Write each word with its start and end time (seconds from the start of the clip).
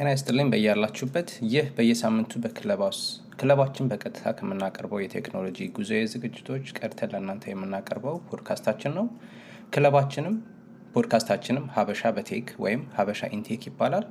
ጤና 0.00 0.10
ይስጥልኝ 0.12 0.46
በያላችሁበት። 0.52 1.30
ይህ 1.50 1.66
በየሳምንቱ 1.76 2.32
በ 2.42 2.53
Clubhouse 2.53 3.00
ክለባችን 3.34 3.88
በቀጥታ 3.90 4.30
ከምናቀርበው 4.38 5.00
የቴክኖሎጂ 5.02 5.66
ጉዞ 5.76 5.90
ዝግጅቶች 6.12 6.72
ቀድተን 6.78 7.10
ለእናንተ 7.14 7.44
የምናቀርበው 7.50 8.16
ፖድካስታችን 8.30 8.94
ነው። 8.98 9.06
ክለባችንም 9.74 10.36
ፖድካስታችንም 10.94 11.66
ሀበሻ 11.74 12.12
በ 12.16 12.27
tech 12.27 12.48
ወይም 12.64 12.84
ሀበሻ 12.96 13.30
in 13.36 13.46
tech 13.46 13.66
ይባላል። 13.70 14.06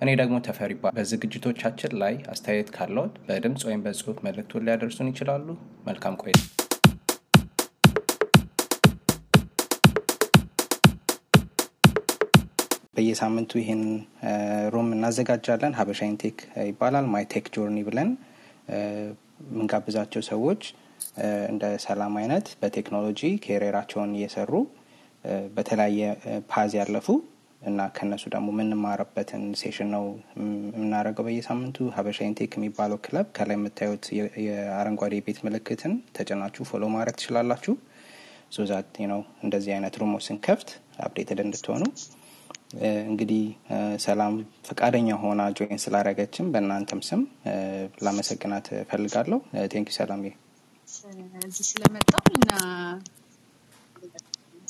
እኔ 0.00 0.10
ደግሞ 0.20 0.38
ተፈሪ 0.46 0.72
በዝግጅቶቻችን 0.88 1.98
ላይ 2.02 2.16
አስተያየት 2.32 2.70
ካለዎት 2.76 3.16
በድምፅ 3.26 3.64
ወይም 3.70 3.82
በጽሁፍ 3.86 4.20
መልእክቱን 4.26 4.66
ሊያደርሱን 4.68 5.10
ይችላሉ። 5.12 5.48
መልካም 5.86 6.16
ቆይታ። 6.22 6.63
በየሳምንቱ 12.96 13.52
ይህን 13.60 13.82
room 14.74 14.88
እናዘጋጃለን። 14.96 15.76
ሀበሻ 15.78 16.00
in 16.10 16.19
tech 16.19 16.38
ይባላል። 16.68 17.06
my 17.14 17.24
tech 17.32 17.46
journey 17.54 17.78
ብለን 17.88 18.10
የምንጋብዛቸው 19.44 20.22
ሰዎች 20.30 20.62
እንደ 21.50 21.64
ሰላም 21.84 22.14
አይነት 22.20 22.46
በቴክኖሎጂ 22.60 23.20
career 23.44 23.71
ኣቸውን 23.71 24.12
እየሰሩ 24.18 24.52
በተለያየ 25.56 26.00
path 26.50 26.72
ያለፉ 26.80 27.06
እና 27.62 27.80
ከነሱ 27.96 28.24
ደግሞ 28.32 28.48
የምንማረበትን 28.54 29.44
session 29.60 29.88
ነው 29.94 30.04
የምናደርገው 30.72 31.24
በየሳምንቱ። 31.28 31.86
ሀበሻ 31.96 32.18
in 32.26 32.35
tech 32.35 32.52
የሚባለው 32.58 32.98
ክለብ 33.06 33.26
ከላይ 33.36 33.56
የምታዩት 33.58 34.04
የአረንጓዴ 34.46 35.20
ቤት 35.26 35.38
ምልክትን 35.46 35.94
ተጭናችሁ 36.16 36.64
follow 36.70 36.84
ማድረግ 36.94 37.16
ትችላላችሁ። 37.20 37.74
so 38.56 38.70
that 38.70 38.98
ነው 39.12 39.20
እንደዚህ 39.44 39.72
አይነት 39.76 39.94
room 40.02 40.13
ኦች 40.13 40.24
ስንከፍት 40.28 40.68
updated 41.04 41.40
እንድትሆኑ 41.44 41.82
እንግዲህ 43.04 43.42
ሰላም 43.98 44.34
ፈቃደኛ 44.66 45.08
ሆና 45.22 45.42
join 45.58 45.80
ስላረገችም 45.84 46.46
በእናንተም 46.52 47.00
ስም 47.08 47.20
ላመሰግናት 48.02 48.68
ፈልጋለሁ። 48.90 49.38
thank 49.72 49.83
you 49.83 49.90
ሰላም 49.98 50.22
እዚህ 51.46 51.64
ስለመጣው 51.70 52.22
እና 52.32 52.52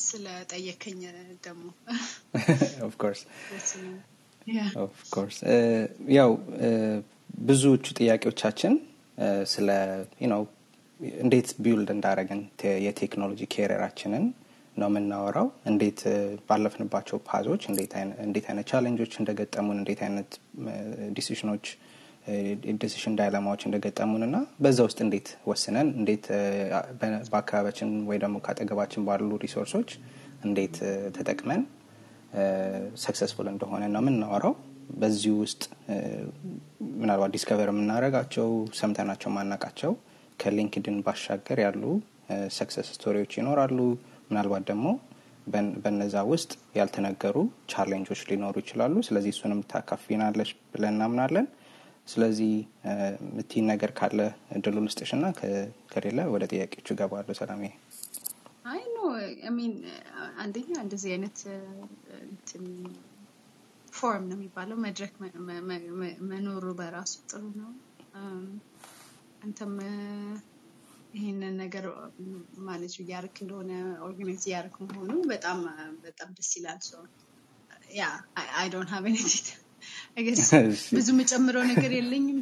ስለጠየከኝ 0.04 1.00
ደግሞ 1.44 1.64
of 2.88 2.96
course 2.96 3.20
of 4.82 4.96
course 4.96 5.38
ያው 6.16 6.30
ብዙዎቹ 7.44 7.84
ጥያቄዎቻችን 7.98 8.74
ስለ 9.46 9.68
ነው 10.32 10.42
እንዴት 11.18 11.48
build 11.64 11.90
እንዳረግን 11.94 12.40
የቴክኖሎጂ 12.86 13.42
career 13.54 13.82
ኣችንን 13.82 14.24
ነው 14.76 14.88
የምናወራው። 14.90 15.48
እንዴት 15.70 16.00
ባለፍንባቸው 16.48 17.18
path 17.28 17.45
ኦች 17.45 17.62
እንዴት 17.70 17.92
አይነት 18.48 18.66
challenge 18.72 19.00
ኦች 19.00 19.12
እንደገጠሙን፣ 19.20 19.78
እንዴት 19.82 20.00
አይነት 20.06 20.30
decision 21.16 21.50
ኦች 21.50 21.66
decision 22.82 23.14
dilemma 23.18 23.46
ዎች 23.46 23.62
እንደገጠሙን 23.68 24.22
እና 24.26 24.36
በዛ 24.64 24.78
ውስጥ 24.86 24.98
እንዴት 25.06 25.28
ወስነን 25.50 25.88
እንዴት 25.98 26.26
በአካባቢያችን 27.30 27.90
ወይ 28.10 28.18
ደግሞ 28.22 28.36
ከአጠገባችን 28.44 29.04
ባሉ 29.08 29.30
resource 29.44 29.75
ኦች 29.75 29.90
እንዴት 30.44 30.76
ተጠቅመን 31.16 31.62
successful 33.04 33.48
እንደሆነ 33.52 33.82
ነው 33.94 34.02
የምናወራው። 34.02 34.54
በዚህ 35.00 35.34
ውስጥ 35.42 35.62
ምናልባት 36.96 37.30
discover 37.34 37.68
የምናደርጋቸው 37.72 38.48
ሰምተናቸው 38.80 39.30
ማናቃቸው 39.36 39.92
ከ 40.38 40.50
LinkedIn 40.50 40.96
ባሻገር 41.06 41.58
ያሉ 41.64 41.82
success 42.56 42.88
story 42.94 43.15
ዎች 43.15 43.32
ይኖራሉ። 43.38 43.78
ምናልባት 44.30 44.64
ደግሞ 44.70 44.86
በነዛ 45.84 46.16
ውስጥ 46.30 46.50
ያልተነገሩ 46.76 47.36
challenge 47.72 48.05
ኦች 48.05 48.20
ሊኖሩ 48.30 48.54
ይችላሉ። 48.62 48.94
ስለዚህ 49.08 49.32
እሱንም 49.34 49.60
ታካፍለናለች 49.72 50.50
ብለን 50.72 50.94
እናምናለን። 50.94 51.46
ስለዚህ 52.08 52.52
ምትይው 53.36 53.64
ነገር 53.72 53.90
ካለ 53.98 54.18
እድሉ 54.56 54.76
ልስጥሽ 54.86 55.10
ና 55.16 55.26
ከሌለ 55.92 56.18
ወደ 56.34 56.44
ጥያቄዎቹ 56.52 56.88
እገባለሁ። 56.94 57.36
ሰላሜ 57.40 57.62
አይ 58.64 58.82
no 58.94 58.98
I 59.56 59.59
mean 59.59 59.72
አንደኛ 60.38 60.72
እንደዚህ 60.84 61.10
አይነት 61.14 61.38
ፎርም 63.92 64.24
ነው 64.28 64.36
የሚባለው 64.36 64.76
መድረክ 64.84 65.12
መኖሩ 66.30 66.64
በራሱ 66.78 67.14
ጥሩ 67.30 67.42
ነው። 67.60 67.72
አንተም 69.44 69.74
ይህንን 71.14 71.54
ነገር 71.62 71.84
manage 72.66 72.94
እያረክ 73.02 73.36
እንደሆነ 73.42 73.72
organize 74.06 74.44
እያረክ 74.48 74.74
መሆኑ 74.84 75.10
በጣም 75.32 75.58
በጣም 76.04 76.30
ደስ 76.38 76.50
ይላል። 76.58 76.80
yeah 77.96 78.04
I 78.60 78.66
don't 78.72 78.90
have 78.94 79.04
anything 79.10 79.46
ብዙ 80.96 81.08
የምጨምረው 81.14 81.64
ነገር 81.70 81.90
የለኝም።. 81.96 82.38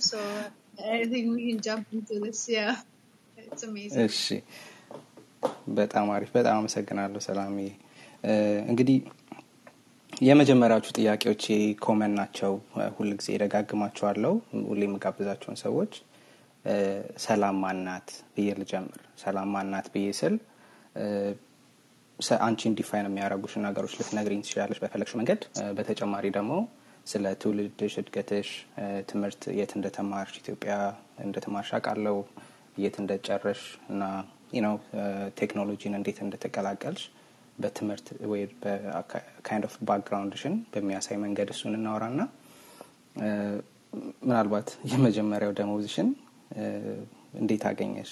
እሺ 4.06 4.27
በጣም 5.78 6.06
አሪፍ 6.15 6.31
በጣም 6.37 6.56
አመሰግናለሁ 6.60 7.21
ሰላሜ። 7.27 7.56
እንግዲህ 8.71 8.99
የመጀመሪያዎቹ 10.22 10.89
ጥያቄዎች 10.99 11.44
common 11.84 12.12
ናቸው። 12.19 12.53
ሁልጊዜ 12.97 13.28
ደጋግማቸዋለሁ 13.43 14.33
ሁሌ 14.69 14.83
የምጋብዛቸውን 14.87 15.59
ሰዎች 15.62 15.93
ሰላም 17.25 17.56
ማናት 17.62 18.09
ብዬ 18.34 18.49
ልጀምር። 18.59 19.00
ሰላም 19.23 19.49
ማናት 19.55 19.87
ብዬ 19.95 20.06
ስል 20.19 20.34
አንቺን 22.41 22.75
define 22.78 23.06
የሚያደርጉሽን 23.09 23.65
ነገሮች 23.67 23.95
ልትነግሪኝ 23.99 24.41
ትችላለች 24.45 24.78
በፈለግሽ 24.83 25.12
መንገድ። 25.21 25.41
በተጨማሪ 25.78 26.27
ደግሞ 26.37 26.53
ስለ 27.06 27.25
ትውልድሽ፣ 27.43 27.95
እድገትሽ፣ 28.03 28.49
ትምህርት 29.11 29.43
የት 29.59 29.72
እንደተማርሽ 29.78 30.34
ኢትዮጵያ 30.43 30.75
እንደተማርሽ 31.25 31.71
አውቃለሁ፣ 31.78 32.19
የት 32.77 32.97
እንደጨረሽ 33.03 33.62
እና 33.93 34.03
ነው 34.62 34.75
ቴክኖሎጂን 35.41 35.95
እንዴት 35.99 36.19
እንደተቀላቀልሽ 36.25 37.05
በትምህርት 37.59 38.06
ወይ 38.31 38.43
kind 39.47 39.65
of 39.69 39.75
background 39.88 40.33
ሽን 40.33 40.55
በሚያሳይ 40.72 41.17
መንገድ 41.25 41.49
እሱን 41.55 41.75
እናወራ 41.78 42.05
ና 42.15 42.22
ምናልባት 44.22 44.69
የመጀመሪያው 44.93 45.53
ደሞዝሽን 45.59 46.09
እንዴት 47.35 47.63
አገኘሽ? 47.69 48.11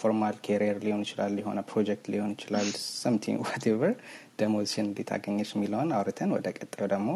formal 0.00 0.36
career 0.46 0.78
ሊሆን 0.84 1.02
ይችላል፣ 1.04 1.34
የሆነ 1.40 1.60
ፕሮጀክት 1.70 2.06
ሊሆን 2.12 2.32
ይችላል፣ 2.36 2.68
something 3.02 3.38
whatever 3.46 3.94
ደሞዝሽን 4.40 4.86
እንዴት 4.88 5.10
አገኘሽ 5.16 5.50
የሚለውን 5.54 5.92
አውርተን 5.96 6.32
ወደ 6.36 6.48
ቀጣዩ 6.58 6.86
ደግሞ 6.94 7.08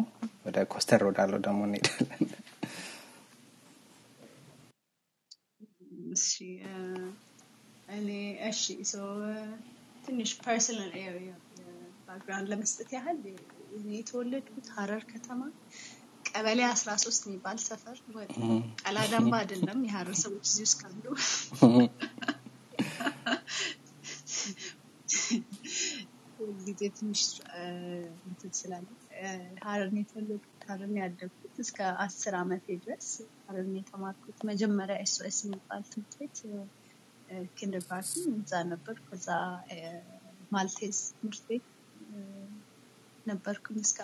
ወደ 0.47 0.59
ኮስተር 0.72 1.03
ወዳለው 1.09 1.41
ደግሞ 1.47 1.60
እንሄዳለን። 1.69 2.22
እኔ 7.94 8.09
እሺ 8.49 8.62
ትንሽ 10.04 10.31
personal 10.41 10.92
background 12.06 12.48
ለመስጠት 12.53 12.91
ያህል 12.97 13.19
እኔ 13.77 13.89
የተወለድኩት 13.97 14.66
ሀረር 14.75 15.03
ከተማ 15.12 15.41
ቀበሌ 16.34 16.60
አስራ 16.69 16.91
ሶስት 17.03 17.22
የሚባል 17.26 17.59
ሰፈር 17.65 17.97
ቀላዳምባ 18.82 19.32
አይደለም። 19.41 19.78
የሀረር 19.87 20.16
ሰዎች 20.22 20.44
እዚህ 20.48 20.65
ውስጥ 20.66 20.78
ካሉ 20.81 21.04
ጊዜ 26.62 26.81
ትንሽ 26.97 27.21
እንትን 28.26 28.53
ስላለ 28.59 28.87
ሀረርን 29.65 29.97
የተወለድኩት 30.00 30.62
ሀረርን 30.69 30.97
ያደግኩት 31.00 31.56
እስከ 31.65 31.78
አስር 32.04 32.34
አመቴ 32.41 32.66
ድረስ 32.84 33.09
ሀረርን 33.47 33.75
የተማርኩት 33.78 34.38
መጀመሪያ 34.50 34.97
SOS 35.04 35.38
የሚባል 35.44 35.82
ትምህርት 35.92 36.15
ቤት 36.21 36.38
kindergarten 37.58 38.34
እዛ 38.41 38.62
ነበር። 38.72 38.97
ከዛ 39.06 39.28
ማልቴዝ 40.53 40.98
ትምህርት 41.12 41.45
ቤት 41.51 41.66
ነበርኩኝ 43.27 43.78
እስከ 43.84 43.98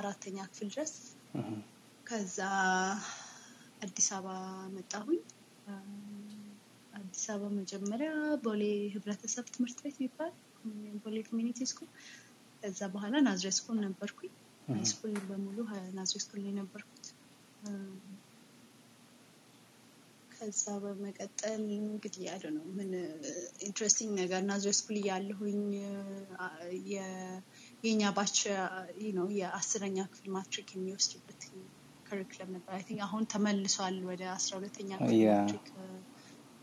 አራተኛ 0.00 0.38
ክፍል 0.50 0.68
ድረስ። 0.74 0.94
ከዛ 2.10 2.36
አዲስ 3.82 4.06
አበባ 4.12 4.28
መጣሁኝ። 4.72 5.20
አዲስ 6.92 7.22
አበባ 7.32 7.50
መጀመሪያ 7.58 8.08
ቦሌ 8.44 8.62
ህብረተሰብ 8.94 9.46
ትምህርት 9.54 9.78
ቤት 9.84 9.96
የሚባል 9.98 10.32
ቦሌ 11.04 11.16
Community 11.28 11.58
School፣ 11.70 11.88
ከዛ 12.62 12.80
በኋላ 12.94 13.14
ናዝሬት 13.26 13.56
School 13.58 13.78
ነበርኩኝ። 13.84 14.32
school 14.90 15.14
በሙሉ 15.28 15.56
ናዝሬት 15.96 16.24
School 16.24 16.40
ላይ 16.44 16.54
ነበርኩት። 16.58 17.06
ከዛ 20.34 20.64
በመቀጠል 20.82 21.62
እንግዲህ 21.78 22.22
ያለ 22.28 22.44
ነው 22.54 22.66
ምን 22.76 22.90
interesting 23.66 24.12
ነገር 24.20 24.42
ናዝሬት 24.46 24.78
School 24.78 24.96
እያለሁኝ 25.00 25.60
የኛ 27.84 28.02
batch 28.16 28.38
ነው 29.18 29.28
የአስረኛ 29.38 29.98
ክፍል 30.10 30.30
ማትሪክ 30.36 30.70
የሚወስድበት 30.74 31.42
curriculum 32.10 32.50
ነበር። 32.54 32.72
I 32.76 32.82
think 32.86 33.00
አሁን 33.06 33.24
ተመልሷል 33.32 33.96
ወደ 34.08 34.22
አስራ 34.34 34.52
ሁለተኛ 34.58 34.90
ማትሪክ 35.02 35.66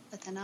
ፈተና። 0.09 0.39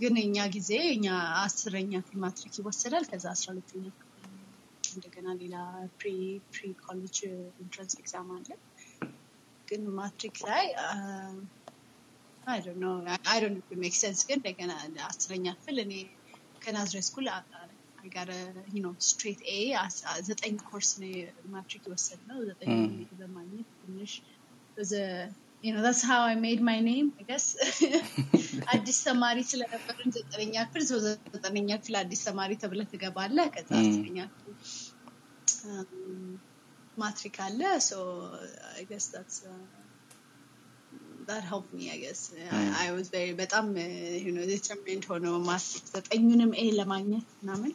ግን 0.00 0.14
እኛ 0.22 0.36
ጊዜ 0.54 0.72
እኛ 0.96 1.06
አስረኛ 1.40 1.92
ክፍል 2.02 2.18
ማትሪክ 2.24 2.52
ይወሰዳል። 2.58 3.04
ከዛ 3.10 3.24
አስራ 3.34 3.46
ሁለተኛ 3.52 3.84
እንደገና 4.90 5.28
ሌላ 5.40 5.56
pre 5.98 6.10
pre 6.52 6.68
college 6.84 7.16
entrance 7.62 7.94
exam 8.00 8.28
አለ። 8.36 8.48
ግን 9.68 9.82
ማትሪክ 9.98 10.36
ላይ 10.46 10.66
I 12.46 12.60
don't 12.66 12.78
know 12.82 12.86
I 13.30 13.38
don't 13.42 13.66
know 13.70 13.80
make 13.82 13.96
sense 13.98 14.20
ግን 14.28 14.38
እንደገና 14.40 14.72
አስረኛ 15.08 15.46
ክፍል 15.58 15.78
እኔ 15.82 15.92
ከናዝሬት 16.62 17.06
School 17.08 17.26
ጋር 18.16 18.30
no 18.78 18.90
straight 19.08 19.40
A 19.52 19.58
ዘጠኝ 20.28 20.56
ኮርስ 20.70 20.90
ነው 21.02 21.12
ማትሪክ 21.54 21.84
የወሰድነው። 21.88 22.40
ዘጠኝ 22.50 22.74
በማግኘት 23.20 23.70
ትንሽ 23.80 24.12
you 25.62 25.72
know 25.74 25.82
that's 25.82 26.02
how 26.02 26.20
I 26.22 26.34
made 26.36 26.60
my 26.62 26.78
name 26.80 27.06
I 27.20 27.24
guess. 27.24 27.46
አዲስ 28.74 28.98
ተማሪ 29.06 29.38
ስለነበርን 29.50 30.10
ዘጠነኛ 30.16 30.54
ክፍል 30.68 30.82
ሰው 30.90 30.98
ዘጠነኛ 31.34 31.70
ክፍል 31.80 31.94
አዲስ 32.00 32.20
ተማሪ 32.28 32.50
ተብለህ 32.62 32.88
ትገባለህ። 32.92 33.48
ከዛ 33.54 33.70
አስረኛ 33.80 34.18
ክፍል 34.32 34.54
ማትሪክ 36.96 37.36
አለ። 37.46 37.60
I 38.80 38.84
guess 38.90 39.06
that's 39.14 39.38
uh, 39.46 39.66
that 41.28 41.42
helped 41.44 41.72
me 41.72 41.84
I 41.90 41.98
guess. 41.98 42.20
I, 42.52 42.62
I 42.84 42.92
was 42.96 43.08
very 43.16 43.32
በጣም 43.42 43.66
ማትሪክ 45.50 45.86
ዘጠኙንም 45.94 46.52
ኤ 46.62 46.66
ለማግኘት 46.80 47.28
ምናምን 47.40 47.72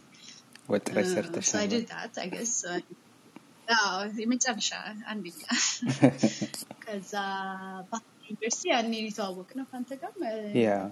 ወጥረሽ 0.69 1.07
ሰርተሽ 1.13 1.48
uh, 3.68 4.06
የመጨረሻ 4.19 4.69
አንደኛ 5.12 5.42
ከዛ 6.83 7.13
ባህር 7.92 8.10
ዩኒቨርሲቲ 8.25 8.63
ያኔ 8.71 8.94
የተዋወቅ 9.01 9.50
ነው 9.60 9.65
ከአንተ 9.69 9.92
ጋር 10.01 10.12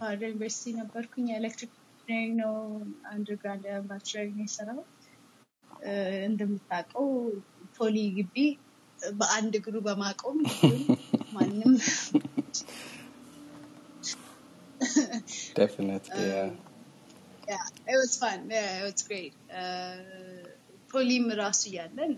ባህር 0.02 0.22
ዩኒቨርሲቲ 0.24 0.74
ነበርኩኝ። 0.80 1.28
engineering 2.08 2.34
ነው 2.42 2.54
undergrad 3.12 3.66
bachelor 3.90 4.28
ነው 4.32 4.44
የሰራሁት 4.46 4.90
እንደምታውቀው 6.26 7.08
ፖሊ 7.78 7.98
ግቢ 8.18 8.36
በአንድ 9.16 9.54
እግሩ 9.60 9.76
በማቆም 9.88 10.40
ማንም 11.34 11.74
Definitely, 15.56 16.28
yeah. 17.49 17.55
Um, 17.55 17.73
yeah, 17.87 17.95
it 17.95 17.99
was 18.03 18.15
fun. 18.23 18.39
Yeah, 18.57 18.71
it 18.81 18.85
was 18.89 19.03
great. 19.11 19.35
ፖሊም 20.93 21.25
ራሱ 21.43 21.61
እያለን 21.71 22.13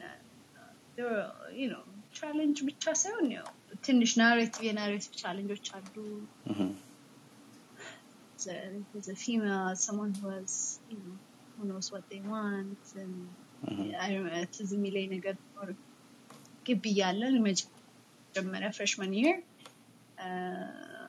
you 1.60 1.68
know 1.72 1.84
ቻሌንጅ 2.18 2.58
ብቻ 2.68 2.84
ሳይሆን 3.02 3.26
ያው 3.36 3.48
ትንሽ 3.86 4.10
ናሬቲቭ 4.20 4.62
የናሬቲቭ 4.68 5.12
ቻሌንጆች 5.22 5.66
አሉ 5.78 5.94
as 8.98 9.08
a 9.14 9.16
female 9.24 9.74
someone 9.86 10.12
who 10.18 10.26
has 10.36 10.52
you 10.92 10.98
know 11.02 11.14
who 11.54 11.62
knows 11.70 11.88
what 11.94 12.04
they 12.12 12.20
want 12.34 12.82
and 13.02 13.16
I 14.04 14.08
remember 14.16 14.42
ትዝ 14.56 14.70
የሚለኝ 14.76 15.06
ነገር 15.16 15.36
ግቢ 16.68 16.84
እያለን 16.94 17.36
መጀመሪያ 17.48 18.70
freshman 18.78 19.12
year 19.20 19.36
uh, 20.26 21.04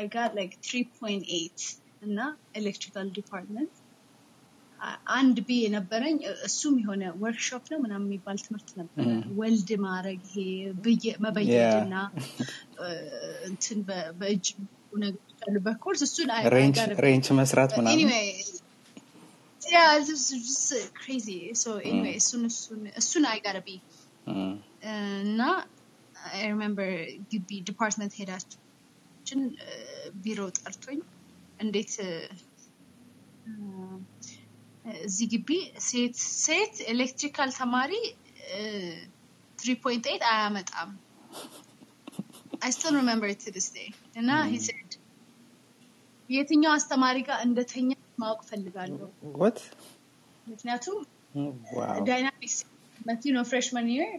I 0.00 0.02
got 0.18 0.30
like 0.40 0.54
3.8 0.70 1.68
እና 2.01 2.19
electrical 2.55 3.07
department 3.15 3.73
አንድ 5.15 5.37
B 5.45 5.57
የነበረኝ 5.57 6.17
እሱም 6.47 6.73
የሆነ 6.81 7.03
ወርክሾፕ 7.21 7.65
ነው 7.73 7.79
ምናምን 7.83 8.07
የሚባል 8.07 8.37
ትምህርት 8.45 8.69
ነበረ 8.79 9.05
weld 9.39 9.69
ማድረግ 9.85 10.23
ይሄ 10.31 10.45
መበየድ 11.25 11.75
እና 11.79 11.95
እንትን 13.49 13.79
በእጅ 14.19 14.47
ነገሮች 14.97 15.41
አሉ 15.47 15.55
በኮርስ 15.65 16.01
እሱን 16.07 16.29
wrench 17.05 17.29
መስራት 17.39 17.71
ምናምን 17.77 18.11
እሱን 22.99 23.25
be. 23.61 23.75
እና 25.25 25.41
remember 26.43 26.89
ግቢ 27.31 27.49
department 27.67 28.13
head 28.19 28.63
ኣችን 28.63 29.41
ቢሮ 30.23 30.39
ጠርቶኝ 30.59 30.99
እንዴት 31.60 31.92
እዚህ 35.04 35.26
ግቢ 35.32 35.48
ሴት 35.88 36.16
ሴት 36.44 36.74
ኤሌክትሪካል 36.92 37.50
ተማሪ 37.58 37.92
ትሪ 39.58 39.70
ፖይንት 39.84 40.04
ኤይት 40.10 40.22
አያመጣም 40.30 40.90
አይ 42.64 42.70
ስቲል 42.76 42.94
ሪሜምበር 43.00 43.30
ቱ 43.42 43.52
ዲስ 43.56 43.68
ዴይ 43.76 43.88
እና 44.20 44.30
ሂ 44.50 44.56
ሴድ 44.66 44.90
የትኛው 46.28 46.72
አስተማሪ 46.78 47.16
ጋር 47.28 47.38
እንደተኛ 47.46 47.90
ማወቅ 48.22 48.40
ፈልጋለሁ 48.50 49.08
ወት 49.42 49.60
ምክንያቱም 50.46 50.98
ዳይናሚክስ 52.08 52.56
መቲ 53.00 53.32
ነው 53.36 53.44
ፍሬሽመን 53.50 53.88
ይር 53.94 54.10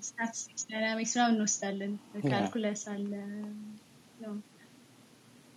ስታቲስቲክስ 0.00 0.64
ዳይናሚክስ 0.70 1.12
ምናምን 1.16 1.34
እንወስዳለን 1.34 1.92
ካልኩለስ 2.30 2.82
አለ 2.94 3.12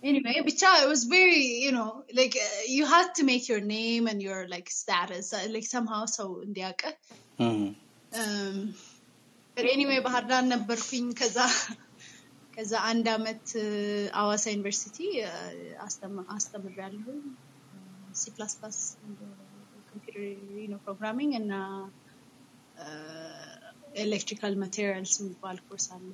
anyway 0.02 0.36
bicha 0.48 0.70
it 0.82 0.88
was 0.92 1.02
very 1.16 1.42
you 1.64 1.72
know 1.76 1.90
like 2.18 2.36
uh, 2.46 2.62
you 2.76 2.84
had 2.94 3.08
to 3.18 3.22
make 3.30 3.44
your 3.50 3.60
name 3.76 4.04
and 4.12 4.20
your 4.28 4.40
like 4.54 4.68
status 4.82 5.26
uh, 5.38 5.44
like 5.54 5.66
somehow 5.76 6.02
so 6.16 6.24
እንዲያውቅ 6.46 6.82
um 8.22 8.56
but 9.56 9.66
anyway 9.74 9.98
ባህር 10.06 10.24
ዳር 10.32 10.44
ነበርኩኝ 10.54 11.06
ከዛ 11.20 11.38
ከዛ 12.56 12.72
አንድ 12.90 13.06
አመት 13.16 13.46
አዋሳ 14.20 14.44
ዩኒቨርሲቲ 14.54 14.98
አስተምሬያለሁ 16.36 17.06
ሲ 18.20 18.32
ፕላስ 18.36 18.52
ፕላስ 18.60 18.78
ኮምፒውተር 19.90 20.18
ነው 20.72 20.80
ፕሮግራሚንግ 20.86 21.32
እና 21.42 21.52
ኤሌክትሪካል 24.04 24.54
ማቴሪያልስ 24.64 25.14
የሚባል 25.20 25.58
ኮርስ 25.68 25.86
አለ 25.96 26.10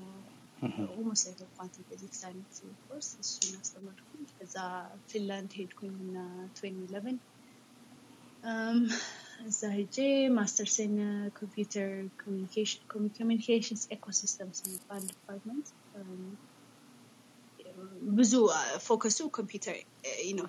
ኦልሞስት 0.92 1.24
like 1.28 1.42
a 1.44 1.48
quantum 1.56 1.84
physics 1.88 2.20
አይነት 2.28 2.54
ኮርስ 2.84 3.08
እሱን 3.22 3.52
አስተማርኩኝ 3.60 4.22
ከዛ 4.38 4.56
ፊንላንድ 5.10 5.52
ሄድኩኝ 5.58 5.92
እና 6.06 6.16
2011 6.54 7.20
እዛ 9.48 9.60
ሄጄ 9.76 9.96
ማስተርሴን 10.38 10.94
ኮምፒውተር 11.38 11.90
ኮሚኒኬሽንስ 13.18 13.82
ኤኮሲስተምስ 13.96 14.60
የሚባል 14.64 15.02
ዲፓርትመንት 15.10 15.68
ብዙ 18.18 18.32
ፎከሱ 18.86 19.18
ኮምፒውተር 19.38 19.76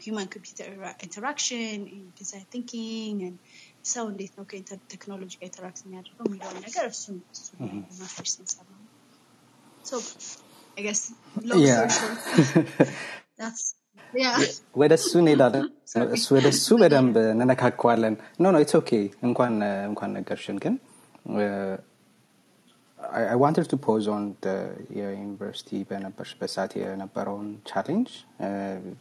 ሂማን 0.06 0.28
ኮምፒውተር 0.36 0.70
ኢንተራክሽን 1.06 1.82
ዲዛይን 2.20 2.48
ቲንኪንግ 2.54 3.22
ሰው 3.94 4.06
እንዴት 4.12 4.34
ነው 4.40 4.46
ከቴክኖሎጂ 4.52 5.34
ጋር 5.40 5.48
ኢንተራክት 5.50 5.82
የሚያደርገው 5.86 6.28
የሚለውን 6.30 6.62
ነገር 6.68 6.88
እሱን 6.96 7.18
ማስተርሴን 8.02 8.48
ሰራ 8.56 8.68
So, 9.90 9.98
I 10.78 10.82
guess 10.88 11.02
long 11.50 11.60
Yeah. 11.68 11.88
story 11.88 11.94
short, 12.00 12.90
that's 13.42 13.64
yeah. 14.24 14.38
ወደ 14.82 14.94
እሱ 15.00 15.12
እንሄዳለን 15.24 15.66
እሱ 16.18 16.26
ወደ 16.38 16.48
እሱ 16.56 16.68
በደንብ 16.82 17.16
እንነካከዋለን 17.34 18.16
ኖ 18.44 18.52
ኖ 18.56 18.58
ኢትስ 18.64 18.76
ኦኬ 18.82 18.92
እንኳን 19.28 19.54
እንኳን 19.92 20.12
ነገርሽን 20.20 20.58
ግን 20.66 20.76
I 23.34 23.36
wanted 23.44 23.66
to 23.74 23.78
pose 23.88 24.08
on 24.16 24.24
the 24.46 24.56
የዩኒቨርሲቲ 25.00 25.70
በነበርሽበት 25.90 26.52
ሰዓት 26.56 26.74
የነበረውን 26.82 27.48
ቻሌንጅ 27.70 28.10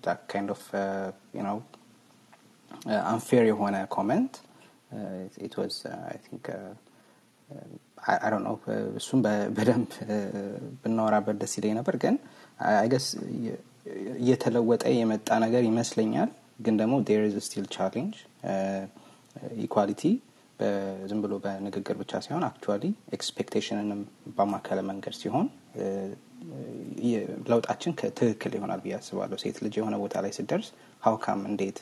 that 0.07 0.21
kind 0.33 0.49
of 0.55 0.61
uh, 0.83 1.09
you 1.37 1.45
know 1.47 1.59
uh, 2.93 3.03
unfair 3.13 3.45
የሆነ 3.53 3.77
ኮመንት 3.97 4.35
it 5.47 5.55
was 5.61 5.75
uh, 5.93 6.15
I 6.15 6.19
uh, 8.04 8.30
don't 8.30 8.46
know 8.46 8.56
እሱም 9.00 9.20
በደንብ 9.58 9.90
ብናወራበት 10.82 11.38
ደስ 11.42 11.54
ይለኝ 11.58 11.74
ነበር። 11.80 11.96
ግን 12.04 12.16
I 12.74 12.79
guess 12.79 13.06
እየተለወጠ 14.20 14.84
የመጣ 14.98 15.30
ነገር 15.46 15.64
ይመስለኛል። 15.70 16.30
ግን 16.66 16.76
ደግሞ 16.82 16.96
there 17.08 17.24
is 17.30 17.36
still 17.48 17.66
challenge 17.76 18.16
equality 19.66 20.02
ዝም 21.10 21.22
ብሎ 21.24 21.34
በንግግር 21.44 21.96
ብቻ 22.02 22.22
ሳይሆን 22.26 22.44
actually 22.50 22.84
expectation 23.18 23.79
ንም 23.79 24.02
በማከለ 24.38 24.80
መንገድ 24.90 25.16
ሲሆን 25.22 25.48
ለውጣችን 27.52 27.92
ትክክል 28.18 28.54
ይሆናል 28.58 28.82
ብዬ 28.86 28.94
አስባለሁ። 28.98 29.38
ሴት 29.44 29.58
ልጅ 29.66 29.76
የሆነ 29.80 29.96
ቦታ 30.04 30.22
ላይ 30.26 30.32
ስደርስ 30.38 30.68
how 31.04 31.20
come 31.20 31.42
እንዴት 31.52 31.78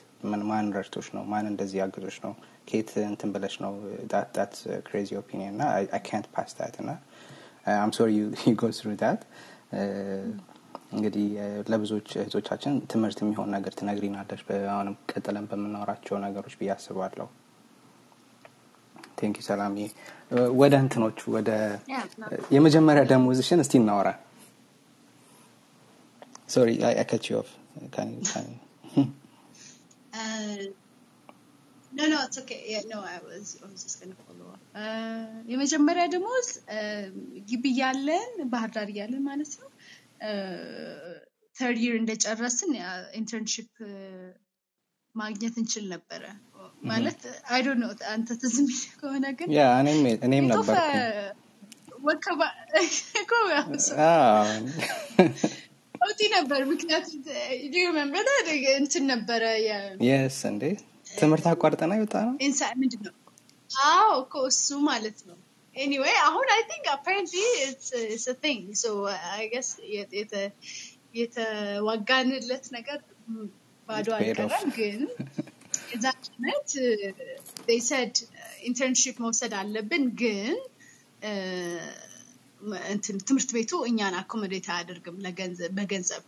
ማን 0.50 0.68
ረድቶች 0.78 1.08
ነው? 1.16 1.24
ማን 1.32 1.46
እንደዚህ 1.52 1.78
ያግዞች 1.82 2.18
ነው? 2.26 2.34
ኬት 2.70 2.90
እንትን 3.06 3.30
ብለሽ 3.36 3.56
ነው? 3.66 3.74
that 4.36 4.54
crazy 4.88 5.10
opinion 5.22 5.54
እና 5.56 5.64
አይ 5.96 6.02
ካንት 6.08 6.28
ፓስ 6.36 6.52
ዳት 6.60 6.76
እና 6.84 6.92
I'm 7.76 7.92
sorry 7.98 8.10
you 8.20 8.24
go 8.62 8.70
through 8.78 8.90
that 9.02 9.22
እንግዲህ 10.94 11.28
ለብዙዎች 11.72 12.10
እህቶቻችን 12.22 12.74
ትምህርት 12.92 13.20
የሚሆን 13.24 13.50
ነገር 13.56 13.74
ትነግሪናለች 13.80 14.42
አሁንም 14.74 14.96
ቀጥለን 15.12 15.46
በምናወራቸው 15.52 16.16
ነገሮች 16.26 16.56
ብዬ 16.60 16.72
አስባለሁ። 16.76 17.28
thank 19.20 19.38
ሰላም 19.48 19.74
ወደ 20.62 20.74
እንትኖቹ 20.84 21.20
ወደ 21.36 21.50
የመጀመሪያ 22.56 23.04
ደሞዝሽን 23.12 23.62
እስቲ 23.66 23.76
እናወራ። 23.82 24.10
sorry 26.50 26.70
I 26.90 26.96
cut 27.12 27.28
off 27.40 27.50
gonna 31.92 32.18
follow 34.22 34.48
up. 34.48 34.62
የመጀመሪያ 35.52 36.04
ደሞዝ 36.14 36.48
ግቢ 37.50 37.64
እያለን 37.74 38.30
ባህር 38.54 38.70
ዳር 38.76 38.90
እያለን 38.94 39.24
ማለት 39.30 39.52
ነው። 39.62 39.70
ተርድ 41.56 41.80
ይር 41.86 41.96
እንደጨረስን 42.02 42.72
ኢንተርንሽፕ 43.20 43.72
ማግኘት 45.16 45.56
እንችል 45.62 45.86
ነበረ። 45.94 46.24
ማለት 46.84 47.22
አይ 47.54 47.62
ዶንት 47.66 47.80
ኖ 47.82 47.88
አንተ 48.14 48.30
ትዝ 48.42 48.56
የሚል 48.62 48.84
ከሆነ 49.02 49.26
ግን 49.40 49.50
እኔም 49.82 50.00
እኔም 50.28 50.46
ጦፈ 56.01 56.03
ነበርኩኝ 56.03 56.03
ወከባ 56.03 56.03
እኮ 56.03 56.03
ያው 56.03 56.03
ሰው 56.03 56.03
አዎ 56.03 56.07
አውጪ 56.07 56.21
ነበር። 56.37 56.61
ምክንያቱም 56.71 57.21
ዱ 57.67 57.77
ሪመምበር 57.79 58.27
እንትን 58.77 59.05
ነበረ 59.13 59.43
የስ 60.07 60.39
እንዴ 60.51 60.63
ትምህርት 61.15 61.47
አቋርጠና 61.51 61.93
ይወጣ 61.99 62.15
ነው 62.27 62.35
ኢንሳ 62.47 62.61
ምንድን 62.81 63.03
ነው? 63.07 63.15
አዎ 63.91 64.09
እኮ 64.23 64.35
እሱ 64.51 64.67
ማለት 64.89 65.19
ነው። 65.29 65.39
ኤኒዌይ 65.77 66.17
አሁን 66.27 66.49
አይ 66.55 66.63
ቲንክ 66.69 66.87
አፓረንትሊ 66.93 67.41
ኢትስ 67.65 68.27
አ 68.29 68.37
ቲንግ 68.45 68.63
ሶ 68.83 68.87
አይ 69.33 69.45
ገስ 69.53 69.69
የተዋጋንለት 71.21 72.65
ነገር 72.77 72.99
ም፣ 73.33 73.47
ባዶ 73.89 74.07
It 74.11 74.23
paid 74.23 74.39
off. 74.39 74.53
አልቀረም። 74.55 74.73
ግን 74.77 75.01
የዛ 75.93 76.05
ዓመት 76.37 76.71
they 77.69 77.81
said 77.89 78.15
ኢንተርንሺፕ 78.69 79.17
መውሰድ 79.25 79.53
አለብን 79.61 80.05
ግን 80.23 80.57
እ፣ 81.23 81.31
እንትን 82.92 83.18
ትምህርት 83.28 83.50
ቤቱ 83.56 83.72
እኛን 83.90 84.16
accommodate 84.20 84.68
አያደርግም 84.74 85.18
በገንዘብ 85.78 86.24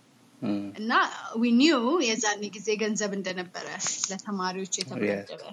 እና 0.80 0.94
we 1.42 1.52
knew 1.60 1.84
የዛኔ 2.06 2.44
ጊዜ 2.56 2.70
ገንዘብ 2.82 3.12
እንደነበረ 3.18 3.68
ለተማሪዎች 4.12 4.74
የተመደበ. 4.80 5.44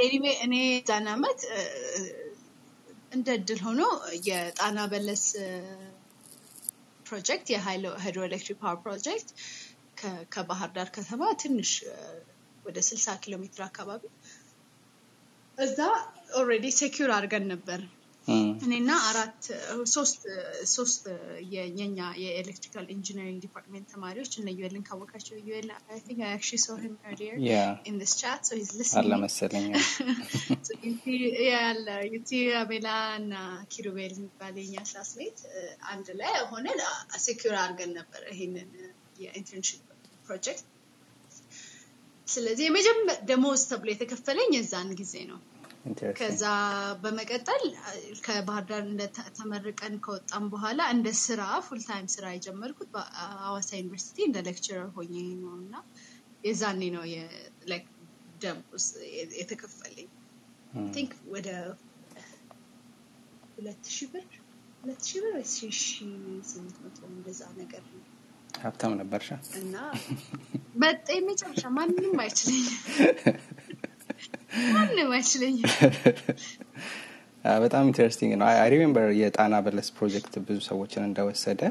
ሬዲሜ 0.00 0.26
እኔ 0.44 0.54
ዛን 0.88 1.06
አመት 1.14 1.40
እንደ 3.12 3.28
እድል 3.38 3.60
ሆኖ 3.66 3.80
የጣና 4.28 4.78
በለስ 4.92 5.24
ፕሮጀክት 7.06 7.46
የ 7.52 8.20
hydroelectric 8.28 8.58
power 8.62 8.78
project 8.84 9.28
ከባህር 10.34 10.70
ዳር 10.76 10.88
ከተማ 10.96 11.24
ትንሽ 11.42 11.72
ወደ 12.64 12.78
60 12.86 13.16
ኪሎ 13.24 13.34
ሜትር 13.42 13.62
አካባቢ 13.66 14.02
እዛ 15.58 15.78
already 16.38 16.66
secure 16.78 17.10
አድርገን 17.16 17.44
ነበር። 17.52 17.80
እኔና 18.64 18.90
አራት 19.08 19.40
ሶስት 19.92 20.20
ሶስት 20.70 21.02
የኛ 21.52 21.98
የ 22.22 22.33
electrical 22.33 22.86
engineering 22.94 23.38
department 23.44 23.86
ተማሪዎች 23.94 24.32
እነ 24.40 24.48
ዩኤልን 24.58 24.84
ካወቃቸው 24.88 25.36
ዩኤል 25.48 25.68
I 25.72 25.98
think 26.06 26.20
I 26.20 26.32
actually 26.32 26.60
saw 26.64 26.76
him 26.82 26.94
earlier 27.10 27.36
yeah. 27.46 27.70
in 27.88 27.96
this 28.02 28.14
chat 28.20 28.42
so 28.48 28.58
he's 28.60 28.70
አለ 28.70 28.78
listening 28.80 29.20
መሰለኝ 29.24 29.66
ያለ 31.48 31.86
ዩቲ 32.14 32.32
አቤላ 32.60 32.88
እና 33.18 33.34
ኪሩቤል 33.72 34.14
የሚባል 34.14 34.54
የኛ 34.62 34.76
classmate 34.88 35.40
አንድ 35.92 36.08
ላይ 36.20 36.34
ሆነን 36.52 36.80
secure 37.24 37.56
አድርገን 37.62 37.92
ነበር 38.00 38.22
ይሄንን 38.32 38.70
የ 39.20 39.30
internship 39.30 39.82
ፕሮጀክት። 40.26 40.64
ስለዚህ 42.26 42.64
የመጀመሪያ 42.66 43.16
ደሞዝ 43.28 43.62
ተብሎ 43.70 43.88
የተከፈለኝ 43.92 44.50
የዛን 44.56 44.90
ጊዜ 45.00 45.14
ነው። 45.30 45.40
ከዛ 46.18 46.42
በመቀጠል 47.02 47.62
ከባህር 48.24 48.64
ዳር 48.68 48.84
ተመርቀን 49.38 49.94
ከወጣም 50.04 50.44
በኋላ 50.52 50.80
እንደ 50.94 51.08
ስራ 51.20 51.42
full 51.66 51.80
time 51.88 52.06
ስራ 52.14 52.24
የጀመርኩት 52.34 52.88
በአዋሳ 52.94 53.70
ዩኒቨርሲቲ 53.78 54.18
እንደ 54.26 54.40
lecturer 54.46 54.88
ሆኜ 54.96 55.12
ነው 55.42 55.52
እና 55.58 55.74
የዛኔ 56.44 56.82
ነው 56.94 57.04
ደሞዝ 58.40 58.86
የተከፈለኝ። 59.38 60.08
think 60.94 61.12
ወደ 61.32 61.48
ሁለት 63.54 63.84
ሺህ 63.94 64.08
ብር 64.12 64.24
ሁለት 64.82 65.02
ሺህ 65.08 65.20
ብር 65.24 65.34
ወይ 65.36 65.46
ሺህ 65.52 65.78
ስምንት 66.50 66.76
መቶ 66.84 66.98
እንደዛ 67.12 67.42
ነገር 67.60 67.84
ነው። 67.92 68.02
ሀብታም 68.60 68.92
ነበርሻ 69.00 69.28
እና 69.60 69.76
በጣም 70.82 71.14
የመጨረሻ 71.18 71.64
ማንም 71.76 72.18
አይችለኝም 72.24 72.74
ማንም 74.74 75.10
አይችለኝም። 75.16 75.64
በጣም 77.62 77.82
interesting 77.88 78.32
ነው። 78.38 78.46
I 78.50 78.68
remember 78.72 79.06
የጣና 79.18 79.54
በለስ 79.64 79.88
ፕሮጀክት 79.96 80.34
ብዙ 80.46 80.58
ሰዎችን 80.68 81.02
እንደወሰደ 81.08 81.62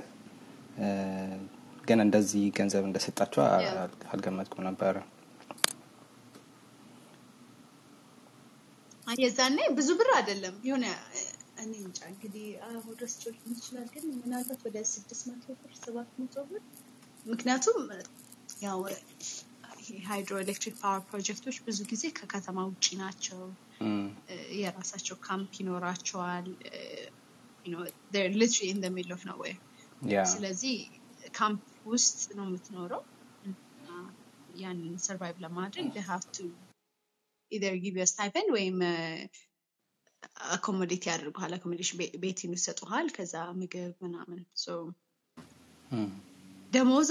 ግን 1.86 2.00
እንደዚህ 2.04 2.44
ገንዘብ 2.58 2.84
እንደሰጣቸው 2.90 3.42
አ- 3.46 3.58
Yeah. 3.64 3.80
አል- 3.82 3.98
አልገመትኩም 4.14 4.64
ነበረ 4.68 4.96
የዛኔ 9.18 9.58
ብዙ 9.78 9.90
ብር 10.00 10.10
አይደለም። 10.18 10.56
የሆነ 10.68 10.86
እኔ 11.64 11.72
እንጃ 11.82 12.00
እንግዲህ 12.12 12.46
ወደ 12.88 13.02
ስቶች 13.14 13.36
ይችላል 13.52 13.88
ግን 13.94 14.06
ምናልባት 14.20 14.62
ወደ 14.68 14.78
ስድስት 14.92 15.24
መቶ 15.30 15.46
ብር 15.60 15.74
ሰባት 15.82 16.10
መቶ 16.22 16.36
ብር 16.50 16.62
ምክንያቱም 17.26 17.80
ያው 18.64 18.80
hydroelectric 20.08 20.76
power 20.82 21.02
ፕሮጀክቶች 21.10 21.58
ብዙ 21.66 21.80
ጊዜ 21.92 22.04
ከከተማ 22.18 22.66
ውጭ 22.70 22.88
ናቸው። 23.02 23.40
የራሳቸው 24.60 25.16
ካምፕ 25.26 25.54
ይኖራቸዋል። 25.62 26.48
literally 28.36 28.62
in 28.70 28.82
middle 28.96 29.14
of 29.16 29.24
yeah 30.10 30.24
ስለዚህ 30.34 30.76
ካምፕ 31.36 31.62
ውስጥ 31.92 32.22
ነው 32.38 32.46
የምትኖረው 32.48 33.04
ያንን 34.58 34.96
survive 35.06 35.38
ለማድረግ 35.46 35.88
give 37.78 37.96
you 37.96 38.04
a 38.04 38.12
stipend 38.12 38.48
ወይም 38.56 38.78
accommodate 40.56 41.04
ያደርጉሃል። 41.10 41.54
accommodation 41.58 42.00
ቤትን 42.24 42.54
ይሰጡሃል። 42.58 43.08
ከዛ 43.18 43.34
ምግብ 43.60 43.94
ምናምን 44.04 44.40
ደሞዝ 46.72 47.10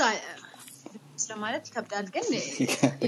ስለማለት 1.19 1.65
ይከብዳል። 1.69 2.07
ግን 2.15 2.27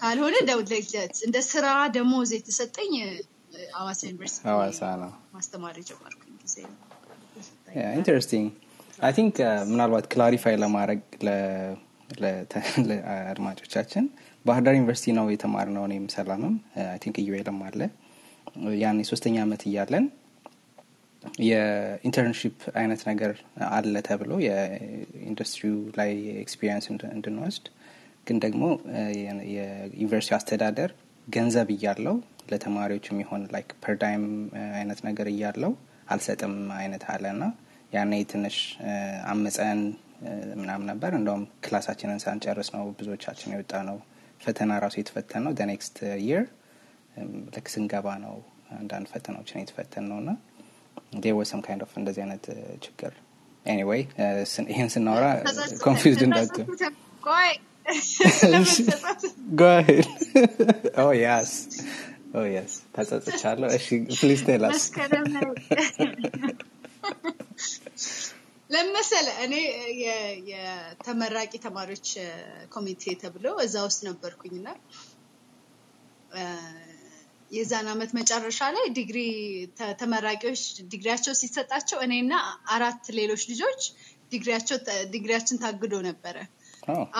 ካልሆነ 0.00 0.34
ደው- 0.48 0.64
like 0.70 0.92
እንደ 1.26 1.36
ስራ 1.48 1.66
ደሞዝ 1.94 2.30
የተሰጠኝ 2.34 2.92
እ፣ 3.00 3.10
ሐዋሳ 3.76 4.00
ዩኒቨርሲቲ 4.08 4.42
ሐዋሳ 4.48 4.80
ነው። 5.02 5.10
ማስተማር 5.34 5.74
የጀመርኩኝ 5.80 6.32
ጊዜ 6.42 6.56
ነው። 6.66 6.76
interesting 7.96 8.48
I 8.98 9.12
think 9.16 9.36
ምናልባት 9.70 10.04
clarify 10.12 10.54
ለማድረግ 10.62 11.00
ለአድማጮቻችን 12.90 14.04
ባህር 14.44 14.62
ዳር 14.66 14.74
ዩኒቨርሲቲ 14.76 15.12
ነው 15.18 15.26
የተማርነው 15.32 15.84
እኔም 15.88 16.04
ሰላምም 16.14 16.54
I 16.84 16.98
think 17.02 17.16
ኢዩኤልም 17.22 17.58
አለ። 17.68 17.80
ያኔ 18.80 18.98
ሶስተኛ 19.10 19.36
ዓመት 19.44 19.62
እያለን 19.68 20.04
የ 21.46 21.64
internship 21.64 22.56
አይነት 22.74 23.02
ነገር 23.10 23.32
አለ 23.70 23.94
ተብሎ 24.08 24.32
የኢንዱስትሪው 24.46 25.76
ላይ 25.98 26.10
experience 26.42 26.86
እንድንወስድ 27.08 27.66
ግን 28.26 28.38
ደግሞ 28.44 28.64
የዩኒቨርሲቲ 29.54 30.34
አስተዳደር 30.38 30.90
ገንዘብ 31.28 31.68
እያለው 31.74 32.16
ለተማሪዎች 32.50 33.06
የሚሆን 33.10 33.42
like 33.54 33.70
per 33.84 34.01
diem 34.01 34.24
አይነት 34.78 35.00
ነገር 35.08 35.28
እያለው 35.32 35.72
አልሰጥም 36.14 36.56
አይነት 36.78 37.04
አለ 37.12 37.26
ና 37.36 37.44
ያኔ 37.92 38.14
ትንሽ 38.32 38.56
አመፀን 39.26 39.80
ምናምን 40.60 40.86
ነበር። 40.90 41.12
እንደውም 41.18 41.44
class 41.64 41.86
አችንን 41.86 42.20
ሳንጨርስ 42.24 42.68
ነው 42.76 42.84
ብዙዎቻችን 42.98 43.52
የወጣነው 43.54 43.96
ፈተና 44.40 44.72
ራሱ 44.84 44.94
የተፈተንነው 45.00 45.52
next 45.70 45.96
year 46.26 46.44
ልክ 47.54 47.66
ስንገባ 47.74 48.06
ነው 48.24 48.34
አንዳንድ 48.78 49.06
ፈተናዎችን 49.12 49.60
የተፈተንነው 49.62 50.18
እና 50.22 50.30
was 51.38 51.47
some 51.47 51.60
kind 51.64 51.82
of 51.86 51.92
እንደዚህ 52.00 52.22
አይነት 52.24 52.44
እ፣ 52.52 52.58
ችግር 52.84 53.12
anyway 53.66 54.02
ይህን 54.70 54.88
ስናወራ 54.94 55.26
confused 55.84 56.22
yes. 61.22 61.50
Oh 62.34 62.46
yes. 62.50 62.72
ተጸጽቻለሁ። 62.94 63.68
እሺ 63.76 63.86
please 64.16 64.40
ላይ 64.44 64.56
ለመሰለ 68.70 69.26
እኔ 69.44 69.54
የተመራቂ 70.50 71.52
ተማሪዎች 71.66 72.08
እ፣ 72.20 72.28
ኮሚቴ 72.72 73.02
ተብሎ 73.22 73.46
እዛ 73.64 73.76
ውስጥ 73.86 74.00
ነበርኩኝና 74.08 74.68
የዛን 77.50 77.86
አመት 77.92 78.10
መጨረሻ 78.18 78.68
ላይ 78.76 78.86
ዲግሪ 78.98 79.18
ተመራቂዎች 80.00 80.62
ዲግሪያቸው 80.92 81.34
ሲሰጣቸው 81.40 81.98
እኔና 82.06 82.32
አራት 82.76 83.04
ሌሎች 83.18 83.42
ልጆች 83.52 83.82
ዲግሪያችን 85.14 85.60
ታግዶ 85.64 85.94
ነበረ። 86.08 86.36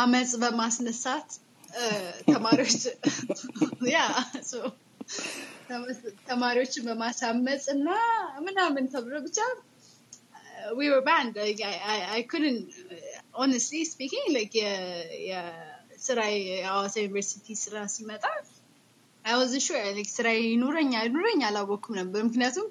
አመፅ 0.03 0.33
በማስነሳት 0.43 1.29
ተማሪዎች 2.33 2.75
ያ 3.95 4.01
ተማሪዎችን 6.29 6.85
በማሳመፅ 6.89 7.65
እና 7.77 7.89
ምናምን 8.49 8.85
ተብሎ 8.95 9.15
ብቻ 9.29 9.39
we 10.73 10.87
were 10.89 11.03
banned. 11.03 11.37
Like, 11.37 11.61
I, 11.63 11.75
I, 11.87 12.17
I 12.17 12.23
couldn't, 12.25 12.63
honestly 13.35 13.85
speaking, 13.87 14.27
like, 14.31 14.55
yeah, 14.55 14.85
yeah, 15.23 15.51
ስራ 16.05 16.21
የሐዋሳ 16.37 16.95
ዩኒቨርሲቲ 17.03 17.47
ስራ 17.61 17.77
ሲመጣ 17.93 18.25
አይ 19.26 19.36
ዋዝ 19.40 19.54
ሹር 19.66 19.78
ላይክ 19.98 20.10
ስራ 20.18 20.28
ይኑረኝ 20.42 20.92
አይኑረኝ 21.02 21.40
አላወኩም 21.48 21.96
ነበር 22.02 22.22
ምክንያቱም 22.28 22.68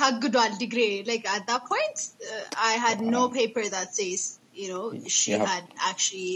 ታግዷል 0.00 0.52
ዲግሪ 0.62 0.80
ላይክ 1.10 1.24
አት 1.34 1.44
ዳት 1.50 1.64
ፖይንት 1.72 1.98
አይ 2.66 2.76
ሃድ 2.84 3.00
ኖ 3.14 3.20
ፔፐር 3.36 3.66
ዛት 3.76 3.92
ሴይስ 4.00 4.24
you 4.60 4.66
know 4.70 4.86
she 5.16 5.30
Yeah. 5.32 5.42
had 5.50 5.66
actually 5.90 6.32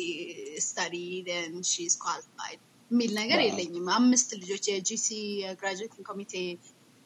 studied 0.66 1.26
and 1.40 1.54
she's 1.70 1.94
qualified 2.04 2.60
የሚል 2.90 3.10
ነገር 3.18 3.38
Wow. 3.40 3.46
የለኝም 3.48 3.88
አምስት 3.98 4.30
ልጆች 4.42 4.64
የጂሲ 4.72 5.08
ግራጁዌቲንግ 5.60 6.04
ኮሚቴ 6.10 6.34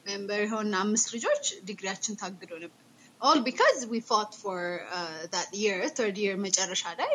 ሜምበር 0.06 0.40
የሆን 0.44 0.68
አምስት 0.82 1.08
ልጆች 1.16 1.42
ዲግሪያችን 1.70 2.18
ታግዶ 2.22 2.52
ነበር 2.64 2.78
all 3.20 3.40
because 3.48 3.80
we 3.92 3.98
fought 4.10 4.32
for 4.42 4.58
uh, 4.98 5.18
that 5.34 5.50
year 5.62 5.78
third 5.98 6.16
year 6.24 6.34
መጨረሻ 6.46 6.84
ላይ 7.00 7.12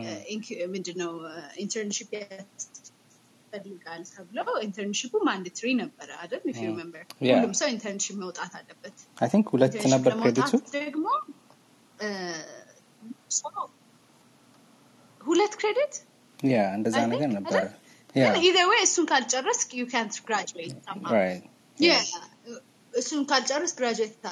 uh, 0.00 0.18
incu- 0.34 0.60
ምንድነው 0.74 1.12
ኢንተርንሽፕ 1.64 2.10
ያስፈልጋል 3.53 4.01
ተብለው 4.13 4.47
internship 4.67 5.11
ኡ 5.27 5.34
mandatory 5.34 5.67
ነበረ 5.81 6.09
አይደል? 6.21 6.41
Remember. 6.69 7.01
Yeah. 7.21 7.35
ሁሉም 7.35 7.53
ሰው 7.59 7.67
internship 7.75 8.15
መውጣት 8.23 8.53
አለበት። 8.59 8.95
I 9.23 9.27
think 9.33 9.47
ሁለት 9.55 9.75
ነበር 9.93 10.11
credit 10.21 10.44
ኡ 10.44 10.51
ደግሞ 10.77 11.05
ሁለት 15.21 15.53
credit 15.61 15.93
yeah 16.39 16.63
እንደዛ 16.77 16.95
ነገር 17.13 17.29
ነበረ. 17.37 17.61
way 18.71 18.81
እሱን 18.87 19.05
ካልጨረስክ 19.11 19.69
somehow. 20.87 21.13
right 21.17 21.45
Yeah. 21.77 22.03
እሱን 22.93 23.21
ካልጨረስ 23.29 23.71
graduate 23.79 24.25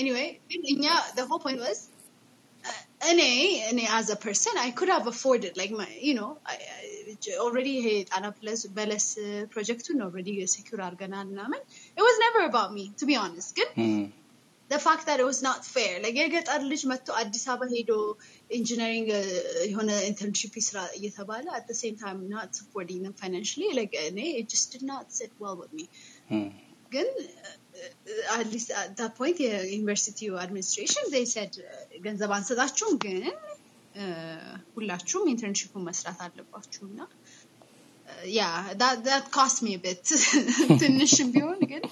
ኤኒዌይ 0.00 0.28
ግን 0.50 0.62
እኛ 0.72 0.84
point 1.44 1.60
was 1.64 1.78
uh, 1.80 1.95
እኔ 3.11 3.21
እኔ 3.71 3.79
as 3.99 4.07
a 4.15 4.19
person 4.27 4.53
I 4.67 4.71
could 4.77 4.91
have 4.95 5.07
afforded 5.13 5.53
like 5.61 5.73
my 5.81 5.89
you 6.07 6.15
know 6.19 6.31
I, 6.53 6.57
I, 6.77 7.35
already 7.45 7.73
ይሄ 7.79 7.87
ጣና 8.11 8.25
ፕለስ 8.37 8.61
በለስ 8.77 9.05
ፕሮጀክቱን 9.53 9.99
already 10.07 10.33
secure 10.55 10.81
አድርገናል 10.87 11.25
ምናምን 11.33 11.61
it 11.99 12.03
was 12.07 12.17
never 12.25 12.41
about 12.51 12.71
me 12.77 12.85
to 13.01 13.05
be 13.11 13.15
honest 13.23 13.51
ግን 13.59 13.69
the 14.69 14.79
fact 14.87 15.03
that 15.09 15.19
it 15.23 15.27
was 15.31 15.39
not 15.47 15.59
fair 15.75 15.93
like 16.03 16.17
የገጠር 16.21 16.61
ልጅ 16.71 16.81
መጥቶ 16.91 17.07
አዲስ 17.21 17.43
አበባ 17.53 17.67
ሄዶ 17.75 17.91
ኢንጂነሪንግ 18.57 19.09
የሆነ 19.71 19.89
ኢንተርንሽፕ 20.11 20.53
ስራ 20.67 20.77
እየተባለ 20.97 21.45
at 21.59 21.65
the 21.71 21.77
same 21.83 21.97
time 22.03 22.19
not 22.35 22.49
supporting 22.59 22.99
them 23.05 23.15
financially 23.23 23.71
like 23.79 23.95
እኔ 24.09 24.19
it 24.41 24.47
just 24.55 24.67
did 24.75 24.85
not 24.93 25.05
sit 25.19 25.33
well 25.43 25.57
with 25.63 25.73
me 25.79 25.85
ግን 26.95 27.09
At 28.30 28.48
least 28.52 28.70
at 28.80 28.92
that 28.96 29.20
የዩኒቨርሲቲው 29.44 30.34
administration 30.42 31.06
they 31.14 31.24
said 31.34 31.54
ገንዘብ 32.06 32.30
አንሰጣችሁም 32.38 32.94
ግን 33.04 33.24
ሁላችሁም 34.76 35.28
internship 35.32 35.69
ኡን 35.69 35.84
መስራት 35.88 36.18
አለባችሁ 36.26 36.82
እና 36.90 37.00
yeah 38.30 38.42
that 38.74 39.26
cost 39.30 39.58
me 39.66 39.72
a 39.74 39.82
bit. 39.86 40.04
ትንሽም 40.82 41.28
ቢሆን 41.34 41.60
ግን 41.72 41.84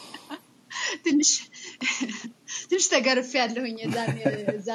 ትንሽ 1.04 1.30
ትንሽ 2.68 2.84
ተገርፌ 2.94 3.32
ያለሁኝ 3.42 3.78
እዛ 4.56 4.70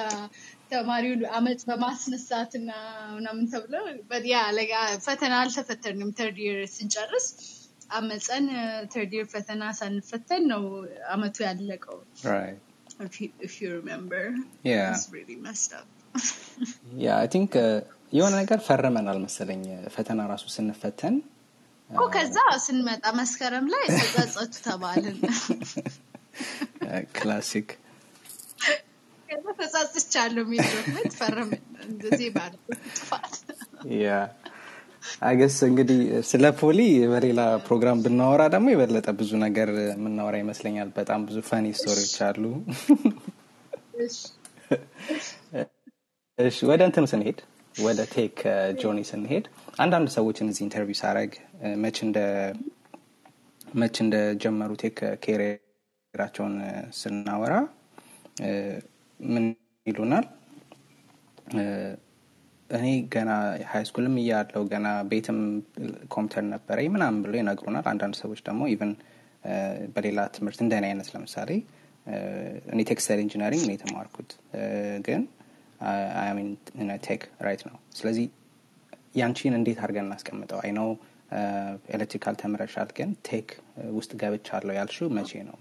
ተማሪውን 0.71 1.21
አመት 1.37 1.61
በማስነሳት 1.69 2.51
እና 2.59 2.71
ምናምን 3.15 3.45
ተብለው 3.53 3.85
yeah 4.33 4.41
ፈተና 5.05 5.33
አልተፈተንም 5.43 6.11
third 6.19 6.39
ስንጨርስ 6.75 7.27
አመፀን 7.89 8.45
third 8.91 9.13
year 9.17 9.25
ፈተና 9.31 9.63
ሳንፈተን 9.79 10.43
ነው 10.51 10.63
አመቱ 11.11 11.37
ያለቀው. 11.47 11.97
yeah 17.01 17.09
I 17.15 17.27
think 17.33 17.53
የሆነ 18.13 18.33
ነገር 18.41 18.59
ፈርመናል 18.67 19.17
መሰለኝ 19.25 19.63
ፈተና 19.95 20.21
ራሱ 20.31 20.45
ስንፈተን. 20.55 21.15
እኮ 21.89 22.01
ከዛ 22.15 22.37
ስንመጣ 22.65 23.05
መስከረም 23.19 23.67
ላይ 23.73 23.85
ተጸጸቱ 23.97 24.55
ተባልን። 24.65 25.19
classic 27.17 27.69
ከዛ 29.29 29.45
ተጸጽቻለሁ 29.61 30.45
ፈረምን። 31.17 31.63
እንደዚህ 31.85 32.29
ባለ 32.35 32.53
ጥፋት 32.91 33.33
I 35.27 35.32
guess 35.32 35.57
እንግዲህ 35.67 35.99
ስለ 36.29 36.45
ፖሊ 36.59 36.79
በሌላ 37.11 37.39
ፕሮግራም 37.65 38.01
ብናወራ 38.05 38.41
ደግሞ 38.53 38.67
የበለጠ 38.73 39.07
ብዙ 39.19 39.31
ነገር 39.43 39.69
የምናወራ 39.85 40.35
ይመስለኛል። 40.41 40.89
በጣም 40.97 41.21
ብዙ 41.27 41.37
funny 41.49 41.65
story 41.79 41.99
ዎች 41.99 42.15
አሉ። 42.27 42.43
እሺ 46.37 46.57
ወደ 46.69 46.81
እንትኑ 46.87 47.05
ስንሄድ 47.11 47.39
ወደ 47.75 48.01
tech 48.13 48.37
journey 48.81 48.99
ስንሄድ 49.09 49.45
አንዳንድ 49.81 50.07
ሰዎችን 50.15 50.49
እዚህ 50.51 50.63
interview 50.65 50.97
ሳረግ 50.99 51.31
መች 51.83 51.97
እንደ 52.05 52.19
መች 53.75 53.95
እንደጀመሩ 54.03 54.71
tech 54.81 54.97
career 55.23 55.80
አቸውን 55.80 56.55
ስናወራ 56.99 57.55
እ፣ 58.43 58.51
ምን 59.19 59.45
ይሉናል 59.85 60.25
እኔ 62.69 62.85
ገና 63.13 63.29
high 63.69 63.83
school 63.89 64.09
ም 64.09 64.15
እያለው 64.21 64.63
ገና 64.71 64.87
ቤትም 65.11 65.37
ኮምፒውተር 66.13 66.43
ነበረኝ 66.51 66.87
ምናምን 66.95 67.19
ብሎ 67.23 67.33
ይነግሩናል። 67.39 67.85
አንዳንድ 67.91 68.15
ሰዎች 68.21 68.39
ደግሞ 68.47 68.61
even 68.73 68.91
በሌላ 69.95 70.19
ትምህርት 70.35 70.59
እንደኔ 70.65 70.85
አይነት 70.89 71.07
ለምሳሌ 71.13 71.49
እኔ 72.73 72.79
textile 72.91 73.21
engineering 73.25 73.63
ነው 73.67 73.75
የተማርኩት። 73.75 74.29
ግን 75.07 75.21
I'm 76.37 76.44
in 76.44 76.49
tech 77.07 77.23
right 77.47 77.61
ነው 77.69 77.77
ስለዚህ 77.97 78.25
ያንቺን 79.15 79.53
እንዴት 79.59 79.79
አድርገን 79.83 80.07
እናስቀምጠው? 80.07 80.59
I 80.63 80.71
know 80.79 80.87
electrical 81.95 82.35
ተምረሻል 82.41 82.89
ግን 82.97 83.09
tech 83.27 83.49
ውስጥ 83.97 84.11
ገብቻለሁ 84.21 84.73
ያልሽው 84.79 85.09
መቼ 85.17 85.31
ነው 85.49 85.57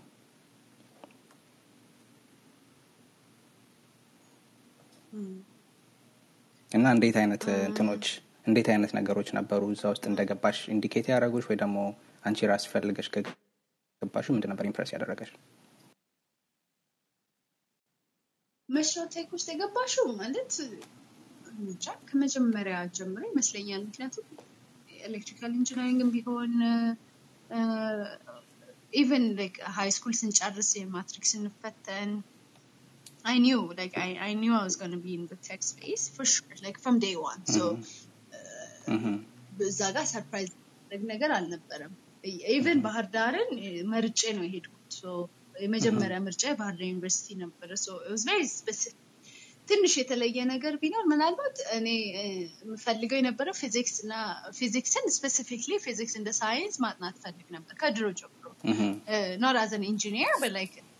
እና 6.72 6.86
እንዴት 6.94 7.16
አይነት 7.20 7.44
እንትኖች 7.60 8.06
እንዴት 8.46 8.68
አይነት 8.72 8.92
ነገሮች 8.98 9.28
ነበሩ? 9.38 9.62
እዛ 9.74 9.82
ውስጥ 9.92 10.04
እንደገባሽ 10.10 10.58
indicate 10.74 11.06
ያደረጉሽ 11.12 11.46
ወይ 11.50 11.56
ደግሞ 11.62 11.78
አንቺ 12.24 12.48
ራስ 12.50 12.64
ፈልገሽ 12.72 13.08
ከገባሽ 13.14 14.26
ምንድን 14.34 14.50
ነበር 14.52 14.66
impress 14.68 14.90
ያደረገሽ? 14.94 15.30
tech 19.12 19.28
ውስጥ 19.34 19.48
የገባሽው 19.52 20.06
ማለት 20.18 20.54
እንጃ 21.52 21.86
ከመጀመሪያ 22.08 22.76
ጀምሮ 22.96 23.22
ይመስለኛል። 23.30 23.82
ምክንያቱም 23.86 24.26
electrical 25.08 25.52
engineering 25.58 26.02
ም 26.02 26.10
ቢሆን 26.14 26.52
even 28.92 29.24
high 29.76 29.88
school 29.96 30.14
ስንጨርስ 30.20 30.70
የማትሪክ 30.76 31.24
ስንፈተን 31.30 32.10
I 33.28 33.38
knew, 33.38 33.60
like 33.74 33.96
I, 33.98 34.10
I 34.20 34.34
knew 34.34 34.52
I 34.54 34.62
was 34.62 34.76
going 34.76 34.92
to 34.92 35.00
be 35.00 35.14
in 35.14 35.24
the 35.26 35.38
tech 35.38 35.62
space 35.64 36.04
for 36.08 36.24
sure, 36.26 36.56
like 36.62 36.78
from 36.78 36.98
day 37.00 37.14
one. 37.22 37.42
So 37.48 37.62
እዛ 39.66 39.80
ጋር 39.96 40.04
surprise 40.12 40.50
ማድረግ 40.58 41.02
ነገር 41.10 41.30
አልነበረም። 41.36 41.94
even 42.54 42.78
ባህር 42.84 43.06
ዳርን 43.14 43.50
መርጬ 43.92 44.20
ነው 44.36 44.44
የሄድኩት። 44.46 44.94
የመጀመሪያ 45.56 46.18
ምርጫ 46.26 46.42
የባህር 46.50 46.74
ዳር 46.78 46.86
ዩኒቨርሲቲ 46.90 47.28
ነበረ።. 47.42 47.70
ትንሽ 49.68 49.94
የተለየ 50.00 50.38
ነገር 50.50 50.74
ቢኖር 50.82 51.02
ምናልባት 51.10 51.56
እኔ 51.78 51.88
እ፣ 52.20 52.22
የምፈልገው 52.62 53.18
የነበረው 53.18 53.54
ፊዚክስ 53.58 53.96
እና 54.04 54.12
ፊዚክስን 54.58 55.06
specifically 55.16 55.72
ፊዚክስ 55.86 56.14
እንደ 56.20 56.30
ሳይንስ 56.38 56.76
ማጥናት 56.84 57.16
ፈልግ 57.24 57.48
ነበር 57.56 57.74
ከድሮ 57.82 58.06
ጀምሮ 58.20 58.46
not 59.44 59.58
as 59.62 59.72
an 59.78 59.84
engineer 59.90 60.32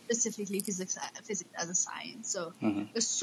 specifically 0.08 0.60
physics 0.68 0.96
physics 1.28 1.54
as 1.62 1.68
a 1.76 1.78
science 1.86 2.26
so 2.36 2.42
እሱ 3.02 3.20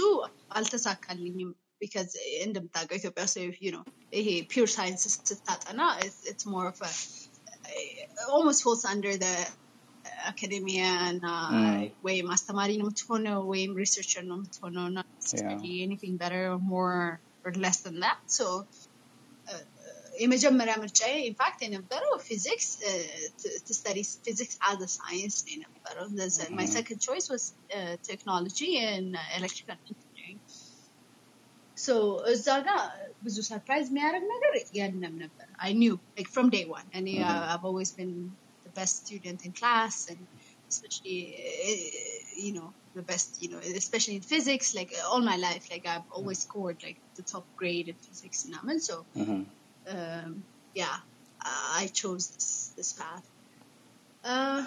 አልተሳካልኝም 0.59 1.51
ቢካዝ 1.83 2.11
እንደምታውቀው 2.47 2.99
ኢትዮጵያ 3.01 3.25
ውስጥ 3.29 3.39
you 3.67 3.73
know 3.75 3.83
ይሄ 4.19 4.29
ፒውር 4.53 4.71
ሳይንስ 4.77 5.03
ስታጠና 5.31 5.81
it's 6.33 6.47
more 6.55 6.67
of 6.73 6.79
a 6.91 6.93
almost 8.37 8.63
falls 8.67 8.85
under 8.95 9.15
the 9.25 9.35
አካዴሚያ 10.31 10.83
እና 11.13 11.27
ወይም 12.07 12.27
አስተማሪ 12.35 12.71
ነው 12.81 12.87
የምትሆነው 12.87 13.39
ወይም 13.53 13.73
ሪሰርቸር 13.83 14.25
ነው 14.31 14.37
የምትሆነው 14.39 14.85
እና 14.91 15.01
ኤኒቲንግ 15.85 16.17
better 16.23 16.43
or 16.53 16.59
more 16.73 16.97
or 17.47 17.53
less 17.65 17.79
than 17.87 17.97
that 18.05 18.19
so 18.39 18.47
የመጀመሪያ 20.23 20.75
ምርጫዬ 20.83 21.13
ኢንፋክት 21.29 21.61
የነበረው 21.65 22.13
ፊዚክስ 22.29 22.67
ስተዲ 23.77 23.99
ፊዚክስ 24.27 24.57
አዝ 24.71 24.81
ሳይንስ 24.97 25.37
ነው 25.45 25.53
የነበረው 25.55 26.07
ማይ 26.59 26.69
ሰከንድ 26.75 27.01
ቾይስ 27.07 27.27
ዋዝ 27.33 27.45
ቴክኖሎጂ 28.09 28.59
ኤሌክትሪካል 29.39 29.79
ኢንጂኒሪንግ 29.93 30.41
ሶ 31.77 31.97
እዛ 32.33 32.49
ጋር 32.67 32.81
ብዙ 33.27 33.37
ሰርፕራይዝ 33.51 33.87
የሚያደርግ 33.91 34.25
ነገር 34.35 34.53
የለም 34.79 35.15
ነበር 35.25 35.49
አይ 35.65 35.73
ኒው 35.83 35.97
ላይክ 36.19 36.29
ፍሮም 36.35 36.51
ዴይ 36.57 36.65
ዋን 36.75 36.87
እኔ 37.01 37.09
I've 37.53 37.67
always 37.71 37.93
been 38.01 38.15
the 38.67 38.73
best 38.81 38.95
student 39.05 39.41
in 39.49 39.53
class 39.63 39.97
and 40.13 40.21
especially 40.73 41.19
uh, 41.69 41.79
you 42.45 42.53
know 42.59 42.69
the 42.95 43.03
best, 43.03 43.43
you 43.43 43.49
know, 43.51 43.59
especially 43.83 44.17
in 44.17 44.23
physics. 44.23 44.75
Like 44.75 44.93
all 45.11 45.21
my 45.21 45.37
life, 45.37 45.65
like 45.73 45.87
I've 45.87 46.09
always 46.11 46.41
scored 46.41 46.79
like 46.83 46.99
the 47.19 47.23
top 47.23 47.47
grade 47.57 47.89
in 47.89 47.95
physics 47.95 48.45
and 48.45 48.55
all. 48.57 48.79
So, 48.79 48.97
um, 49.89 50.45
yeah, 50.75 50.97
I 51.43 51.91
chose 51.93 52.31
this 52.31 52.73
this 52.77 52.93
path. 52.93 53.27
Uh, 54.23 54.67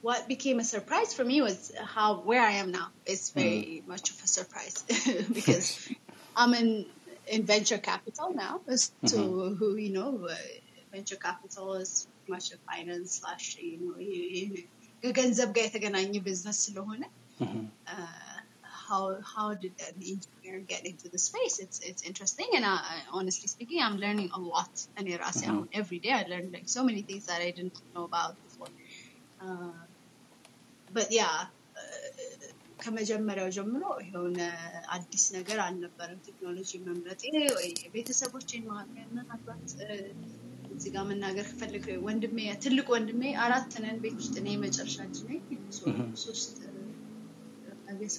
what 0.00 0.28
became 0.28 0.60
a 0.60 0.64
surprise 0.64 1.12
for 1.12 1.24
me 1.24 1.42
was 1.42 1.72
how 1.76 2.22
where 2.22 2.42
I 2.42 2.52
am 2.52 2.70
now. 2.70 2.88
It's 3.04 3.30
very 3.30 3.82
much 3.86 4.10
of 4.10 4.16
a 4.24 4.28
surprise 4.28 4.84
because 5.32 5.88
I'm 6.36 6.54
in 6.54 6.86
in 7.26 7.44
venture 7.44 7.78
capital 7.78 8.32
now. 8.34 8.60
So 9.06 9.54
who 9.58 9.76
you 9.76 9.92
know, 9.92 10.26
uh, 10.30 10.34
venture 10.92 11.16
capital 11.16 11.74
is 11.74 12.08
much 12.28 12.52
of 12.52 12.60
finance 12.70 13.20
slash 13.20 13.56
you 13.60 13.78
know 13.80 13.96
ከገንዘብ 15.02 15.50
ጋር 15.56 15.64
የተገናኘ 15.66 16.16
ቢዝነስ 16.24 16.58
ስለሆነ 16.66 17.02
how 18.84 19.16
how 19.34 19.54
did 19.54 19.72
an 19.88 20.02
engineer 20.04 20.60
get 20.60 20.86
into 20.86 21.08
the 21.08 21.18
space? 21.18 21.58
It's 21.58 21.78
it's 21.80 22.02
interesting, 22.02 22.48
and 22.54 22.64
I, 22.64 22.80
honestly 23.12 23.48
speaking, 23.48 23.80
I'm 23.82 23.98
learning 23.98 24.30
a 24.34 24.40
lot. 24.40 24.86
And 24.96 25.06
mm-hmm. 25.08 25.64
every 25.72 25.98
day 25.98 26.12
I 26.12 26.24
learn 26.24 26.50
like 26.52 26.68
so 26.68 26.84
many 26.84 27.02
things 27.02 27.26
that 27.26 27.40
I 27.40 27.50
didn't 27.50 27.80
know 27.94 28.04
about 28.04 28.36
before. 28.44 28.72
Uh, 29.40 29.72
but 30.88 31.08
yeah, 31.12 31.36
ከመጀመሪያው 32.82 33.48
ጀምሮ 33.56 33.82
የሆነ 34.04 34.38
አዲስ 34.94 35.24
ነገር 35.36 35.58
አልነበረም። 35.64 36.20
ቴክኖሎጂ 36.28 36.70
መምረጤ 36.86 37.22
ወይ 37.58 37.68
ቤተሰቦቼን 37.94 38.62
ምናልባት 39.16 39.66
እዚህ 40.74 40.90
ጋር 40.94 41.04
መናገር 41.10 41.46
ከፈለግ 41.50 41.86
ወንድሜ 42.06 42.38
ትልቅ 42.64 42.86
ወንድሜ 42.94 43.22
አራት 43.46 43.72
ነን 43.84 43.98
ቤት 44.04 44.16
ውስጥ 44.20 44.34
እኔ 44.42 44.48
የመጨረሻ 44.54 44.96
ልጅ 45.08 45.20
ነኝ። 45.28 45.40
ሶስት 46.24 46.54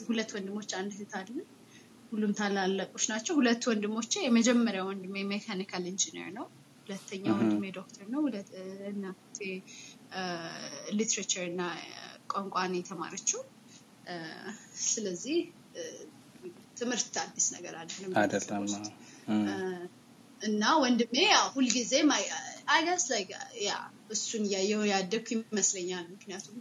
ሁለት 0.07 0.31
ወንድሞች 0.37 0.71
አንድ 0.79 0.93
እህት 0.97 1.13
አለን። 1.19 1.47
ሁሉም 2.13 2.33
ታላላቆች 2.39 3.05
ናቸው። 3.13 3.35
ሁለት 3.39 3.63
ወንድሞቼ 3.71 4.13
የመጀመሪያ 4.25 4.83
ወንድሜ 4.89 5.25
mechanical 5.33 5.85
engineer 5.91 6.29
ነው። 6.37 6.47
ሁለተኛ 6.83 7.25
ወንድሜ 7.39 7.65
ዶክተር 7.79 8.07
ነው። 8.13 8.21
እናቴ 8.91 9.39
literature 10.99 11.45
እና 11.51 11.63
ቋንቋን 12.33 12.75
የተማረችው። 12.79 13.41
ስለዚህ 14.89 15.39
ትምህርት 16.79 17.15
አዲስ 17.23 17.47
ነገር 17.57 17.75
አይደለም 17.81 18.13
አይደለም። 18.23 18.65
እና 20.41 20.63
ወንድሜ 20.83 21.17
ሁልጊዜም 21.55 22.11
I 22.69 22.75
guess 22.75 23.05
like 23.13 23.31
yeah 23.65 23.73
እሱን 24.11 24.43
እያየሁ 24.49 24.81
ያደግኩ 24.91 25.29
ይመስለኛል። 25.37 26.05
ምክንያቱም 26.15 26.57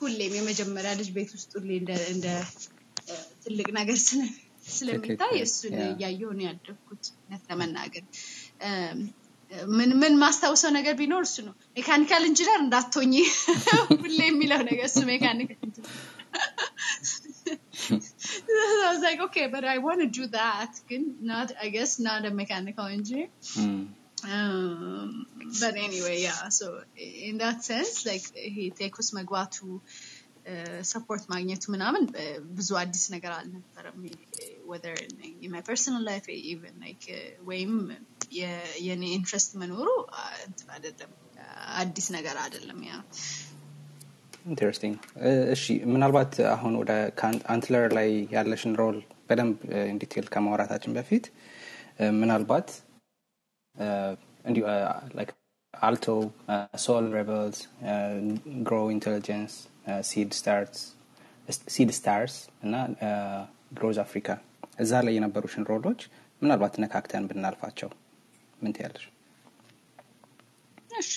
ሁሌም 0.00 0.32
የመጀመሪያ 0.38 0.92
ልጅ 1.00 1.08
ቤት 1.16 1.30
ውስጥ 1.36 1.50
ሁሌ 1.58 1.70
እንደ 2.14 2.26
ትልቅ 3.44 3.68
ነገር 3.78 3.98
ስለሚታይ 4.70 5.36
እሱን 5.46 5.76
እያየሁ 5.86 6.30
ነው 6.38 6.44
ያደግኩት። 6.48 7.04
ለመናገር 7.48 8.04
ምን 9.76 9.90
ምን 10.00 10.14
ማስታውሰው 10.22 10.70
ነገር 10.78 10.94
ቢኖር 11.00 11.22
እሱ 11.28 11.36
ነው። 11.46 11.54
mechanical 11.76 12.24
engineer 12.30 12.58
እንዳትሆኝ 12.64 13.14
ሁሌ 14.04 14.18
የሚለው 14.28 14.60
ነገር 14.70 14.84
እሱ 14.90 15.00
ሜካኒካል 15.12 15.60
ኢንጂነር 15.68 15.94
I 18.50 18.92
was 18.92 19.02
like, 19.02 19.20
okay, 19.20 19.46
but 19.48 19.64
I 19.64 19.78
want 19.78 20.00
to 20.00 20.06
do 20.08 20.26
that. 20.28 20.72
Not, 21.22 21.52
I 21.60 21.68
guess, 21.68 21.98
not 21.98 22.24
a 22.24 22.30
mechanical 22.32 22.86
engineer. 22.86 23.28
Mm. 23.56 23.88
Um, 24.24 25.26
but 25.60 25.74
anyway, 25.76 26.22
yeah. 26.22 26.48
So 26.50 26.66
in 26.96 27.38
that 27.38 27.64
sense, 27.64 28.06
like 28.06 28.26
he 28.56 28.64
ቴክስ 28.80 29.08
መግባቱ 29.18 29.56
ሰፖርት 30.90 31.24
ማግኘቱ 31.32 31.62
ምናምን 31.74 32.04
ብዙ 32.58 32.68
አዲስ 32.82 33.04
ነገር 33.14 33.32
አልነበረም። 33.38 33.98
ወደር 34.72 34.96
life 36.10 36.28
even 36.52 36.74
like 36.84 37.06
ወይም 37.50 37.72
የኔ 38.86 39.02
ኢንትረስት 39.18 39.52
መኖሩ 39.62 39.88
እንትን 40.48 40.68
አይደለም 40.76 41.12
አዲስ 41.82 42.06
ነገር 42.16 42.36
አይደለም 42.44 42.78
ያ 42.90 42.94
እሺ 45.54 45.64
ምናልባት 45.94 46.34
አሁን 46.54 46.74
ወደ 46.82 46.92
አንትለር 47.54 47.86
ላይ 47.98 48.08
ያለሽን 48.36 48.76
ሮል 48.82 48.98
በደንብ 49.30 49.56
ኢንዲቴል 49.94 50.28
ከማውራታችን 50.34 50.94
በፊት 50.98 51.26
ምናልባት 52.20 52.68
እንዲሁ 54.45 54.63
አልቶ 55.73 56.05
ሶል 56.83 57.05
ሬበልስ 57.15 57.59
ግሮ 58.63 58.75
ኢንቴሊጀንስ 58.95 59.53
ሲድ 60.09 60.29
ስታርስ 60.37 60.79
ሲድ 61.67 61.89
ስታርስ 61.97 62.35
እና 62.65 62.75
ግሮዝ 63.77 63.97
አፍሪካ 64.05 64.27
እዛ 64.83 65.01
ላይ 65.05 65.13
የነበሩሽን 65.17 65.67
ሮሎች 65.71 66.01
ምናልባት 66.41 66.73
ነካክተን 66.83 67.27
ብናልፋቸው 67.29 67.89
ምን 68.59 68.73
ትያለሽ 68.75 69.05
እሺ 70.99 71.13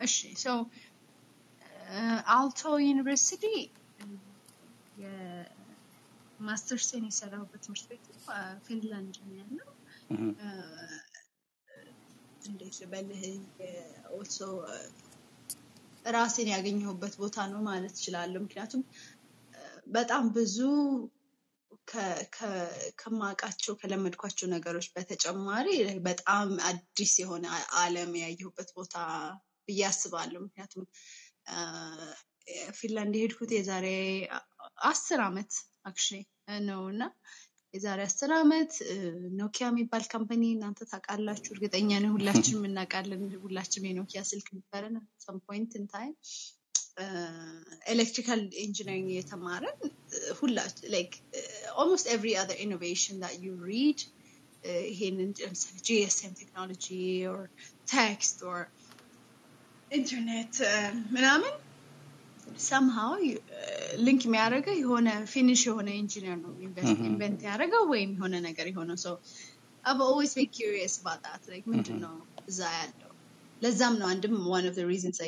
እሺ 0.00 0.16
ሶ 0.42 0.46
አልቶ 2.34 2.60
ዩኒቨርሲቲ 2.84 3.44
የማስተርሴን 6.38 7.04
የሰራሁበት 7.08 7.60
ትምህርት 7.66 7.84
ቤት 7.90 8.04
ፊንላንድ 8.66 9.16
ነው 9.22 9.34
ያለው። 9.40 9.68
እንዴት 12.45 12.75
ልበልህ 12.81 13.23
also 14.13 14.37
ራሴን 16.13 16.49
ያገኘሁበት 16.53 17.13
ቦታ 17.21 17.45
ነው 17.51 17.61
ማለት 17.67 17.93
እችላለሁ። 17.97 18.39
ምክንያቱም 18.45 18.81
በጣም 19.89 20.23
ብዙ 20.35 20.57
ከማውቃቸው 22.99 23.73
ከለመድኳቸው 23.79 24.47
ነገሮች 24.53 24.87
በተጨማሪ 24.95 25.67
በጣም 26.05 26.49
አዲስ 26.69 27.13
የሆነ 27.21 27.45
አለም 27.77 28.11
ያየሁበት 28.21 28.69
ቦታ 28.77 28.95
ብዬ 29.67 29.81
አስባለሁ። 29.89 30.39
ምክንያቱም 30.45 30.85
ፊንላንድ 32.77 33.15
የሄድኩት 33.17 33.51
የዛሬ 33.57 33.87
አስር 34.85 35.19
አመት 35.27 35.51
actually 35.85 36.21
ነው 36.67 36.81
እና 36.93 37.03
የዛሬ 37.73 37.99
አስር 38.07 38.31
አመት 38.35 38.73
ኖኪያ 39.39 39.65
የሚባል 39.69 40.03
company 40.11 40.43
እናንተ 40.51 40.79
ታውቃላችሁ፣ 40.91 41.51
እርግጠኛ 41.55 41.89
ነኝ 41.97 42.11
ሁላችንም 42.15 42.67
እናውቃለን። 42.69 43.23
ሁላችንም 43.43 43.87
የኖኪያ 43.89 44.21
ስልክ 44.31 44.47
ነበረን 44.57 44.95
some 45.25 45.37
point 45.47 45.71
in 45.79 45.87
electrical 47.91 48.41
engineering 48.63 49.09
የተማረን 49.13 49.77
ሁላችን 50.39 50.93
almost 51.81 52.07
every 52.13 52.33
other 52.41 52.59
innovation 52.65 53.21
that 53.23 53.35
you 53.41 53.55
read 53.65 54.01
ይሄንን 54.89 55.31
ለምሳሌ 55.39 55.77
GSM 55.87 56.33
ቴክኖሎጂ 56.41 56.85
or 57.31 57.41
text 57.93 58.37
or 58.51 58.61
ኢንተርኔት 59.91 60.55
ምናምን 61.11 61.55
somehow 62.65 63.13
link 64.03 64.21
የሚያደርገው 64.25 64.75
የሆነ 64.79 65.09
Finnish 65.31 65.61
የሆነ 65.67 65.89
ኢንጂነር 65.99 66.37
ነው 66.43 66.51
invent 67.07 67.41
ያደረገው 67.47 67.83
ወይም 67.91 68.11
የሆነ 68.15 68.35
ነገር 68.47 68.67
የሆነው. 68.71 68.97
so 69.05 69.15
I've 69.83 69.99
always 70.07 70.33
been 70.37 70.43
curious 70.55 70.95
about 71.05 71.26
that 71.26 71.43
like 71.51 71.65
ምንድን 71.71 71.97
ነው 72.03 72.15
እዛ 72.49 72.59
ያለው? 72.77 73.09
ለዛም 73.61 73.95
ነው 73.99 74.07
አንድም 74.11 74.35
one 74.51 74.65
of 74.69 74.77
reasons 74.89 75.19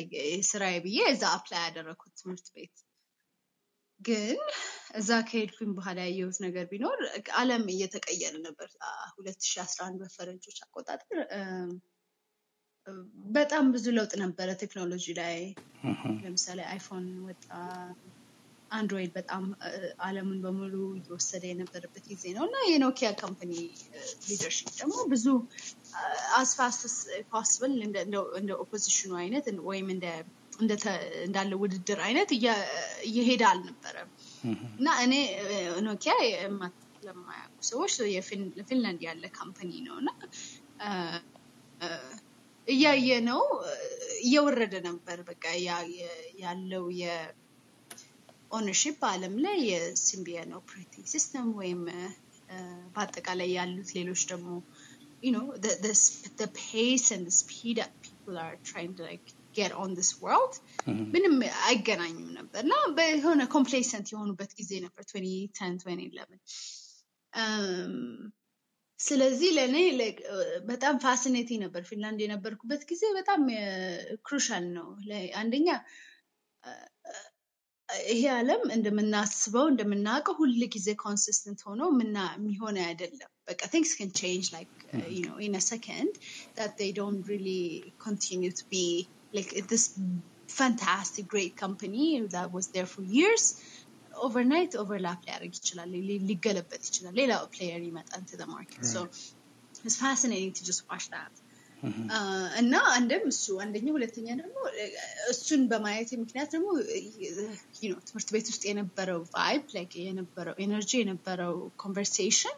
ስራዬ 0.48 0.74
ብዬ 0.84 0.98
እዛ 1.12 1.22
apply 1.36 1.62
ያደረኩት 1.66 2.12
ትምህርት 2.20 2.48
ቤት። 2.54 2.74
ግን 4.00 4.38
እዛ 4.98 5.10
ከሄድኩኝ 5.28 5.70
በኋላ 5.76 5.98
ያየሁት 6.06 6.38
ነገር 6.44 6.64
ቢኖር 6.72 6.98
አለም 7.38 7.64
እየተቀየረ 7.74 8.34
ነበር። 8.46 8.68
ሁለት 9.14 9.40
ሺ 9.46 9.60
አስራ 9.62 9.80
አንድ 9.88 9.98
በፈረንጆች 10.02 10.58
አቆጣጠር 10.64 11.18
በጣም 13.36 13.64
ብዙ 13.74 13.86
ለውጥ 13.96 14.12
ነበረ 14.22 14.48
ቴክኖሎጂ 14.60 15.06
ላይ። 15.18 15.38
ለምሳሌ 16.22 16.60
iPhone 16.70 17.06
ወጣ 17.26 17.44
Android 18.70 19.10
በጣም 19.16 19.42
አለምን 20.04 20.38
በሙሉ 20.44 20.72
እየወሰደ 20.98 21.42
የነበረበት 21.50 22.04
ጊዜ 22.10 22.24
ነው። 22.36 22.44
እና 22.48 22.56
የኖኪያ 22.70 23.08
company 23.20 23.52
leadership 24.28 24.70
ደግሞ 24.78 24.96
ብዙ 25.12 25.26
as 26.38 26.57
fast 26.57 26.96
as 27.30 27.39
possible 27.39 27.74
እንደ 27.84 28.50
opposition 28.64 29.04
ኡ 29.04 29.12
አይነት 29.22 29.46
ወይም 29.68 29.88
እንዳለ 31.26 31.52
ውድድር 31.62 32.00
አይነት 32.06 32.30
እየሄደ 33.08 33.42
አልነበረም። 33.50 34.10
እና 34.78 34.88
እኔ 35.04 35.14
ኖኪያ 35.86 36.14
ለማያውቁ 37.02 37.56
ሰዎች 37.70 37.94
ለፊንላንድ 38.56 39.00
ያለ 39.08 39.24
company 39.38 39.72
ነው። 39.86 39.96
እና 40.02 40.10
እያየ 42.67 43.09
ነው 43.29 43.41
እየወረደ 44.25 44.73
ነበር 44.89 45.19
በቃ 45.29 45.43
ያለው 46.43 46.85
የኦነርሽፕ 47.01 48.95
በአለም 49.03 49.35
ላይ 49.45 49.57
የሲምቢያን 49.71 50.55
ኦፕሬቲንግ 50.61 51.05
ሲስተም 51.13 51.47
ወይም 51.61 51.81
በአጠቃላይ 52.95 53.51
ያሉት 53.59 53.91
ሌሎች 53.99 54.23
ደግሞ 54.33 54.49
you 55.25 55.31
know 55.33 55.45
the 55.63 55.71
the 55.85 55.93
the 56.41 56.47
pace 56.61 57.07
and 57.15 57.23
the 57.29 57.35
speed 57.41 57.75
that 57.79 57.91
people 58.05 58.35
are 58.45 58.55
trying 58.71 58.93
to 58.99 59.03
like 59.09 59.27
ጌት 59.57 59.73
ኦን 59.81 59.91
ዲስ 59.97 60.09
ወርልድ 60.23 60.53
ምንም 61.13 61.33
አይገናኙም 61.67 62.29
ነበር 62.37 62.61
እና 62.65 62.75
በሆነ 62.97 63.41
ኮምፕሌሰንት 63.55 64.07
የሆኑበት 64.13 64.51
ጊዜ 64.59 64.71
ነበር 64.85 65.03
2010 65.09 65.81
2011 67.33 68.31
ስለዚህ 68.99 69.49
ለእኔ 69.57 69.77
በጣም 70.71 70.95
ፋሲኔቲንግ 71.05 71.61
ነበር 71.65 71.81
ፊንላንድ 71.89 72.19
የነበርኩበት 72.23 72.81
ጊዜ 72.91 73.03
በጣም 73.19 73.41
ክሩሻል 74.27 74.65
ነው 74.77 74.87
አንደኛ 75.41 75.67
ይሄ 78.11 78.21
ዓለም 78.39 78.61
እንደምናስበው 78.75 79.65
እንደምናውቀው 79.71 80.35
ሁል 80.41 80.51
ጊዜ 80.75 80.89
ኮንሲስተንት 81.05 81.61
ሆኖ 81.69 81.81
የሚሆነ 82.37 82.77
አይደለም 82.89 83.31
በቃ 83.49 83.61
ቲንግስ 83.73 83.93
ካን 83.99 84.11
ቼንጅ 84.21 84.47
ላይክ 84.55 84.69
you 85.15 85.23
know 85.25 85.37
in 85.47 85.53
a 85.59 85.63
second 85.71 86.11
that 86.59 86.71
they 86.79 86.91
don't 86.99 87.23
really 87.31 87.63
continue 88.07 88.53
to 88.59 88.65
be 88.75 88.85
like 89.37 89.51
this 89.71 89.85
fantastic 90.59 91.25
great 91.33 91.53
company 91.63 92.07
that 92.35 92.47
was 92.55 92.65
there 92.75 92.89
for 92.93 93.03
years 93.17 93.43
overnight 94.24 94.72
overlap 94.82 95.20
ሊያደርግ 95.26 95.54
ይችላል 95.60 95.90
ሊገለበጥ 96.28 96.82
ይችላል። 96.90 97.14
ሌላ 97.20 97.32
player 97.54 97.82
ይመጣ 97.88 98.10
into 98.20 98.36
the 98.42 98.48
market 98.54 98.82
so 98.94 99.00
it's 99.84 99.98
fascinating 100.04 100.52
to 100.58 100.62
just 100.70 100.82
watch 100.90 101.08
that. 101.16 101.34
እና 102.60 102.74
አንድም 102.96 103.24
እሱ 103.32 103.46
አንደኛ 103.62 103.86
ሁለተኛ 103.96 104.26
ደግሞ 104.40 104.56
እሱን 105.32 105.62
በማየት 105.72 106.10
ምክንያት 106.22 106.48
ደግሞ 106.54 106.68
ትምህርት 108.06 108.28
ቤት 108.34 108.46
ውስጥ 108.52 108.62
የነበረው 108.70 109.20
vibe 109.34 109.64
የነበረው 110.06 110.54
energy 110.64 110.92
የነበረው 111.00 111.54
conversation 111.82 112.56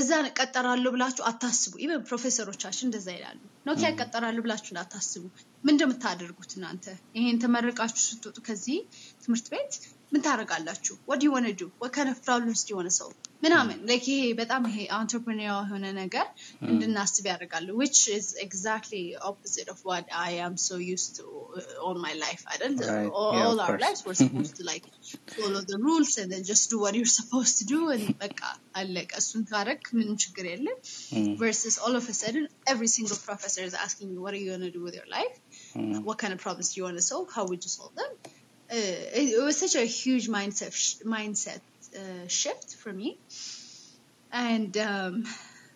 እዛ 0.00 0.10
እቀጠራለሁ 0.38 0.90
ብላችሁ 0.94 1.24
አታስቡ። 1.30 1.72
even 1.84 2.04
ፕሮፌሰሮቻችን 2.08 2.86
እንደዛ 2.88 3.08
ይላሉ። 3.16 3.38
ኖኪያ 3.68 3.90
እቀጠራለሁ 4.00 4.42
ብላችሁ 4.46 4.70
እንዳታስቡ 4.72 5.24
ምን 5.64 5.74
እንደምታደርጉት 5.74 6.52
እናንተ 6.58 6.84
ይሄን 7.18 7.40
ተመረቃችሁ 7.44 8.02
ስትወጡ 8.08 8.36
ከዚህ 8.48 8.78
ትምህርት 9.24 9.48
ቤት 9.54 9.74
ምን 10.12 10.22
ታደርጋላችሁ 10.26 10.94
ወድ 11.10 11.22
የሆነ 11.26 11.48
ዱ 11.58 11.66
ወከነ 11.82 12.10
problems 12.24 12.62
የሆነ 12.70 12.88
ሰው 13.00 13.10
ምናምን 13.44 13.76
like 13.88 14.04
ይሄ 14.12 14.22
በጣም 14.40 14.62
ይሄ 14.70 14.78
entrepreneur 14.96 15.46
የሆነ 15.48 15.84
ነገር 16.00 16.26
እንድናስብ 16.70 17.24
ያደርጋሉ 17.30 17.68
which 17.82 18.00
is 18.16 18.26
exactly 18.46 19.02
opposite 19.30 19.68
of 19.74 19.78
what 19.90 20.04
I 20.28 20.32
am 20.46 20.54
so 20.64 20.76
used 20.94 21.10
to 21.18 21.24
all 21.84 21.96
my 22.06 22.12
life 22.24 22.42
አይደል 22.52 22.74
lives 23.84 24.00
we're 24.06 24.18
supposed 24.24 24.54
to 24.60 24.64
like 24.72 24.86
follow 25.36 25.62
the 25.72 25.78
rules 25.86 26.12
and 26.22 26.28
then 26.34 26.42
just 26.52 26.66
do 26.74 26.80
what 26.84 26.98
you're 26.98 27.14
supposed 27.20 27.54
to 27.60 27.66
do 27.74 27.80
and 27.94 28.04
በቃ 28.24 28.40
አለቀ 28.80 29.12
እሱን 29.22 29.44
ካረግ 29.52 29.80
ምንም 29.98 30.18
ችግር 30.24 30.46
የለም 30.52 30.78
versus 31.44 31.76
all 31.84 31.96
of 32.00 32.06
a 32.14 32.16
sudden 32.22 32.44
every 32.74 32.90
single 32.96 33.20
professor 33.28 33.64
is 33.70 33.76
asking 33.86 34.10
you 34.14 34.20
what 34.26 34.34
are 34.36 34.42
you 34.42 34.50
going 34.54 34.66
to 34.70 34.74
do 34.80 34.84
with 35.69 35.75
your 35.75 35.93
life 35.93 36.05
what 36.07 36.17
kind 36.17 36.33
of 36.33 36.39
problems 36.39 36.73
do 36.73 36.79
you 36.79 36.85
want 36.87 36.97
to 36.97 37.05
solve 37.11 37.27
how 37.35 37.45
would 37.49 37.63
you 37.63 37.69
solve 37.69 37.93
them 37.95 38.11
uh, 38.69 38.75
it, 39.19 39.25
it 39.39 39.43
was 39.43 39.57
such 39.57 39.75
a 39.75 39.87
huge 40.01 40.27
mindset 40.29 40.73
sh- 40.83 41.01
mindset 41.15 41.61
uh, 42.01 42.27
shift 42.29 42.69
for 42.75 42.91
me 42.93 43.09
and 44.31 44.77
um, 44.91 45.13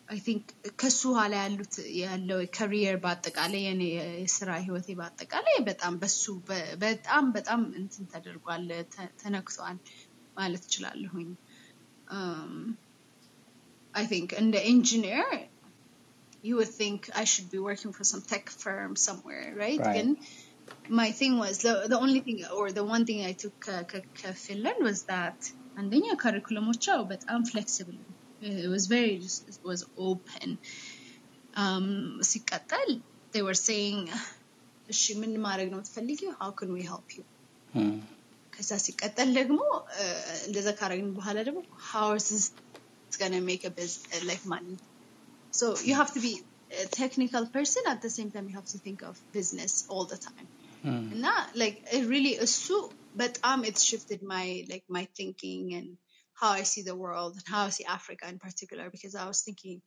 I 0.09 0.19
think 0.25 0.43
ከሱ 0.81 1.01
ኋላ 1.17 1.33
ያሉት 1.43 1.75
ያለው 2.03 2.39
ከሪየር 2.57 2.95
በአጠቃላይ 3.03 3.61
የኔ 3.65 3.83
የስራ 4.23 4.49
ህይወቴ 4.65 4.87
በአጠቃላይ 4.99 5.57
በጣም 5.67 5.93
በሱ 6.03 6.23
በ- 6.47 6.73
በጣም 6.83 7.25
በጣም 7.35 7.61
እንትን 7.81 8.05
ተደርጓል 8.13 8.65
ተ- 8.95 9.11
ተነክቷል 9.21 9.77
ማለት 10.39 10.63
እችላለሁኝ 10.69 11.29
um, 12.17 12.55
I 13.93 14.05
think 14.13 14.29
እንደ 14.41 14.55
ኢንጂኒር 14.73 15.29
you 16.47 16.53
would 16.59 16.71
think 16.81 16.99
I 17.21 17.25
should 17.31 17.49
be 17.55 17.61
working 17.69 17.91
for 17.97 18.03
some 18.11 18.21
tech 18.31 18.45
firm 18.63 18.91
somewhere, 19.07 19.47
right? 19.63 19.81
Right. 19.87 19.97
And 20.01 20.11
my 21.01 21.09
thing 21.19 21.33
was 21.43 21.55
the 21.65 21.73
the 21.93 21.99
only 22.05 22.21
thing 22.27 22.39
or 22.57 22.65
the 22.79 22.85
one 22.95 23.03
thing 23.09 23.19
I 23.29 23.33
took 23.43 23.55
ከ- 23.67 23.85
ከ- 23.91 24.07
ከፊንላንድ 24.21 24.81
was 24.89 24.99
that 25.13 25.39
አንደኛ 25.81 26.05
ካሪኩለሞቻው 26.23 26.99
በጣም 27.13 27.41
flexible 27.51 27.97
ነው። 28.05 28.13
it 28.65 28.69
was 28.75 28.85
very 28.95 29.13
just 29.25 29.41
it 29.51 29.57
was 29.69 29.81
open 30.09 30.49
um 31.63 31.87
ሲቀጠል 32.31 32.89
they 33.33 33.43
were 33.47 33.59
saying 33.67 33.99
እሺ 34.93 35.01
ምን 35.21 35.33
ማድረግ 35.47 35.67
ነው 35.73 35.79
የምትፈልጊው 35.79 36.31
how 36.41 36.49
can 36.59 36.69
we 36.77 36.83
help 36.91 37.07
you 37.17 37.23
ከዛ 38.53 38.71
ሲቀጠል 38.85 39.29
ደግሞ 39.39 39.59
uh, 40.03 40.21
እንደዛ 40.47 40.69
ካረግን 40.79 41.09
በኋላ 41.17 41.37
ደግሞ 41.49 41.59
how 41.91 42.07
is 42.19 42.25
this 42.31 42.47
gonna 43.21 43.41
make 43.51 43.63
a 43.69 43.73
business 43.79 44.23
like 44.31 44.45
money 44.55 44.75
so 45.59 45.65
you 45.87 45.95
have 46.01 46.11
to 46.15 46.21
be 46.27 46.33
a 46.83 46.85
technical 47.01 47.43
person 47.57 47.83
at 47.93 47.99
the 48.05 48.11
same 48.17 48.29
time 48.33 48.47
you 48.49 48.55
have 48.59 48.71
to 48.73 48.79
think 48.85 48.99
of 49.09 49.13
business 49.39 49.73
all 49.93 50.05
the 50.13 50.19
time 50.29 50.47
እና 51.15 51.25
like 51.61 51.77
it 51.97 52.03
really 52.13 52.33
እሱ 52.45 52.65
በጣም 53.21 53.59
it 53.69 53.77
shifted 53.89 54.19
my 54.33 54.45
like 54.71 54.85
my 54.97 55.03
thinking 55.19 55.63
and 55.79 55.89
how 56.41 56.51
I 56.59 56.63
see 56.71 56.83
the 56.89 56.97
world 57.03 57.33
and 57.39 57.47
how 57.53 57.61
I 57.69 57.71
see 57.77 57.87
Africa 57.97 58.25
in 58.33 58.37
particular 58.47 58.85
because 58.95 59.15
I 59.21 59.25
was 59.31 59.41
thinking 59.47 59.77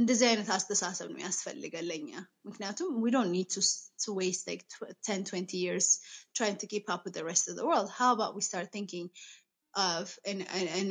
እንደዚህ 0.00 0.26
አይነት 0.30 0.48
አስተሳሰብ 0.56 1.08
ነው 1.14 1.20
ያስፈልገን 1.26 1.86
ለኛ 1.90 2.10
ምክንያቱም 2.48 2.90
we 3.04 3.10
don't 3.14 3.32
need 3.36 3.48
to 3.56 3.60
s- 3.68 3.78
to 4.04 4.10
waste 4.20 4.44
like 4.50 4.62
tw- 4.74 4.92
10 5.08 5.24
20 5.30 5.56
years 5.64 5.86
trying 6.38 6.58
to 6.62 6.66
keep 6.72 6.86
up 6.94 7.02
with 7.06 7.14
the 7.18 7.24
rest 7.30 7.44
of 7.50 7.56
the 7.58 7.66
world 7.70 7.88
how 8.00 8.10
about 8.16 8.36
we 8.38 8.42
start 8.50 8.68
thinking 8.76 9.06
of 9.90 10.04
in 10.32 10.38
in, 10.60 10.66
in 10.80 10.88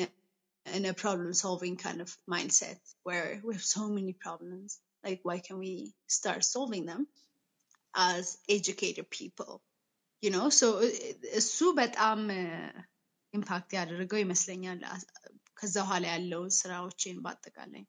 in 0.66 0.86
a 0.86 0.94
problem 0.96 1.32
solving 1.36 1.76
kind 1.78 2.00
of 2.00 2.10
mindset 2.28 2.80
where 3.06 3.26
we 3.44 3.52
have 3.54 3.68
so 3.70 3.84
many 3.90 4.14
problems 4.18 4.70
like 5.04 5.22
why 5.24 5.38
can 5.40 5.58
we 5.60 5.74
start 6.10 6.42
solving 6.46 6.86
them 6.86 7.02
as 7.94 8.24
educated 8.50 9.08
people 9.12 9.54
you 10.24 10.32
know 10.32 10.48
so 10.52 10.68
እሱ 11.42 11.58
በጣም 11.80 12.20
ኢምፓክት 13.34 13.70
ያደረገው 13.78 14.20
ይመስለኛል 14.22 14.80
አስ- 14.92 15.10
ከዛ 15.58 15.76
በኋላ 15.84 16.06
ያለውን 16.14 16.52
ስራዎችን 16.60 17.16
በአጠቃላይ 17.26 17.84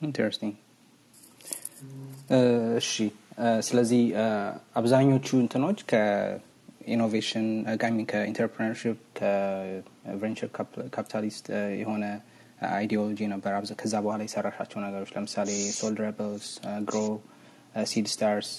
ኢንተረስቲንግ 0.00 0.54
እሺ 2.80 2.92
እ፣ 3.38 3.48
ስለዚህ 3.68 4.02
እ፣ 4.16 4.26
አብዛኞቹ 4.80 5.28
እንትኖች 5.44 5.80
ከ 6.89 6.99
innovation 6.99 7.47
ጋሚ 7.81 7.97
ከ 8.11 8.20
entrepreneurship 8.20 8.95
ከ 9.17 9.46
venture 9.46 10.49
ካፒታሊስት 10.95 11.45
የሆነ 11.79 12.05
ideology 12.71 13.19
ነበር 13.33 13.51
አብዛ- 13.57 13.77
ከዛ 13.81 13.93
በኋላ 14.05 14.21
የሰራሻቸው 14.25 14.79
ነገሮች 14.85 15.11
ለምሳሌ 15.15 15.49
Sole 15.77 15.99
Rebels 16.05 16.47
Gro 16.87 16.97
Seedstars 17.85 18.49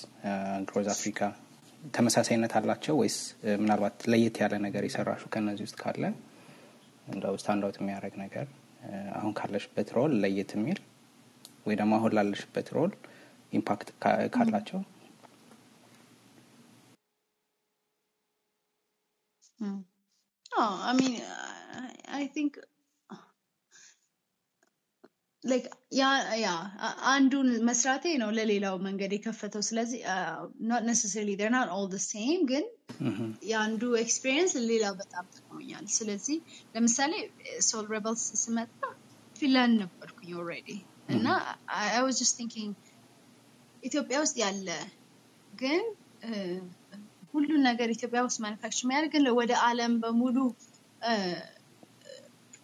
Growth 0.68 0.88
Africa 0.94 1.20
ተመሳሳይነት 1.94 2.54
አላቸው 2.58 2.94
ወይስ 3.00 3.16
እ፣ 3.42 3.56
ምናልባት 3.62 3.98
ለየት 4.12 4.38
ያለ 4.42 4.54
ነገር 4.66 4.84
የሰራሽው 4.87 5.22
ከእነዚህ 5.32 5.64
ውስጥ 5.66 5.76
ካለ? 5.82 6.02
እንደው 7.06 7.34
stand 7.42 7.64
out 7.64 7.76
የሚያደርግ 7.80 8.14
ነገር። 8.24 8.46
እ፣ 8.84 8.90
አሁን 9.18 9.34
ካለሽበት 9.38 9.90
role 9.96 10.14
ለየት 10.22 10.52
የሚል 10.56 10.80
ወይ 11.66 11.76
ደግሞ 11.80 11.92
አሁን 11.98 12.14
ላለሽበት 12.18 12.70
role 12.76 12.92
impact 13.52 13.88
ካላቸው 14.34 14.80
Mm. 19.60 19.81
Oh, 20.51 20.71
I 20.84 20.93
mean, 20.93 21.13
I, 21.79 21.88
I 22.19 22.27
think 22.27 22.51
like 25.43 25.65
ያ 25.97 26.03
ያ 26.43 26.47
አ- 26.86 26.95
አንዱን 27.12 27.49
መስራቴ 27.67 28.03
ነው 28.21 28.29
ለሌላው 28.38 28.75
መንገድ 28.86 29.12
የከፈተው 29.15 29.62
ስለዚህ 29.67 29.99
ኖት 30.69 30.84
necessarily 30.91 31.36
they're 31.39 31.55
not 31.58 31.69
all 31.75 31.88
the 31.88 32.01
same 32.05 32.41
ግን 32.51 32.65
የአንዱ 33.51 33.81
ኤክስፒሪየንስ 34.03 34.53
ሌላው 34.71 34.93
በጣም 35.01 35.25
ጠቅሞኛል 35.36 35.86
ስለዚህ 35.97 36.38
ለምሳሌ 36.75 37.13
ሶል 37.69 37.86
ሬበልስ 37.95 38.23
ስመጣ 38.43 38.71
ፊንላንድ 39.36 39.77
ነበርኩኝ 39.84 40.31
ኦልሬዲ 40.41 40.69
እና 41.15 41.27
I 41.97 42.01
was 42.08 42.17
just 42.23 42.36
thinking 42.41 42.71
ኢትዮጵያ 43.84 44.17
ውስጥ 44.25 44.38
ያለ 44.45 44.69
ግን 45.53 45.84
እ፣ 46.25 46.31
ሁሉን 47.34 47.62
ነገር 47.69 47.89
ኢትዮጵያ 47.95 48.19
ውስጥ 48.27 48.39
ማኒፋክቸር 48.45 48.84
የሚያደርግ 48.86 49.13
ወደ 49.41 49.53
ዓለም 49.69 49.93
በሙሉ 50.03 50.38
እ፣ 51.10 51.13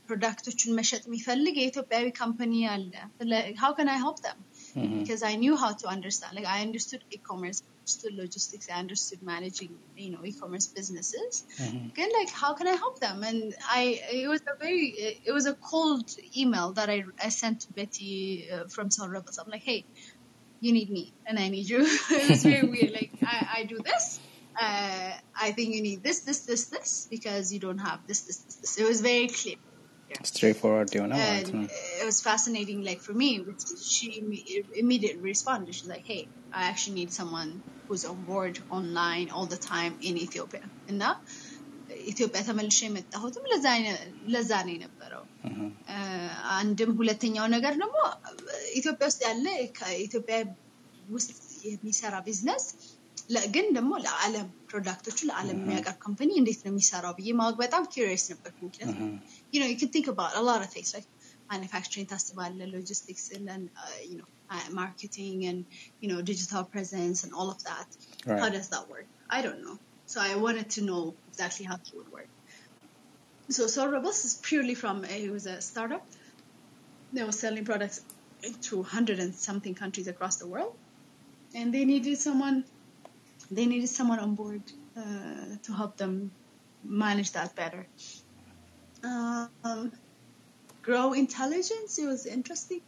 ፕሮዳክቶቹን 0.07 0.71
መሸጥ 0.77 1.01
የሚፈልግ 1.07 1.55
የኢትዮጵያዊ 1.59 2.05
ካምፓኒ 2.19 2.53
አለ 2.71 2.93
how 3.61 3.69
can 3.77 3.89
I 3.93 3.99
help 4.05 4.17
them 4.27 4.39
because 4.97 5.21
I 5.29 5.35
knew 5.41 5.55
how 5.61 5.69
to 5.81 5.85
understand 5.93 6.31
like 6.37 6.47
I 6.55 6.59
understood 6.67 7.01
e-commerce 7.17 7.59
I 7.63 7.69
understood 7.75 8.13
logistics 8.23 8.65
I 8.73 8.79
understood 8.83 9.21
managing 9.31 9.71
you 10.03 10.09
know 10.13 10.23
e-commerce 10.31 10.67
businesses 10.77 11.33
again 11.89 12.11
like 12.19 12.31
how 12.41 12.51
can 12.59 12.67
I 12.73 12.77
help 12.83 12.97
them 13.05 13.17
and 13.29 13.39
I 13.79 13.83
it 14.19 14.27
was 14.33 14.41
a 14.53 14.57
very 14.63 14.83
it 15.27 15.33
was 15.37 15.47
a 15.53 15.57
cold 15.71 16.07
email 16.43 16.67
that 16.79 16.89
I, 16.89 16.99
I 17.27 17.31
sent 17.41 17.57
to 17.63 17.69
Betty 17.79 18.13
uh, 18.47 18.65
from 18.67 18.87
Soul 18.91 19.09
Rebels 19.15 19.37
I'm 19.37 19.51
like 19.55 19.65
hey 19.71 19.79
you 20.61 20.71
need 20.71 20.89
me 20.91 21.05
and 21.27 21.35
I 21.39 21.49
need 21.49 21.67
you. 21.69 21.81
it 22.19 22.27
was 22.29 22.43
very 22.45 22.67
weird. 22.67 22.91
Like 22.93 23.11
I, 23.25 23.37
I 23.57 23.61
do 23.65 23.77
this. 23.87 24.03
Uh, 24.57 25.11
I 25.37 25.51
think 25.51 25.67
you 25.75 25.81
need 25.81 25.99
this, 26.03 26.17
this, 26.21 26.39
this, 26.41 26.63
this 26.67 26.89
because 27.09 27.53
you 27.53 27.59
don't 27.59 27.79
have 27.79 27.99
this, 28.05 28.19
this, 28.21 28.37
this, 28.39 28.55
this. 28.55 28.73
It 28.77 28.87
was 28.87 28.99
very 29.03 29.27
clear. 29.37 29.59
there. 30.09 30.23
ስትሬት 30.29 30.57
የሆነ 30.95 31.11
ማለት 31.19 31.49
And 31.49 31.53
ነው 31.57 31.61
it 31.99 32.05
was 32.05 32.17
fascinating, 32.21 32.79
like 32.87 33.01
for 33.01 33.13
me, 33.13 33.29
she 33.91 34.07
imme- 34.21 34.41
immediately 34.81 35.23
responded. 35.29 35.71
She's 35.77 35.91
like, 35.93 36.05
"Hey, 36.05 36.21
I 36.53 36.63
actually 36.69 36.95
need 36.97 37.11
someone 37.19 37.51
who's 37.85 38.03
on 38.11 38.19
board 38.29 38.55
online 38.79 39.27
all 39.35 39.47
the 39.47 39.61
time 39.69 39.93
in 40.09 40.15
Ethiopia." 40.25 40.63
እና 40.93 41.01
ኢትዮጵያ 42.11 42.41
ተመልሼ 42.49 42.79
የመጣሁትም 42.87 43.45
ለዛ 43.51 43.65
አይነ- 43.75 43.97
ለዛ 44.33 44.51
ነው 44.67 44.73
የነበረው። 44.75 45.23
እ፣ 45.93 45.97
አንድም 46.57 46.91
ሁለተኛው 47.01 47.47
ነገር 47.55 47.73
ደግሞ 47.83 47.97
ኢትዮጵያ 48.79 49.05
ውስጥ 49.11 49.21
ያለ 49.29 49.45
ከኢትዮጵያ 49.79 50.37
ውስጥ 51.09 51.31
የሚሰራ 51.71 52.15
ቢዝነስ 52.27 52.65
ለ- 52.73 52.94
ግን 53.55 53.65
ደግሞ 53.77 53.91
ለዓለም 54.05 54.47
ፕሮዳክቶቹ 54.69 55.17
ለዓለም 55.29 55.57
የሚያቀርብ 55.61 55.97
ካምፓኒ 56.05 56.29
እንዴት 56.41 56.59
ነው 56.65 56.71
የሚሰራው 56.71 57.13
ብዬ 57.19 57.29
ማወቅ 57.39 57.55
በጣም 57.63 57.83
ኪሪየስ 57.93 58.23
ነበር። 58.31 58.51
ምክንያቱም 58.67 59.09
you 59.53 59.59
know 59.61 59.69
you 59.71 59.77
can 59.81 59.91
think 59.95 60.07
about 60.13 60.33
a 60.41 60.43
lot 60.49 60.59
of 60.65 60.69
things 60.75 60.91
like 60.97 61.07
manufacturing 61.53 62.07
ታስባለ 62.11 62.59
logistics 62.75 63.25
and 63.35 63.43
then 63.51 63.61
uh, 63.83 63.99
you 64.09 64.17
know 64.19 64.29
uh, 64.53 64.67
marketing 64.81 65.37
and 65.49 65.59
you 66.03 66.09
know 66.11 66.19
digital 66.31 66.63
presence 66.73 67.19
and 67.25 67.33
all 67.39 67.49
of 67.55 67.59
that 67.69 67.87
Right. 68.29 68.41
how 68.41 68.49
does 68.55 68.67
that 68.73 68.85
work 68.93 69.07
i 69.37 69.41
don't 69.45 69.61
know 69.67 69.77
so 70.11 70.17
i 70.29 70.33
wanted 70.45 70.67
to 70.75 70.81
know 70.89 71.01
exactly 71.31 71.65
how 71.69 71.77
it 71.83 71.91
would 71.97 72.11
work 72.19 72.31
so 73.49 73.61
Soul 73.67 73.89
Rebels 73.95 74.19
is 74.27 74.33
purely 74.47 74.75
from 74.81 74.97
a, 75.13 75.17
it 75.25 75.31
was 75.37 75.45
a 75.45 75.57
startup 75.69 76.03
they 77.15 77.23
were 77.29 77.37
selling 77.43 77.65
products 77.65 77.99
to 78.67 78.75
100 78.81 79.19
and 79.19 79.33
something 79.47 79.75
countries 79.75 80.09
across 80.13 80.37
the 80.37 80.47
world 80.47 80.73
and 81.53 81.73
they 81.73 81.83
needed 81.85 82.17
someone 82.27 82.57
they 83.55 83.65
needed 83.71 83.91
someone 83.97 84.21
on 84.25 84.33
board 84.41 84.63
uh, 85.01 85.47
to 85.65 85.71
help 85.79 85.93
them 86.01 86.13
manage 87.03 87.31
that 87.37 87.51
better 87.61 87.81
um, 89.03 89.91
grow 90.83 91.13
intelligence 91.25 91.93
it 91.97 92.09
was 92.13 92.25
interesting 92.37 92.83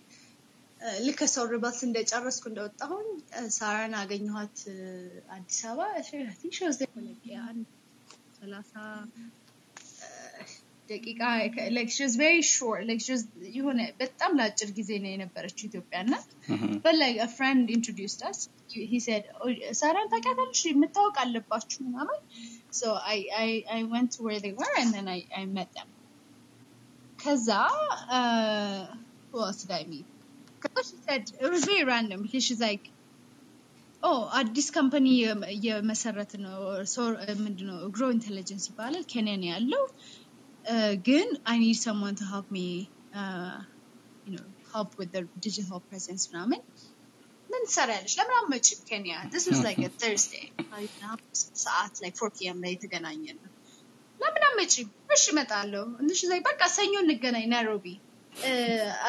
Uh, 0.81 0.95
ልክ 1.03 1.15
ከሶል 1.19 1.45
ሪበልስ 1.51 1.77
እንደጨረስኩ 1.85 2.43
እንደወጣሁኝ 2.49 3.05
uh, 3.39 3.45
ሳራን 3.57 3.93
አገኘኋት 3.99 4.57
uh, 4.71 5.11
አዲስ 5.35 5.59
አበባ 5.69 5.85
She- 6.07 6.25
I 6.31 6.35
think 6.39 6.53
she 6.57 6.65
was 6.69 6.77
there 6.79 6.89
for 6.95 7.03
like 7.05 7.21
የአንድ 7.33 7.67
ሰላሳ 8.39 8.73
uh, 10.07 10.47
ደቂቃ 10.89 11.21
like 11.77 11.91
she 11.95 12.03
was 12.07 12.15
very 12.23 12.41
short 12.55 12.81
like 12.89 13.01
she 13.05 13.13
was 13.15 13.23
የሆነ 13.57 13.79
በጣም 14.01 14.33
ለአጭር 14.39 14.71
ጊዜ 14.79 14.91
ነው 15.05 15.11
የነበረችው 15.13 15.65
ኢትዮጵያ 15.69 15.99
እና 16.07 16.15
but 16.87 16.95
like 17.03 17.19
a 17.27 17.31
friend 17.37 17.63
introduced 17.77 18.23
us 18.31 18.41
he 18.73 18.81
he 18.91 18.99
said 19.07 19.23
oh, 19.41 19.49
ሳራን 19.79 20.09
ታውቂያታለሽ 20.13 20.61
የምታወቅ 20.69 21.15
አለባችሁ 21.23 21.79
ምናምን 21.87 22.19
so 22.79 22.87
I, 23.15 23.19
I, 23.45 23.49
I 23.77 23.81
went 23.93 24.09
to 24.15 24.21
where 24.27 24.41
they 24.45 24.53
were 24.61 24.73
and 24.81 24.91
then 24.97 25.07
I, 25.15 25.19
I 25.41 25.43
met 25.57 25.69
them 25.77 25.89
ከዛ 27.23 27.49
uh, 28.17 28.81
who 29.31 29.39
else 29.47 29.61
did 29.63 29.73
I 29.81 29.85
meet 29.93 30.07
ከዛ 30.63 30.77
she 30.89 30.97
said 31.07 31.23
it 31.43 31.49
was 31.55 31.63
very 31.73 31.85
random 31.93 32.19
because 32.25 32.45
she's 32.47 32.63
like 32.69 32.85
ኦ 34.03 34.09
አዲስ 34.39 34.65
ካምፓኒ 34.77 35.07
የመሰረት 35.67 36.31
ነው 36.45 36.57
ምንድነው 37.45 37.77
ግሮ 37.95 38.07
ኢንቴሊጀንስ 38.17 38.65
ይባላል 38.71 39.05
ኬንያ 39.13 39.35
ነው 39.43 39.49
ያለው 39.55 39.85
Uh, 40.65 40.93
ግን 41.07 41.29
I 41.53 41.55
need 41.61 41.77
someone 41.87 42.15
to 42.19 42.25
help 42.33 42.47
me 42.57 42.67
uh, 43.21 43.55
you 44.25 44.31
know 44.35 44.45
help 44.73 44.91
with 44.99 45.09
the 45.15 45.21
digital 45.45 45.79
presence 45.89 46.23
ምናምን 46.31 46.61
ምን 47.57 47.63
ትሰሪያለሽ 47.69 48.13
ለምን 48.19 48.35
አትመጭም 48.39 48.79
ኬንያ 48.89 49.15
this 49.33 49.45
was 49.51 49.59
like 49.67 49.81
a 49.87 49.91
Thursday 50.03 50.45
ሰዓት 51.65 51.93
like 52.05 52.15
4 52.21 52.37
p.m. 52.37 52.57
ላይ 52.65 52.71
የተገናኘን 52.75 53.37
ነው 53.43 53.51
ለምን 54.19 54.43
አትመጭም 54.49 54.89
እሺ 55.15 55.23
እመጣለሁ 55.33 55.83
እንሽ 56.03 56.21
ላይ 56.31 56.39
በቃ 56.49 56.61
ሰኞ 56.77 56.93
እንገናኝ 57.05 57.45
ናይሮቢ 57.55 57.85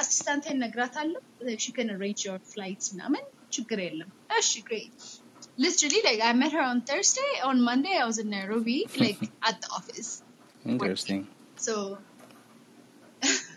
አሲስታንቴን 0.01 0.57
እነግራታለሁ 0.61 1.21
she 1.65 1.71
can 1.77 1.89
arrange 1.95 2.23
your 2.29 2.39
flights 2.53 2.87
ምናምን 2.95 3.23
ችግር 3.57 3.79
የለም 3.87 4.11
እሺ 4.41 4.51
great 4.71 4.93
literally 5.65 6.01
like 6.09 6.21
I 6.29 6.35
met 6.43 6.53
her 6.59 6.65
on 6.73 6.79
Thursday 6.91 7.31
on 7.49 7.57
Monday 7.69 7.95
I 8.03 8.07
was 8.11 8.19
in 8.25 8.29
Nairobi 8.39 8.79
like 9.05 9.23
at 9.51 9.57
the 9.65 9.71
office 9.79 10.11
ኢንተረስቲንግ 10.73 11.23
so 11.67 11.75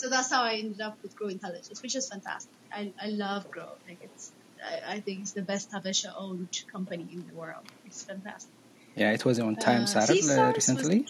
So 0.00 0.08
that's 0.08 0.30
how 0.32 0.44
I 0.44 0.54
ended 0.54 0.80
up 0.80 0.96
with 1.02 1.14
Grow 1.14 1.28
Intelligence, 1.28 1.82
which 1.82 1.94
is 1.94 2.08
fantastic. 2.08 2.56
I, 2.72 2.90
I 2.98 3.08
love 3.08 3.50
Grow. 3.50 3.68
Like 3.86 3.98
it's, 4.00 4.32
I, 4.64 4.94
I 4.94 5.00
think 5.00 5.20
it's 5.20 5.32
the 5.32 5.42
best 5.42 5.70
Tavisha 5.70 6.10
owned 6.16 6.56
company 6.72 7.06
in 7.12 7.26
the 7.28 7.34
world. 7.34 7.66
It's 7.84 8.02
fantastic. 8.04 8.54
Yeah, 8.96 9.12
it 9.12 9.26
was 9.26 9.38
on 9.38 9.56
uh, 9.58 9.60
Times 9.60 9.94
uh, 9.94 10.00
uh, 10.00 10.52
recently. 10.54 11.06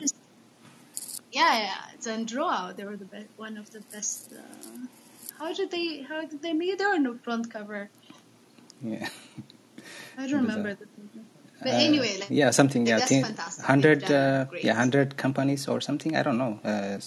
Yeah, 1.31 1.57
yeah, 1.67 1.75
it's 1.95 2.09
on 2.09 2.27
Drawout. 2.27 2.77
They 2.77 2.85
were 2.85 2.97
the 2.97 3.05
be- 3.05 3.29
one 3.37 3.59
of 3.59 3.71
the 3.71 3.81
best. 3.93 4.33
Uh, 4.33 4.87
how 5.39 5.55
did 5.55 5.71
they? 5.71 6.03
How 6.03 6.23
did 6.23 6.43
they 6.43 6.53
make 6.53 6.77
their 6.77 7.01
the 7.01 7.17
front 7.23 7.49
cover? 7.49 7.91
Yeah, 8.83 9.09
I 10.19 10.27
don't 10.27 10.43
remember 10.43 10.71
uh, 10.71 10.75
the. 10.81 10.87
But 11.63 11.73
anyway, 11.73 12.17
like 12.21 12.31
yeah 12.31 12.51
something 12.51 12.87
yeah 12.87 12.99
that's 13.01 13.11
fantastic. 13.11 13.65
100 13.67 14.11
uh, 14.11 14.47
yeah 14.63 14.73
100 14.73 15.17
companies 15.17 15.69
or 15.69 15.81
something 15.81 16.17
i 16.17 16.23
don't 16.23 16.39
know 16.39 16.59
uh, 16.65 16.99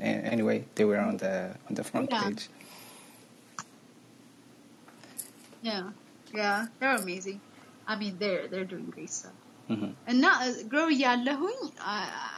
anyway 0.00 0.64
they 0.74 0.84
were 0.84 0.98
on 0.98 1.16
the 1.18 1.50
on 1.68 1.74
the 1.74 1.84
front 1.84 2.10
Yeah. 2.10 2.20
page 2.24 2.48
Yeah, 5.62 5.90
yeah, 6.32 6.66
they're 6.80 6.96
amazing. 6.96 7.40
I 7.86 7.96
mean, 7.96 8.18
they're 8.18 8.48
they're 8.48 8.64
doing 8.64 8.90
great 8.90 9.10
stuff. 9.10 9.39
Mhm. 9.73 9.87
እና 10.11 10.23
ግሮው 10.71 10.89
እያለሁኝ 10.95 11.59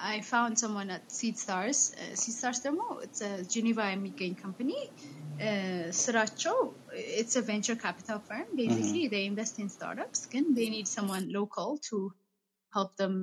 አይ 0.10 0.20
ፋውንድ 0.30 0.58
ሰሞን 0.64 0.90
አት 0.96 1.06
ሲድ 1.18 1.36
ስታርስ 1.42 1.80
ሲድ 2.22 2.34
ስታርስ 2.36 2.60
ደግሞ 2.66 2.82
ጄኔቫ 3.54 3.78
የሚገኝ 3.94 4.34
ካምፕኒ 4.44 4.72
ስራቸው 6.04 6.56
ኢትስ 7.22 7.36
ቬንቸር 7.50 7.78
ካፒታል 7.84 8.20
ፈርም 8.28 8.50
ቤዚክሊ 8.60 8.96
they 9.14 9.24
invest 9.32 9.58
in 9.64 9.70
startups 9.76 10.22
ግን 10.34 10.46
they 10.60 10.70
need 10.76 10.88
someone 10.96 11.28
local 11.40 11.70
to 11.90 11.98
help 12.74 12.94
them 13.02 13.16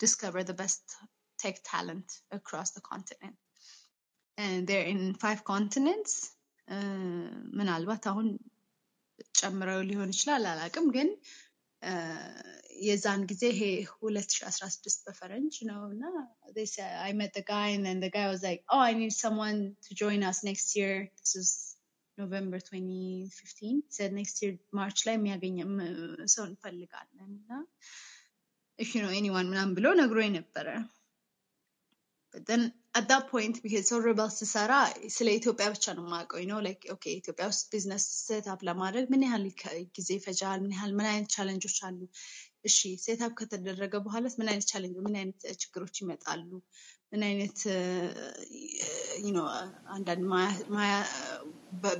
discover 0.00 0.42
the 0.50 0.56
best 0.62 0.84
tech 1.38 1.56
talent 1.72 2.08
across 2.38 2.70
the 2.76 2.84
continent 2.92 3.36
and 4.38 4.60
they're 4.68 4.88
in 4.94 5.02
five 5.24 5.40
continents 5.52 6.12
uh, 6.68 7.26
ምናልባት 7.58 8.04
አሁን 8.12 8.28
ጨምረው 9.40 9.80
ሊሆን 9.90 10.12
ይችላል 10.16 10.44
አላውቅም 10.52 10.86
ግን 10.96 11.08
የዛን 12.86 13.22
ጊዜ 13.30 13.42
ይሄ 13.52 13.62
2016 13.92 15.00
በፈረንጅ 15.06 15.56
ነው 15.70 15.80
እና 15.94 16.04
they 16.56 16.66
said 16.74 16.92
I 17.08 17.12
met 17.20 17.32
the 17.38 17.44
guy 17.52 17.66
and 17.74 17.84
then 17.88 17.98
the 18.04 18.12
guy 18.16 18.24
was 18.32 18.42
like 18.48 18.62
oh 18.74 18.82
I 18.90 18.92
need 19.00 19.14
someone 19.24 19.58
to 19.86 19.90
join 20.02 20.20
us 20.30 20.38
next 20.50 20.68
year 20.78 20.94
this 21.20 21.32
is 21.42 21.50
November 22.18 22.58
2015 22.60 23.76
he 23.86 23.92
said 23.98 24.12
next 24.20 24.36
year 24.42 24.52
March 24.80 25.00
ላይ 25.08 25.14
የሚያገኝ 25.18 25.56
ም- 25.74 25.84
ሰው 26.34 26.44
እንፈልጋለን 26.50 27.30
እና 27.40 27.50
if 28.78 28.90
you 28.94 29.02
know 29.04 29.12
anyone 29.20 29.48
ምናምን 29.52 29.74
ብሎ 29.78 29.86
ነግሮኝ 30.02 30.30
ነበረ 30.40 30.68
at 32.95 33.07
that 33.09 33.27
point 33.29 33.55
because 33.63 33.87
Sole 33.89 33.97
Rebels 34.05 34.29
ስሰራ 34.39 34.73
ስለ 35.15 35.27
ኢትዮጵያ 35.39 35.65
ብቻ 35.73 35.85
ነው 35.97 36.03
የማውቀው 36.05 36.43
ነው 36.51 36.59
okay 36.95 37.13
ኢትዮጵያ 37.21 37.45
ውስጥ 37.51 37.63
ቢዝነስ 37.73 38.03
set 38.27 38.46
up 38.46 38.59
ለማድረግ 38.69 39.05
ምን 39.13 39.23
ያህል 39.27 39.43
ጊዜ 39.97 40.09
ይፈጃል? 40.17 40.59
ምን 40.65 40.73
ያህል 40.77 40.93
ምን 40.99 41.07
አይነት 41.11 41.29
challenge 41.35 41.64
ኦች 41.64 41.77
አሉ? 41.87 41.99
እሺ 42.69 42.77
set 43.05 43.22
up 43.22 43.33
ከተደረገ 43.39 43.93
በኋላ 44.05 44.25
ምን 44.41 44.49
አይነት 44.51 44.67
challenge 44.71 44.97
ምን 45.07 45.15
አይነት 45.21 45.39
ችግሮች 45.63 45.95
ይመጣሉ? 46.03 46.49
ምን 47.11 47.23
አይነት 47.29 47.59
አንዳንድ 49.95 50.23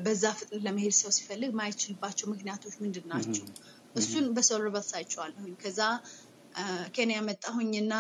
በዛ 0.05 0.23
ፍጥነት 0.39 0.61
ለመሄድ 0.67 0.95
ሰው 1.01 1.11
ሲፈልግ 1.17 1.51
ማይችልባቸው 1.61 2.27
ምክንያቶች 2.33 2.75
ምንድን 2.83 3.07
ናቸው? 3.13 3.45
እሱን 3.99 4.25
በሰው 4.37 4.57
ርበት 4.63 4.85
ሳይቸዋለሁኝ 4.91 5.53
ከዛ 5.61 5.81
ኬንያ 6.95 7.19
መጣሁኝና 7.29 7.93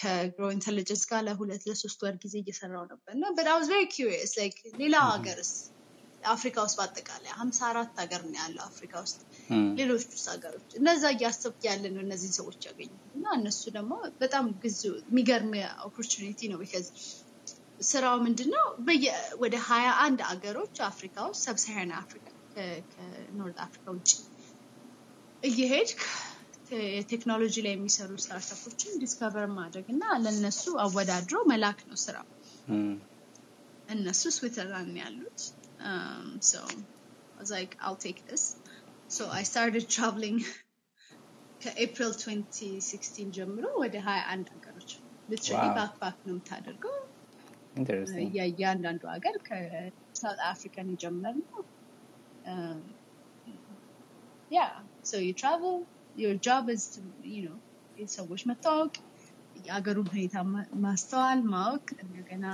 ከ 0.00 0.18
Gro 0.18 0.44
Intelligence 0.56 1.02
ጋር 1.10 1.20
ለሁለት 1.28 1.62
ለሶስት 1.70 2.00
ወር 2.06 2.16
ጊዜ 2.24 2.34
እየሰራው 2.42 2.84
ነበር 2.92 3.12
እና 3.16 3.24
I 3.46 3.58
was 3.58 3.68
very 3.74 3.88
curious 3.96 4.32
like 4.40 4.58
ሌላው 4.82 5.06
ሀገርስ? 5.12 5.52
አፍሪካ 6.22 6.56
ውስጥ 6.64 6.76
በአጠቃላይ 6.78 7.32
ሀምሳ 7.38 7.58
አራት 7.70 7.94
ሀገር 8.02 8.20
ነው 8.26 8.36
ያለው 8.40 8.62
አፍሪካ 8.68 8.92
ውስጥ. 9.04 9.18
ሌሎች 9.78 10.04
ውስጥ 10.12 10.26
ሀገሮች 10.34 10.68
እነዛ 10.80 11.02
እያሰብኩ 11.14 11.58
ያለ 11.68 11.84
ነው 11.94 12.02
እነዚህን 12.04 12.34
ሰዎች 12.38 12.60
ያገኙ 12.68 12.90
እና 13.16 13.24
እነሱ 13.38 13.62
ደግሞ 13.76 13.92
በጣም 14.22 14.46
ግዙ 14.64 14.82
የሚገርም 15.02 15.52
opportunity 15.88 16.50
ነው 16.52 16.60
because 16.62 16.86
ስራው 17.82 18.16
ምንድን 18.26 18.50
ነው 18.54 18.66
ወደ 19.42 19.54
ሀያ 19.68 19.88
አንድ 20.04 20.20
አገሮች 20.30 20.76
አፍሪካ 20.90 21.16
ውስጥ 21.30 21.42
Sub-Saharan 21.48 21.92
Africa 22.02 22.26
ከ 22.92 23.11
North 23.11 23.58
Africa 23.66 23.86
ውጭ 23.96 24.10
እየሄድክ 25.42 26.00
የቴክኖሎጂ 26.93 27.55
ላይ 27.65 27.73
የሚሰሩ 27.75 28.11
ስታርታፖችን 28.23 28.97
ዲስከቨር 29.01 29.45
ማድረግ 29.57 29.85
እና 29.93 30.03
ለእነሱ 30.23 30.63
አወዳድሮ 30.85 31.37
መላክ 31.51 31.81
ነው 31.91 31.99
ስራው 32.05 32.27
Mm. 32.67 32.93
እነሱ 33.87 34.21
ስዊትዘርላንድ 34.37 34.89
ነው 34.93 35.01
ያሉት 35.03 35.41
um, 35.89 36.25
so 36.43 36.59
I 37.37 37.41
was 37.41 37.51
like 37.55 37.73
I'll 37.81 37.99
take 38.05 38.19
this 38.29 38.43
so 39.09 39.23
I 39.31 39.43
started 39.51 39.85
traveling 39.95 40.37
ከኤፕሪል 41.61 42.11
2016 42.15 43.29
ጀምሮ 43.37 43.65
ወደ 43.83 43.95
21 44.07 44.51
ሀገሮች 44.55 44.89
ሊትራሊ 45.29 45.63
Wow. 45.63 45.75
ባክፓክ 45.77 46.17
ነው 46.27 46.33
የምታደርገው 46.33 46.95
ኢንተረስቲንግ 47.75 48.33
የእያንዳንዱ 48.39 49.03
ሀገር 49.13 49.35
ከሳውት 49.47 50.41
አፍሪካን 50.51 50.91
የጀመርነው 50.93 51.63
ያ 54.51 54.61
ሶ 55.05 55.21
ዩ 55.23 55.31
ትራቨል 56.12 56.22
ዮር 56.22 56.36
ጆብ 56.46 56.66
ኢዝ 56.72 56.84
ዩ 57.34 57.42
ኖ 57.46 57.50
ሰዎች 58.12 58.42
መታወቅ 58.50 58.92
የሀገሩን 59.60 60.08
ሁኔታ 60.12 60.34
ማስተዋል 60.84 61.40
ማወቅ 61.52 61.86
እንደገና 62.04 62.46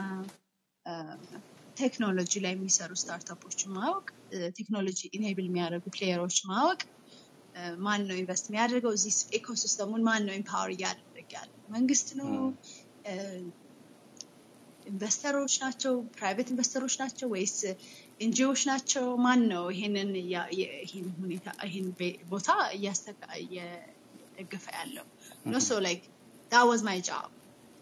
ቴክኖሎጂ 1.77 2.33
ላይ 2.45 2.53
የሚሰሩ 2.55 2.93
startup 3.01 3.39
ኦች 3.39 3.61
ማወቅ 3.77 4.07
ቴክኖሎጂ 4.59 5.01
enable 5.19 5.47
የሚያደርጉ 5.49 5.85
player 5.97 6.22
ኦች 6.22 6.39
ማወቅ 6.51 6.81
ማን 7.85 8.01
ነው 8.09 8.17
invest 8.21 8.47
የሚያደርገው? 8.49 8.93
እዚህ 8.97 9.15
ecosystem 9.39 9.83
ኡን 9.83 10.03
ማን 10.09 10.25
ነው 10.27 10.35
empower 10.35 10.71
እያደረገ 10.75 11.31
ያለ 11.37 11.51
መንግስት 11.69 12.09
ነው 12.21 12.31
investor 14.87 15.32
ኦች 15.32 15.55
ናቸው? 15.65 15.95
private 16.17 16.51
investor 16.53 16.81
ኦች 16.81 16.95
ናቸው 17.03 17.29
ወይስ 17.35 17.57
ኤንጂኦዎች 18.26 18.62
ናቸው 18.70 19.06
ማን 19.26 19.42
ነው 19.54 19.64
ይሄንን 19.76 20.12
እያ- 20.24 20.50
የ- 20.60 20.74
ይሄን 20.86 21.08
ሁኔታ 21.22 21.48
ይሄን 21.68 21.88
ቤ- 22.00 22.20
ቦታ 22.32 22.48
እያስተካ- 22.78 23.38
እየደገፈ 23.44 24.66
ያለው 24.80 25.06
no 25.54 25.60
so 25.68 25.76
like 25.88 26.04
that 26.52 26.66
was 26.72 26.82
my 26.90 26.98
job 27.10 27.30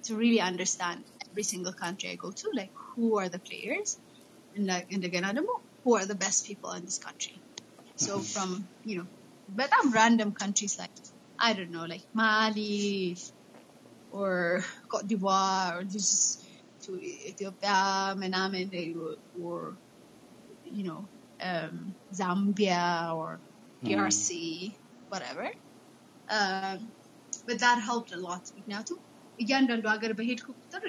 to 0.06 0.12
really 0.22 0.42
understand 0.52 1.00
every 1.26 1.46
single 1.52 1.76
country 1.84 2.08
I 2.14 2.18
go 2.26 2.30
to 2.42 2.48
like 2.60 2.74
who 2.92 3.08
are 3.22 3.30
the 3.36 3.42
players 3.50 3.90
and 4.56 4.64
like 4.72 4.88
እንደገና 4.98 5.26
ደግሞ 5.40 5.52
who 5.84 5.92
are 6.00 6.08
the 6.14 6.20
best 6.26 6.40
people 6.50 6.72
in 6.78 6.84
this 6.90 7.00
country 7.08 7.38
so 8.06 8.12
from 8.34 8.50
you 8.90 8.96
know 9.00 9.08
በጣም 9.62 9.86
random 10.00 10.32
countries 10.42 10.76
like 10.82 10.98
I 11.40 11.52
don't 11.58 11.74
know 11.76 11.86
like 11.94 12.06
Mali 12.22 12.74
or 14.20 14.34
Cote 14.92 15.08
d'Ivoire 15.12 15.70
or 15.78 15.84
just 15.96 16.18
to 16.84 16.92
Ethiopia 17.32 17.78
ምናምን 18.24 18.68
or 19.46 19.60
you 20.67 20.85
know 20.85 21.09
um, 21.41 21.97
Zambia 22.13 23.15
or 23.15 23.41
DRC 23.83 24.29
whatever. 25.11 25.49
Um, 26.29 26.93
but 27.47 27.59
that 27.61 27.79
helped 27.81 28.13
a 28.13 28.19
lot. 28.19 28.45
ምክንያቱም 28.59 28.99
እያንዳንዱ 29.39 29.85
ሀገር 29.95 30.13
በሄድኩ 30.19 30.47
ቁጥር 30.61 30.85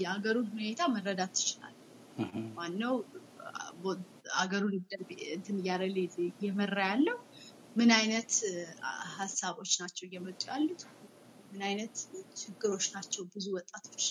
የሀገሩን 0.00 0.48
ሁኔታ 0.54 0.80
መረዳት 0.94 1.32
ትችላል 1.38 1.74
ማነው 2.58 2.94
አገሩን 4.42 4.74
እንትን 5.36 5.56
እያደረገ 5.62 5.96
እየመራ 6.30 6.78
ያለው 6.92 7.18
ምን 7.76 7.90
አይነት 7.98 8.32
ሀሳቦች 9.16 9.72
ናቸው 9.82 10.04
እየመጡ 10.06 10.40
ያሉት? 10.52 10.82
ምን 11.50 11.62
አይነት 11.68 11.94
ችግሮች 12.40 12.86
ናቸው 12.94 13.22
ብዙ 13.34 13.46
ወጣቶች 13.58 14.06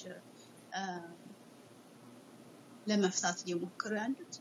ለመፍታት 2.88 3.38
እየሞከሩ 3.46 3.94
ያሉት 4.04 4.36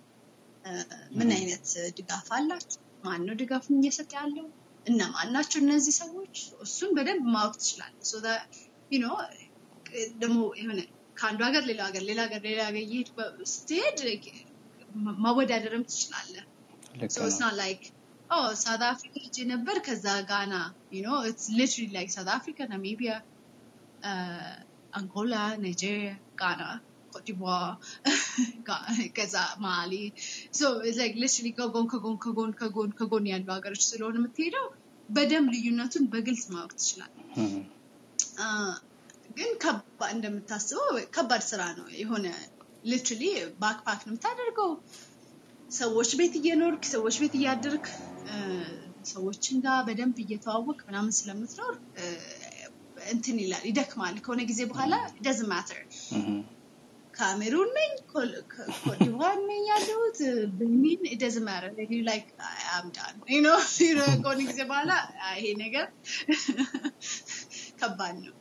ምን 1.18 1.30
አይነት 1.36 1.66
ድጋፍ 1.98 2.28
አላቸው 2.36 2.78
ማን 3.04 3.22
ነው 3.26 3.34
ድጋፉን 3.40 3.80
እየሰጠ 3.80 4.12
ያለው? 4.18 4.46
እነማን 4.86 5.28
ናቸው 5.34 5.58
እነዚህ 5.62 5.94
ሰዎች? 6.02 6.34
እሱን 6.60 6.90
በደንብ 6.96 7.24
ማወቅ 7.34 7.54
ትችላለህ። 7.60 8.04
ደግሞ 10.16 10.38
የሆነ 10.60 10.80
ከአንዱ 11.16 11.40
ሀገር 11.48 11.62
ሌላ 11.70 11.80
ሀገር 11.88 12.02
ሌላ 12.08 12.20
ሀገር 12.26 12.40
ሌላ 12.46 12.60
ሀገር 12.68 12.82
እየሄድክ 12.82 13.12
በ- 13.18 13.46
ስትሄድ 13.52 14.00
ማወዳደርም 15.24 15.84
ትችላለህ 15.90 16.44
oh, 18.30 18.48
South 18.54 18.84
Africa 18.84 19.18
ሄጄ 19.24 19.36
ነበር 19.50 19.76
ከዛ 19.86 20.06
ጋና 20.30 20.54
you 20.92 21.02
know 21.02 21.18
it's 21.30 21.46
literally 21.50 21.90
like 21.96 22.10
South 22.10 22.30
Africa, 22.36 22.62
Namibia, 22.66 23.16
Cote 27.16 27.26
d'Ivoire, 27.28 27.74
ከዛ 29.16 29.34
ማሊ 29.64 29.92
literally 31.16 31.52
ከጎን 31.58 31.86
ከጎን 31.92 32.16
ከጎን 32.24 32.52
ከጎን 32.60 32.90
ከጎን 32.98 33.26
ያሉ 33.30 33.48
ሀገሮች 33.56 33.82
ስለሆነ 33.90 34.16
የምትሄደው 34.20 34.66
በደንብ 35.08 35.48
ልዩነቱን 35.54 36.04
በግልጽ 36.12 36.44
ማወቅ 36.52 36.72
አ፣ 38.40 38.48
ግን 39.36 39.50
እንደምታስበው 40.10 40.86
ከባድ 41.14 41.42
ስራ 41.50 41.62
ነው። 41.78 41.86
የሆነ 42.00 42.26
ሊትራሊ 42.84 43.22
ባክፓክ 43.62 44.00
ነው 44.04 44.12
የምታደርገው። 44.12 44.70
ሰዎች 45.70 46.10
ቤት 46.18 46.34
እየኖርክ 46.40 46.82
ሰዎች 46.92 47.16
ቤት 47.22 47.34
እያደርክ 47.38 47.86
ሰዎችን 49.12 49.56
ጋር 49.64 49.78
በደንብ 49.88 50.16
እየተዋወቅ 50.22 50.78
ምናምን 50.88 51.12
ስለምትኖር 51.18 51.74
እንትን 53.06 53.36
ይላል 53.42 53.64
ይደክማል። 53.70 54.14
ከሆነ 54.24 54.40
ጊዜ 54.50 54.60
በኋላ 54.70 54.94
ደዝ 55.26 55.40
ማተር 55.50 55.80
ካሜሩን 57.16 57.70
ነኝ 57.76 57.92
ኮል- 58.10 58.40
ኮ- 58.52 58.66
ኮትዲቯር 58.78 59.36
ነኝ 59.46 59.62
ያለሁት 59.70 60.18
በሚን 60.58 61.02
ደዝ 61.22 61.36
ላይክ 62.08 62.26
አምዳን 62.74 63.14
ከሆነ 64.22 64.40
ጊዜ 64.50 64.60
በኋላ 64.70 64.92
አይ፣ 65.28 65.38
ይሄ 65.40 65.52
ነገር 65.62 65.86
ከባድ 67.80 68.16
ነው። 68.24 68.34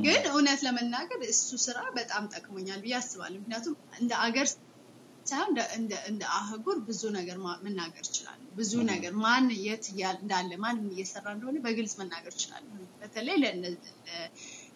ግን 0.00 0.22
እውነት 0.30 0.60
ለመናገር 0.66 1.20
እሱ 1.28 1.48
ስራ 1.64 1.78
በጣም 1.98 2.24
ጠቅሞኛል 2.32 2.80
ብዬ 2.84 2.94
አስባለሁ። 2.98 3.38
ምክንያቱም 3.42 3.74
እንደ 4.00 4.12
አገር 4.24 4.48
ሳይሆን 5.26 5.50
እንደ- 5.76 6.30
አህጉር 6.36 6.76
ብዙ 6.88 7.02
ነገር 7.16 7.36
መናገር 7.64 8.04
እችላለሁ። 8.04 8.48
ብዙ 8.58 8.72
ነገር 8.90 9.12
ማን 9.22 9.46
የት 9.64 9.86
እንዳለ 10.16 10.50
ማን 10.64 10.78
እየሰራ 10.90 11.26
እንደሆነ 11.34 11.58
በግልጽ 11.64 11.94
መናገር 12.00 12.32
እችላለሁ። 12.36 12.72
በተለይ 13.00 13.38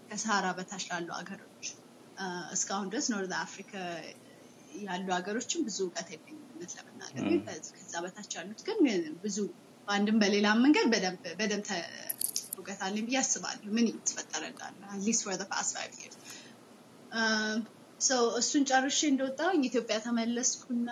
ከሰሃራ 0.08 0.46
በታች 0.56 0.84
ላሉ 0.90 1.08
እስካሁን 2.54 2.88
ድረስ 2.92 3.06
ኖርዝ 3.12 3.32
አፍሪካ 3.40 3.72
ያሉ 4.84 5.06
ሀገሮችን 5.16 5.60
ብዙ 5.66 5.78
እውቀት 5.86 6.08
የለኝም 6.14 6.44
እውነት 6.50 6.72
ለመናገር 6.78 7.24
ከዛ 7.72 7.94
በታች 8.04 8.32
ያሉት 8.38 8.60
ግን 8.68 8.78
ብዙ 9.24 9.36
በአንድም 9.88 10.18
በሌላም 10.22 10.58
መንገድ 10.64 10.86
በደንብ 11.38 11.68
እውቀት 12.58 12.80
አለኝ 12.86 13.04
ብዬ 13.06 13.16
አስባለሁ። 13.20 13.68
ምን 13.76 13.86
እየተፈጠረ 13.90 14.42
እንዳለ 14.50 14.80
at 14.90 14.99
least 14.99 15.22
for 15.26 15.42
past 15.52 15.72
five 15.76 15.94
years 16.02 16.18
እሱን 18.40 18.62
ጨርሼ 18.70 19.00
እንደወጣሁኝ 19.10 19.62
ኢትዮጵያ 19.68 19.96
ተመለስኩና 20.04 20.90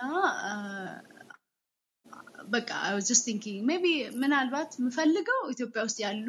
በቃ 2.53 2.69
just 3.07 3.23
thinking 3.27 3.57
maybe 3.69 3.91
ምናልባት 4.21 4.71
የምፈልገው 4.79 5.39
ኢትዮጵያ 5.53 5.81
ውስጥ 5.87 5.99
ያሉ 6.05 6.27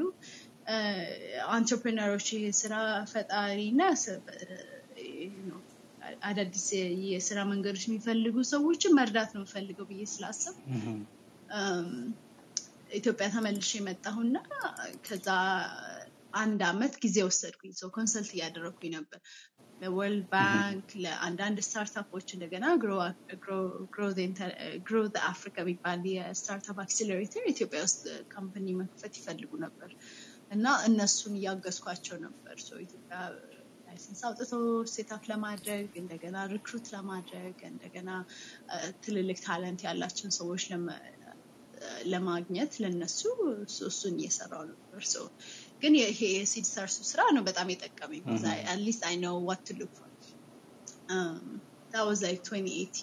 entrepreneur 1.54 2.10
ኦች 2.10 2.28
ስራ 2.59 2.74
ፈጣሪ 3.12 3.59
እና 3.72 3.82
ስ- 4.03 4.18
አዳዲስ 6.28 6.66
የስራ 7.06 7.38
መንገዶች 7.50 7.82
የሚፈልጉ 7.86 8.36
ሰዎችን 8.50 8.96
መርዳት 8.98 9.30
ነው 9.34 9.42
የምፈልገው 9.42 9.86
ብዬ 9.90 10.02
ስላሰብ 10.12 10.54
ኢትዮጵያ 12.98 13.26
ተመልሼ 13.34 13.80
መጣሁና 13.86 14.36
ከዛ 15.06 15.28
አንድ 16.34 16.60
አመት 16.70 16.94
ጊዜ 17.04 17.16
ወሰድኩኝ። 17.26 17.72
ሰው 17.78 17.88
consult 17.94 18.30
እያደረግኩኝ 18.34 18.90
ነበር 18.96 19.20
ለ 19.80 19.93
World 19.93 20.24
Bank 20.32 20.88
ለአንዳንድ 21.02 21.58
startup 21.66 22.06
ኦች 22.06 22.28
እንደገና 22.34 22.66
Growth 24.86 24.98
Africa 25.30 25.56
የሚባል 25.62 26.02
የ 26.14 26.29
startup 26.29 26.78
accelerator 26.84 27.44
ኢትዮጵያ 27.52 27.80
ውስጥ 27.86 28.02
company 28.34 28.66
መክፈት 28.80 29.14
ይፈልጉ 29.20 29.50
ነበር 29.64 29.92
እና 30.50 30.66
እነሱን 30.88 31.34
እያገዝኳቸው 31.40 32.18
ነበር። 32.26 32.56
ኢትዮጵያ 32.84 33.16
license 33.90 34.20
አውጥቶ 34.26 34.53
setup 34.92 35.22
ለማድረግ 35.30 35.88
እንደገና 36.03 36.36
recruit 36.52 36.86
ለማድረግ 36.95 37.57
እንደገና 37.70 38.11
ትልልቅ 39.03 39.38
talent 39.46 39.80
ያላቸውን 39.86 40.34
ሰዎች 40.38 40.64
ለማግኘት 42.12 42.72
ለነሱ 42.82 43.20
እሱ- 43.64 43.86
እሱን 43.91 44.16
እየሰራው 44.20 44.62
ነበር። 44.70 45.03
ግን 45.82 45.95
ይሄ 46.01 46.20
የ 46.32 46.66
Seedstars 46.68 46.93
ኡ 46.93 46.98
ስራ 47.11 47.20
ነው 47.36 47.43
በጣም 47.49 47.68
የጠቀመኝ። 47.72 48.22
At 48.66 48.77
least 48.77 49.02
I 49.08 49.16
know 49.22 49.36
what 49.48 49.62
to 49.68 49.78
look 49.80 49.92
for 49.98 50.11
that 51.93 52.05
was 52.09 52.20
like 52.22 52.43
2018 52.49 52.99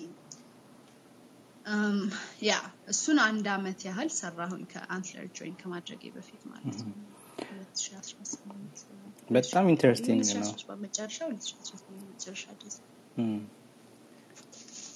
yeah 2.45 2.51
እሱን 2.91 3.17
አንድ 3.23 3.47
አመት 3.53 3.79
ያህል 3.87 4.09
ሰራሁኝ 4.17 4.61
ከ 4.73 4.86
Antler 4.86 5.25
join 5.37 5.55
ከማድረጌ 5.61 6.03
በፊት 6.15 6.43
ማለት 6.51 6.77
ነው 6.81 6.93
2018 6.93 7.16
በጣም 9.29 9.65
interesting 9.71 10.19
ነው። 10.35 10.47
2013 10.47 10.83
መጨረሻ 10.83 11.17
2018 11.27 12.05
መጨረሻ 12.11 12.43
ድረስ 12.61 12.75
እም፣ 13.17 13.37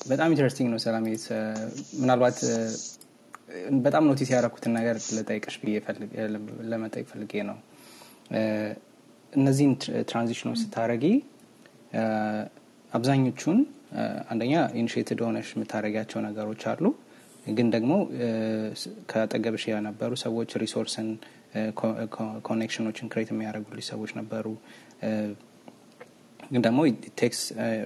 በጣም 0.07 0.29
interesting 0.33 0.69
ነው 0.73 0.79
ሰላም 0.85 1.03
ምናልባት 1.99 2.37
በጣም 3.85 4.03
notice 4.09 4.29
ያደረኩትን 4.33 4.73
ነገር 4.77 4.95
ልጠይቅሽ 5.15 5.55
ብዬ 5.61 5.75
ለመጠየቅ 6.71 7.07
ፈልጌ 7.11 7.33
ነው። 7.49 7.57
እነዚህን 9.33 9.73
transition 10.09 10.45
ኦች 10.45 10.59
ስታደረጊ 10.61 11.05
አብዛኞቹን 12.91 13.59
አንደኛ 14.31 14.53
initiative 14.79 15.19
ሆነሽ 15.27 15.49
የምታደረጊያቸው 15.55 16.19
ነገሮች 16.27 16.61
አሉ 16.71 16.85
ግን 17.49 17.67
ደግሞ 17.69 17.93
ከአጠገብሽ 19.11 19.63
የነበሩ 19.67 20.11
ሰዎች 20.23 20.51
resource 20.63 20.98
ን 20.98 21.07
connection 22.47 22.86
ኦችን 22.86 23.09
create 23.13 23.29
የሚያደርጉልሽ 23.33 23.87
ሰዎች 23.93 24.11
ነበሩ። 24.19 24.45
ግን 26.51 26.61
ደግሞ 26.61 26.79
takes 27.19 27.39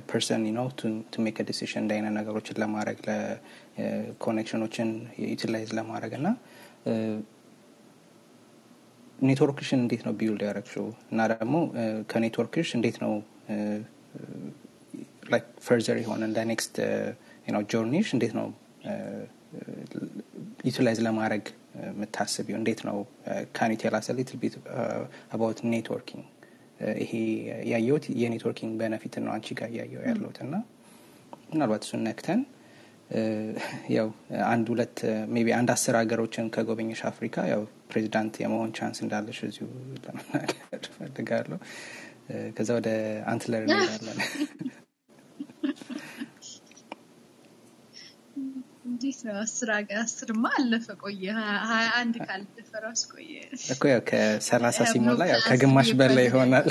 person 0.10 0.44
ነው 0.50 0.68
to 1.12 1.24
make 1.26 1.40
decision 1.50 1.84
እንደ 1.84 2.10
ነገሮችን 2.18 2.60
ለማድረግ 2.64 3.00
ለ 3.08 3.28
connection 3.28 4.29
ኦችን 4.29 4.90
utilize 5.26 5.72
ለማድረግ 5.80 6.14
እና 6.20 6.28
ኔትወርክሽን 9.20 9.80
እንዴት 9.84 10.02
ነው 10.08 10.14
build 10.20 10.42
ያደረግሽው? 10.48 10.88
እና 11.12 11.20
ደግሞ 11.34 11.56
ከኔትወርክሽ 12.12 12.70
እንዴት 12.78 12.98
ነው 13.04 13.14
further 15.66 15.98
የሆነ 16.02 16.22
እንደ 16.30 16.40
journey 17.72 17.98
ሽ 17.98 18.10
እንዴት 18.16 18.34
ነው 18.40 18.48
utilize 20.68 21.00
ለማድረግ 21.08 21.44
የምታስቢው? 21.88 22.56
እንዴት 22.60 22.82
ነው? 22.88 22.98
can 23.58 23.72
you 23.74 23.78
tell 23.82 23.96
us 24.00 24.08
little 24.20 24.38
bit 24.44 24.56
about 25.36 25.60
networking 25.74 26.26
ይሄ 27.02 27.12
ያየሁት 27.72 28.06
የ 28.22 28.30
networking 28.30 28.74
benefit 28.82 29.14
ነው 29.26 29.32
አንቺ 29.36 29.48
ጋር 29.60 29.70
እያየው 29.74 30.02
ያለሁት 30.10 30.38
እና 30.46 30.56
ምናልባት 31.52 31.84
እሱን 31.86 32.02
ነክተን 32.08 32.42
ያው 33.96 34.08
አንድ 34.50 34.66
ሁለት 34.74 35.00
maybe 35.36 35.48
አንድ 35.58 35.70
አስር 35.76 35.96
ሀገሮችን 36.02 36.48
ከጎበኘሽ 36.56 37.02
አፍሪካ 37.12 37.46
ያው 37.54 37.62
ፕሬዚዳንት 37.92 38.36
የመሆን 38.44 38.72
chance 38.80 39.00
እንዳለሽ 39.06 39.40
እዚሁ 39.50 39.68
ለመናገር 40.06 40.88
ፈልጋለሁ 40.98 41.60
ከዛ 42.58 42.70
ወደ 42.80 42.90
Antler 43.34 43.64
እንሄዳለን 43.68 44.20
እንዴት 48.96 49.20
ነው? 49.26 49.36
አስር 49.40 49.70
አስርማ 50.00 50.46
አለፈ 50.58 50.86
ቆየ። 51.02 51.24
ሀያ 51.70 51.88
አንድ 51.98 52.16
ካለፈ 52.28 52.70
ራሱ 52.86 53.02
ቆየ። 53.14 53.32
እኮ 53.74 53.84
ያው 53.92 54.02
ከሰላሳ 54.10 54.78
ሲሞላ 54.92 55.22
ያው 55.32 55.42
ከግማሽ 55.48 55.90
በላይ 56.00 56.26
ይሆናል። 56.30 56.68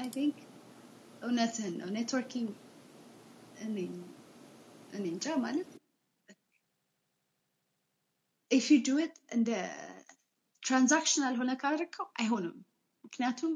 I 0.00 0.08
think 0.14 0.36
እውነትህን 1.22 1.74
ነው። 1.80 1.88
networking 1.96 2.50
እኔ 3.64 3.76
እንጃ 5.06 5.26
ማለት 5.44 5.70
if 8.50 8.66
you 8.72 8.78
do 8.86 8.98
it 9.02 9.16
እንደ 9.36 9.50
transactional 10.62 11.34
ሆነ 11.40 11.50
ካደረግከው 11.62 12.06
አይሆንም። 12.20 12.56
ምክንያቱም 13.04 13.52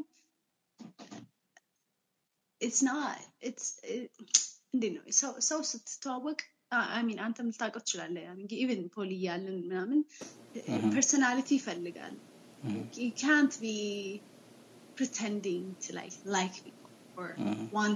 እንዴት 4.75 4.93
ነው? 4.97 5.05
ሰው 5.49 5.61
ስትተዋወቅ 5.71 6.41
ሚን 7.01 7.19
አንተም 7.21 7.49
ልታውቀው 7.53 7.81
ትችላለህ. 7.81 8.23
ኢቨን 8.63 8.83
ፖሊ 8.97 9.11
እያለን 9.19 9.57
ምናምን 9.63 10.01
ፐርሶናሊቲ 10.95 11.49
ይፈልጋል. 11.59 12.15
ካንት 13.23 13.55
ቢ 13.63 13.67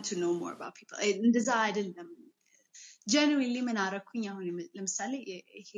to 0.07 0.15
know 0.21 0.33
more 0.43 0.55
about 0.57 0.75
people. 0.79 0.99
እንደዛ 1.27 1.51
አይደለም. 1.67 2.09
ጀንዊንሊ 3.09 3.57
ምን 3.61 3.77
አረኩኝ 3.77 4.25
አሁን 4.31 4.47
ለምሳሌ 4.77 5.13
ይሄ 5.61 5.73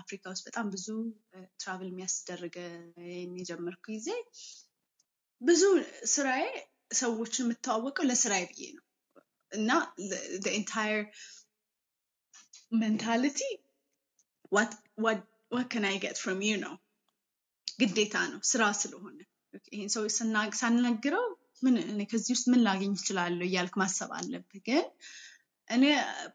አፍሪካ 0.00 0.24
ውስጥ 0.30 0.44
በጣም 0.48 0.66
ብዙ 0.70 0.86
travel 1.60 1.88
የሚያስደርገ 1.90 2.56
የጀመርኩ 3.38 3.84
ጊዜ 3.92 4.08
ብዙ 5.40 5.62
ስራዬ 6.12 6.44
ሰዎችን 6.94 7.44
የምተዋወቀው 7.44 8.06
ለስራዬ 8.10 8.44
ብዬ 8.50 8.62
ነው። 8.76 8.84
እና 9.52 9.70
entire 10.52 11.02
mentality 12.72 13.40
what 14.52 14.72
can 15.72 15.84
I 15.88 15.96
from 16.20 16.40
you 16.46 16.54
ነው? 16.64 16.74
ግዴታ 17.78 18.16
ነው 18.32 18.40
ስራ 18.50 18.62
ስለሆነ። 18.80 19.18
ይህን 19.72 19.90
ሰው 19.94 20.02
ሳናግረው 20.60 21.26
ምን 21.62 21.76
ከዚህ 22.10 22.32
ውስጥ 22.34 22.46
ምን 22.52 22.60
ላገኝ 22.66 22.92
ይችላለሁ 22.98 23.46
እያልክ 23.48 23.74
ማሰብ 23.82 24.10
አለብህ 24.18 24.60
ግን 24.66 24.84
እኔ 25.68 25.84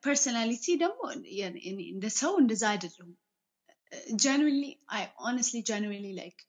personality 0.05 0.65
ደግሞ 0.81 1.01
እንደ 1.91 2.05
ሰው 2.19 2.33
እንደዛ 2.41 2.63
አይደለሁም። 2.71 3.13
genuinely 4.21 4.63
I 4.95 5.03
honestly 5.23 5.59
genuinely 5.69 6.07
like 6.19 6.39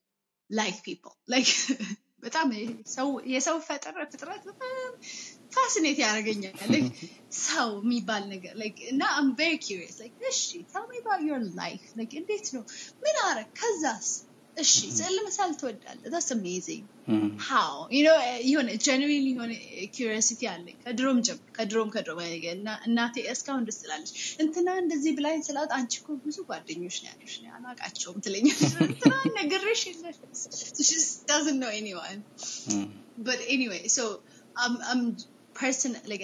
like 0.51 0.77
people 0.87 1.15
like 1.29 1.51
በጣም 2.25 2.49
የሰው 3.33 3.57
ፈጠረ 3.67 3.97
ፍጥረት 4.13 4.43
በጣም 4.51 4.93
fascinate 5.55 5.99
ያደርገኛል። 6.03 6.55
ሰው 7.45 7.71
የሚባል 7.79 8.23
ነገር 8.33 8.53
እና 8.91 9.03
I'm 9.17 9.29
very 9.39 9.55
curious 9.65 9.97
እሺ 10.29 10.43
tell 10.71 10.85
me 10.91 11.01
about 11.01 11.25
your 11.29 11.43
life 11.59 11.83
እንዴት 12.21 12.47
ነው? 12.57 12.63
ምን 13.03 13.17
አረግ 13.25 13.49
ከዛስ 13.61 14.09
እሺ 14.58 14.72
ስዕል 14.96 15.18
መሳል 15.26 15.52
ትወዳለህ 15.60 16.08
ዳስ 16.14 16.28
አሜዚንግ 16.36 16.86
ሃው 17.46 17.76
የሆነ 18.48 18.70
ጀንዊን 18.86 19.26
የሆነ 19.30 19.52
ኪሪሲቲ 19.96 20.42
አለኝ 20.54 20.76
ከድሮም 20.84 21.20
ጀምሮ 21.28 21.46
ከድሮም 21.58 21.90
ከድሮም 21.94 22.20
እናቴ 22.88 23.24
እስካሁን 23.34 23.64
ደስ 23.70 23.78
ትላለች 23.84 24.12
እንትና 24.44 24.70
እንደዚህ 24.82 25.14
ብላኝ 25.20 25.40
ስላት 25.48 25.72
አንቺ 25.78 25.94
እኮ 26.02 26.18
ብዙ 26.26 26.38
ጓደኞች 26.50 26.98
ነው 27.04 27.10
ያለሽ 27.12 27.36
አላቃቸውም 27.56 28.20
ትለኛለች 28.26 28.76
እንትና 28.88 29.14
ነግሬሽ 29.38 29.84
የለሽ 29.90 30.20
ዳዝን 31.30 31.58
ነው 31.64 31.72
ኤኒዋን 31.80 32.20
በት 33.26 33.42
ኤኒዌይ 33.56 33.84
ሶ 33.96 34.02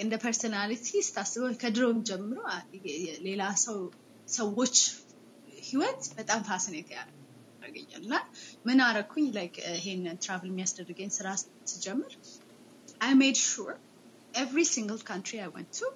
እንደ 0.00 0.14
ፐርሶናሊቲ 0.22 0.88
ስታስበው 1.06 1.52
ከድሮም 1.62 1.98
ጀምሮ 2.08 2.38
ሌላ 3.26 3.42
ሰው 3.64 3.78
ሰዎች 4.28 4.76
ህይወት 5.66 6.02
በጣም 6.18 6.40
ፋስኔት 6.48 6.88
ያለ 6.94 7.10
ያደርገኛል 7.70 8.02
እና 8.04 8.16
ምን 8.68 8.80
አረኩኝ 8.86 9.26
ላይክ 9.38 9.54
ይሄን 9.68 10.04
ትራቭል 10.24 10.50
የሚያስደርገኝ 10.52 11.10
ስራ 11.18 11.28
ስጀምር 11.72 12.12
አይ 13.06 13.12
ሜድ 13.22 13.38
ሹር 13.48 13.72
ኤቭሪ 14.42 14.62
ሲንግል 14.72 15.00
ካንትሪ 15.08 15.36
አይ 15.44 15.50
ወንት 15.56 15.70
ቱ 15.78 15.90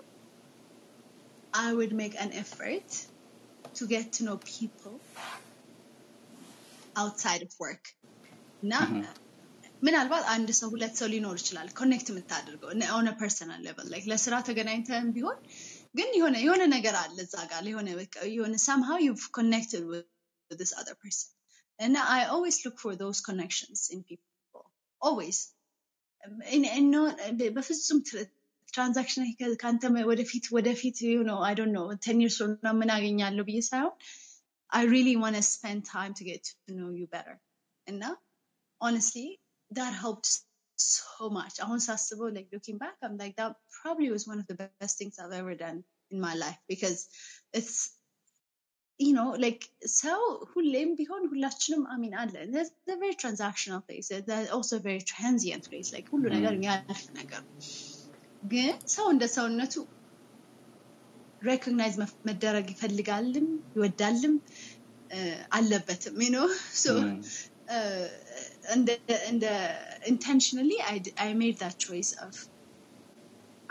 አይ 1.61 1.71
ውድ 1.79 1.93
ሜክ 2.01 2.15
አን 2.25 2.33
ኤፈርት 2.43 2.93
ቱ 3.77 3.87
ጌት 3.93 4.09
ቱ 4.17 4.27
ኖ 4.29 4.35
ፒፕል 4.49 4.95
አውትሳይድ 7.01 7.43
ኦፍ 7.49 7.57
ወርክ 7.65 7.85
እና 8.63 8.73
ምናልባት 9.83 10.25
አንድ 10.33 10.49
ሰው 10.59 10.69
ሁለት 10.75 10.95
ሰው 11.01 11.09
ሊኖር 11.13 11.37
ይችላል 11.41 11.69
ኮኔክት 11.79 12.09
የምታደርገው 12.11 12.71
ኦነ 12.97 13.09
ፐርሰናል 13.21 13.61
ሌቨል 13.67 13.87
ላይክ 13.93 14.05
ለስራ 14.13 14.35
ተገናኝተን 14.49 15.07
ቢሆን 15.17 15.39
ግን 15.99 16.11
የሆነ 16.19 16.37
የሆነ 16.45 16.63
ነገር 16.75 16.97
አለ 17.03 17.17
እዛ 17.27 17.37
ጋር 17.53 17.69
የሆነ 17.73 17.89
የሆነ 18.35 18.55
somehow 18.67 18.97
you've 19.07 19.27
connected 19.39 19.85
with 19.93 20.07
this 20.51 20.73
other 20.81 20.97
person 21.05 21.31
and 21.79 21.97
I 21.97 22.21
always 22.35 22.57
look 22.65 22.79
for 22.85 22.95
those 23.03 23.21
connections 23.29 23.89
in 23.95 24.03
people 24.11 24.65
always 25.03 25.39
በፍጹም 27.57 28.01
ትራንዛክሽን 28.73 29.23
ከአንተ 29.61 29.85
ወደፊት 30.11 30.45
ወደፊት 30.57 30.99
ነው 31.29 31.39
አይ 31.47 31.55
ዶንት 31.61 31.75
ኖ 31.77 31.81
ቴን 32.05 32.19
ይርስ 32.25 32.37
ነው 32.67 32.75
ምን 32.81 32.91
አገኛለሁ 32.97 33.45
ብዬ 33.49 33.61
ሳይሆን 33.71 33.95
I 34.73 34.83
really 34.95 35.15
want 35.23 35.37
to 35.39 35.45
spend 35.55 35.81
time 35.97 36.13
to 36.19 36.25
get 36.31 36.43
to 36.67 36.75
know 36.79 36.91
you 36.99 37.07
better 37.17 37.37
እና 37.93 38.03
honestly 38.87 39.29
that 39.79 39.95
helped 40.05 40.31
so 40.91 41.25
much 41.39 41.57
አሁን 41.65 41.81
ሳስበው 41.87 42.29
like 42.37 42.51
looking 42.57 42.79
back 42.85 42.97
I'm 43.07 43.17
like 43.23 43.35
that 43.41 43.57
probably 43.81 44.11
was 44.17 44.27
one 44.33 44.41
of 44.43 44.47
the 44.53 44.59
best 44.83 44.95
things 45.01 45.17
I've 45.23 45.37
ever 45.41 45.57
done 45.67 45.81
in 46.13 46.21
my 46.27 46.35
life 46.45 46.61
because 46.73 47.01
it's 47.59 47.77
you 49.01 49.13
know 49.19 49.29
like 49.45 49.63
ሰው 50.01 50.23
ሁሌም 50.53 50.91
ቢሆን 50.99 51.23
ሁላችንም 51.33 51.83
አሚን 51.93 52.15
አለ 52.23 52.35
there's 52.55 52.73
a 52.95 52.99
very 53.05 53.17
transactional 53.23 53.81
place 53.89 54.09
there's 54.29 54.51
also 54.57 54.75
a 54.81 54.85
very 54.89 55.05
transient 55.13 55.65
place 55.71 55.89
like 55.97 56.09
ሁሉ 56.15 56.25
ነገር 56.37 56.53
የሚያልፍ 56.57 57.03
ነገር 57.21 57.43
ግን 58.53 58.75
ሰው 58.97 59.07
እንደ 59.15 59.25
ሰውነቱ 59.37 59.75
ሬኮግናይዝ 61.49 61.95
መደረግ 62.31 62.67
ይፈልጋልም 62.75 63.49
ይወዳልም 63.77 64.35
አለበትም 65.59 66.17
you 66.27 66.45
so 66.85 66.93
እንደ 68.75 69.47
intentionally 70.13 70.79
I, 70.93 70.97
I 71.27 71.35
made 71.43 71.59
that 71.65 71.77
choice 71.87 72.13
of 72.27 72.35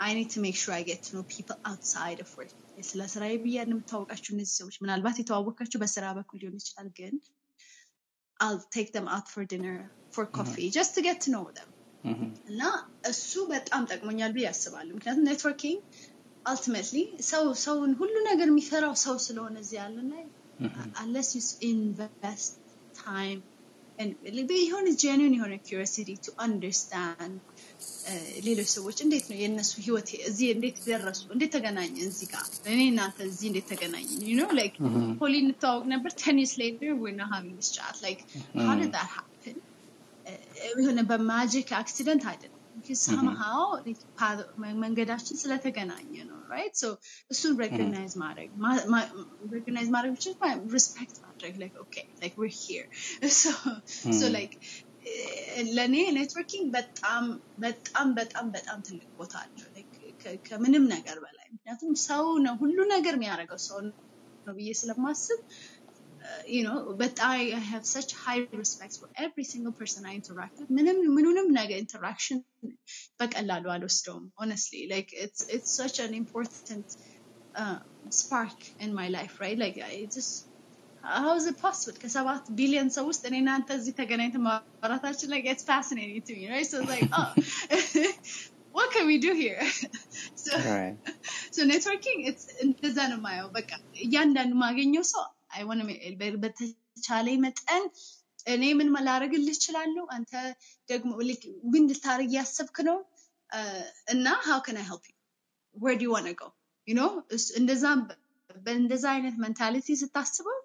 I 0.06 0.14
need 0.18 0.30
to 0.36 0.40
make 0.46 0.56
sure 0.60 0.74
I 0.80 0.84
get 0.90 1.00
to 1.06 1.10
know 1.14 1.24
people 1.36 1.56
outside 1.70 2.20
of 2.24 2.28
work 2.38 2.52
ስለ 2.89 3.01
ስራዬ 3.13 3.33
ብያ 3.43 3.59
የምታወቃቸው 3.65 4.31
እነዚህ 4.35 4.55
ሰዎች 4.61 4.75
ምናልባት 4.83 5.17
የተዋወቃቸው 5.21 5.81
በስራ 5.83 6.05
በኩል 6.19 6.39
ሊሆን 6.43 6.59
ይችላል 6.61 6.89
ግን 6.99 7.15
I'll 8.39 8.63
take 8.75 8.91
them 8.95 9.07
out 9.07 9.27
for 9.33 9.43
dinner 9.45 9.75
for 10.13 10.23
coffee 10.37 10.69
just 10.77 10.91
to 10.95 11.01
get 11.01 11.17
to 11.25 11.29
know 11.33 11.45
them. 11.57 11.69
እና 12.49 12.61
እሱ 13.11 13.31
በጣም 13.51 13.83
ጠቅሞኛል 13.91 14.31
ብዬ 14.35 14.43
ያስባሉ 14.47 14.89
ምክንያቱም 14.97 15.27
networking 15.29 15.79
ultimately 16.45 16.97
ሰው 17.29 17.45
ሰውን 17.65 17.91
ሁሉ 18.01 18.15
ነገር 18.29 18.47
የሚፈራው 18.51 18.93
ሰው 19.05 19.15
ስለሆነ 19.27 19.55
እዚህ 19.63 19.77
ያለን 19.81 20.09
ላይ 20.13 20.25
unless 21.03 21.29
you 21.35 21.41
invest 21.71 22.53
time 23.05 23.39
የሆነ 24.60 24.86
ጀኒን 25.02 25.32
የሆነ 25.36 25.54
ኪሪሲቲ 25.66 26.10
ቱ 26.24 26.32
አንደርስታንድ 26.44 27.40
ሌሎች 28.46 28.68
ሰዎች 28.76 28.98
እንዴት 29.04 29.24
ነው 29.30 29.36
የእነሱ 29.40 29.72
ህይወት 29.86 30.08
እዚህ 30.30 30.46
እንዴት 30.54 30.78
ደረሱ 30.86 31.22
እንዴት 31.34 31.50
ተገናኘ 31.56 31.94
እዚህ 32.06 32.28
ጋር 32.32 32.46
እኔ 32.72 32.80
እናንተ 32.92 33.18
እዚህ 33.28 33.46
እንዴት 33.50 33.66
ተገናኘ 33.72 34.06
ዩ 34.30 34.46
ላይክ 34.60 34.76
ፖሊ 35.20 35.34
እንተዋወቅ 35.44 35.84
ነበር 35.94 36.12
ቴን 36.22 36.40
ይርስ 36.42 36.54
ሌተር 36.62 36.94
ዊር 37.02 37.14
ናው 37.20 37.28
ሃቪንግ 37.34 37.58
ዲስ 37.60 37.70
ቻት 37.76 37.98
ላይክ 38.06 38.22
ሃው 38.62 38.74
ዲድ 38.80 38.90
ዳት 38.96 39.10
ሃፕን 39.16 39.58
የሆነ 40.80 41.00
በማጂክ 41.12 41.70
አክሲደንት 41.80 42.24
አይደለም 42.32 42.56
ሰምሃው 43.04 43.62
መንገዳችን 44.82 45.40
ስለተገናኘ 45.42 46.12
ነው 46.30 46.33
ራይት 46.49 46.73
ሶ 46.81 46.87
እሱን 47.31 47.53
recognize 47.61 48.13
ማድረግ 48.23 48.49
recognize 49.53 49.89
ማድረግ 49.95 50.11
ብቻ 50.17 50.25
respect 50.75 51.17
ማድረግ 51.25 51.53
like 51.61 51.75
okay 51.83 51.95
like 52.21 52.35
we're 52.41 52.51
here 52.59 52.85
ሶ 54.19 54.31
ላይክ 54.35 54.53
ለእኔ 55.75 55.95
ኔትወርኪንግ 56.15 56.67
በጣም 56.75 57.25
በጣም 57.59 58.07
በጣም 58.15 58.45
በጣም 58.51 58.79
ትልቅ 58.87 59.09
ቦታ 59.19 59.33
አለው 59.43 59.67
ከምንም 60.47 60.85
ነገር 60.93 61.17
በላይ 61.25 61.47
ምክንያቱም 61.55 61.93
ሰው 62.07 62.25
ነው 62.45 62.55
ሁሉ 62.63 62.77
ነገር 62.93 63.15
የሚያደርገው 63.17 63.59
ሰው 63.67 63.79
ነው 63.85 63.95
ብዬ 64.55 64.71
ስለማስብ 64.79 65.39
you 66.46 66.62
know, 66.64 66.94
but 66.96 67.20
I, 67.22 67.52
I 67.52 67.62
have 67.72 67.84
such 67.86 68.14
high 68.14 68.46
respect 68.52 68.98
for 69.00 69.08
every 69.16 69.44
single 69.44 69.72
person 69.72 70.06
I 70.10 70.14
interact 70.20 70.54
with. 70.58 70.68
ምንም 70.76 70.98
ምኑንም 71.16 71.48
ነገር 71.60 71.78
interaction 71.84 72.38
በቀላሉ 73.20 73.64
አልወስደውም 73.74 74.26
honestly 74.42 74.82
like 74.94 75.10
it's 75.24 75.42
it's 75.54 75.72
such 75.82 75.96
an 76.06 76.12
important 76.22 76.86
uh, 77.62 77.78
spark 78.20 78.58
in 78.84 78.90
my 79.00 79.08
life 79.16 79.34
right 79.44 79.58
like 79.64 79.78
I 79.90 79.94
just 80.16 80.32
how 81.18 81.32
is 81.40 81.46
it 81.50 81.58
possible 81.66 81.98
ከሰባት 82.04 82.46
ቢሊዮን 82.60 82.90
ሰው 82.96 83.04
ውስጥ 83.10 83.22
እኔ 83.30 83.36
እናንተ 83.44 83.76
እዚህ 83.80 83.94
ተገናኝተን 84.00 84.44
ማውራታችን 84.48 85.32
like 85.34 85.46
it's 85.52 85.66
fascinating 85.72 86.22
to 86.28 86.34
me 86.38 86.46
right 86.54 86.68
so 86.72 86.76
it's 86.82 86.92
like 86.94 87.08
oh 87.20 87.30
what 88.76 88.88
can 88.96 89.06
we 89.12 89.16
do 89.26 89.32
here 89.42 89.60
so 90.44 90.52
right. 90.74 90.96
so 91.54 91.60
networking 91.72 92.18
it's 92.30 92.46
እንደዛ 92.66 92.98
ነው 93.12 93.18
የማየው 93.20 93.48
በቃ 93.58 93.70
እያንዳንዱ 94.06 94.54
ማገኘው 94.64 95.04
ሰው 95.14 95.24
አይሆን 95.56 95.80
በተቻለ 96.44 97.28
መጠን 97.44 97.84
እኔ 98.54 98.64
ምን 98.80 98.88
ላደርግልህ 99.08 99.56
እችላለሁ 99.58 100.04
አንተ 100.16 100.32
ደግሞ 100.92 101.10
ምን 101.72 101.84
ልታደርግ 101.90 102.30
እያሰብክ 102.32 102.76
ነው 102.90 102.98
እና 104.14 104.26
how 104.48 104.58
can 104.66 104.76
I 104.82 104.86
help 104.90 105.04
you 105.10 105.16
where 105.82 105.96
do 105.98 106.04
you 106.06 106.12
want 106.16 106.28
to 106.30 106.36
go 106.42 106.48
you 106.88 106.96
know 107.00 107.10
እንደዛ 107.60 107.84
በእንደዛ 108.66 109.04
አይነት 109.16 109.36
ሜንታሊቲ 109.42 109.88
ስታስበው 110.02 110.58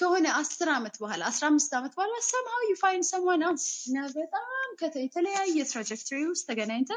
ከሆነ 0.00 0.26
አስር 0.40 0.68
ዓመት 0.76 0.94
በኋላ 1.02 1.22
አስራ 1.30 1.44
አምስት 1.52 1.72
ዓመት 1.78 1.92
በኋላ 1.96 2.14
somehow 2.32 2.60
you 2.70 2.76
find 2.84 3.02
someone 3.12 3.42
else 3.48 3.66
እና 3.88 3.98
በጣም 4.20 4.68
የተለያየ 5.06 5.58
ትራጀክተሪ 5.72 6.20
ውስጥ 6.32 6.44
ተገናኝተ 6.50 6.92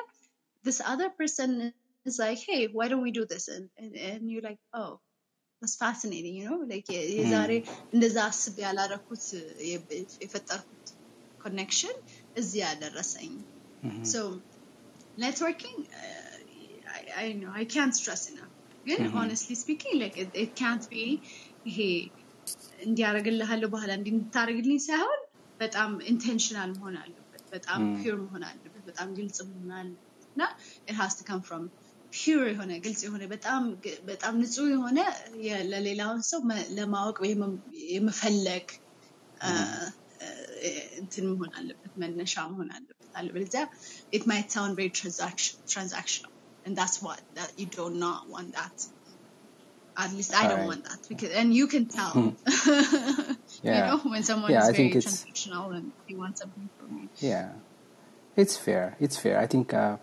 this 0.68 0.80
other 0.91 1.10
person 1.20 1.51
is 2.10 2.18
like 2.24 2.41
hey 2.49 2.62
why 2.78 2.86
don't 2.91 3.05
we 3.07 3.14
do 3.20 3.26
this 3.34 3.45
and, 3.55 3.66
and, 3.82 3.93
and 4.10 4.22
you're 4.32 4.47
like 4.49 4.62
oh 4.82 4.93
was 5.64 5.76
fascinating, 5.76 6.36
you 6.39 6.45
know, 6.49 6.60
like 6.72 6.89
የዛሬ 7.18 7.51
እንደዛ 7.95 8.18
አስብ 8.32 8.55
ያላረኩት 8.66 9.26
የፈጠርኩት 10.24 10.88
ኮኔክሽን 11.43 11.97
እዚህ 12.41 12.60
ያደረሰኝ 12.68 13.34
so 14.14 14.22
networking 15.24 15.78
uh, 15.99 16.36
I, 16.97 17.01
I 17.24 17.28
know 17.39 17.51
I 17.62 17.66
can't 17.76 17.95
stress 17.99 18.24
enough 18.32 18.53
ግን 18.88 19.01
honestly 19.20 19.55
speaking 19.64 19.95
like 20.03 20.18
it, 20.24 20.32
it 20.43 20.51
can't 20.64 20.86
be 20.93 21.05
ይሄ 21.70 21.80
እንዲያደርግልሃለሁ 22.88 23.70
በኋላ 23.76 23.91
እንድታደርግልኝ 23.99 24.80
ሳይሆን 24.89 25.20
በጣም 25.64 25.91
ኢንቴንሽናል 26.12 26.70
መሆን 26.78 26.95
አለበት 27.03 27.43
በጣም 27.55 27.82
ፒር 27.99 28.16
መሆን 28.26 28.43
አለበት 28.49 28.84
በጣም 28.89 29.10
ግልጽ 29.20 29.38
መሆን 29.49 29.72
አለበት 29.80 30.05
እና 30.34 30.41
it 30.89 30.95
has 31.01 31.14
to 31.20 31.24
come 31.30 31.41
from 31.49 31.64
ፒር 32.14 32.41
የሆነ 32.51 32.72
ግልጽ 32.86 33.01
የሆነ 33.05 33.24
በጣም 33.34 33.64
በጣም 34.10 34.34
ንጹህ 34.43 34.68
የሆነ 34.76 34.99
ለሌላውን 35.72 36.22
ሰው 36.32 36.41
ለማወቅ 36.78 37.18
የመፈለግ 37.93 38.68
እንትን 41.01 41.26
መሆን 41.32 41.51
አለበት 41.60 41.93
መነሻ 42.01 42.36
መሆን 42.53 42.70
አለበት 42.78 42.95
አለበለዚያ 43.20 43.62
it 44.18 44.24
might 44.32 44.47
sound 44.55 44.72
very 44.80 44.91
transaction, 44.99 45.53
transactional 45.74 46.34
and 46.66 46.74
that's 46.80 46.97
what 47.05 47.20
that 47.38 47.51
you 47.62 47.68
do 47.78 47.86
not 48.05 48.22
want 48.34 48.49
that 48.60 48.78
at 50.03 50.12
least 50.18 50.32
I 50.41 50.43
don't 50.49 50.57
Right. 50.60 50.70
want 50.72 50.84
that 50.89 51.01
because 51.12 51.32
and 51.39 51.49
you 51.60 51.66
can 51.74 51.86
tell 51.97 52.14
you 52.24 52.28
Yeah. 53.70 53.88
know 53.88 53.97
when 54.14 54.24
someone 54.30 54.51
Yeah, 54.55 54.64
is 54.66 54.70
I 54.72 54.76
think 54.80 54.89
very 54.89 54.99
it's- 55.01 55.07
transactional 55.07 55.66
and 55.78 55.88
he 56.10 56.14
wants 56.22 56.38
something 56.43 56.68
from 56.78 56.89
you 56.99 57.07
Yeah, 57.32 57.49
it's 58.41 58.55
fair. 58.66 58.86
It's 59.05 59.18
fair. 59.24 59.36
I 59.45 59.47
think 59.53 59.68
uh, 59.84 59.95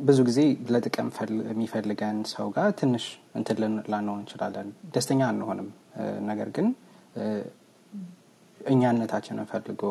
ብዙ 0.00 0.18
ጊዜ 0.28 0.40
ለጥቅም 0.68 1.08
ፈል- 1.16 1.42
የሚፈልገን 1.48 2.18
ሰው 2.30 2.46
ጋር 2.54 2.68
ትንሽ 2.78 3.04
እንትን 3.38 3.56
ላንሆን 3.92 4.20
እንችላለን፣ 4.22 4.68
ደስተኛ 4.94 5.20
አንሆንም። 5.32 5.68
ነገር 6.30 6.48
ግን 6.56 6.68
እኛነታችንን 8.60 9.46
ፈልጎ 9.50 9.82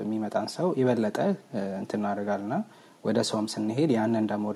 የሚመጣን 0.00 0.46
ሰው 0.56 0.68
የበለጠ 0.80 1.18
እንትን 1.80 2.00
እናደርጋልና 2.00 2.54
ወደ 3.04 3.18
ሰውም 3.28 3.46
ስንሄድ 3.52 3.90
ያንን 3.96 4.24
ደግሞ 4.30 4.46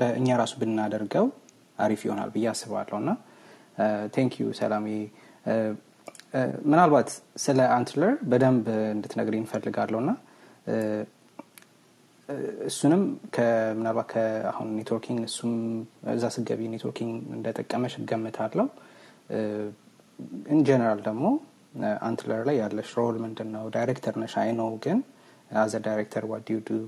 በእኛ 0.00 0.28
ራሱ 0.40 0.54
ብናደርገው 0.62 1.26
አሪፍ 1.78 2.00
ይሆናል 2.06 2.30
ብዬ 2.34 2.46
አስባለሁ። 2.52 2.96
እና 3.02 3.10
thank 4.14 4.32
you 4.40 4.46
ሰላሜ 4.60 4.86
ምናልባት 6.68 7.10
ስለ 7.44 7.58
Antler 7.76 8.12
በደንብ 8.30 8.66
እንድትነግሪኝ 8.94 9.42
እንፈልጋለሁ 9.44 9.98
እና 10.04 10.10
እሱንም 12.68 13.02
ምናልባት 13.76 14.08
ከአሁን 14.10 14.68
networking 14.78 15.20
እሱም 15.28 15.52
እዛ 16.14 16.24
ስገቢ 16.34 16.60
networking 16.72 17.14
እንደጠቀመሽ 17.36 17.94
እገምታለሁ። 18.00 18.66
in 20.52 20.60
general 20.68 21.00
ደግሞ 21.06 21.24
Antler 22.06 22.42
ላይ 22.48 22.56
ያለሽ 22.62 22.90
role 22.98 23.16
ምንድን 23.24 23.48
ነው 23.54 23.64
ዳይሬክተር 23.76 24.14
ነሽ? 24.22 24.34
I 24.42 24.50
know 24.60 24.70
ግን 24.84 24.98
as 25.60 25.74
a 25.86 25.90
director 25.90 26.24
what 26.32 26.46
you 26.52 26.58
do? 26.66 26.78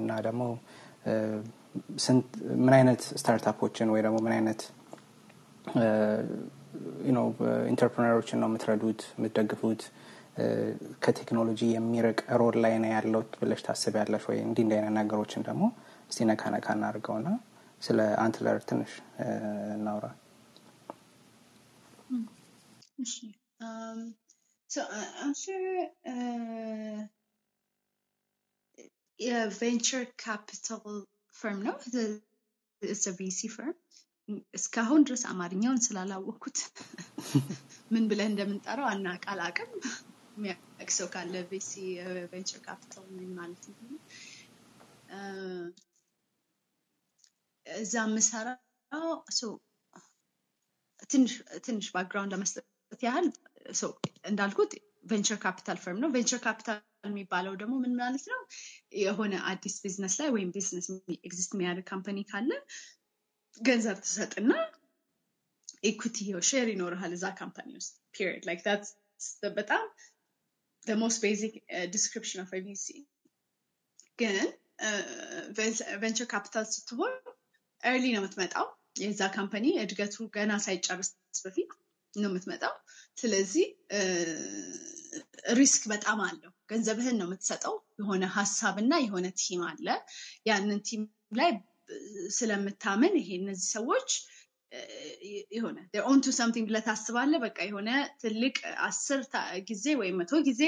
እና 0.00 0.10
ደግሞ 0.26 0.42
ምን 2.60 2.74
አይነት 2.76 3.00
startup 3.20 3.57
ኦችን 3.57 3.88
ወይ 3.94 4.00
ደግሞ 4.06 4.18
ምን 4.26 4.34
አይነት 4.36 4.60
entrepreneur 7.70 8.17
ኦችን 8.17 8.40
ነው 8.42 8.48
የምትረዱት 8.50 9.00
የምትደግፉት 9.16 9.82
ከቴክኖሎጂ 11.04 11.60
የሚርቅ 11.72 12.18
role 12.40 12.56
ላይ 12.64 12.74
ነው 12.82 12.90
ያለው 12.94 13.22
ብለሽ 13.40 13.60
ታስቢያለሽ 13.66 14.24
ወይ? 14.30 14.38
እንዲህ 14.46 14.62
እንዲህ 14.64 14.76
አይነት 14.78 14.94
ነገሮችን 14.98 15.46
ደግሞ 15.48 15.64
እስቲ 16.10 16.26
ነካ 16.30 16.42
ነካ 16.54 16.66
እናድርገው 16.76 17.16
ና 17.20 17.30
ስለ 17.82 17.98
Antler 18.24 18.58
ትንሽ 18.68 18.92
እናውራ። 19.76 20.06
የ 29.20 29.39
venture 29.39 30.04
capital 30.22 30.96
firm 31.34 31.60
ነው። 31.66 31.76
VC 33.18 33.40
firm 33.54 33.76
እስካሁን 34.54 35.04
ድረስ 35.06 35.22
አማርኛውን 35.30 35.82
ስላላወቅኩት 35.84 36.58
ምን 37.90 38.04
ብለን 38.10 38.30
እንደምንጠራው 38.32 38.86
አናውቅ 38.92 39.24
አላውቅም 39.32 39.70
የሚያውቅ 40.36 40.60
ሰው 40.96 41.08
ካለ 41.12 41.34
VC 41.50 41.72
venture 42.32 42.60
capital 42.66 43.04
ምን 43.14 43.30
ማለት 43.38 43.64
ነው። 43.70 43.98
እ፣ 45.10 45.18
እዛ 47.66 47.94
የምሰራው 48.04 49.08
ትንሽ 51.64 51.86
background 51.94 52.32
ለመስጠት 52.34 52.64
ያህል 53.02 53.26
እንዳልኩት 54.24 54.72
venture 55.10 55.38
capital 55.42 55.78
firm 55.82 55.98
ነው። 56.02 56.10
venture 56.14 56.40
capital 56.44 56.78
የሚባለው 57.06 57.52
ደግሞ 57.60 57.74
ምን 57.82 57.92
ማለት 57.98 58.24
ነው? 58.30 58.40
የሆነ 59.00 59.34
አዲስ 59.50 59.74
ቢዝነስ 59.82 60.14
ላይ 60.20 60.28
ወይም 60.34 60.48
ቢዝነስ 60.54 60.86
exist 61.20 61.52
የሚያደርግ 61.54 61.86
company 61.90 62.18
ካለ 62.30 62.50
ገንዘብ 63.60 63.98
ትሰጥና 64.04 64.52
equity 65.84 66.16
share 66.48 66.68
ይኖርሃል 66.72 67.12
እዛ 67.16 67.26
company 67.38 67.70
ውስጥ። 67.78 67.94
period 68.14 68.44
like 68.48 68.60
በጣም 69.56 69.84
uh, 70.86 71.86
description 71.86 72.38
of 72.40 72.52
a 72.52 72.60
VC 72.60 72.86
ግን 74.18 74.36
venture 76.00 76.26
capital 76.32 76.64
ስትሆን 76.74 77.14
early 77.80 78.04
ነው 78.14 78.20
የምትመጣው። 78.20 78.66
የዛ 79.00 79.22
company 79.36 79.66
እድገቱ 79.82 80.16
ገና 80.36 80.52
ሳይጨርስ 80.66 81.10
በፊት 81.44 81.70
ነው 82.14 82.30
የምትመጣው። 82.30 82.74
ስለዚህ 83.16 83.66
risk 85.52 85.82
በጣም 85.92 86.20
አለው። 86.26 86.52
ገንዘብህን 86.68 87.16
ነው 87.20 87.26
የምትሰጠው። 87.28 87.74
የሆነ 88.00 88.24
ሀሳብ 88.36 88.76
እና 88.82 88.94
የሆነ 89.04 89.26
team 89.42 89.62
አለ። 89.70 89.86
ያንን 90.46 90.80
team 90.88 91.02
ላይ 91.38 91.50
ስለምታምን 92.30 93.14
ይሄ 93.20 93.28
እነዚህ 93.42 93.68
ሰዎች 93.76 94.10
የሆነ 95.52 95.78
on 96.04 96.20
to 96.24 96.30
ብለህ 96.66 96.82
ታስባለህ። 96.86 97.40
በቃ 97.44 97.58
የሆነ 97.68 97.90
ትልቅ 98.22 98.56
አስር 98.86 99.20
ጊዜ 99.68 99.84
ወይም 100.00 100.16
መቶ 100.20 100.40
ጊዜ 100.48 100.62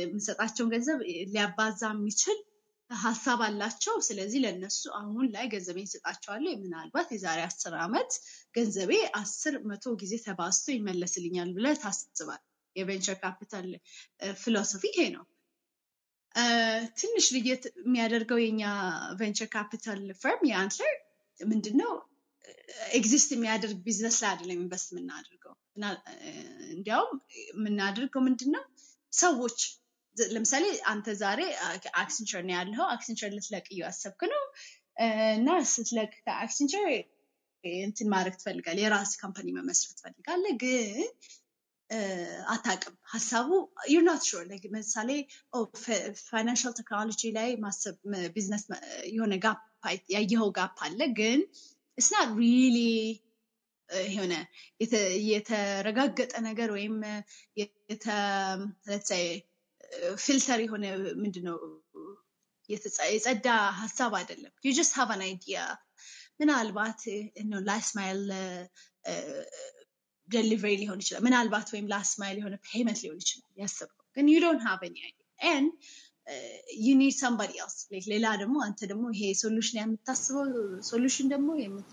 የምንሰጣቸውን 0.00 0.70
ገንዘብ 0.74 0.98
ሊያባዛ 1.28 1.82
የሚችል 1.92 2.38
ሀሳብ 2.90 3.40
አላቸው። 3.46 3.94
ስለዚህ 4.06 4.40
ለእነሱ 4.44 4.82
አሁን 4.98 5.26
ላይ 5.32 5.46
ገንዘቤን 5.54 5.88
እሰጣቸዋለሁ። 5.88 6.52
ምናልባት 6.62 7.08
የዛሬ 7.14 7.40
አስር 7.48 7.74
ዓመት 7.84 8.10
ገንዘቤ 8.54 8.92
አስር 9.20 9.54
መቶ 9.70 9.94
ጊዜ 10.02 10.14
ተባዝቶ 10.26 10.66
ይመለስልኛል 10.76 11.50
ብለህ 11.56 11.80
ታስባል። 11.84 12.42
የ 12.76 12.85
venture 12.85 13.16
capital 13.20 13.66
philosophy 14.36 14.84
ይሄ 14.92 15.02
ነው። 15.14 15.24
ትንሽ 16.98 17.26
ልዩ 17.34 17.64
የሚያደርገው 17.78 18.38
የኛ 18.42 18.62
venture 19.20 19.48
capital 19.54 20.02
firm 20.20 20.42
የ 20.50 20.61
Antler 20.61 20.94
ምንድነው 21.40 21.92
exist 22.92 23.30
የሚያደርግ 23.34 23.78
ቢዝነስ 23.86 24.16
ላይ 24.22 24.30
አይደለም 24.32 24.58
invest 24.58 24.88
የምናደርገው። 24.92 25.54
እንዲያውም 26.74 27.18
የምናደርገው 27.52 28.22
ምንድን 28.26 28.50
ነው 28.56 28.64
ሰዎች 29.12 29.58
ለምሳሌ 30.16 30.64
አንተ 30.90 31.14
ዛሬ 31.20 31.40
Accenture 32.00 32.42
ነው 32.46 32.54
ያለው። 32.56 32.84
Accenture 32.94 33.30
ልትለቅ 33.34 33.66
እያሰብክ 33.74 34.20
ነው 34.32 34.42
እና 35.34 35.48
ስትለቅ 35.72 36.12
ከ 36.26 36.37
Accenture 36.37 36.86
እንትን 37.82 38.08
ማድረግ 38.12 38.34
ትፈልጋለህ፣ 38.38 38.82
የራስ 38.84 39.12
company 39.22 39.48
መመስረት 39.56 39.96
ትፈልጋለህ፣ 39.98 40.54
ግን 40.62 41.08
አታውቅም 42.52 42.94
ሀሳቡ 43.12 43.48
you're 43.92 44.06
sure 44.26 44.42
ለምሳሌ 44.66 45.10
financial 46.24 46.72
technology 46.78 47.22
ላይ 47.36 47.50
ማሰብ 47.64 47.96
ቢዝነስ 48.34 48.64
የሆነ 49.10 49.34
gap 49.44 49.60
ያየኸው 50.14 50.48
gap 50.56 50.78
አለ 50.86 51.00
ግን 51.18 51.40
it's 51.98 52.10
not 52.10 52.28
really 52.36 52.92
የሆነ 54.08 54.34
የተረጋገጠ 55.30 56.32
ነገር 56.46 56.68
ወይም 56.76 56.94
filter 60.24 60.60
የሆነ 60.64 60.84
ምንድነው 61.20 61.58
የጸዳ 62.68 63.48
ሀሳብ 63.80 64.12
አይደለም። 64.20 64.52
you 64.66 64.72
just 64.78 64.94
have 64.98 65.10
an 65.14 65.22
idea 65.26 65.58
ምናልባት 66.40 67.02
last 67.68 67.92
mile 67.98 68.22
delivery 70.28 70.72
ሊሆን 70.82 71.00
ይችላል። 71.02 71.22
ምናልባት 71.26 71.68
ወይም 71.74 71.86
last 71.92 72.14
mile 72.22 72.36
የሆነ 72.40 72.56
payment 72.68 73.00
ሊሆን 73.04 73.20
ይችላል 73.24 73.52
ያሰብከው፣ 73.62 74.06
ግን 74.16 74.28
you 74.32 74.38
don't 74.44 74.62
have 74.68 74.82
any 74.88 74.96
idea 75.06 75.24
you 76.84 76.94
need 77.00 77.14
somebody 77.18 77.52
else 77.58 77.76
ሌላ 78.12 78.26
ደግሞ 78.40 78.56
አንተ 78.66 78.80
ደግሞ 78.90 79.04
ይሄ 79.14 79.28
solution 79.42 79.76
የምታስበው 79.80 80.46
solution 80.88 81.26
ደግሞ 81.32 81.48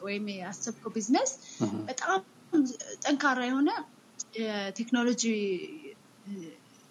ወይም 0.08 0.26
ያሰብከው 0.38 0.94
ቢዝነስ 0.96 1.32
በጣም 1.90 2.22
ጠንካራ 3.04 3.40
የሆነ 3.50 3.70
ቴክኖሎጂ 4.78 5.24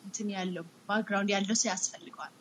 እንትን 0.05 0.29
ያለው 0.37 0.65
background 0.87 1.31
ያለው 1.35 1.57
ሰው 1.61 1.69
ያስፈልገዋል። 1.73 2.33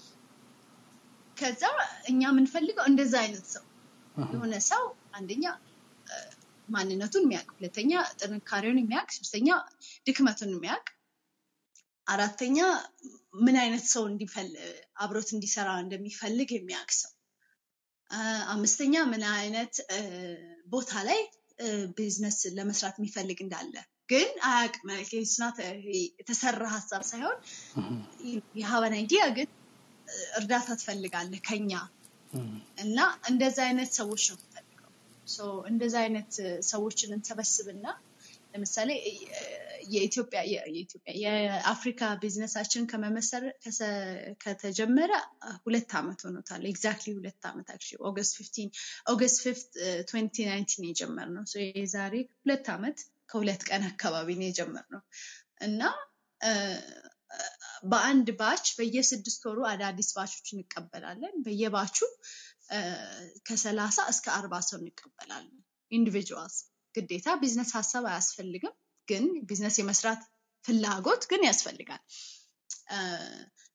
ከዛ 1.37 1.63
እኛ 2.09 2.21
የምንፈልገው 2.29 2.85
እንደዛ 2.89 3.13
አይነት 3.23 3.45
ሰው 3.53 3.65
የሆነ 4.15 4.55
ሰው 4.69 4.83
አንደኛ 5.17 5.45
ማንነቱን 6.69 7.23
የሚያውቅ፣ 7.25 7.49
ሁለተኛ 7.55 7.91
ጥንካሬውን 8.19 8.79
የሚያውቅ፣ 8.81 9.09
ሶስተኛ 9.17 9.49
ድክመቱን 10.07 10.51
የሚያውቅ 10.53 10.87
አራተኛ 12.07 12.59
ምን 13.33 13.55
አይነት 13.61 13.85
ሰው 13.91 14.03
አብሮት 15.03 15.29
እንዲሰራ 15.35 15.69
እንደሚፈልግ 15.83 16.49
የሚያውቅ 16.53 16.91
ሰው፣ 16.97 17.11
አምስተኛ 18.53 18.95
ምን 19.11 19.23
አይነት 19.35 19.75
ቦታ 20.67 20.91
ላይ 21.09 21.21
ቢዝነስ 21.97 22.37
ለመስራት 22.57 22.95
የሚፈልግ 22.99 23.39
እንዳለ 23.43 23.73
ግን 24.09 24.29
አያውቅም። 24.47 24.89
የተሰራ 26.19 26.63
ሀሳብ 26.75 27.03
ሳይሆን 27.09 27.37
you 28.59 28.71
have 28.71 28.87
an 28.87 28.95
idea 28.97 29.23
ግን 29.37 29.49
እርዳታ 30.37 30.69
ትፈልጋለህ 30.79 31.41
ከኛ 31.47 31.71
እና 32.83 32.97
እንደዛ 33.29 33.57
አይነት 33.67 33.91
ሰዎች 33.99 34.23
ነው 34.29 34.37
የምፈልገው። 34.37 34.91
እንደዛ 35.71 35.95
አይነት 36.03 36.31
ሰዎችን 36.69 37.15
እንሰበስብና 37.17 37.85
ለምሳሌ 38.53 38.89
የኢትዮጵያ 39.91 40.39
የኢትዮጵያ 40.49 41.13
የአፍሪካ 41.23 42.09
ቢዝነሳችን 42.21 42.83
ከመመሰር 42.91 43.43
ከተጀመረ 44.43 45.11
ሁለት 45.65 45.91
ዓመት 45.99 46.19
ሆኖታል። 46.27 46.63
exactly 46.71 47.13
ሁለት 47.17 47.45
ዓመት 47.51 47.69
actually 47.73 47.99
August 48.09 48.33
fifteen 48.39 48.69
August 49.13 49.39
fifteenth 49.45 49.71
twenty 50.09 50.45
nineteen 50.49 50.87
የጀመርነው 50.89 51.45
የዛሬ 51.77 52.15
ሁለት 52.39 52.67
ዓመት 52.75 52.99
ከሁለት 53.29 53.63
ቀን 53.69 53.83
አካባቢ 53.89 54.29
ነው 54.39 54.47
የጀመርነው 54.47 55.03
እና 55.61 55.81
በአንድ 57.91 58.27
batch 58.39 58.65
በየስድስት 58.77 59.41
ወሩ 59.49 59.59
አዳዲስ 59.69 60.09
batch 60.15 60.33
ኦች 60.33 60.47
እንቀበላለን። 60.55 61.35
በየባቹ 61.45 61.97
ከሰላሳ 63.47 63.99
እስከ 64.11 64.27
አርባ 64.35 64.55
ሰው 64.67 64.77
እንቀበላለን 64.81 65.57
individuals 65.91 66.57
ግዴታ 66.95 67.27
ቢዝነስ 67.41 67.71
ሀሳብ 67.77 68.03
አያስፈልግም፣ 68.11 68.75
ግን 69.07 69.25
ቢዝነስ 69.49 69.75
የመስራት 69.79 70.21
ፍላጎት 70.65 71.23
ግን 71.31 71.41
ያስፈልጋል። 71.47 72.01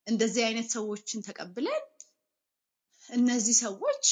እንደዚህ 0.07 0.43
አይነት 0.49 0.69
ሰዎችን 0.77 1.25
ተቀብለን 1.29 1.85
እነዚህ 3.05 3.57
ሰዎች 3.65 4.05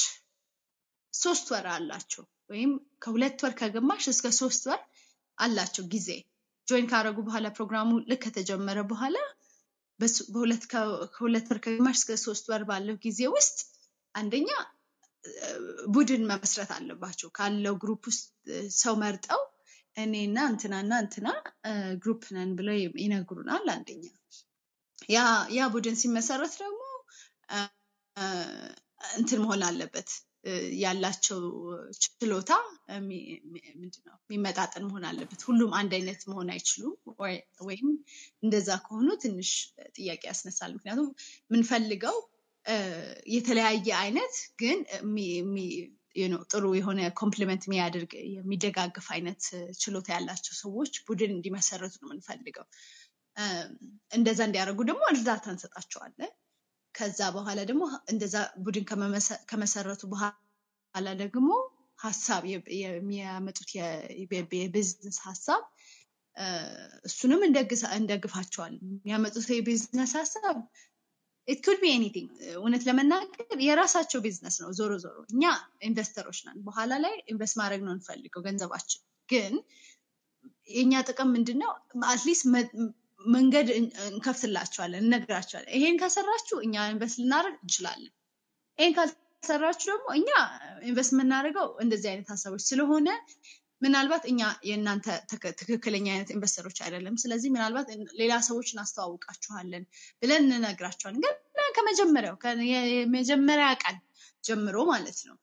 ሶስት 1.13 1.47
ወር 1.53 1.65
አላቸው 1.75 2.23
ወይም 2.49 2.71
ከሁለት 3.03 3.39
ወር 3.43 3.53
ከግማሽ 3.59 4.03
እስከ 4.11 4.27
ሶስት 4.39 4.63
ወር 4.69 4.81
አላቸው 5.37 5.85
ጊዜ 5.93 6.09
join 6.67 6.87
ካደረጉ 6.91 7.17
በኋላ 7.27 7.47
ፕሮግራሙ 7.57 7.89
ልክ 8.11 8.21
ከተጀመረ 8.25 8.79
በኋላ 8.91 9.17
ከሁለት 11.13 11.47
ወር 11.51 11.59
ከግማሽ 11.65 11.97
እስከ 11.99 12.13
ሶስት 12.23 12.45
ወር 12.51 12.63
ባለው 12.69 12.95
ጊዜ 13.05 13.21
ውስጥ 13.35 13.57
አንደኛ 14.15 14.49
ቡድን 15.93 16.23
መመስረት 16.31 16.71
አለባቸው። 16.75 17.29
ካለው 17.37 17.75
group 17.83 18.03
ውስጥ 18.09 18.25
ሰው 18.81 18.95
መርጠው 19.03 19.41
እኔና 19.97 20.37
እንትናና 20.51 20.93
እንትና 21.03 21.27
group 22.01 22.23
ነን 22.35 22.51
ብለው 22.57 22.75
ይነግሩናል። 23.03 23.65
አንደኛ 23.75 24.03
ያ 25.55 25.65
ቡድን 25.73 25.97
ሲመሰረት 26.01 26.53
ደግሞ 26.61 26.81
እንትን 29.13 29.39
መሆን 29.43 29.63
አለበት 29.67 30.09
ያላቸው 30.81 31.39
ችሎታ 32.03 32.51
ምንድነው 33.01 34.15
የሚመጣጠን 34.25 34.83
መሆን 34.87 35.05
አለበት። 35.09 35.41
ሁሉም 35.47 35.71
አንድ 35.79 35.91
አይነት 35.97 36.21
መሆን 36.31 36.49
አይችሉም። 36.53 36.95
ወይም 37.67 37.87
እንደዛ 38.43 38.69
ከሆኑ 38.85 39.07
ትንሽ 39.23 39.51
ጥያቄ 39.97 40.21
ያስነሳል። 40.29 40.73
ምክንያቱም 40.77 41.09
የምንፈልገው 41.45 42.17
የተለያየ 43.33 43.87
አይነት 44.03 44.35
ግን 44.61 44.77
ጥሩ 46.51 46.65
የሆነ 46.77 46.99
complement 47.19 47.63
የሚያደርግ 47.67 48.11
የሚደጋግፍ 48.33 49.07
አይነት 49.15 49.43
ችሎታ 49.81 50.07
ያላቸው 50.15 50.53
ሰዎች 50.61 50.93
ቡድን 51.07 51.33
እንዲመሰረቱ 51.35 51.95
ነው 52.01 52.09
የምንፈልገው። 52.09 52.65
እንደዛ 54.11 54.39
እንዲያደርጉ 54.47 54.79
ደግሞ 54.89 55.03
እርዳታ 55.13 55.45
እንሰጣቸዋለን። 55.53 56.31
ከዛ 56.95 57.19
በኋላ 57.35 57.59
ደግሞ 57.69 57.83
እንደዛ 58.11 58.35
ቡድን 58.65 58.85
ከመሰረቱ 59.49 60.03
በኋላ 60.13 61.07
ደግሞ 61.23 61.49
ሀሳብ 61.99 62.43
የሚያመጡት 62.77 63.69
የቢዝነስ 64.53 65.17
ሀሳብ 65.27 65.63
እሱንም 67.05 67.41
እንደግፋቸዋል። 67.97 68.73
የሚያመጡት 68.81 69.47
የቢዝነስ 69.53 70.13
ሀሳብ 70.19 70.57
it 71.47 71.59
could 71.65 71.79
be 71.81 71.89
anything። 71.93 72.29
እውነት 72.55 72.83
ለመናገር 72.87 73.59
የራሳቸው 73.65 74.19
ቢዝነስ 74.23 74.55
ነው። 74.61 74.69
ዞሮ 74.77 74.91
ዞሮ 75.03 75.15
እኛ 75.33 75.43
ኢንቨስተሮች 75.87 76.39
ነን። 76.45 76.57
በኋላ 76.67 76.93
ላይ 77.03 77.15
invest 77.31 77.55
ማድረግ 77.61 77.81
ነው 77.87 77.93
እንፈልገው 77.95 78.43
ገንዘባችን። 78.47 79.01
ግን 79.29 79.53
የእኛ 80.69 80.93
ጥቅም 81.07 81.29
ምንድን 81.35 81.57
ነው? 81.63 81.71
at 82.09 82.19
least 82.19 82.45
መንገድ 83.25 83.67
እንከፍትላቸዋለን፣ 84.07 85.03
እነግራቸዋለን። 85.05 85.71
ይሄን 85.77 85.95
ከሰራችሁ 86.01 86.57
እኛ 86.65 86.75
invest 86.91 87.17
ልናደርግ 87.21 87.55
እንችላለን። 87.63 88.13
ይሄን 88.79 88.93
ካልሰራችሁ 88.97 89.87
ደግሞ 89.91 90.07
እኛ 90.19 90.29
invest 90.89 91.13
የምናደርገው 91.15 91.67
እንደዚህ 91.83 92.09
አይነት 92.11 92.27
ሀሳቦች 92.33 92.63
ስለሆነ 92.69 93.07
ምናልባት 93.85 94.23
እኛ 94.31 94.41
የእናንተ 94.69 95.07
ትክክለኛ 95.59 96.07
አይነት 96.13 96.29
ኢንቨስተሮች 96.35 96.77
አይደለም። 96.85 97.15
ስለዚህ 97.23 97.49
ምናልባት 97.51 97.87
ሌላ 98.21 98.33
ሰዎች 98.47 98.67
እናስተዋውቃችኋለን 98.73 99.83
ብለን 100.21 100.45
እንነግራቸዋለን። 100.49 101.23
ግን 101.25 101.35
ከመጀመሪያው 101.77 102.37
የመጀመሪያ 102.93 103.69
ቀን 103.83 103.97
ጀምሮ 104.43 104.77
ማለት 104.91 105.19
ነው። 105.29 105.37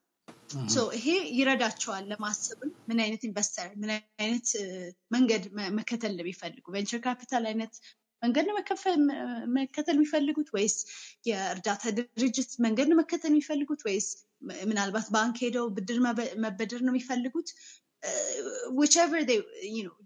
ይሄ 0.95 1.05
ይረዳቸዋል 1.37 2.03
ለማሰብም 2.11 2.71
ምን 2.89 2.99
አይነት 3.03 3.21
investor 3.27 3.69
ምን 3.81 3.91
አይነት 4.19 4.47
መንገድ 5.11 5.43
መከተል 5.77 6.11
እንደሚፈልጉ 6.13 6.65
venture 6.75 6.99
capital 7.05 7.45
አይነት 7.51 7.73
መንገድ 8.21 8.47
መከተል 9.57 9.95
የሚፈልጉት 9.95 10.49
ወይስ 10.55 10.75
የእርዳታ 11.27 11.83
ድርጅት 11.97 12.51
መንገድ 12.65 12.91
መከተል 12.99 13.31
የሚፈልጉት 13.31 13.81
ወይስ 13.87 14.07
ምናልባት 14.69 15.07
ባንክ 15.15 15.35
ሄደው 15.43 15.65
ብድር 15.75 15.97
መበደር 16.43 16.81
ነው 16.81 16.93
የሚፈልጉት? 16.93 17.49
whichever 18.77 19.21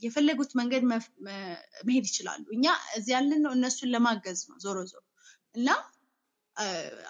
የፈለጉት 0.04 0.52
መንገድ 0.60 0.84
መሄድ 1.88 2.06
ይችላሉ። 2.10 2.46
እኛ 2.58 2.66
እዚህ 2.98 3.12
ያለን 3.16 3.42
ነው 3.46 3.54
እነሱን 3.58 3.92
ለማገዝ 3.94 4.42
ነው 4.50 4.58
ዞሮ 4.66 4.78
ዞሮ 4.92 5.02
እና 5.56 5.70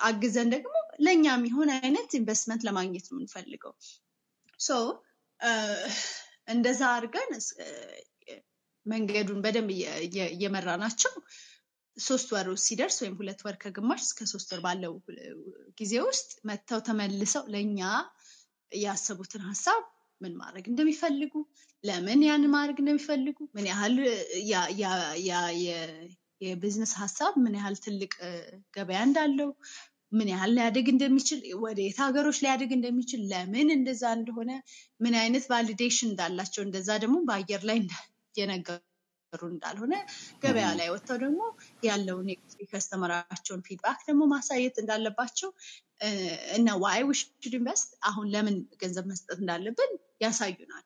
አግዘን 0.08 0.50
ደግሞ 0.54 0.74
ለእኛ 1.06 1.26
የሚሆን 1.36 1.70
አይነት 1.78 2.12
ኢንቨስትመንት 2.20 2.62
ለማግኘት 2.68 3.06
ነው 3.10 3.18
የምንፈልገው። 3.18 3.74
so 4.60 4.72
እንደዛ 6.54 6.82
አድርገን 6.96 7.32
መንገዱን 8.86 9.40
በደንብ 9.46 9.70
እየመራናቸው። 10.32 11.14
ሶስት 11.98 12.30
ወር 12.34 12.48
ሲደርስ 12.64 12.98
ወይም 13.02 13.16
ሁለት 13.20 13.40
ወር 13.46 13.56
ከግማሽ 13.62 14.02
እስከ 14.06 14.26
ሶስት 14.32 14.50
ወር 14.54 14.62
ባለው 14.66 14.94
ጊዜ 15.80 15.94
ውስጥ 16.08 16.30
መጥተው 16.50 16.80
ተመልሰው 16.88 17.44
ለእኛ 17.54 17.80
ያሰቡትን 18.72 19.44
ሀሳብ 19.50 19.82
ምን 20.22 20.34
ማድረግ 20.38 20.66
እንደሚፈልጉ 20.72 21.34
ለምን 21.84 22.22
ያን 22.28 22.46
ማድረግ 22.54 22.78
እንደሚፈልጉ 22.82 23.38
ምን 23.56 23.66
ያህል 23.72 23.96
የቢዝነስ 26.42 26.94
ሀሳብ 27.02 27.34
ምን 27.44 27.54
ያህል 27.60 27.76
ትልቅ 27.86 28.14
ገበያ 28.76 29.00
እንዳለው 29.08 29.50
ምን 30.12 30.28
ያህል 30.34 30.52
ሊያድግ 30.58 30.88
እንደሚችል 30.92 31.40
ወደ 31.64 31.80
የት 31.86 31.98
ሀገሮች 32.04 32.38
ሊያድግ 32.44 32.72
እንደሚችል 32.76 33.22
ለምን 33.32 33.70
እንደዛ 33.76 34.04
እንደሆነ 34.18 34.52
ምን 35.00 35.16
አይነት 35.22 35.46
validation 35.54 36.10
እንዳላቸው 36.12 36.64
እንደዛ 36.66 36.90
ደግሞ 37.04 37.18
በአየር 37.30 37.64
ላይ 37.70 37.80
እየነገሩ 38.36 38.80
እንዳልሆነ 39.50 39.94
ገበያ 40.44 40.68
ላይ 40.80 40.88
ወጥተው 40.94 41.18
ደግሞ 41.24 41.42
ያለውን 41.88 42.28
የ 42.62 42.73
customer 42.73 43.16
ኣቸውን 43.16 43.66
feedback 43.68 44.00
ደግሞ 44.10 44.24
ማሳየት 44.34 44.78
እንዳለባቸው 44.84 45.50
እና 46.58 46.76
why 46.84 47.02
we 47.10 47.21
should 47.21 47.54
invest 47.54 47.90
አሁን 48.10 48.28
ለምን 48.36 48.58
ገንዘብ 48.84 49.06
መስጠት 49.12 49.38
እንዳለብን 49.44 49.92
ያሳዩናል። 50.22 50.86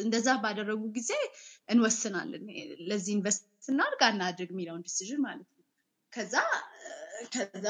እንደዛ 0.00 0.28
ባደረጉ 0.42 0.82
ጊዜ 0.96 1.10
እንወስናለን። 1.68 2.44
ለዚህ 2.88 3.12
invest 3.14 3.42
እናድርግ 3.68 4.02
አናድርግ 4.06 4.50
የሚለውን 4.52 4.84
decision 4.86 5.20
ማለት 5.26 5.48
ነው። 5.50 5.64
ከዛ 6.12 6.34
ከዛ 7.34 7.66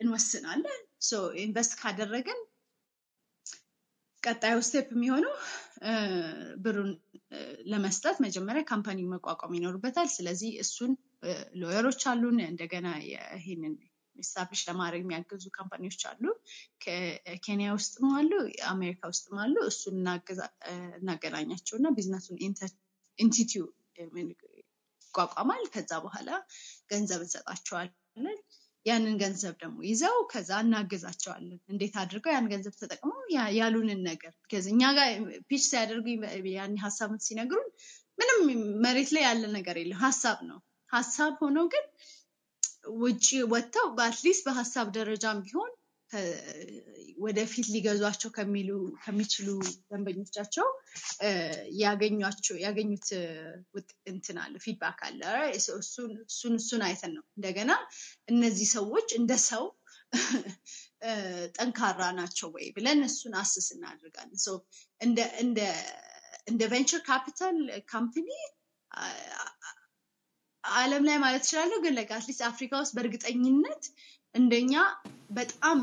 እንወስናለን። 0.00 0.80
invest 1.42 1.72
ካደረግን 1.80 2.40
ቀጣዩ 4.22 4.56
step 4.66 4.88
የሚሆነው 4.92 5.32
ብሩን 6.64 6.90
ለመስጠት 7.66 8.16
መጀመሪያ 8.24 8.62
company 8.68 8.98
መቋቋም 9.12 9.56
ይኖርበታል። 9.56 10.08
ስለዚህ 10.16 10.50
እሱን 10.62 10.92
lawyer 11.60 11.85
ኦች 11.85 12.02
አሉን። 12.10 12.38
እንደገና 12.46 12.88
ይህንን 13.06 13.74
establish 14.22 14.62
ለማድረግ 14.68 15.02
የሚያግዙ 15.04 15.44
company 15.56 15.85
ዎች 15.85 16.02
አሉ። 16.10 16.24
ከኬንያ 16.84 17.68
ውስጥም 17.76 18.06
አሉ፣ 18.16 18.32
አሜሪካ 18.72 19.00
ውስጥም 19.12 19.36
አሉ። 19.44 19.54
እሱን 19.70 19.96
እናገናኛቸው 20.98 21.76
እና 21.80 21.88
business 21.96 22.25
ኡን 22.25 22.40
entity 23.18 23.51
ዩ 23.51 23.62
ይቋቋማል። 25.04 25.64
ከዛ 25.74 25.92
በኋላ 26.04 26.30
ገንዘብ 26.90 27.22
እንሰጣቸዋለን። 27.24 28.38
ያንን 28.86 29.16
ገንዘብ 29.20 29.54
ደግሞ 29.60 29.76
ይዘው 29.88 30.16
ከዛ 30.30 30.50
እናግዛቸዋለን። 30.64 31.58
እንዴት 31.72 31.94
አድርገው 32.02 32.32
ያን 32.34 32.48
ገንዘብ 32.52 32.74
ተጠቅመው 32.80 33.18
ያሉንን 33.58 34.00
ነገር 34.08 34.32
እኛ 34.66 34.82
ጋር 34.96 35.08
pitch 35.48 35.62
ሲያደርጉ 35.68 36.06
ያን 36.54 36.74
ሀሳብ 36.84 37.12
ሲነግሩን 37.26 37.68
ምንም 38.18 38.40
መሬት 38.84 39.10
ላይ 39.16 39.24
ያለ 39.26 39.44
ነገር 39.54 39.76
የለም፣ 39.80 40.00
ሀሳብ 40.02 40.38
ነው። 40.50 40.58
ሀሳብ 40.90 41.32
ሆኖ 41.42 41.58
ግን 41.72 41.84
ውጭ 42.84 43.24
ወጥተው 43.52 43.86
በ 43.96 44.06
at 44.06 44.16
least 44.16 44.42
በሀሳብ 44.46 44.86
ደረጃም 44.96 45.40
ቢሆን 45.44 45.70
ወደፊት 47.18 47.66
ሊገዟቸው 47.74 48.30
ከሚችሉ 49.04 49.48
ደንበኞቻቸው 49.90 50.66
ያገኙት 52.64 53.06
እንትን 54.12 54.38
አለ 54.42 54.54
feedback 54.64 54.98
አለ። 55.08 55.20
እሱን 55.56 56.12
እሱን 56.56 56.82
አይተን 56.88 57.12
ነው 57.16 57.24
እንደገና 57.36 57.70
እነዚህ 58.28 58.68
ሰዎች 58.76 59.08
እንደ 59.20 59.32
ሰው 59.46 59.64
ጠንካራ 61.56 62.00
ናቸው 62.18 62.48
ወይ 62.54 62.66
ብለን 62.76 63.00
እሱን 63.08 63.34
assess 63.40 63.68
እናደርጋለን። 63.74 64.40
እንደ 66.46 66.62
venture 66.70 67.02
capital 67.08 67.58
company 67.88 68.28
ዓለም 70.64 71.04
ላይ 71.08 71.16
ማለት 71.24 71.42
እችላለሁ፣ 71.46 71.78
ግን 71.84 71.94
ላይ 71.98 72.06
at 72.16 72.23
least 72.23 72.42
አፍሪካ 72.50 72.72
ውስጥ 72.82 72.92
በእርግጠኝነት 72.96 73.84
እንደኛ 74.34 74.74
በጣም 75.38 75.76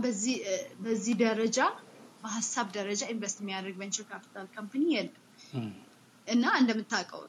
በዚህ 0.86 1.16
ደረጃ 1.24 1.58
በሀሳብ 2.24 2.68
ደረጃ 2.78 3.02
invest 3.14 3.38
የሚያደርግ 3.42 3.76
venture 3.82 4.06
capital 4.12 4.48
company 4.56 4.86
የለም 4.96 5.68
እና 6.28 6.46
እንደምታውቀው 6.62 7.22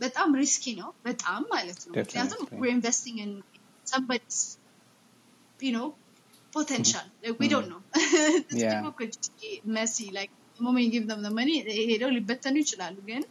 በጣም 0.00 0.28
risky 0.40 0.64
ነው፣ 0.80 0.90
በጣም 1.08 1.42
ማለት 1.54 1.80
ነው። 1.86 1.94
ምክንያቱም 1.98 2.42
you 10.78 10.90
give 10.90 11.06
them 11.06 11.20
the 11.22 11.30
money 11.30 11.56
ሄደው 11.90 12.10
ሊበተኑ 12.16 12.54
ይችላሉ 12.62 12.96
ግን 13.08 13.22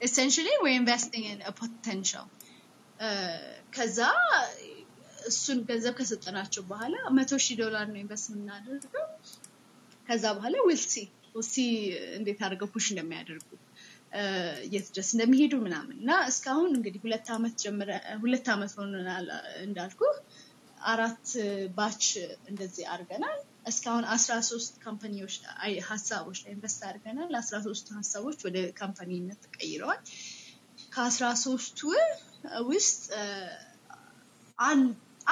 essentially 0.00 0.54
we're 0.62 0.78
investing 0.82 1.24
in 1.24 1.38
a 1.42 1.52
potential 1.54 2.24
ከዛ 3.74 3.98
እሱን 5.28 5.58
ገንዘብ 5.68 5.94
ከሰጠናቸው 5.98 6.62
በኋላ 6.68 6.96
መቶ 7.16 7.38
ሺህ 7.44 7.56
ዶላር 7.60 7.86
ነው 7.90 7.98
invest 8.02 8.28
የምናደርገው። 8.30 9.06
ከዛ 10.08 10.24
በኋላ 10.36 10.56
we'll 10.66 10.84
see 10.84 10.94
see 11.46 11.56
እንዴት 12.16 12.40
አድርገው 12.44 12.68
push 12.72 12.86
እንደሚያደርጉ 12.92 13.48
የት 14.72 14.86
ድረስ 14.90 15.10
እንደሚሄዱ 15.14 15.54
ምናምን 15.64 15.96
እና 15.98 16.12
እስካሁን 16.30 16.70
እንግዲህ 16.76 17.00
ሁለት 17.04 17.26
ዓመት 17.34 17.54
ጀምረ 17.62 17.90
ሁለት 18.22 18.46
ዓመት 18.54 18.72
ሆኖናል 18.78 19.26
እንዳልኩ 19.64 20.00
አራት 20.88 21.28
batch 21.76 22.04
እንደዚህ 22.50 22.84
አድርገናል። 22.92 23.38
እስካሁን 23.68 24.04
አስራ 24.14 24.34
ሶስት 24.48 24.74
company 24.84 25.16
ዎች 25.16 25.34
ሀሳቦች 25.88 26.38
ላይ 26.44 26.52
invest 26.54 26.82
አድርገናል። 26.88 27.32
አስራ 27.40 27.56
ሶስቱ 27.66 27.88
ሀሳቦች 27.98 28.38
ወደ 28.46 28.58
company 28.80 29.18
ነት 29.18 29.40
ተቀይረዋል። 29.46 30.00
ከአስራ 30.92 31.26
ሶስቱ 31.44 31.80
ውስጥ 32.68 33.02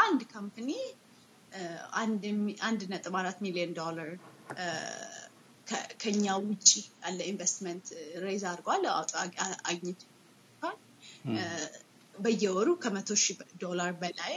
አንድ 0.00 0.20
company 0.32 0.70
አንድ 2.66 2.82
ነጥብ 2.92 3.14
አራት 3.20 3.38
ሚሊዮን 3.44 3.72
ዶላር 3.78 4.10
ከኛ 6.02 6.24
ውጭ 6.42 6.68
ያለ 7.02 7.20
investment 7.30 7.86
raise 8.24 8.42
አድርጓል 8.50 8.84
አግኝቷል። 9.70 10.76
በየወሩ 12.14 12.68
ከመቶ 12.84 13.16
ሺህ 13.22 13.38
ዶላር 13.64 13.90
በላይ 14.02 14.34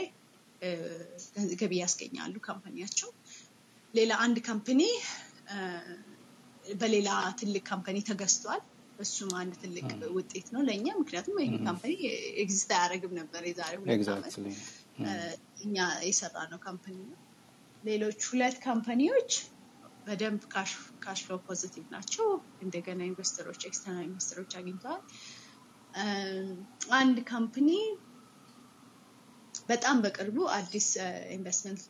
ገቢ 1.60 1.72
ያስገኛሉ 1.82 2.34
company 2.48 2.77
ያቸው። 2.77 3.10
ሌላ 3.94 4.12
አንድ 4.24 4.38
company 4.48 4.82
በሌላ 6.80 7.08
ትልቅ 7.40 7.62
company 7.70 7.98
ተገዝቷል። 8.10 8.60
እሱም 9.00 9.30
አንድ 9.38 9.54
ትልቅ 9.60 9.86
ውጤት 10.16 10.46
ነው 10.54 10.62
ለእኛ። 10.68 10.86
ምክንያቱም 11.00 11.36
ይህ 11.42 11.52
company 11.66 11.92
exist 12.42 12.70
አያደርግም 12.76 13.14
ነበር 13.20 13.42
የዛሬ 13.48 13.74
ሁለት 13.82 14.08
ዓመት 14.14 14.34
እኛ 15.64 15.76
የሰራነው 16.08 16.60
company 16.66 16.98
ነው። 17.06 17.18
ሌሎች 17.82 18.20
ሁለት 18.30 18.56
company 18.64 19.07
ዎች 19.07 19.32
በደንብ 20.06 20.42
cash 21.04 21.20
flow 21.24 21.34
positive 21.46 21.84
ናቸው። 21.94 22.26
እንደገና 22.62 23.00
investor 23.08 23.43
ኦች 23.43 23.60
external 23.68 24.04
investor 24.08 24.37
ኦች 24.37 24.52
አግኝተዋል። 24.58 25.02
አንድ 26.98 27.16
company 27.30 27.70
በጣም 29.68 29.96
በቅርቡ 30.04 30.36
አዲስ 30.54 30.86
ኢንቨስትመንት 31.34 31.82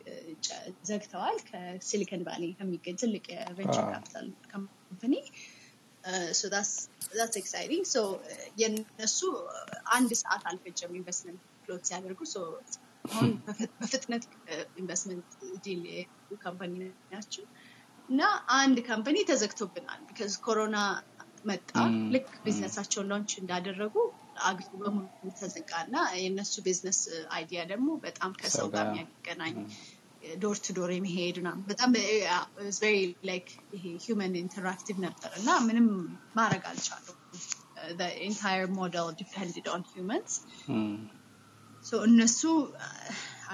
ዘግተዋል። 0.89 1.37
ከሲሊከን 1.47 2.23
ቫሊ 2.27 2.43
ከሚገኝ 2.59 2.95
ትልቅ 3.01 3.25
የ 3.35 3.46
venture 3.46 3.85
capital 3.93 4.27
company 4.51 5.13
that's 6.39 6.71
exciting። 7.39 7.85
የነሱ 8.61 9.19
አንድ 9.95 10.11
ሰዓት 10.21 10.43
አልፈጀም 10.49 10.93
investment 10.99 11.41
close 11.63 11.83
ሲያደርጉ. 11.89 12.21
አሁን 13.07 13.29
በፍጥነት 13.79 14.23
investment 14.81 15.29
deal 15.63 15.83
company 16.43 16.73
ናቸው 17.13 17.43
እና 18.09 18.21
አንድ 18.57 18.77
company 18.89 19.17
ተዘግቶብናል 19.29 19.99
because 20.07 20.33
ኮሮና 20.45 20.77
መጣ። 21.45 21.69
ልክ 22.13 22.27
business 22.43 22.73
ኣቸውን 22.73 23.07
launch 23.11 23.31
እንዳደረጉ 23.41 23.95
አገሪቱ 24.43 24.73
በሙሉ 24.81 25.05
ተዘጋ 25.39 25.71
እና 25.85 25.95
የእነሱ 26.19 26.53
business 26.67 26.99
idea 27.35 27.61
ደግሞ 27.71 27.89
በጣም 28.05 28.31
ከሰው 28.41 28.67
ጋር 28.75 28.85
የሚያገናኝ 28.89 29.55
ዶር 30.36 30.56
ቱ 30.64 30.74
ዶር 30.78 30.90
የሚሄድ 30.94 31.36
ምናምን 31.40 31.64
በጣም 31.70 31.90
ቬሪ 32.80 32.96
ላይክ 33.28 33.48
ይሄ 33.76 33.84
ሂውመን 34.04 34.32
ኢንተራክቲቭ 34.42 34.96
ነበር 35.06 35.30
እና 35.40 35.50
ምንም 35.68 35.86
ማድረግ 36.38 36.64
አልቻሉም። 36.70 37.18
ኢንታየር 38.26 38.66
ሞዴል 38.78 39.08
ዲፔንድድ 39.20 39.66
ኦን 39.74 39.82
ሂውመንስ 39.92 40.34
እነሱ 42.06 42.40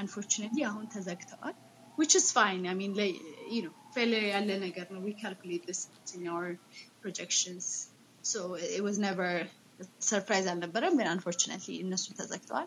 አንፎርቹኔትሊ 0.00 0.60
አሁን 0.70 0.84
ተዘግተዋል። 0.94 1.56
ዊች 1.98 2.12
ኢዝ 2.20 2.28
ፋይን 2.36 2.62
አይ 2.70 2.76
ሚን 2.80 2.92
ፌለር 3.94 4.22
ያለ 4.34 4.50
ነገር 4.62 4.86
ነው 4.94 5.00
ዊ 5.06 5.12
ካልኩሌት 5.22 5.64
ስ 5.72 5.82
in 6.16 6.22
our 6.28 6.46
projections 7.02 7.64
so 8.24 8.40
it 8.76 8.82
was 8.86 8.96
never 9.06 9.28
ሰርፕራይዝ 10.08 10.46
አልነበረም 10.50 10.96
ግን 10.98 11.08
አንፎርቹኔትሊ 11.12 11.74
እነሱ 11.84 12.04
ተዘግተዋል 12.18 12.66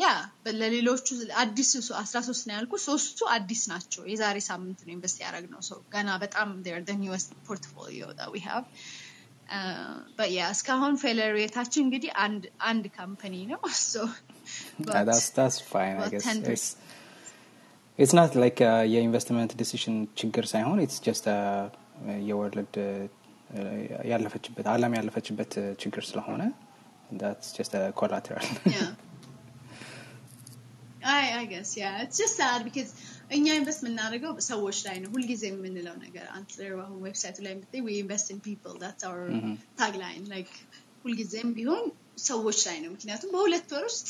ያ 0.00 0.08
ለሌሎቹ 0.46 1.02
አዲስ 1.36 1.92
አስራ 1.92 2.20
ሶስት 2.20 2.48
ነው 2.48 2.54
ያልኩ 2.54 2.76
ሶስቱ 2.76 3.24
አዲስ 3.24 3.68
ናቸው። 3.68 4.06
የዛሬ 4.06 4.40
ሳምንት 4.40 4.86
ነው 4.86 4.92
invest 4.92 5.20
ያደረግነው 5.20 5.60
ሰው 5.60 5.82
ገና 5.92 6.16
በጣም 6.16 6.62
our 6.66 6.94
newest 6.94 7.32
portfolio 7.48 8.06
have 8.46 8.64
yeah 10.26 10.48
እስካሁን 10.50 10.96
failure 10.96 11.34
rate 11.34 11.52
ኣችን 11.52 11.82
እንግዲህ 11.82 12.10
አንድ 12.60 12.86
company 12.86 13.46
ነው። 13.46 13.60
not 17.98 18.32
like 18.34 18.58
uh, 18.60 18.82
የ 18.86 18.98
investment 18.98 19.56
decision 19.56 20.08
ችግር 20.18 20.44
ሳይሆን 20.44 20.80
just 20.80 21.26
uh, 21.26 21.68
የ 22.18 22.34
world 22.34 22.74
ያለፈችበት 24.04 24.66
አለም 24.66 24.94
ያለፈችበት 24.94 25.78
ችግር 25.80 26.02
ስለሆነ 26.02 26.42
that's 27.12 27.52
just 27.52 27.74
a 27.74 27.92
collateral. 27.92 28.46
Yeah. 28.66 28.92
I, 31.06 31.40
I 31.40 31.44
guess 31.44 31.76
yeah. 31.76 32.02
It's 32.02 32.18
just 32.18 32.36
sad 32.36 32.64
because 32.64 32.92
እኛ 33.36 33.46
invest 33.58 33.82
የምናደርገው 33.82 34.32
ሰዎች 34.48 34.78
ላይ 34.86 34.96
ነው። 35.02 35.10
ሁልጊዜ 35.14 35.42
የምንለው 35.50 35.94
ነገር 36.04 36.26
አንተ 36.36 36.50
አሁን 36.84 36.98
website 37.06 37.29
ኡ 37.29 37.36
ላይ 37.46 37.52
we 37.86 37.94
invest 38.04 38.26
in 38.32 38.38
people. 38.48 38.74
That's 38.84 39.04
our 39.08 39.22
tagline. 39.80 40.24
Like 40.34 40.52
ሁልጊዜም 41.04 41.50
ቢሆን 41.58 41.84
ሰዎች 42.30 42.58
ላይ 42.68 42.76
ነው። 42.84 42.90
ምክንያቱም 42.94 43.32
በሁለት 43.34 43.72
ወር 43.76 43.84
ውስጥ 43.90 44.08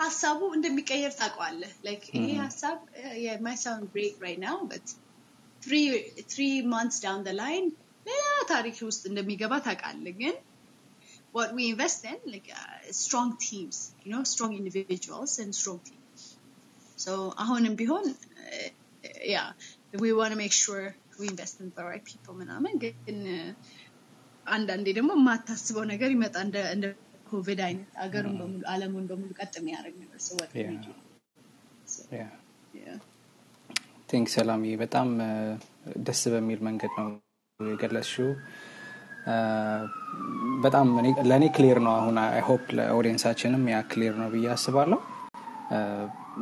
ሀሳቡ 0.00 0.40
እንደሚቀየር 0.56 1.12
ታውቀዋለህ። 1.20 1.72
Like 1.88 2.04
ይሄ 2.18 2.28
ሀሳብ 2.44 2.78
የማይ 3.26 3.56
ሳውንድ 3.64 3.88
ግሬት 3.94 4.16
but 4.72 4.86
three 5.62 5.86
three 6.32 6.56
months 6.74 6.98
down 7.06 7.20
the 7.28 7.36
line 7.42 7.68
ሌላ 8.06 8.24
ታሪክ 8.52 8.76
ውስጥ 8.90 9.02
እንደሚገባ 9.10 9.54
ታውቃለህ። 9.66 10.14
ግን 10.22 10.34
what 11.37 11.49
we 11.57 11.63
invest 11.73 12.01
in 12.11 12.19
like 12.33 12.49
uh, 12.61 12.77
strong 13.03 13.29
teams 13.47 13.77
you 14.03 14.11
know 14.13 14.23
strong 14.33 14.51
individuals 14.61 15.33
and 15.43 15.49
strong 15.61 15.79
teams 15.89 16.21
so 17.05 17.13
አሁንም 17.43 17.73
ቢሆን 17.81 18.05
yeah 19.35 19.49
we 20.03 20.09
want 20.19 20.31
to 20.35 20.39
make 20.43 20.55
sure 20.63 20.83
we 21.19 21.25
invest 21.33 21.55
in 21.63 21.67
the 21.77 21.85
right 21.89 22.05
people 22.11 22.33
ምናምን 22.41 22.73
ግን 22.83 23.19
አንዳንዴ 24.55 24.87
ደግሞ 24.97 25.11
የማታስበው 25.19 25.85
ነገር 25.93 26.09
ይመጣ 26.15 26.35
እንደ 26.47 26.57
እንደ 26.75 26.85
ኮቪድ 27.29 27.59
አይነት 27.67 27.89
አገሩን 28.03 28.35
በሙሉ 28.41 28.61
አለሙን 28.73 29.05
በሙሉ 29.11 29.29
ቀጥ 29.41 29.53
የሚያደርግ 29.59 29.95
ነገር 30.03 30.19
so 30.27 30.33
what 30.39 30.49
can 30.53 30.69
we 30.73 30.77
do 30.87 30.93
so 31.93 32.01
yeah 32.19 32.31
yeah 32.83 32.97
ቲንክ 34.11 34.27
ሰላምዬ 34.35 34.73
በጣም 34.83 35.09
ደስ 36.07 36.21
በሚል 36.33 36.59
መንገድ 36.67 36.93
ነው 36.99 37.09
የገለጽሽው 37.59 38.29
በጣም 40.64 40.88
ለእኔ 41.30 41.44
clear 41.56 41.78
ነው 41.86 41.92
አሁን 41.98 42.16
I 42.22 42.42
hope 42.48 42.64
ለ 42.78 42.87
audience 42.87 43.23
ኣችንም 43.23 43.64
ያ 43.72 43.78
clear 43.90 44.14
ነው 44.20 44.28
ብዬ 44.34 44.46
አስባለሁ። 44.54 44.98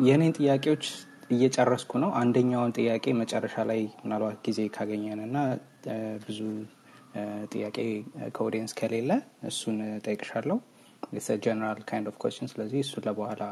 የእኔን 0.07 0.35
ጥያቄዎች 0.39 0.85
እየጨረስኩ 1.31 1.93
ነው። 2.05 2.11
አንደኛውን 2.21 2.73
ጥያቄ 2.79 3.05
መጨረሻ 3.21 3.57
ላይ 3.71 3.81
ምናልባት 4.03 4.39
ጊዜ 4.47 4.61
ካገኘን 4.75 5.21
እና 5.27 5.37
ብዙ 6.25 6.39
ጥያቄ 7.53 7.77
ከ 8.35 8.42
audience 8.42 8.73
ከሌለ 8.81 9.11
እሱን 9.51 9.77
ጠይቅሻለሁ 10.07 10.57
general 11.45 11.81
kind 11.89 12.09
of 12.11 12.17
question 12.23 12.51
ስለዚህ 12.53 12.81
እሱን 12.85 13.05
ለበኋላ 13.07 13.45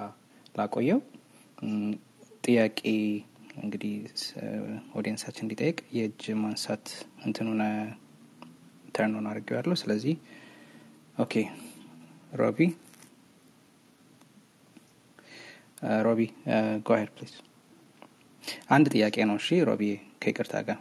ላቆየው። 0.55 1.01
ጥያቄ 2.45 2.81
እንግዲህ 3.63 3.95
audience 4.99 5.23
ኣችን 5.23 5.45
እንዲጠይቅ 5.45 5.79
የእጅ 5.97 6.25
ማንሳት 6.43 6.87
እንትኑን 7.27 7.63
turn 8.99 9.18
on 9.18 9.27
አድርገው 9.31 9.57
ያለው 9.59 9.77
ስለዚህ 9.83 10.15
okay 11.17 11.35
ሮቢ 12.33 12.59
ሮቢ 16.07 16.21
go 16.87 16.94
ahead 16.94 17.11
please 17.17 17.33
አንድ 18.71 18.87
ጥያቄ 18.95 19.17
ነው። 19.31 19.37
እሺ 19.41 19.49
ሮቢ 19.69 19.83
ከይቅርታ 20.23 20.55
ጋር። 20.69 20.79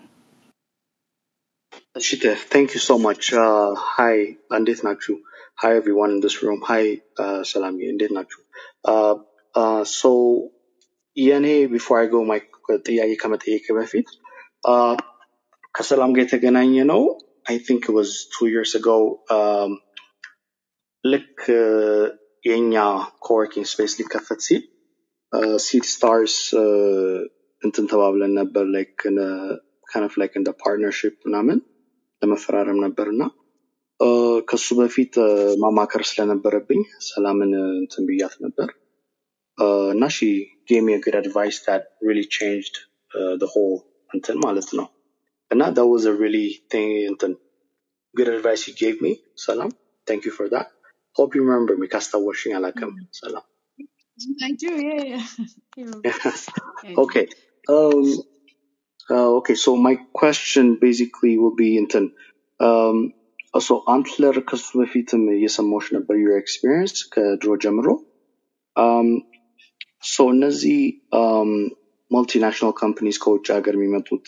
እሺ 1.96 2.08
thank 2.52 2.70
you 2.76 2.82
so 2.86 2.98
much 3.04 3.26
hi 3.92 4.18
እንዴት 4.58 4.80
ናችሁ? 4.88 5.14
hi 5.62 5.74
everyone 5.80 6.12
in 6.14 6.20
this 6.24 6.36
room 6.42 6.60
hi 6.70 6.86
ሰላም 7.52 7.76
እንዴት 7.92 8.12
ናችሁ? 8.18 8.40
so 9.92 10.12
የእኔ 11.18 11.46
before 11.72 11.98
I 12.00 12.08
go 12.12 12.24
my 12.30 12.42
ጥያቄ 12.88 13.12
ከመጠየቅ 13.22 13.66
በፊት 13.78 14.08
ከሰላም 15.76 16.12
ጋር 16.16 16.24
የተገናኘ 16.26 16.76
ነው 16.92 17.02
አይ 17.47 17.57
ቲንክ 17.67 17.85
ዋዝ 17.97 18.11
ቱ 18.33 18.49
ይርስ 18.53 18.73
አጎ 18.79 18.89
ልክ 21.05 21.39
የኛ 22.45 22.75
ኮወርኪንግ 23.27 23.67
ስፔስ 23.73 23.93
ሊከፈት 24.01 24.41
ሲል 24.47 24.63
ሲድ 25.67 25.85
ስታርስ 25.93 26.37
እንትን 27.63 27.85
ተባብለን 27.93 28.33
ነበር 28.41 28.65
ላይክ 28.75 28.97
ከነፍ 29.89 30.15
ላይክ 30.21 30.33
እንደ 30.41 30.51
ፓርትነርሽፕ 30.63 31.15
ምናምን 31.29 31.59
ለመፈራረም 32.23 32.79
ነበር 32.87 33.07
እና 33.15 33.23
ከሱ 34.51 34.67
በፊት 34.79 35.15
ማማከር 35.63 36.03
ስለነበረብኝ 36.11 36.81
ሰላምን 37.09 37.53
እንትን 37.83 38.07
ብያት 38.09 38.35
ነበር 38.47 38.69
እና 39.95 40.05
ሺ 40.17 40.29
gave 40.69 40.85
me 40.85 40.95
a 40.95 41.01
good 41.01 41.15
advice 41.15 41.59
that 41.61 41.83
really 42.01 42.27
changed 42.39 42.75
uh, 43.11 43.35
the 43.37 43.49
whole 43.53 43.75
እንትን 44.11 44.37
ማለት 44.45 44.69
ነው 44.79 44.87
እና 45.55 45.63
that 45.77 45.87
was 45.93 46.05
a 46.13 46.15
really 46.23 46.49
thing 46.73 46.91
እንትን 47.11 47.33
good 48.15 48.31
advice 48.37 48.63
you 48.69 48.75
gave 48.85 48.99
me 49.07 49.13
ሰላም 49.47 49.71
thank 50.07 50.23
you 50.29 50.33
for 50.39 50.47
that 50.55 50.69
hope 51.17 51.33
you 51.37 51.43
remember 51.47 51.75
me 51.83 51.89
ካስታወሽኝ 51.95 52.53
አላውቅም 52.59 52.93
ሰላም 53.23 53.47
I 54.47 54.51
do 54.63 54.71
yeah 54.89 55.05
yeah 55.13 55.25
yeah 56.09 56.97
okay 57.05 57.25
um 57.75 58.05
uh, 59.15 59.31
okay 59.39 59.57
so 59.65 59.71
my 59.87 59.95
question 60.21 60.67
basically 60.85 61.33
will 61.43 61.57
be 61.63 61.71
እንትን 61.83 62.05
um 62.61 62.99
so 63.67 63.75
አንትለር 63.95 64.37
ከሱ 64.51 64.69
በፊትም 64.81 65.23
እየሰማዎች 65.37 65.87
ነበር 65.97 66.17
your 66.25 66.37
experience 66.43 66.99
ከድሮ 67.15 67.57
ጀምሮ 67.65 67.89
um 68.77 69.11
ሶ 70.13 70.25
እነዚህ 70.35 70.79
ማልቲናሽናል 72.15 72.73
ካምፓኒስ 72.81 73.19
ከውጭ 73.25 73.47
ሀገር 73.57 73.75
የሚመጡት 73.77 74.27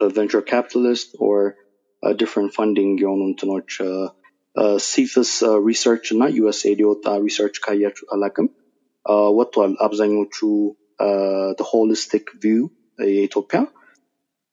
ቨንቸር 0.00 0.42
ካፒታሊስት 0.50 1.10
ኦር 1.26 1.40
ዲፍረንት 2.02 2.52
ፋንዲንግ 2.56 2.96
የሆኑ 3.04 3.22
እንትኖች 3.30 3.72
ሲፍስ 4.86 5.32
ሪሰርች 5.66 6.06
እና 6.14 6.22
ዩኤስኤድ 6.36 6.78
የወጣ 6.82 7.06
ሪሰርች 7.24 7.56
ካያችሁ 7.64 8.06
አላቅም 8.14 8.48
ወጥቷል 9.36 9.72
አብዛኞቹ 9.86 10.36
ሆሊስቲክ 11.70 12.26
ቪው 12.42 12.62
የኢትዮጵያ 13.12 13.60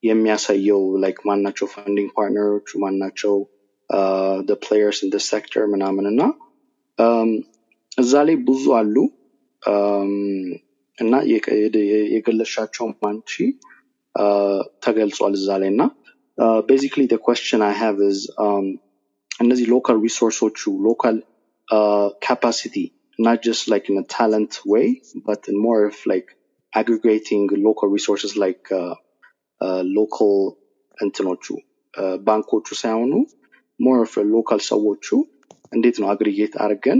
የሚያሳየው 0.03 0.83
ላይክ 1.03 1.17
ማናቸው 1.29 1.67
ፋንዲንግ 1.73 2.09
ፓርትነሮቹ 2.17 2.69
ማናቸው 2.83 3.35
ፕሌየርስ 4.63 4.99
ኢን 5.03 5.11
ሴክተር 5.27 5.63
ምናምን 5.73 6.05
እና 6.11 6.21
እዛ 7.97 8.13
ላይ 8.27 8.37
ብዙ 8.49 8.63
አሉ 8.79 8.95
እና 10.97 11.13
የገለሻቸው 12.13 12.85
አንቺ 13.09 13.33
ተገልጿል 14.85 15.33
እዛ 15.39 15.49
ላይ 15.61 15.69
እና 15.73 15.83
ቤዚክሊ 16.69 17.01
ኮስችን 17.27 17.61
አይ 17.67 17.73
ሃቭ 17.81 17.97
ዝ 18.19 18.21
እነዚህ 19.43 19.65
ሎካል 19.73 19.97
ሪሶርሶቹ 20.07 20.59
ሎካል 20.87 21.17
ካፓሲቲ 22.25 22.77
not 23.19 23.39
just 23.41 23.63
like 23.71 23.85
in 23.91 23.95
a 24.01 24.05
talent 24.17 24.53
way 24.71 24.87
but 25.27 25.39
in 25.51 25.55
more 25.67 25.79
of 25.85 25.95
like 26.11 26.27
aggregating 26.73 27.43
local 27.67 27.87
resources 27.95 28.31
like 28.43 28.65
uh, 28.81 28.95
uh, 29.61 29.83
local 29.99 30.33
እንትኖቹ 30.97 31.45
ባንኮቹ 32.27 32.67
ሳይሆኑ 32.81 33.13
ሞር 33.79 33.97
ኦፍ 34.05 34.13
ሎካል 34.33 34.61
ሰዎቹ 34.69 35.07
እንዴት 35.75 35.97
ነው 36.01 36.07
አግሪጌት 36.13 36.53
አድርገን 36.65 36.99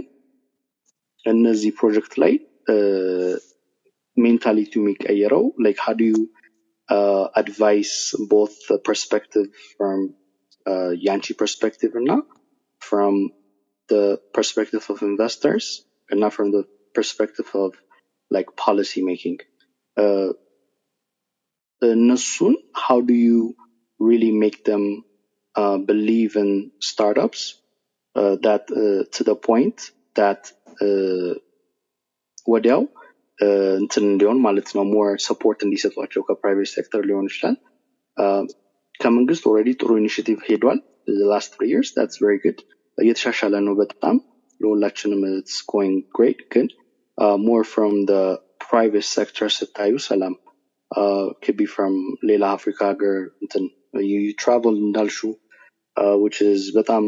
እነዚህ 1.25 1.71
ፕሮጀክት 1.79 2.13
ላይ 2.23 2.33
ሜንታሊቲ 4.17 4.73
የሚቀየረው 4.79 5.45
ላይክ 5.65 5.79
uh, 6.88 7.28
advice, 7.34 8.14
both 8.18 8.66
the 8.68 8.78
perspective 8.78 9.46
from 9.76 10.14
uh, 10.66 10.90
Yanchi 11.06 11.36
perspective 11.36 11.94
or 11.94 12.00
not, 12.00 12.24
from 12.80 13.30
the 13.88 14.20
perspective 14.32 14.84
of 14.88 15.02
investors 15.02 15.84
and 16.10 16.20
not 16.20 16.32
from 16.32 16.50
the 16.50 16.64
perspective 16.94 17.48
of 17.54 17.74
like 18.30 18.56
policy 18.56 19.02
making. 19.02 19.38
Uh, 19.96 20.30
uh 21.82 21.96
Nasun, 22.08 22.54
how 22.74 23.00
do 23.00 23.14
you 23.14 23.56
really 23.98 24.30
make 24.30 24.64
them 24.64 25.04
uh, 25.54 25.78
believe 25.78 26.36
in 26.36 26.70
startups 26.80 27.60
uh, 28.14 28.36
that 28.42 28.70
uh, 28.70 29.04
to 29.16 29.24
the 29.24 29.34
point 29.34 29.90
that 30.14 30.52
uh, 30.80 31.34
Waddell 32.46 32.88
እንትን 33.79 34.03
እንዲሆን 34.11 34.39
ማለት 34.45 34.69
ነው 34.77 34.85
ሞር 34.93 35.09
ሰፖርት 35.27 35.59
እንዲሰጧቸው 35.65 36.21
ከፕራይቬት 36.27 36.69
ሴክተር 36.75 37.01
ሊሆን 37.09 37.27
ይችላል። 37.31 37.55
ከመንግስት 38.99 39.43
ኦልሬዲ 39.49 39.69
ጥሩ 39.81 39.89
ኢኒሽቲቭ 40.01 40.39
ሄዷል። 40.49 40.79
ላስት 41.31 41.51
ትሪ 41.55 41.65
ይርስ 41.73 41.89
ዳትስ 41.97 42.17
ቨሪ 42.23 42.35
ጉድ 42.45 42.59
እየተሻሻለ 42.97 43.55
ነው 43.67 43.73
በጣም 43.81 44.15
ለሁላችንም 44.59 45.21
ኢትስ 45.31 45.57
ጎይንግ 45.71 45.99
ግሬት 46.17 46.39
ግን 46.53 46.67
ሞር 47.47 47.63
ፍሮም 47.71 47.95
ፕራይቬት 48.65 49.07
ሴክተር 49.15 49.49
ስታዩ 49.57 49.93
ሰላም 50.09 50.33
ክቢ 51.43 51.59
ፍሮም 51.73 51.95
ሌላ 52.29 52.45
አፍሪካ 52.57 52.79
ሀገር 52.91 53.15
እንትን 53.43 53.65
ትራቨል 54.41 54.77
እንዳልሹ 54.87 55.19
which 56.23 56.39
is 56.49 56.61
በጣም 56.77 57.03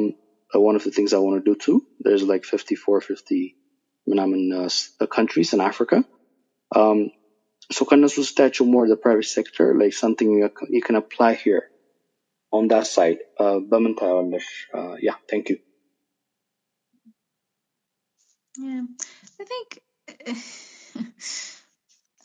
one 0.52 0.78
of 0.78 0.84
the 0.84 0.92
things 0.92 1.12
I 1.14 1.20
want 1.20 1.36
to 1.40 1.44
do 1.50 1.56
too. 1.66 1.76
There's 2.00 2.24
like 2.24 2.46
54, 2.46 3.02
50 3.02 3.56
ምናምን 4.10 4.42
uh, 4.62 5.08
countries 5.18 5.52
in 5.56 5.62
Africa. 5.70 5.98
Um, 6.80 7.00
so 7.76 7.86
ከነሱ 7.90 8.16
ስታያቸው 8.30 8.66
more 8.74 8.86
the 8.94 9.00
private 9.06 9.30
sector, 9.38 9.68
like 9.82 9.96
something 10.04 10.30
you, 10.38 10.50
you 10.76 10.84
can 10.88 10.98
apply 11.04 11.32
here 11.46 11.64
on 12.58 12.64
that 12.74 12.88
side. 12.96 13.20
Uh, 13.44 13.58
በምን 13.72 13.94
ታየዋለሽ? 14.02 14.48
Uh, 14.78 14.96
yeah, 15.08 15.18
thank 15.32 15.46
you. 15.52 15.58
Yeah, 18.66 18.86
I 19.42 19.44
think 19.52 19.68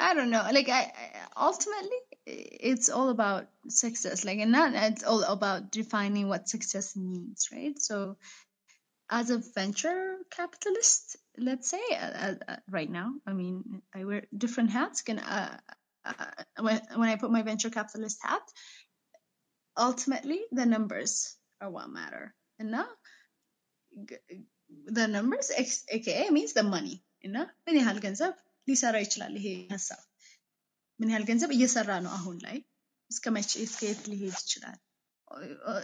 I 0.06 0.14
don't 0.14 0.30
know. 0.30 0.44
Like 0.52 0.68
I, 0.68 0.82
I 0.82 1.10
ultimately, 1.36 2.00
it's 2.26 2.88
all 2.88 3.08
about 3.10 3.46
success. 3.68 4.24
Like, 4.24 4.38
and 4.38 4.52
not 4.52 4.74
it's 4.74 5.04
all 5.04 5.22
about 5.22 5.70
defining 5.70 6.28
what 6.28 6.48
success 6.48 6.96
means, 6.96 7.48
right? 7.52 7.78
So, 7.78 8.16
as 9.10 9.30
a 9.30 9.38
venture 9.54 10.00
capitalist, 10.30 11.16
let's 11.38 11.68
say 11.70 11.82
uh, 11.92 12.12
uh, 12.26 12.34
uh, 12.48 12.56
right 12.70 12.90
now, 12.90 13.08
I 13.26 13.32
mean, 13.32 13.82
I 13.94 14.04
wear 14.04 14.22
different 14.36 14.70
hats. 14.70 15.02
Can 15.02 15.18
uh, 15.18 15.58
uh, 16.04 16.30
when 16.60 16.80
when 16.96 17.08
I 17.08 17.16
put 17.16 17.30
my 17.30 17.42
venture 17.42 17.70
capitalist 17.70 18.18
hat, 18.22 18.42
ultimately 19.76 20.40
the 20.52 20.66
numbers 20.66 21.36
are 21.60 21.70
what 21.70 21.88
matter. 21.90 22.34
And 22.58 22.70
now 22.70 22.86
g- 24.08 24.44
the 24.98 25.06
numbers 25.08 25.50
X- 25.56 25.84
aka 25.88 26.30
means 26.30 26.52
the 26.54 26.62
money 26.76 26.96
እና 27.26 27.36
ምን 27.66 27.76
ያህል 27.80 27.98
ገንዘብ 28.04 28.32
ሊሰራ 28.68 28.96
ይችላል 29.04 29.34
ይሄ 29.38 29.46
ሀሳብ 29.74 30.00
ምን 31.00 31.10
ያህል 31.12 31.24
ገንዘብ 31.30 31.50
እየሰራ 31.56 31.90
ነው 32.06 32.12
አሁን 32.16 32.36
ላይ 32.46 32.56
እስከ 33.12 33.24
መቼ 33.36 33.50
እስከ 33.66 33.80
የት 33.90 34.02
ሊሄድ 34.12 34.34
ይችላል 34.42 34.76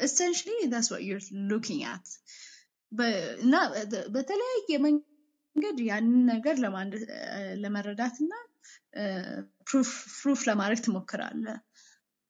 essentially 0.06 0.58
that's 0.72 0.90
what 0.92 1.02
you're 1.06 1.24
looking 1.52 1.80
at 1.94 2.04
በ- 2.04 2.53
እና 3.44 3.54
በ- 3.92 4.06
በተለያየ 4.14 4.70
መንገድ 4.86 5.78
ያንን 5.90 6.18
ነገር 6.32 6.56
ለማንደ- 6.64 7.06
ለመረዳት 7.62 8.16
እና 8.24 8.32
ፕሩፍ 9.70 10.40
ለማድረግ 10.50 10.80
ትሞክራለህ 10.88 11.58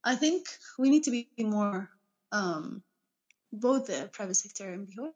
I 0.04 0.14
think 0.22 0.42
we 0.82 0.86
need 0.92 1.04
to 1.06 1.12
be 1.14 1.22
more 1.54 1.78
um, 2.32 2.66
both 3.64 3.82
the 3.90 3.98
private 4.16 4.38
sector 4.42 4.66
and 4.74 4.84
ቢሆን 4.90 5.10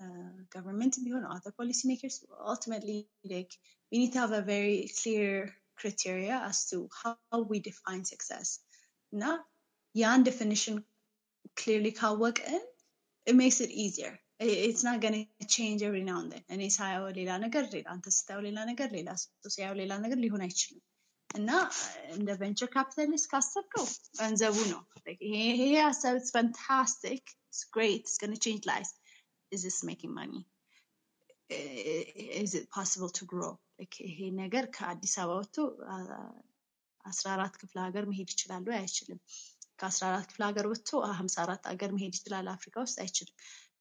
uh, 0.00 0.32
government 0.54 0.94
ቢሆን 1.04 1.22
or 1.28 1.32
other 1.36 1.52
policymakers 1.60 2.16
ultimately 2.52 2.98
like 3.32 3.52
we 3.90 3.96
need 4.00 4.12
to 4.16 4.20
have 4.24 4.34
a 4.40 4.44
very 4.54 4.78
clear 5.00 5.28
criteria 5.80 6.36
as 6.50 6.58
to 6.70 6.78
how 7.00 7.38
we 7.52 7.58
define 7.70 8.02
success 8.12 8.48
እና 9.12 9.24
ያን 9.94 10.26
definition 10.30 10.76
clearly 11.60 11.92
ካወቅን 12.00 12.62
it 13.26 13.36
makes 13.42 13.58
it 13.64 13.72
easier 13.84 14.12
I- 14.44 14.60
it's 14.68 14.84
not 14.86 14.96
going 15.04 15.16
to 15.40 15.46
change 15.56 15.80
every 15.88 16.04
now 16.08 16.16
and 16.22 16.30
then 16.34 16.44
እኔ 16.54 16.62
ሳየው 16.76 17.04
ሌላ 17.18 17.30
ነገር 17.44 17.64
ሌላ 17.74 17.86
አንተ 17.94 18.06
ስታየው 18.16 18.42
ሌላ 18.48 18.58
ነገር 18.70 18.88
ሌላ 18.96 19.10
ሰው 19.22 19.50
ሲያየው 19.56 19.76
ሌላ 19.82 19.92
ነገር 20.04 20.18
ሊሆን 20.24 20.42
አይችልም 20.46 20.82
እና 21.30 21.50
እንደ 22.16 22.30
ቬንቸር 22.40 22.68
ካፒታሊስት 22.76 23.26
ካሰብከው 23.32 23.86
ገንዘቡ 24.20 24.56
ነው 24.72 24.80
Like 25.06 25.22
ይሄ 25.28 25.36
ይሄ 25.62 25.74
ሀሳብ 25.88 26.16
it's 26.20 26.32
fantastic 26.38 27.22
it's 27.50 27.62
great 27.76 28.02
it's 28.08 28.18
going 28.22 28.34
to 28.36 28.42
change 28.46 28.64
lives 28.72 28.92
is 29.52 29.62
this 29.68 29.78
making 29.90 30.12
money 30.20 30.42
is 32.42 32.52
it 32.60 32.66
possible 32.78 33.12
to 33.18 33.24
grow 33.32 33.52
Like 33.80 33.96
ይሄ 34.08 34.18
ነገር 34.42 34.66
ከአዲስ 34.76 35.14
አበባ 35.22 35.38
ወጥቶ 35.40 35.56
አስራ 37.04 37.26
አራት 37.36 37.54
ክፍለ 37.60 37.76
ሀገር 37.86 38.04
መሄድ 38.10 38.28
ይችላሉ 38.34 38.66
አይችልም 38.80 39.20
ከአስራ 39.80 40.04
አራት 40.10 40.24
ክፍለ 40.30 40.42
ሀገር 40.50 40.66
ወጥቶ 40.72 40.90
ሀምሳ 41.20 41.36
አራት 41.44 41.64
ሀገር 41.72 41.90
መሄድ 41.96 42.14
ይችላል 42.18 42.46
አፍሪካ 42.54 42.76
ውስጥ 42.86 42.96
አይችልም 43.04 43.36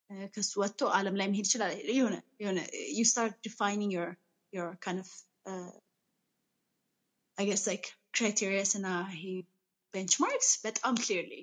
እ፣ 0.09 0.27
ከሱ 0.35 0.51
ወጥቶ 0.63 0.81
ዓለም 0.97 1.15
ላይ 1.19 1.27
መሄድ 1.33 1.47
ይችላል 1.49 1.71
የሆነ 1.97 2.15
የሆነ 2.43 2.59
you 2.97 3.05
start 3.13 3.33
defining 3.47 3.91
your 3.97 4.09
your 4.53 4.69
kind 4.85 4.99
of 5.03 5.09
uh, 5.45 5.71
I 7.37 7.45
guess 7.49 7.63
like 7.71 7.87
criteria 8.17 8.63
እና 8.79 8.87
ይሄ 9.15 9.23
benchmarks 9.93 10.49
በጣም 10.65 10.95
clearly 11.05 11.41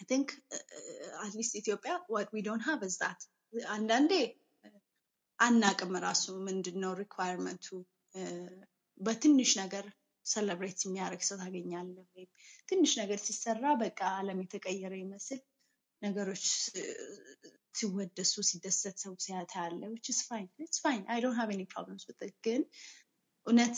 I 0.00 0.04
think 0.10 0.26
uh, 0.56 0.64
uh, 0.78 1.26
at 1.26 1.34
least 1.38 1.54
ኢትዮጵያ 1.62 1.92
what 2.16 2.28
we 2.36 2.42
don't 2.48 2.66
have 2.70 2.82
is 2.88 2.96
that 3.04 3.20
አንዳንዴ 3.76 4.12
አናቅም 5.38 5.92
ራሱ 6.04 6.24
ምንድን 6.46 6.76
ነው 6.84 6.92
ሪኳየርመንቱ 7.00 7.66
በትንሽ 9.00 9.50
ነገር 9.62 9.84
ሰለብሬት 10.25 10.79
የሚያደርግ 10.85 11.21
ሰው 11.29 11.37
ታገኛለህ 11.41 12.05
ወይም 12.15 12.29
ትንሽ 12.69 12.91
ነገር 13.01 13.19
ሲሰራ 13.25 13.65
በቃ 13.83 13.99
ዓለም 14.19 14.39
የተቀየረ 14.43 14.93
ይመስል 15.03 15.41
ነገሮች 16.01 16.45
ሲወደሱ 17.75 18.33
ሲደሰት 18.49 18.97
ሰው 19.03 19.13
ሲያታ 19.25 19.53
ያለ 19.63 19.81
which 19.93 20.09
is 20.13 20.19
fine 20.29 20.49
it's 20.65 20.79
fine. 20.85 21.03
I 21.07 21.19
don't 21.23 21.39
have 21.41 21.51
any 21.55 21.67
problems 21.67 22.03
with 22.09 22.19
it. 22.27 22.35
ግን 22.47 22.61
እውነት 23.47 23.77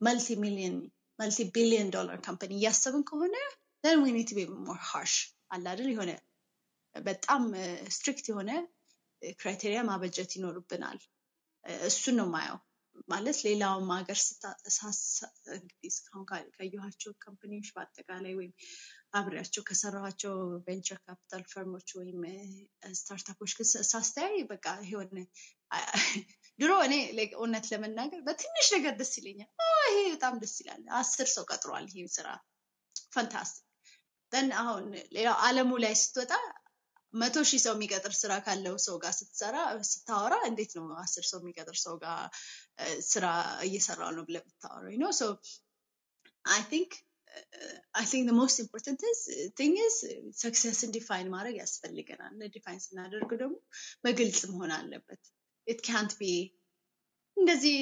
multi-million 0.00 0.76
multi-billion 1.18 1.88
dollar 1.96 2.18
company 2.26 2.52
እያሰብን 2.58 3.04
ከሆነ 3.10 3.36
then 3.84 3.96
we 4.04 4.10
need 4.16 4.28
to 4.30 4.36
be 4.38 4.44
more 4.68 4.82
harsh 4.92 5.16
የሆነ 5.92 6.12
በጣም 6.94 7.42
strict 7.96 8.26
የሆነ 8.30 8.50
criteria 9.40 9.80
ማበጀት 9.88 10.30
ይኖርብናል። 10.36 10.98
እ፣ 11.64 11.72
እሱን 11.88 12.16
ነው 12.20 12.26
ማየው 12.34 12.58
ማለት 13.08 13.38
ሌላውም 13.44 13.88
ሀገር 13.92 14.18
እንግዲህ 15.54 15.88
እስካሁን 15.90 16.24
ካ- 16.28 16.48
ካየኋቸው 16.54 17.12
company 17.22 17.51
ዎች 17.51 17.68
በአጠቃላይ 17.74 18.34
ወይም 18.38 18.52
አብሬያቸው 19.14 19.62
ከሰራኋቸው 19.64 20.32
venture 20.66 20.98
capital 21.04 21.42
firm 21.52 21.70
ኦች 21.70 21.88
ወይም 21.98 22.20
startup 22.94 23.31
ኦች 23.31 23.52
ሳስተያይ 23.90 24.36
በቃ 24.50 24.66
የሆነ 24.90 25.16
ድሮ 26.58 26.72
እኔ 26.86 26.94
እውነት 27.36 27.66
ለመናገር 27.72 28.20
በትንሽ 28.26 28.66
ነገር 28.76 28.94
ደስ 28.98 29.12
ይለኛል። 29.20 29.50
ይሄ 29.90 30.02
በጣም 30.14 30.34
ደስ 30.42 30.56
ይላል። 30.62 30.82
አስር 30.98 31.28
ሰው 31.32 31.46
ቀጥሯል 31.50 31.86
ይሄ 31.92 32.04
ስራ። 32.14 32.28
fantastic 33.12 33.62
አሁን 34.60 34.84
ሌላው 35.14 35.36
አለሙ 35.42 35.70
ላይ 35.82 35.94
ስትወጣ 36.00 36.32
መቶ 37.15 37.37
ሺህ 37.47 37.61
ሰው 37.63 37.73
የሚቀጥር 37.75 38.13
ስራ 38.19 38.33
ካለው 38.43 38.75
ሰው 38.83 38.95
ጋር 39.03 39.13
ስትሰራ 39.17 39.55
ስታወራ 39.89 40.33
እንዴት 40.49 40.71
ነው 40.77 40.85
አስር 41.01 41.25
ሰው 41.29 41.39
የሚቀጥር 41.41 41.77
ሰው 41.81 41.95
ጋር 42.03 42.19
እ፣ 42.79 42.97
ስራ 43.09 43.25
እየሰራው 43.67 44.11
ነው 44.17 44.25
ብለህ 44.27 44.43
ብታወራው 44.47 44.95
ነው 45.03 45.11
ሶ 45.17 45.25
አይ 46.45 46.61
ቲንክ 46.71 46.91
አይ 47.95 48.05
ቲንክ 48.11 48.29
ሞስት 48.37 48.57
ኢምፖርታንት 48.63 49.01
ቲንግ 49.59 49.75
ኢዝ 49.83 49.97
ሰክሰስን 50.41 50.89
ዲፋይን 50.95 51.27
ማድረግ 51.35 51.55
ያስፈልገናል 51.61 52.33
ዲፋይን 52.55 52.81
ስናደርግ 52.85 53.31
ደግሞ 53.41 53.55
በግልጽ 54.03 54.41
መሆን 54.51 54.71
አለበት 54.77 55.21
ኢት 55.67 55.81
ካንት 55.87 56.13
ቢ 56.19 56.31
እንደዚህ 57.37 57.77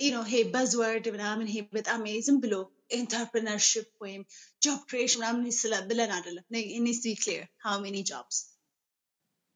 ዩ 0.00 0.10
ኖ 0.14 0.20
ይሄ 0.26 0.36
በዝወርድ 0.54 1.06
ምናምን 1.14 1.46
ይሄ 1.50 1.58
በጣም 1.76 2.00
ይሄ 2.08 2.16
ዝም 2.26 2.38
ብሎ 2.42 2.54
ኢንተርፕረነርሽፕ 2.96 3.88
ወይም 4.04 4.22
ጆብ 4.62 4.80
ክሪኤሽን 4.88 5.20
ምናምን 5.20 5.52
ስለ 5.58 5.74
ብለን 5.88 6.10
አይደለም 6.16 6.44
ኒስ 6.86 6.98
ቢ 7.04 7.12
ክሊር 7.20 7.44
ሃው 7.64 7.76
ሜኒ 7.84 7.98
ጆብስ 8.10 8.38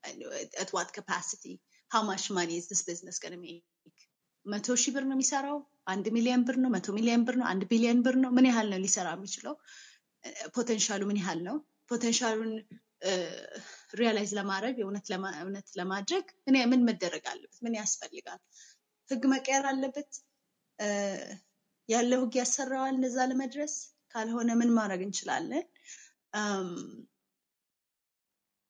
at 0.04 0.70
what 0.72 0.90
capacity? 0.94 1.56
How 1.92 2.04
much 2.04 2.30
money 2.32 2.58
is 2.58 2.68
this 2.68 2.84
business 2.84 3.18
going 3.20 3.36
to 3.38 3.42
make? 3.48 3.66
መቶ 4.46 4.76
ሺህ 4.82 4.92
ብር 4.96 5.04
ነው 5.10 5.16
የሚሰራው? 5.18 5.58
አንድ 5.92 6.06
ሚሊዮን 6.16 6.44
ብር 6.48 6.58
ነው? 6.64 6.70
መቶ 6.76 6.88
ሚሊዮን 6.98 7.24
ብር 7.28 7.36
ነው? 7.40 7.46
አንድ 7.52 7.64
ቢሊዮን 7.72 8.00
ብር 8.06 8.16
ነው? 8.24 8.30
ምን 8.38 8.46
ያህል 8.50 8.68
ነው 8.74 8.80
ሊሰራ 8.84 9.08
የሚችለው? 9.18 9.56
potential 10.56 10.93
ኡ 10.93 11.02
ምን 11.10 11.18
ያህል 11.22 11.40
ነው? 11.48 11.58
potential 11.92 12.33
ኡን 12.33 12.52
realize 14.00 14.32
ለማድረግ 14.40 14.76
እውነት 14.86 15.06
ለማ- 15.12 15.36
እውነት 15.44 15.68
ለማድረግ 15.80 16.26
ምን 16.72 16.82
መደረግ 16.90 17.24
አለበት? 17.32 17.60
ምን 17.66 17.76
ያስፈልጋል? 17.82 18.40
ህግ 19.10 19.24
መቀየር 19.34 19.66
አለበት? 19.72 20.12
ያለው 21.90 22.20
ህግ 22.26 22.36
ያሰራዋል? 22.42 22.94
እንደዛ 22.98 23.20
ለመድረስ? 23.32 23.76
ካልሆነ 24.16 24.50
ምን 24.62 24.72
ማድረግ 24.80 25.02
እንችላለን 25.08 25.66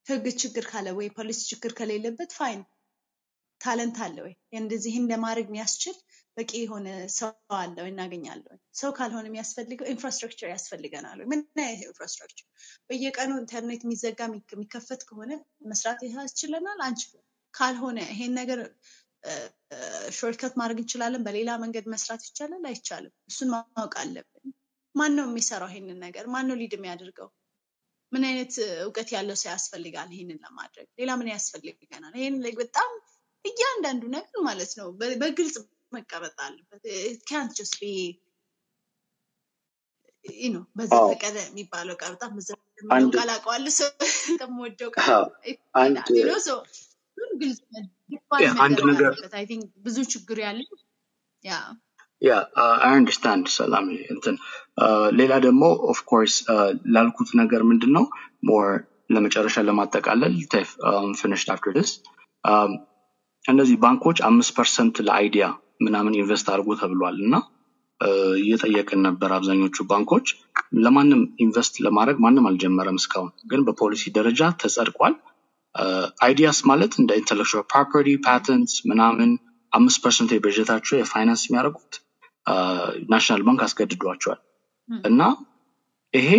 ህግ 0.09 0.25
ችግር 0.41 0.65
ካለ 0.71 0.87
ወይ 0.97 1.07
ፖሊሲ 1.17 1.39
ችግር 1.51 1.71
ከሌለበት 1.79 2.31
fine 2.37 2.61
talent 3.61 3.97
አለ 4.05 4.17
ወይ 4.25 4.33
እንደዚህ 4.59 4.93
ለማድረግ 5.11 5.47
የሚያስችል 5.49 5.95
በቂ 6.37 6.51
የሆነ 6.61 6.87
ሰው 7.17 7.31
አለ 7.57 7.75
ወይ 7.83 7.91
እናገኛለን 7.93 8.45
ወይ 8.51 8.59
ሰው 8.81 8.91
ካልሆነ 8.97 9.25
የሚያስፈልገው 9.29 9.89
infrastructure 9.93 10.49
ያስፈልገናል 10.53 11.19
ምን 11.31 11.41
አይነት 11.63 11.81
infrastructure 11.87 12.47
በየቀኑ 12.89 13.31
ኢንተርኔት 13.41 13.83
የሚዘጋ 13.85 14.19
የሚከፈት 14.53 15.03
ከሆነ 15.09 15.31
መስራት 15.71 16.01
ያስችለናል 16.09 16.81
አንችልም 16.87 17.25
ካልሆነ 17.53 17.99
ይሄን 18.11 18.33
ነገር 18.39 18.59
shortcut 20.17 20.53
ማድረግ 20.59 20.77
እንችላለን። 20.81 21.25
በሌላ 21.25 21.51
መንገድ 21.63 21.85
መስራት 21.93 22.21
ይቻላል 22.27 22.63
አይቻልም? 22.69 23.13
እሱን 23.29 23.49
ማወቅ 23.53 23.93
አለብን። 24.01 24.53
ማን 24.95 25.13
ነው 25.17 25.25
የሚሰራው 25.27 25.69
ይሄንን 25.71 25.99
ነገር? 26.05 26.25
ማን 26.33 26.47
ነው 26.49 26.55
lead 26.61 26.73
የሚያደርገው? 26.77 27.29
ምን 28.11 28.23
አይነት 28.27 28.53
እውቀት 28.83 29.09
ያለው 29.15 29.35
ሰው 29.41 29.49
ያስፈልጋል 29.51 30.09
ይሄንን 30.13 30.39
ለማድረግ? 30.45 30.87
ሌላ 30.99 31.11
ምን 31.19 31.27
ያስፈልገናል? 31.33 32.13
ይሄን 32.19 32.37
በጣም 32.59 32.89
እያንዳንዱ 33.45 34.03
ነገር 34.15 34.39
ማለት 34.47 34.71
ነው 34.79 34.87
በግልጽ 35.21 35.55
መቀመጥ 35.93 36.35
አለበት። 36.45 36.81
ካንት 37.29 37.51
ጀስት 37.59 37.75
ቢ 37.81 37.85
ነው 40.49 40.63
በዘፈቀደ 40.77 41.37
የሚባለው 41.43 41.95
ቃል 42.01 42.11
በጣም 42.15 42.31
አንድ- 42.95 43.15
ቃል 43.15 43.29
አውቀዋለሁ። 43.33 43.71
ሰው 43.77 43.89
ከምወደው 44.41 44.89
አንድ 45.81 45.97
ግልጽ 47.41 47.59
አንድ 48.63 48.79
ነገር- 48.89 49.17
ብዙ 49.85 49.97
ችግር 50.13 50.37
ያለው 50.45 50.69
ያ 51.43 51.53
ያ 52.21 52.31
አይ 52.81 52.93
አንደርስታንድ 52.93 53.45
ሰላም 53.55 53.85
እንትን 54.13 54.35
አ፣ 54.81 54.87
ሌላ 55.19 55.33
ደግሞ 55.45 55.61
ኦፍ 55.89 55.99
ኮርስ 56.09 56.35
ላልኩት 56.95 57.29
ነገር 57.41 57.61
ምንድን 57.69 57.91
ነው 57.97 58.05
more 58.49 58.67
ለመጨረሻ 59.13 59.57
ለማጠቃለል 59.67 60.33
finished 61.19 61.49
after 61.53 61.73
this 61.77 61.91
እነዚህ 63.45 63.77
ባንኮች 63.83 64.17
አምስት 64.27 64.51
percent 64.57 64.95
ለ 65.05 65.18
idea 65.18 65.45
ምናምን 65.81 66.17
invest 66.19 66.47
አድርጎ 66.51 66.69
ተብሏል 66.81 67.17
እና 67.25 67.35
አ፣ 67.99 68.09
እየጠየቅን 68.41 69.01
ነበር 69.07 69.29
አብዛኞቹ 69.37 69.85
ባንኮች። 69.89 70.27
ለማንም 70.83 71.21
invest 71.43 71.75
ለማድረግ 71.85 72.17
ማንም 72.25 72.47
አልጀመረም 72.49 72.99
እስካሁን 73.01 73.31
ግን 73.51 73.61
በፖሊሲ 73.67 74.03
ደረጃ 74.17 74.41
ተጸድቋል። 74.61 75.15
ideas 76.23 76.59
ማለት 76.69 76.93
እንደ 76.99 77.11
intellectual 77.19 77.65
property 77.71 78.13
patents 78.25 78.75
ምናምን 78.89 79.29
አምስት 79.71 79.99
percent 80.03 80.31
የበጀታቸው 80.33 80.95
የፋይናንስ 80.97 81.41
የሚያደርጉት 81.45 81.93
ናሽናል 83.12 83.42
ባንክ 83.48 83.60
አስገድዷቸዋል 83.66 84.40
ም። 84.88 85.00
እና 85.10 85.20
ይሄ 86.14 86.30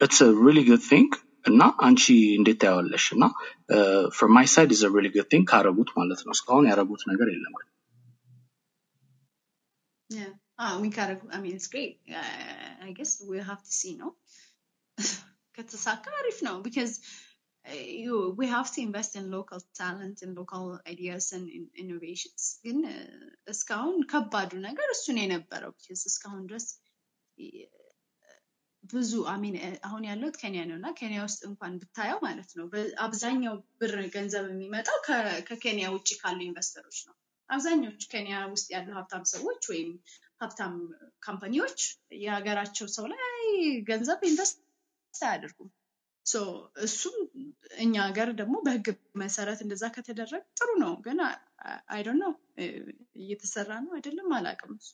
ኢትስ 0.00 0.20
ሪሊ 0.46 0.58
ጉድ 0.68 0.82
ቲንግ 0.90 1.10
እና 1.50 1.62
አንቺ 1.86 2.04
እንዴት 2.38 2.58
ታየዋለሽ 2.62 3.04
እና 3.16 3.24
ፍሮም 4.16 4.32
ማይ 4.36 4.46
ሳይድ 4.54 4.70
ኢዝ 4.76 4.82
ሪሊ 4.96 5.08
ጉድ 5.16 5.28
ቲንግ 5.32 5.44
ካረጉት 5.52 5.90
ማለት 5.98 6.20
ነው 6.26 6.34
እስካሁን 6.38 6.68
ያረጉት 6.72 7.04
ነገር 7.12 7.30
የለም 7.34 7.56
Yeah. 10.10 10.28
Ah, 10.58 10.78
we 10.80 10.88
gotta. 10.88 11.16
I 11.30 11.38
mean, 11.40 11.54
it's 11.54 11.68
great. 11.68 11.90
Uh, 12.10 12.22
I 12.86 12.92
guess 12.92 13.10
we'll 13.22 13.44
have 13.44 13.62
to 13.62 13.72
see, 13.72 13.92
no? 13.96 14.08
ከተሳካ 15.56 16.04
አሪፍ 16.20 16.38
ነው 16.46 16.56
because 16.66 16.92
uh, 16.96 17.21
you 17.97 18.35
we 18.37 18.45
have 18.47 18.69
to 18.71 18.81
invest 18.81 19.15
in 19.15 19.31
local 19.31 19.59
talent 19.73 20.21
and 20.21 20.35
local 20.35 20.63
ideas 20.87 21.31
and 21.31 21.45
in- 21.49 21.71
innovations 21.75 22.43
ግን 22.65 22.79
uh, 22.87 23.09
እስካሁን 23.47 23.97
ከባዱ 24.11 24.51
ነገር 24.67 24.89
እሱን 24.95 25.19
የነበረው 25.21 25.73
እስካሁን 26.07 26.43
ድረስ 26.49 26.67
ብዙ 28.83 29.11
I 29.33 29.37
mean 29.37 29.55
አሁን 29.87 30.03
ያለሁት 30.09 30.35
ኬንያ 30.41 30.61
ነው 30.69 30.75
እና 30.79 30.87
ኬንያ 30.99 31.19
ውስጥ 31.27 31.41
እንኳን 31.49 31.73
ብታየው 31.81 32.19
ማለት 32.25 32.49
ነው 32.57 32.65
አብዛኛው 33.05 33.55
ብር 33.81 33.93
ገንዘብ 34.15 34.45
የሚመጣው 34.51 34.97
ከኬንያ 35.49 35.85
ውጭ 35.95 36.09
ካሉ 36.21 36.39
ኢንቨስተሮች 36.47 36.99
ነው። 37.07 37.15
አብዛኞቹ 37.49 38.01
ኬንያ 38.13 38.35
ውስጥ 38.53 38.67
ያሉ 38.75 38.89
ሀብታም 38.97 39.23
ሰዎች 39.33 39.63
ወይም 39.71 39.89
ሀብታም 40.41 40.75
company 41.27 41.60
ዎች 41.60 41.79
የሀገራቸው 42.23 42.87
ሰው 42.97 43.07
ላይ 43.13 43.23
ገንዘብ 43.89 44.21
invest 44.31 44.59
አያደርጉም። 45.13 45.71
እሱም 46.83 47.15
እኛ 47.77 47.93
ሀገር 48.07 48.29
ደግሞ 48.31 48.55
በህግ 48.65 48.87
መሰረት 49.15 49.59
እንደዛ 49.61 49.83
ከተደረገ 49.95 50.41
ጥሩ 50.59 50.69
ነው። 50.83 50.93
ግን 51.05 51.19
I 51.93 52.01
know 52.19 52.25
እየተሰራ 53.21 53.69
ነው 53.85 53.93
አይደለም 53.97 54.29
አላውቅም። 54.37 54.73
እሱ 54.81 54.91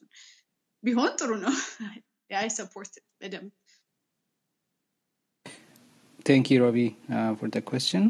ቢሆን 0.83 1.11
ጥሩ 1.21 1.31
ነው። 1.45 1.53
I 2.41 2.49
support 2.59 2.93
በደንብ 3.21 3.51
for 7.35 7.47
the 7.47 7.61
question. 7.61 8.03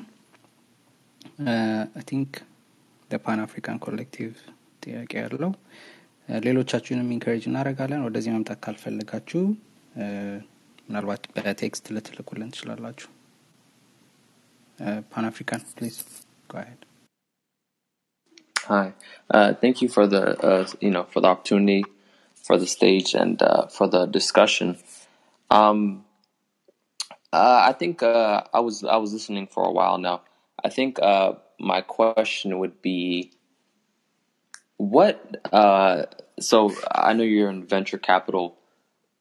Uh, 1.41 1.85
I 1.95 2.01
think 2.01 2.41
the 3.09 3.19
Pan 3.19 3.39
African 3.39 3.77
Collective 3.79 4.35
ጥያቄ 4.83 5.11
ያለው 5.21 5.51
uh, 5.51 6.39
ሌሎቻችሁንም 6.39 7.11
encourage 7.15 7.43
እናደርጋለን። 7.49 8.03
ወደዚህ 8.07 8.31
መምጣት 8.35 8.59
ካልፈለጋችሁ 8.65 9.41
uh, 9.95 10.37
ምናልባት 10.88 11.24
በቴክስት 11.36 11.86
ልትልኩልን 11.96 12.52
ትችላላችሁ። 12.54 13.10
ፓን 15.12 15.26
አፍሪካን 15.30 15.62
ፕሊዝ 15.76 15.96
go 16.48 16.58
ahead. 16.58 16.86
Hi. 18.66 18.94
Uh, 19.30 19.54
thank 19.54 19.82
you 19.82 19.88
for 19.88 20.06
the 20.06 20.22
uh, 20.42 20.66
you 20.80 20.90
know 20.90 21.04
for 21.04 21.20
the 21.20 21.28
opportunity, 21.28 21.84
for 22.34 22.58
the 22.58 22.66
stage, 22.66 23.14
and 23.14 23.42
uh, 23.42 23.66
for 23.66 23.88
the 23.88 24.06
discussion. 24.06 24.78
Um, 25.50 26.04
uh, 27.32 27.66
I 27.68 27.72
think 27.72 28.02
uh, 28.02 28.42
I 28.52 28.60
was 28.60 28.84
I 28.84 28.96
was 28.96 29.12
listening 29.12 29.48
for 29.48 29.64
a 29.64 29.70
while 29.70 29.98
now. 29.98 30.22
I 30.64 30.68
think 30.68 30.98
uh, 31.02 31.34
my 31.58 31.80
question 31.80 32.58
would 32.58 32.80
be, 32.80 33.32
what? 34.76 35.42
Uh, 35.52 36.04
so 36.40 36.72
I 36.90 37.12
know 37.12 37.24
you're 37.24 37.50
in 37.50 37.66
venture 37.66 37.98
capital, 37.98 38.56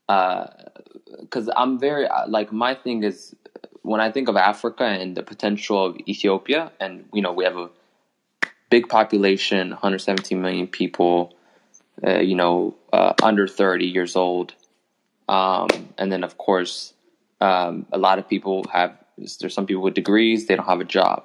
because 0.09 1.49
I'm 1.57 1.79
very 1.79 2.09
like 2.29 2.53
my 2.53 2.75
thing 2.75 3.05
is 3.05 3.35
when 3.83 4.01
I 4.01 4.11
think 4.11 4.29
of 4.29 4.37
Africa 4.37 4.85
and 4.85 5.17
the 5.17 5.23
potential 5.23 5.85
of 5.85 5.97
Ethiopia, 6.09 6.73
and 6.81 7.05
you 7.13 7.23
know 7.23 7.33
we 7.33 7.45
have 7.45 7.57
a 7.57 7.71
big 8.71 8.89
population, 8.89 9.71
117 9.71 10.41
million 10.41 10.67
people, 10.67 11.35
uh, 12.07 12.19
you 12.19 12.35
know, 12.35 12.75
uh, 12.93 13.15
under 13.23 13.49
30 13.49 13.87
years 13.87 14.17
old. 14.17 14.55
Um, 15.29 15.69
and 15.99 16.11
then, 16.11 16.25
of 16.25 16.39
course, 16.39 16.95
um, 17.41 17.87
a 17.93 17.99
lot 17.99 18.19
of 18.19 18.29
people 18.29 18.65
have, 18.73 18.97
there's 19.17 19.55
some 19.55 19.67
people 19.67 19.83
with 19.83 19.95
degrees, 19.95 20.47
they 20.47 20.57
don't 20.57 20.67
have 20.67 20.81
a 20.81 20.85
job. 20.85 21.25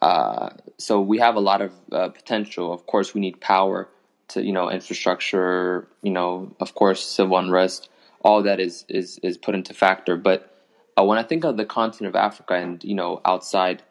Uh, 0.00 0.50
so 0.78 1.00
we 1.00 1.18
have 1.18 1.34
a 1.34 1.40
lot 1.40 1.60
of 1.60 1.72
uh, 1.90 2.08
potential. 2.08 2.72
Of 2.72 2.86
course, 2.86 3.14
we 3.14 3.20
need 3.20 3.40
power 3.40 3.88
to, 4.28 4.44
you 4.44 4.52
know, 4.52 4.70
infrastructure, 4.70 5.88
you 6.02 6.12
know, 6.12 6.54
of 6.60 6.74
course, 6.74 7.04
civil 7.04 7.36
unrest, 7.38 7.88
all 8.22 8.42
that 8.42 8.60
is, 8.60 8.84
is, 8.88 9.18
is 9.22 9.36
put 9.36 9.54
into 9.54 9.74
factor. 9.74 10.16
But 10.16 10.54
uh, 10.98 11.04
when 11.04 11.18
I 11.18 11.22
think 11.22 11.44
of 11.44 11.56
the 11.56 11.64
continent 11.64 12.14
of 12.14 12.20
Africa 12.20 12.54
and, 12.54 12.82
you 12.82 12.94
know, 12.94 13.20
outside 13.24 13.82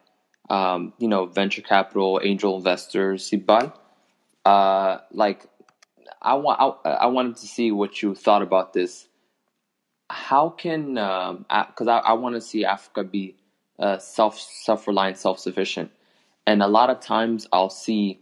um, 0.50 0.94
you 0.98 1.08
know, 1.08 1.26
venture 1.26 1.62
capital, 1.62 2.20
angel 2.24 2.58
investors, 2.58 3.30
Sibal. 3.30 3.74
Uh, 4.46 5.00
like, 5.12 5.46
I 6.22 6.36
want, 6.36 6.80
I, 6.86 6.90
I 6.90 7.06
wanted 7.08 7.38
to 7.38 7.48
see 7.48 7.72
what 7.72 8.02
you 8.02 8.16
thought 8.16 8.42
about 8.42 8.74
this. 8.74 9.08
How 10.10 10.50
can, 10.50 10.94
because 10.94 11.88
I, 11.88 11.98
I 11.98 12.14
want 12.14 12.36
to 12.36 12.42
see 12.42 12.64
Africa 12.64 13.04
be 13.04 13.36
uh, 13.78 13.98
self 13.98 14.40
self 14.40 14.88
reliant, 14.88 15.18
self 15.18 15.38
sufficient, 15.38 15.92
and 16.46 16.64
a 16.64 16.68
lot 16.68 16.90
of 16.90 17.02
times 17.02 17.46
I'll 17.52 17.70
see 17.70 18.22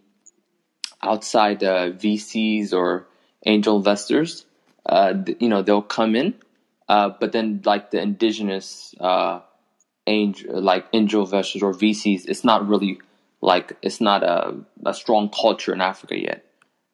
outside 1.03 1.63
uh, 1.63 1.91
VCs 1.91 2.73
or 2.73 3.07
angel 3.45 3.77
investors, 3.77 4.47
uh, 4.85 5.13
you 5.39 5.49
know, 5.49 5.61
they'll 5.61 5.81
come 5.81 6.15
in, 6.15 6.35
uh, 6.89 7.09
but 7.19 7.31
then 7.31 7.61
like 7.65 7.91
the 7.91 8.01
indigenous. 8.01 8.95
Uh, 8.99 9.41
angel 10.07 10.61
like 10.61 10.85
angel 10.93 11.23
investors 11.23 11.63
or 11.63 11.73
VCs, 11.73 12.25
it's 12.27 12.43
not 12.43 12.67
really 12.67 12.99
like 13.41 13.77
it's 13.81 14.01
not 14.01 14.23
a, 14.23 14.55
a 14.85 14.93
strong 14.93 15.29
culture 15.29 15.73
in 15.73 15.81
Africa 15.81 16.19
yet. 16.19 16.45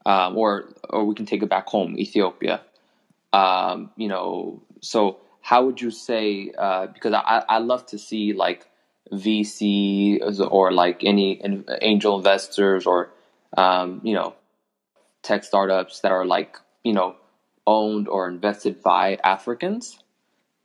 Um, 0.06 0.38
or 0.38 0.70
or 0.90 1.06
we 1.06 1.16
can 1.16 1.26
take 1.26 1.44
it 1.44 1.50
back 1.50 1.68
home, 1.68 1.98
Ethiopia. 1.98 2.62
Um, 3.34 3.92
you 3.96 4.08
know, 4.08 4.64
so 4.82 5.18
how 5.42 5.66
would 5.66 5.80
you 5.80 5.92
say? 5.92 6.52
Uh, 6.58 6.88
because 6.88 7.14
I 7.14 7.44
I 7.48 7.58
love 7.60 7.86
to 7.88 8.00
see 8.00 8.34
like 8.34 8.66
VC 9.12 10.20
or 10.50 10.72
like 10.72 11.04
any 11.04 11.34
in- 11.34 11.66
angel 11.82 12.18
investors 12.18 12.86
or 12.88 13.12
um, 13.56 14.02
you 14.04 14.16
know 14.16 14.34
tech 15.22 15.44
startups 15.44 16.00
that 16.00 16.12
are 16.12 16.26
like 16.26 16.58
you 16.84 16.94
know 16.94 17.16
owned 17.66 18.08
or 18.08 18.28
invested 18.28 18.82
by 18.82 19.18
Africans. 19.24 20.00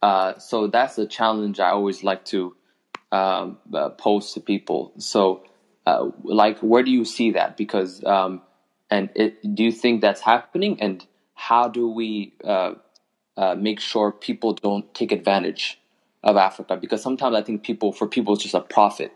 Uh, 0.02 0.38
so 0.38 0.66
that's 0.66 0.98
a 0.98 1.06
challenge 1.06 1.60
I 1.60 1.70
always 1.70 2.02
like 2.04 2.24
to 2.26 2.56
um, 3.12 3.58
uh, 3.72 3.90
pose 3.90 4.32
to 4.34 4.40
people. 4.40 4.92
So, 4.98 5.44
uh, 5.86 6.10
like, 6.22 6.58
where 6.58 6.82
do 6.82 6.90
you 6.90 7.04
see 7.04 7.32
that? 7.32 7.56
Because, 7.56 8.04
um, 8.04 8.42
and 8.90 9.10
it, 9.14 9.54
do 9.54 9.64
you 9.64 9.72
think 9.72 10.00
that's 10.00 10.20
happening? 10.20 10.80
And 10.80 11.04
how 11.34 11.68
do 11.68 11.88
we 11.88 12.34
uh, 12.44 12.74
uh, 13.36 13.54
make 13.54 13.80
sure 13.80 14.12
people 14.12 14.54
don't 14.54 14.92
take 14.94 15.12
advantage 15.12 15.78
of 16.22 16.36
Africa? 16.36 16.76
Because 16.76 17.02
sometimes 17.02 17.36
I 17.36 17.42
think 17.42 17.62
people, 17.62 17.92
for 17.92 18.06
people, 18.06 18.34
it's 18.34 18.42
just 18.42 18.54
a 18.54 18.60
profit. 18.60 19.12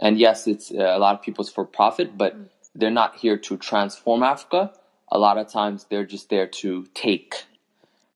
And 0.00 0.18
yes, 0.18 0.46
it's 0.46 0.72
uh, 0.72 0.78
a 0.78 0.98
lot 0.98 1.14
of 1.14 1.22
people's 1.22 1.50
for 1.50 1.64
profit, 1.64 2.18
but 2.18 2.36
they're 2.74 2.90
not 2.90 3.16
here 3.16 3.36
to 3.38 3.56
transform 3.56 4.22
Africa. 4.22 4.72
A 5.12 5.18
lot 5.18 5.38
of 5.38 5.48
times 5.48 5.86
they're 5.90 6.06
just 6.06 6.30
there 6.30 6.46
to 6.48 6.86
take. 6.94 7.44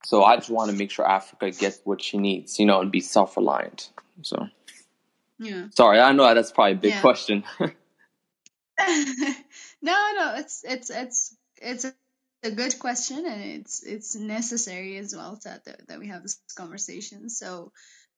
So 0.05 0.25
I 0.25 0.37
just 0.37 0.51
want 0.51 0.71
to 0.71 0.77
make 0.77 0.91
sure 0.91 1.07
Africa 1.07 1.51
gets 1.51 1.81
what 1.85 2.03
she 2.03 2.19
needs, 2.19 2.59
you 2.59 2.67
know, 2.67 2.81
and 2.81 2.91
be 2.91 3.01
self 3.01 3.37
reliant. 3.37 3.91
So 4.23 4.49
Yeah. 5.39 5.69
sorry, 5.71 6.01
I 6.01 6.13
know 6.13 6.35
that's 6.35 6.53
probably 6.53 6.73
a 6.73 6.77
big 6.77 6.93
Yeah. 6.93 7.01
question. 7.03 7.45
no, 9.83 10.13
no, 10.17 10.35
it's 10.37 10.65
it's 10.65 10.91
it's 10.91 11.37
it's 11.63 11.87
a 12.43 12.51
good 12.51 12.79
question, 12.79 13.27
and 13.27 13.43
it's 13.43 13.83
it's 13.83 14.17
necessary 14.17 14.99
as 14.99 15.15
well 15.15 15.39
that 15.45 15.65
that, 15.65 15.89
that 15.89 15.99
we 15.99 16.09
have 16.09 16.23
this 16.23 16.41
conversation. 16.57 17.31
So, 17.31 17.73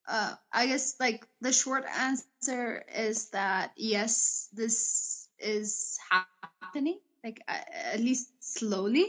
uh, 0.08 0.34
I 0.52 0.66
guess 0.66 0.96
like 1.00 1.26
the 1.40 1.52
short 1.52 1.84
answer 1.86 2.84
is 2.94 3.30
that 3.30 3.72
yes, 3.76 4.48
this 4.52 5.28
is 5.38 5.98
happening, 6.10 6.98
like 7.28 7.42
uh, 7.48 7.94
at 7.94 8.00
least 8.00 8.30
slowly. 8.40 9.06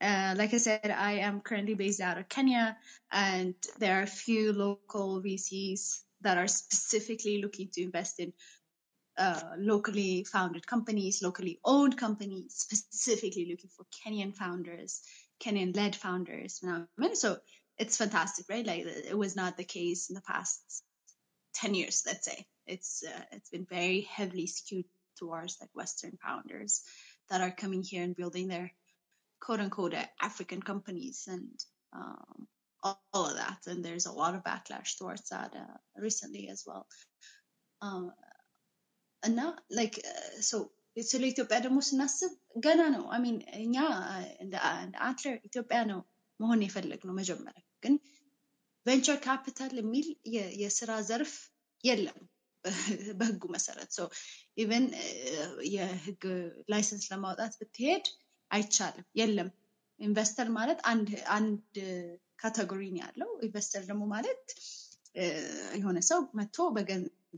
Uh, 0.00 0.34
like 0.36 0.52
I 0.52 0.58
said, 0.58 0.90
I 0.90 1.12
am 1.28 1.40
currently 1.40 1.74
based 1.74 2.00
out 2.00 2.18
of 2.18 2.28
Kenya, 2.28 2.76
and 3.12 3.54
there 3.78 3.98
are 3.98 4.02
a 4.02 4.16
few 4.24 4.52
local 4.52 5.22
VCs 5.22 6.00
that 6.22 6.38
are 6.38 6.48
specifically 6.48 7.40
looking 7.40 7.68
to 7.74 7.82
invest 7.82 8.18
in 8.18 8.32
uh, 9.16 9.40
locally 9.58 10.24
founded 10.24 10.66
companies, 10.66 11.22
locally 11.22 11.60
owned 11.64 11.96
companies, 11.96 12.54
specifically 12.54 13.46
looking 13.48 13.70
for 13.76 13.86
Kenyan 13.94 14.34
founders, 14.34 15.02
Kenyan 15.38 15.76
led 15.76 15.94
founders. 15.94 16.60
So 17.14 17.36
it's 17.78 17.96
fantastic, 17.96 18.46
right? 18.48 18.66
Like 18.66 18.86
it 18.86 19.16
was 19.16 19.36
not 19.36 19.56
the 19.56 19.64
case 19.64 20.10
in 20.10 20.14
the 20.14 20.22
past 20.22 20.82
10 21.54 21.74
years, 21.74 22.02
let's 22.06 22.24
say. 22.24 22.46
It's, 22.66 23.04
uh, 23.06 23.24
it's 23.30 23.50
been 23.50 23.66
very 23.66 24.00
heavily 24.00 24.46
skewed 24.46 24.86
towards 25.16 25.58
like 25.60 25.70
Western 25.74 26.18
founders 26.24 26.82
that 27.31 27.41
are 27.41 27.53
coming 27.53 27.83
here 27.83 28.03
and 28.03 28.15
building 28.15 28.47
their 28.47 28.67
quote 29.41 29.59
unquote 29.59 29.95
uh, 29.95 30.05
African 30.21 30.61
companies 30.61 31.17
and 31.27 31.49
um, 31.93 32.37
all, 32.83 32.97
all 33.13 33.25
of 33.27 33.35
that. 33.37 33.59
And 33.67 33.83
there's 33.83 34.07
a 34.07 34.11
lot 34.13 34.35
of 34.35 34.43
backlash 34.43 34.97
towards 34.97 35.29
that 35.29 35.53
uh, 35.55 35.75
recently 35.97 36.45
as 36.49 36.63
well. 36.67 36.85
Um, 37.81 38.05
እና 39.23 39.39
ላይክ 39.77 39.93
ሶ 40.47 40.57
ስለ 40.97 41.23
ኢትዮጵያ 41.31 41.57
ደግሞ 41.63 41.77
ስናስብ 41.87 42.31
ገና 42.65 42.81
ነው 42.95 43.03
አሚን 43.15 43.35
እኛ 43.63 43.75
እንደ 44.43 44.53
አትለር 45.07 45.35
ኢትዮጵያ 45.49 45.79
ነው 45.91 45.99
መሆን 46.39 46.61
የፈለግነው 46.65 47.15
መጀመሪያ 47.19 47.63
ግን 47.83 47.93
ቬንቸር 48.85 49.17
ካፒታል 49.25 49.73
የሚል 49.79 50.07
የ- 50.35 50.51
የስራ 50.61 50.91
ዘርፍ 51.09 51.33
የለም 51.83 52.19
በህጉ 53.18 53.42
መሰረት 53.54 53.90
so 53.94 54.02
even 54.56 54.84
የህግ 55.72 56.22
license 56.72 57.04
ለማውጣት 57.12 57.54
ብትሄድ 57.60 58.06
አይቻልም 58.50 59.06
የለም። 59.20 59.50
ኢንቨስተር 60.00 60.48
ማለት 60.56 60.78
አንድ 60.88 61.08
ነው 62.90 63.00
ያለው። 63.02 63.30
ኢንቨስተር 63.44 63.82
ደግሞ 63.90 64.04
ማለት 64.14 64.44
የሆነ 65.78 65.98
ሰው 66.10 66.20
መጥቶ 66.38 66.56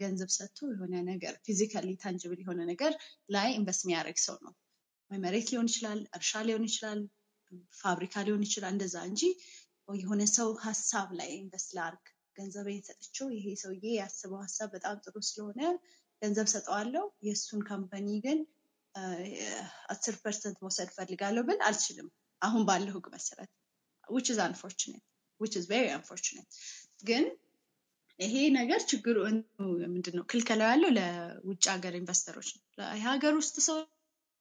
ገንዘብ 0.02 0.30
ሰጥቶ 0.36 0.68
የሆነ 0.72 0.94
ነገር 1.10 1.34
physically 1.46 1.90
tangible 2.02 2.40
የሆነ 2.42 2.60
ነገር 2.70 2.92
ላይ 3.30 3.48
invest 3.58 3.82
የሚያደርግ 3.84 4.18
ሰው 4.24 4.36
ነው። 4.46 4.52
መሬት 5.10 5.48
ሊሆን 5.52 5.68
ይችላል 5.70 6.00
እርሻ 6.16 6.42
ሊሆን 6.46 6.64
ይችላል 6.68 7.00
ፋብሪካ 7.80 8.24
ሊሆን 8.26 8.42
ይችላል 8.46 8.72
እንደዛ 8.76 8.96
እንጂ 9.10 9.22
የሆነ 9.98 10.22
ሰው 10.34 10.48
ሀሳብ 10.64 11.08
ላይ 11.18 11.30
invest 11.36 11.70
ላርግ 11.78 12.04
ገንዘቤን 12.36 12.82
ሰጥቼው 12.88 13.28
ይሄ 13.36 13.46
ሰውዬ 13.62 13.86
ያስበው 14.00 14.40
ሀሳብ 14.44 14.68
በጣም 14.76 14.96
ጥሩ 15.04 15.14
ስለሆነ 15.28 15.60
ገንዘብ 16.22 16.48
ሰጠዋለሁ። 16.54 17.04
የእሱን 17.26 17.62
company 17.70 18.08
ግን 18.26 18.38
አስር 19.92 20.14
percent 20.24 20.58
መውሰድ 20.64 20.90
ፈልጋለሁ 20.96 21.42
ብል 21.48 21.60
አልችልም። 21.68 22.08
አሁን 22.42 22.62
ባለው 22.68 22.94
ህግ 22.96 23.06
መሰረት። 23.14 23.50
Which 24.08 24.28
is 24.30 24.38
unfortunate. 24.40 25.04
Which 25.40 25.54
is 25.56 25.64
very 25.66 25.90
unfortunate. 25.90 26.48
ግን 27.04 27.24
ይሄ 28.18 28.34
ነገር 28.56 28.80
ችግሩ 28.90 29.16
ምንድን 29.92 30.14
ነው 30.18 30.24
ክልከላው 30.30 30.68
ያለው 30.72 30.90
ለውጭ 30.98 31.64
ሀገር 31.72 31.94
ኢንቨስተሮች 32.00 32.48
ነው። 32.56 32.62
የሀገር 32.98 33.32
ውስጥ 33.40 33.56
ሰው 33.68 33.78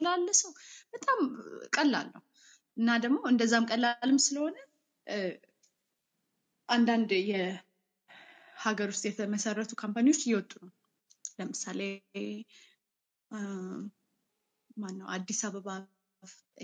ላለ 0.02 0.28
ሰው 0.42 0.52
በጣም 0.94 1.20
ቀላል 1.78 2.08
ነው። 2.16 2.24
እና 2.78 2.98
ደግሞ 3.06 3.18
እንደዛም 3.32 3.66
ቀላልም 3.72 4.20
ስለሆነ 4.26 4.56
አንዳንድ 6.70 7.10
የሀገር 8.64 8.90
ውስጥ 8.92 9.04
የተመሰረቱ 9.08 9.72
company 9.76 10.05
ዎች 10.05 10.22
እየወጡ 10.26 10.52
ነው። 10.66 10.72
ለምሳሌ 11.40 11.80
ማነው 14.78 15.08
አዲስ 15.16 15.40
አበባ 15.48 15.68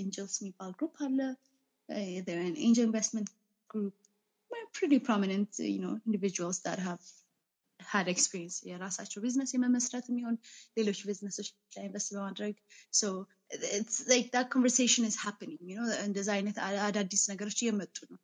ኤንጀልስ 0.01 0.35
የሚባል 0.39 0.71
group 0.79 0.95
አለ። 1.07 1.19
angel 2.59 2.85
investment 2.87 3.29
group 3.69 3.95
you 5.69 5.79
know 5.83 5.93
individuals 6.07 6.57
that 6.65 6.79
have 6.79 7.03
had 7.79 8.07
experience 8.13 8.57
የራሳቸው 8.69 9.19
ቢዝነስ 9.23 9.51
የመመስረት 9.55 10.05
የሚሆን 10.09 10.35
ሌሎች 10.77 10.99
ቢዝነሶች 11.07 11.47
ላይ 11.75 11.85
invest 11.87 12.09
በማድረግ 12.15 12.55
happening 15.25 15.61
you 15.69 15.77
know? 15.79 15.87
እንደዛ 16.07 16.29
አይነት 16.37 16.57
አዳዲስ 16.87 17.23
ነገሮች 17.33 17.59
እየመጡ 17.63 17.97
ነው 18.11 18.19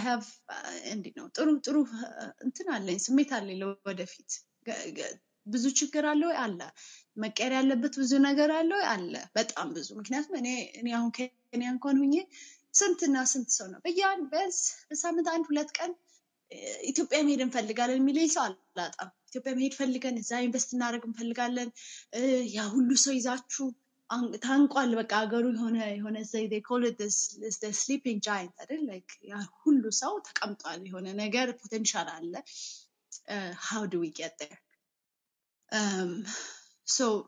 have 0.00 0.26
uh, 0.48 0.94
ነው? 1.18 1.26
ጥሩ 1.36 1.48
ጥሩ 1.66 1.76
uh, 1.96 2.30
እንትን 2.46 2.68
አለኝ 2.76 2.98
ስሜት 3.06 3.30
አለኝ 3.36 3.60
ገ- 4.98 5.12
ብዙ 5.46 5.64
ችግር 5.78 6.04
አለ 6.10 6.22
ወይ? 6.28 6.36
አለ። 6.42 6.60
መቀየር 7.16 7.52
ያለበት 7.58 7.94
ብዙ 8.02 8.12
ነገር 8.26 8.50
አለ 8.58 8.70
ወይ? 8.78 8.86
አለ። 8.92 9.14
በጣም 9.38 9.68
ብዙ። 9.76 9.88
ምክንያቱም 10.00 10.34
እኔ 10.80 10.88
አሁን 10.98 11.10
ከኔ 11.16 11.62
እንኳን 11.72 11.96
ሁኜ 12.02 12.14
ስንትና 12.74 13.16
ስንት 13.32 13.50
ሰው 13.56 13.66
ነው? 13.72 13.80
በያን 13.86 14.20
በዝ 14.32 14.58
በሳምንት 14.88 15.28
አንድ 15.32 15.44
ሁለት 15.50 15.70
ቀን 15.78 15.92
ኢትዮጵያ 16.90 17.18
መሄድ 17.26 17.40
እንፈልጋለን 17.44 17.98
የሚለኝ 18.00 18.28
ሰው 18.34 18.42
አላጣም። 18.46 19.10
ኢትዮጵያ 19.28 19.52
መሄድ 19.58 19.74
ፈልገን 19.78 20.16
እዛ 20.22 20.40
ኢንቨስት 20.46 20.70
እናደርግ 20.76 21.04
እንፈልጋለን። 21.08 21.68
ያ 22.56 22.66
ሁሉ 22.74 22.90
ሰው 23.04 23.12
ይዛችሁ 23.18 23.66
ታንቋል። 24.20 24.96
በቃ 24.96 25.18
ሀገሩ 25.18 25.52
የሆነ 25.52 25.84
የሆነ 25.84 26.18
sleeping 27.72 28.18
giant 28.18 28.52
አይደል 28.58 29.02
ሁሉ 29.46 29.90
ሰው 29.90 30.18
ተቀምጧል። 30.18 30.86
የሆነ 30.86 31.12
ነገር 31.12 31.50
ፖቴንሻል 31.50 32.06
አለ። 32.06 32.42
we 33.92 34.08
get 34.08 34.34
there? 34.42 34.58
Um, 35.72 36.26
so 36.98 37.22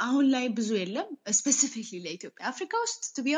አሁን 0.00 0.30
ላይ 0.30 0.48
ብዙ 0.48 0.74
የለም 0.74 1.18
specifically 1.30 1.98
ለኢትዮጵያ 1.98 2.46
አፍሪካ 2.46 2.80
ውስጥ 2.80 3.16
to 3.16 3.22
be 3.22 3.34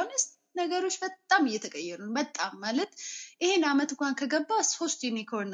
ነገሮች 0.57 0.99
በጣም 1.03 1.49
እየተቀየሩ 1.49 2.05
ነው 2.05 2.13
በጣም 2.13 2.61
ማለት 2.61 2.89
ይሄን 3.41 3.65
አመት 3.65 3.91
እንኳን 3.91 4.15
ከገባ 4.15 4.63
ሶስት 4.63 5.05
unicorn 5.05 5.53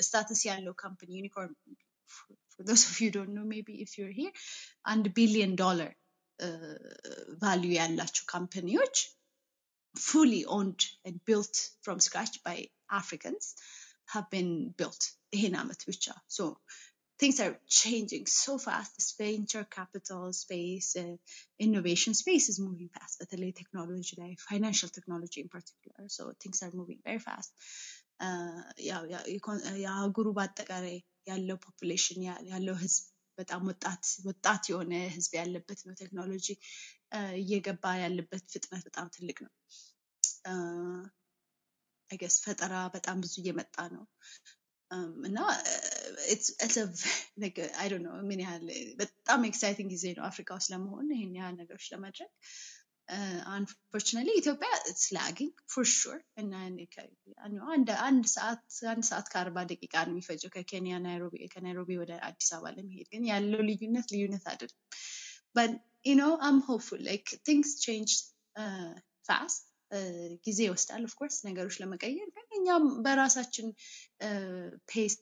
status 0.00 0.46
ያለው 0.46 0.72
company 0.72 1.16
unicorn 1.16 1.56
for 2.15 2.63
those 2.69 2.83
of 2.89 2.95
you 3.01 3.07
who 3.09 3.15
don't 3.17 3.33
know 3.37 3.47
maybe 3.55 3.73
if 3.85 3.91
you're 3.97 4.15
here 4.21 4.33
አንድ 4.93 5.05
ቢሊዮን 5.19 5.53
ዶላር 5.65 5.91
ቫሊዩ 7.45 7.71
ያላቸው 7.81 8.25
ካምፓኒዎች 8.33 8.97
fully 9.95 10.41
owned 10.55 10.83
and 11.07 11.17
built 11.29 11.55
from 11.85 11.97
scratch 12.07 12.35
by 12.47 12.55
Africans 13.01 13.45
have 14.13 14.27
been 14.35 14.51
built 14.81 15.03
ይሄን 15.35 15.55
አመት 15.61 15.81
ብቻ 15.91 16.05
so 16.37 16.43
things 17.19 17.37
are 17.39 17.53
changing 17.81 18.25
so 18.25 18.53
fast. 18.57 18.91
This 18.97 19.09
venture 19.17 19.63
capital 19.77 20.23
space, 20.33 20.95
uh, 21.01 21.15
innovation 21.65 22.13
space 22.13 22.45
is 22.51 22.57
moving 22.67 22.89
fast. 22.97 23.15
በተለይ 23.21 23.51
technology 23.59 24.15
ላይ 24.21 24.31
financial 24.49 24.89
technology 24.97 25.39
in 25.45 25.49
particular. 25.55 26.03
So 26.17 26.23
things 26.43 26.59
are 26.65 26.73
moving 26.79 26.99
very 27.09 27.21
fast. 27.27 27.51
Uh, 28.27 28.59
ያው 28.89 29.01
ያ- 29.13 29.25
የኮን- 29.35 29.65
የአህጉሩ 29.83 30.27
በአጠቃላይ 30.39 30.97
ያለው 31.26 31.56
ፖፑሌሽን 31.64 32.20
ያለው 32.50 32.76
ህዝብ 32.82 33.04
በጣም 33.38 33.62
ወጣት 33.68 34.04
ወጣት 34.24 34.62
የሆነ 34.70 34.94
ህዝብ 35.14 35.32
ያለበት 35.38 35.80
ነው። 35.86 35.94
ቴክኖሎጂ 36.00 36.46
እየገባ 37.40 37.84
ያለበት 38.02 38.44
ፍጥነት 38.54 38.82
በጣም 38.88 39.06
ትልቅ 39.14 39.38
ነው። 39.46 39.52
I 42.10 42.14
guess 42.14 42.36
ፈጠራ 42.44 42.74
በጣም 42.94 43.16
ብዙ 43.24 43.34
እየመጣ 43.42 43.76
ነው። 43.94 44.04
እና 45.26 45.38
ምን 48.28 48.40
ያህል 48.44 48.64
በጣም 49.00 49.40
exciting 49.48 49.90
ጊዜ 49.94 50.06
ነው 50.16 50.24
አፍሪካ 50.30 50.50
ውስጥ 50.58 50.70
ለመሆን 50.72 51.06
ይህን 51.14 51.34
ያህል 51.38 51.54
ነገሮች 51.60 51.86
ለማድረግ 51.92 52.30
unfortunately 53.54 54.32
ኢትዮጵያ 54.40 54.70
is 55.02 55.14
lagging 55.14 55.54
for 55.72 55.86
sure 55.94 56.18
እና 56.42 56.52
አንድ 58.08 58.26
ሰዓት 58.34 58.60
አንድ 58.92 59.04
ሰዓት 59.10 59.26
ከአርባ 59.32 59.64
ደቂቃ 59.72 59.94
ነው 60.06 60.14
የሚፈጀው 60.14 60.52
ከኬንያ 60.56 60.98
ናይሮቢ 61.06 61.48
ከናይሮቢ 61.54 61.98
ወደ 62.02 62.12
አዲስ 62.28 62.50
አበባ 62.56 62.72
ለመሄድ 62.76 63.08
ግን 63.14 63.24
ያለው 63.32 63.62
ልዩነት 63.70 64.08
ልዩነት 64.14 64.46
አይደለም. 64.52 64.78
But 65.54 65.72
you 66.04 66.14
know 66.14 66.32
i'm 66.40 66.60
hopeful 66.62 67.00
like 67.02 67.28
things 67.48 67.70
change 67.86 68.12
uh, 68.56 68.92
uh, 69.28 69.48
ጊዜ 70.46 70.58
ይወስዳል 70.66 71.02
of 71.08 71.15
course 71.15 71.36
ነገሮች 71.46 71.76
ለመቀየር 71.82 72.28
ግን 72.36 72.46
እኛም 72.58 72.84
በራሳችን 73.04 73.66
pace 74.90 75.14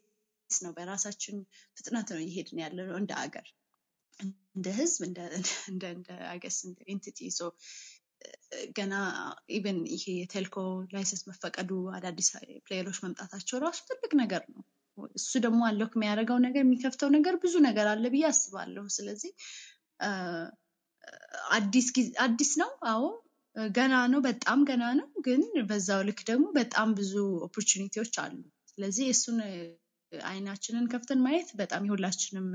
ነው 0.51 0.73
በራሳችን 0.79 1.37
ፍጥነት 1.79 2.09
ነው 2.15 2.21
እየሄድን 2.25 2.61
ያለ 2.65 2.79
ነው 2.91 2.97
እንደ 3.03 3.13
ሀገር 3.23 3.47
እንደ 4.21 4.69
ህዝብ 4.79 5.01
እንደ 5.05 5.19
entity 6.93 7.19
so 7.33 7.51
ገና 8.77 8.95
even 9.57 9.79
ይሄ 9.93 10.05
የ 10.17 10.28
telco 10.28 10.57
license 10.95 11.23
መፈቀዱ 11.29 11.71
አዳዲስ 11.97 12.29
player 12.65 12.85
ኦች 12.85 12.99
መምጣታቸው 13.05 13.59
ራሱ 13.65 13.81
ትልቅ 13.91 14.13
ነገር 14.21 14.43
ነው 14.55 14.63
እሱ 15.19 15.33
ደግሞ 15.45 15.61
አለክ 15.69 15.93
የሚያደርገው 15.97 16.39
ነገር 16.47 16.63
የሚከፍተው 16.65 17.09
ነገር 17.17 17.35
ብዙ 17.43 17.55
ነገር 17.67 17.87
አለ 17.93 18.05
ብዬ 18.15 18.25
አስባለሁ። 18.31 18.85
ስለዚህ 18.97 19.33
አዲስ 22.25 22.51
ነው። 22.63 22.71
አዎ 22.93 23.03
ገና 23.73 23.95
ነው፣ 24.13 24.21
በጣም 24.27 24.59
ገና 24.69 24.85
ነው። 24.99 25.09
ግን 25.27 25.41
በዛው 25.71 26.01
ልክ 26.09 26.21
ደግሞ 26.31 26.47
በጣም 26.59 26.89
ብዙ 26.99 27.13
opportunity 27.47 27.97
ዎች 27.97 28.15
አሉ። 28.25 28.37
ስለዚህ 28.73 29.07
እሱን 29.15 29.39
አይናችንን 30.13 30.85
ከፍተን 30.93 31.23
ማየት 31.25 31.49
በጣም 31.61 31.83
የሁላችንም 31.89 32.47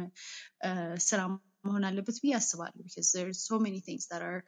ስራ 1.06 1.20
መሆን 1.67 1.85
አለበት 1.89 2.19
ብዬ 2.25 2.33
አስባለሁ። 2.41 2.81
because 2.89 3.11
there's 3.17 3.41
so 3.51 3.59
many 3.67 3.81
things 3.89 4.05
that 4.13 4.23
are 4.31 4.41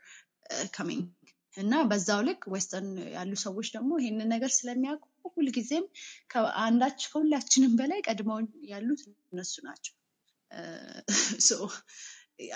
uh, 0.54 0.66
coming 0.78 1.02
እና 1.56 1.74
በዛው 1.90 2.20
ልክ 2.26 2.42
ዌስተርን 2.54 2.90
ያሉ 3.14 3.32
ሰዎች 3.46 3.68
ደግሞ 3.76 3.90
ይሄንን 4.00 4.28
ነገር 4.34 4.50
ስለሚያውቁ 4.58 5.04
ሁልጊዜም 5.36 5.86
ከአንዳች 6.32 7.00
ከሁላችንም 7.12 7.72
በላይ 7.80 8.00
ቀድመው 8.08 8.38
ያሉት 8.72 9.02
እነሱ 9.32 9.54
ናቸው። 9.68 9.94
Uh, 10.50 11.00
so 11.48 11.56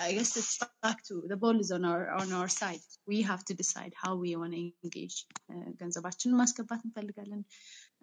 I 0.05 0.11
guess 0.13 0.35
it's 0.35 0.59
back 0.83 1.03
to 1.09 1.23
the 1.31 1.37
ball 1.37 1.57
is 1.59 1.71
on 1.71 1.85
our 1.85 2.03
on 2.21 2.33
our 2.33 2.49
side. 2.49 2.81
We 3.07 3.21
have 3.21 3.43
to 3.45 3.53
decide 3.53 3.93
how 4.03 4.13
we 4.23 4.29
want 4.35 4.53
to 4.57 4.61
engage. 4.85 5.17
Uh, 5.51 5.69
ገንዘባችንን 5.81 6.37
ማስገባት 6.41 6.81
እንፈልጋለን 6.87 7.41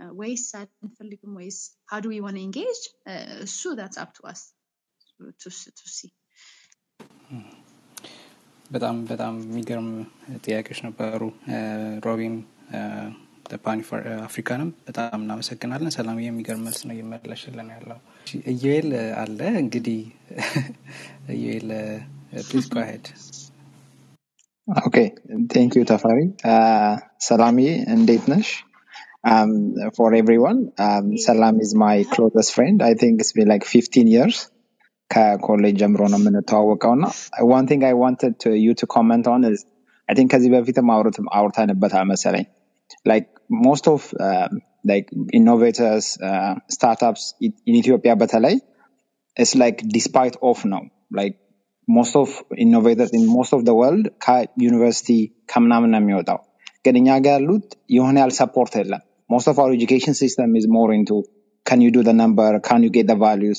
uh, 0.00 0.10
ወይስ 0.20 0.46
አንፈልግም 0.60 1.34
ወይስ 1.40 1.58
how 1.92 2.00
do 2.04 2.10
we 2.14 2.20
want 2.26 2.38
to 2.40 2.44
engage? 2.48 2.82
Uh, 3.12 3.26
እሱ 3.46 3.62
that's 3.80 4.00
up 4.04 4.12
to 4.18 4.24
us 4.32 4.42
to, 5.42 5.50
to 5.80 5.86
see. 5.98 6.12
በጣም 8.71 9.05
በጣም 9.05 9.33
የሚገርም 9.41 9.89
ጥያቄዎች 10.45 10.79
ነበሩ። 10.83 11.21
ሮቢም 12.05 12.35
ፓን 13.65 13.81
አፍሪካንም 14.23 14.69
በጣም 14.87 15.21
እናመሰግናለን። 15.21 15.91
ሰላም 15.91 16.17
የሚገርም 16.19 16.63
መልስ 16.63 16.81
ነው 16.87 16.93
እየመለሽልን 16.95 17.69
ያለው። 17.71 17.99
እዩኤል 18.47 18.89
አለ 19.17 19.39
እንግዲህ 19.59 19.99
እዩኤል 21.29 21.69
please 22.49 22.65
go 22.67 22.77
okay 24.67 24.97
thank 25.53 25.73
you 25.79 25.83
ተፈሪ 25.83 26.19
ሰላምዬ 27.19 27.69
እንዴት 27.87 28.25
ነሽ 28.33 28.49
um, 29.23 29.51
for 29.95 30.09
everyone 30.13 30.59
um, 30.77 31.05
ሰላም 31.17 31.55
is 31.59 31.71
my 31.75 31.95
closest 32.13 32.51
friend 32.53 32.77
i 32.81 32.93
think 32.93 33.13
it's 33.21 33.33
been 33.33 33.47
like 33.47 33.65
15 33.65 34.07
years 34.07 34.37
ከኮሌጅ 35.10 35.74
ጀምሮ 35.82 36.02
ነው 36.12 36.18
የምንተዋወቀው 36.20 36.92
እና 36.96 37.06
one 37.56 37.66
thing 37.70 37.82
i 37.90 37.94
wanted 38.04 38.32
to, 38.44 38.50
you 38.64 38.72
to 38.80 38.86
comment 38.96 39.24
on 39.32 39.40
is 39.50 39.60
i 40.08 40.14
think 40.16 40.28
ከዚህ 40.34 40.50
በፊትም 40.54 40.88
አውርት- 40.96 41.28
አውርተንበታል 41.38 42.04
መሰለኝ 42.12 42.46
like 43.10 43.28
most 43.66 43.84
of 43.92 44.00
um, 44.28 44.52
like 44.90 45.06
innovators 45.38 46.06
uh, 46.28 46.52
startups 46.76 47.22
in 47.46 47.52
in 47.68 47.74
ኢትዮጵያ 47.82 48.12
በተለይ 48.22 48.56
it's 49.36 49.54
like 49.62 49.78
despite 49.98 50.34
of 50.50 50.58
now 50.72 50.82
like 51.20 51.36
most 51.88 52.14
of 52.22 52.28
innovators 52.64 53.10
in 53.18 53.22
most 53.36 53.52
of 53.56 53.62
the 53.68 53.74
world 53.80 54.04
ከዩኒቨርሲቲ 54.24 55.08
ከምናምን 55.52 55.90
ነው 55.94 56.00
የሚወጣው 56.02 56.40
ግን 56.86 56.96
እኛ 57.00 57.08
ጋር 57.26 57.34
ያሉት 57.38 57.66
የሆነ 57.96 58.16
ያህል 58.22 58.34
ሰፖርት 58.40 58.74
የለም 58.80 59.02
most 59.34 59.48
of 59.52 59.56
our 59.62 59.70
education 59.78 60.14
system 60.22 60.48
is 60.60 60.66
more 60.76 60.90
into 60.98 61.16
can 61.66 61.80
you 61.84 61.90
do 61.96 62.02
the 62.10 62.16
number 62.22 62.50
can 62.68 62.80
you 62.86 62.90
get 62.98 63.06
the 63.12 63.18
values 63.28 63.58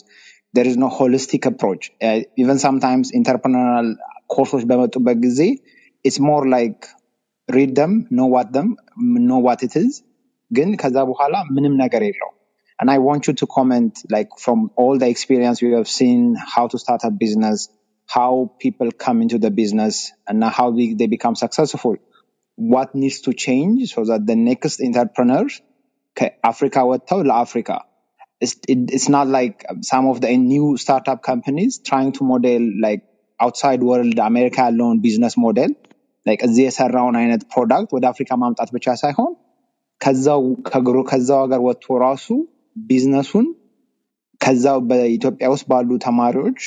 there 0.55 0.67
is 0.71 0.75
no 0.83 0.89
holistic 0.99 1.43
approach 1.51 1.83
uh, 2.07 2.19
even 2.43 2.57
sometimes 2.67 3.05
entrepreneurial 3.19 3.89
ኮርሶች 4.33 4.63
በመጡበት 4.69 5.17
ጊዜ 5.25 5.41
it's 6.07 6.19
more 6.29 6.43
like 6.55 6.79
read 7.55 7.71
them 7.79 7.91
know 8.17 8.27
what 8.35 8.47
them 8.55 8.69
know 9.29 9.39
what 9.47 9.59
it 9.67 9.73
is 9.83 9.91
ግን 10.57 10.69
ከዛ 10.81 10.97
በኋላ 11.09 11.35
ምንም 11.55 11.75
ነገር 11.83 12.03
የለው 12.07 12.31
and 12.81 12.89
i 12.93 12.99
want 13.07 13.21
you 13.27 13.33
to 13.41 13.45
comment 13.55 13.93
like 14.15 14.31
from 14.43 14.59
all 14.81 14.95
the 15.01 15.09
experience 15.13 15.57
you 15.63 15.71
have 15.79 15.89
seen 15.99 16.21
how 16.53 16.63
to 16.71 16.77
start 16.83 17.01
a 17.09 17.13
business 17.23 17.59
how 18.15 18.31
people 18.63 18.89
come 19.05 19.19
into 19.25 19.37
the 19.45 19.51
business 19.61 19.95
and 20.29 20.43
how 20.57 20.67
they, 20.77 20.87
they 20.99 21.07
become 21.15 21.35
successful 21.43 21.95
what 22.73 22.89
needs 23.01 23.19
to 23.27 23.31
change 23.45 23.93
so 23.93 24.01
that 24.09 24.23
the 24.31 24.37
next 24.49 24.77
entrepreneurs 24.89 25.55
ከአፍሪካ 26.17 26.77
ወጥተው 26.89 27.19
ለአፍሪካ 27.29 27.69
it's, 28.41 28.55
it, 28.67 28.79
it's 28.95 29.09
not 29.09 29.27
like 29.27 29.65
some 29.81 30.07
of 30.07 30.21
the 30.21 30.35
new 30.37 30.77
startup 30.77 31.21
companies 31.23 31.79
trying 31.79 32.11
to 32.11 32.23
model 32.23 32.63
like 32.85 33.03
outside 33.39 33.81
world 33.89 34.17
አሜሪካ 34.29 34.57
ያለውን 34.67 34.97
ቢዝነስ 35.03 35.35
ሞዴል 35.45 35.71
like 36.25 36.41
እዚህ 36.47 36.63
የሰራውን 36.67 37.15
አይነት 37.21 37.41
ፕሮዳክት 37.53 37.89
ወደ 37.95 38.05
አፍሪካ 38.13 38.31
ማምጣት 38.43 38.69
ብቻ 38.75 38.95
ሳይሆን 39.01 39.31
ከዛው 40.01 40.43
ከግሩ 40.69 40.97
ከዛው 41.11 41.39
ሀገር 41.43 41.61
ወጥቶ 41.67 41.97
ራሱ 42.05 42.27
ቢዝነሱን 42.89 43.47
ከዛው 44.43 44.79
በኢትዮጵያ 44.89 45.47
ውስጥ 45.53 45.65
ባሉ 45.71 45.89
ተማሪዎች 46.05 46.61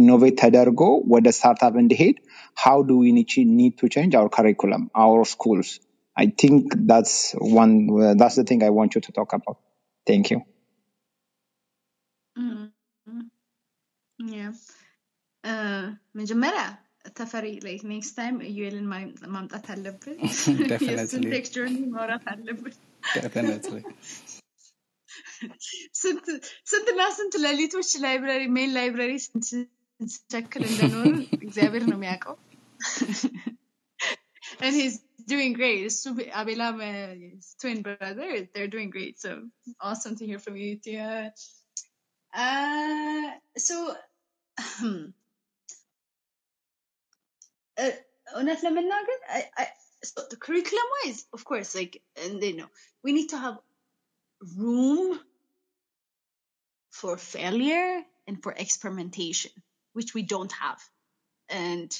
ኢኖቬት 0.00 0.34
ተደርጎ 0.42 0.82
ወደ 1.14 1.28
ስታርታፕ 1.36 1.74
እንዲሄድ 1.82 2.16
how 2.64 2.76
do 2.88 2.94
we 3.02 3.10
need 3.16 3.28
to 3.34 3.42
need 3.60 3.74
to 3.80 3.86
change 3.94 4.14
our 4.20 4.30
curriculum 4.36 4.82
our 5.04 5.20
schools 5.34 5.68
i 6.16 6.26
think 6.40 6.74
that's 6.90 7.14
one 7.62 7.74
that's 8.20 8.36
the 8.40 8.46
thing 8.50 8.62
i 8.68 8.72
want 8.78 8.90
you 10.30 10.40
መጀመሪያ 16.20 16.62
ተፈሪ 17.18 17.46
like 17.66 17.84
next 17.92 18.12
time 18.20 18.36
ዩኤልን 18.56 18.86
ማምጣት 19.34 19.66
አለብን። 19.74 20.16
የእሱን 20.24 20.56
definitely 20.72 21.30
ቴክስቸር 21.34 21.66
ማውራት 21.94 22.26
አለብን። 22.32 22.74
definitely 23.16 23.82
ስንት 26.00 26.26
ስንትና 26.70 27.02
ስንት 27.18 27.34
ሌሊቶች 27.46 27.90
ላይብረሪ 28.04 28.42
ሜን 28.56 28.70
ላይብረሪ 28.78 29.12
ስንቸክል 29.50 30.64
እንደኖሩ 30.70 31.06
እግዚአብሔር 31.46 31.84
ነው 31.92 31.98
የሚያውቀው። 31.98 32.36
and 34.64 34.74
he's 34.74 34.96
doing 35.28 35.52
great. 35.52 35.82
እሱ 35.90 36.02
አቤላም 36.40 36.76
uh, 36.88 37.10
his 37.22 37.46
twin 37.60 37.78
brother, 37.86 38.28
they're 38.52 38.72
doing 38.76 38.90
great. 38.90 39.14
So 39.24 39.30
awesome 39.80 40.14
to 40.18 40.24
hear 40.30 40.40
from 40.46 40.56
you 40.62 40.70
too. 40.86 40.98
Uh, 42.32 43.28
so 43.66 43.74
uh, 43.90 43.98
እውነት 48.38 48.60
ለመናገር 48.66 49.18
I- 49.38 49.50
I- 49.62 49.74
so 50.10 50.20
the 50.32 50.38
curriculum 50.44 50.88
wise, 50.96 51.20
of 51.36 51.42
course, 51.50 51.70
like 51.78 51.94
and 52.22 52.34
they 52.42 52.52
know 52.58 52.68
we 53.04 53.10
need 53.16 53.28
to 53.34 53.38
have 53.44 53.56
room 54.62 55.08
for 56.92 57.14
failure 57.34 57.90
and 58.28 58.36
for 58.44 58.52
experimentation, 58.64 59.52
which 59.96 60.10
we 60.16 60.22
don't 60.34 60.54
have. 60.64 60.80
And 61.48 61.90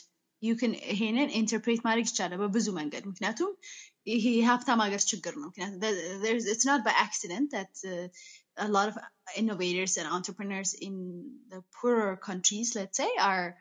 you 0.42 0.54
can 0.60 0.72
ይሄንን 0.92 1.30
ኢንተርፕሬት 1.40 1.80
ማድረግ 1.86 2.06
ይቻላል 2.10 2.38
በብዙ 2.42 2.66
መንገድ 2.80 3.04
ምክንያቱም 3.10 3.50
ይሄ 4.12 4.24
የሀብታም 4.38 4.82
ሀገር 4.84 5.02
ችግር 5.10 5.34
ነው 5.40 5.48
ምክንያቱም 5.50 5.80
the- 5.84 5.98
there's- 6.24 6.48
it's 6.52 6.66
not 6.70 6.80
by 6.86 6.94
accident 7.06 7.46
that 7.56 7.72
uh, 7.92 8.06
a 8.56 8.68
lot 8.76 8.88
of 8.90 8.96
innovators 9.40 9.96
and 9.98 10.06
entrepreneurs 10.18 10.72
in 10.86 10.94
the 11.52 11.60
poorer 11.76 12.16
countries 12.28 12.74
let's 12.78 12.98
say 13.02 13.10
are 13.20 13.56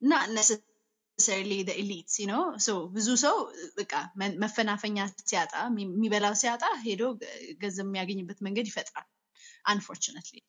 not 0.00 0.26
necessarily 0.30 1.62
the 1.68 1.72
elites 1.82 2.14
you 2.22 2.26
know 2.32 2.44
so 2.66 2.72
ብዙ 2.96 3.08
ሰው 3.24 3.36
በቃ 3.78 3.92
መ- 4.20 4.36
መፈናፈኛ 4.44 4.98
ሲያጣ 5.30 5.52
የሚ- 5.70 5.88
የሚበላው 5.96 6.34
ሲያጣ 6.42 6.62
ሄዶ 6.86 7.02
ገ- 7.22 7.34
ገንዘብ 7.62 7.86
የሚያገኝበት 7.88 8.38
መንገድ 8.48 8.68
ይፈጥራል 8.72 9.08
unfortunately 9.72 10.40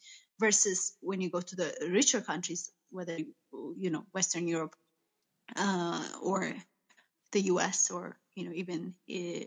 versus 0.44 0.80
when 1.10 1.20
you 1.24 1.30
go 1.36 1.41
to 1.49 1.56
the 1.61 1.68
richer 1.98 2.22
countries 2.30 2.61
whether 2.98 3.18
you 3.84 3.90
know 3.94 4.03
western 4.18 4.45
europe 4.56 4.76
uh, 5.64 6.03
or 6.30 6.40
the 7.34 7.41
us 7.65 7.80
or 7.98 8.03
you 8.38 8.44
know 8.45 8.56
even 8.61 8.80
uh, 9.18 9.45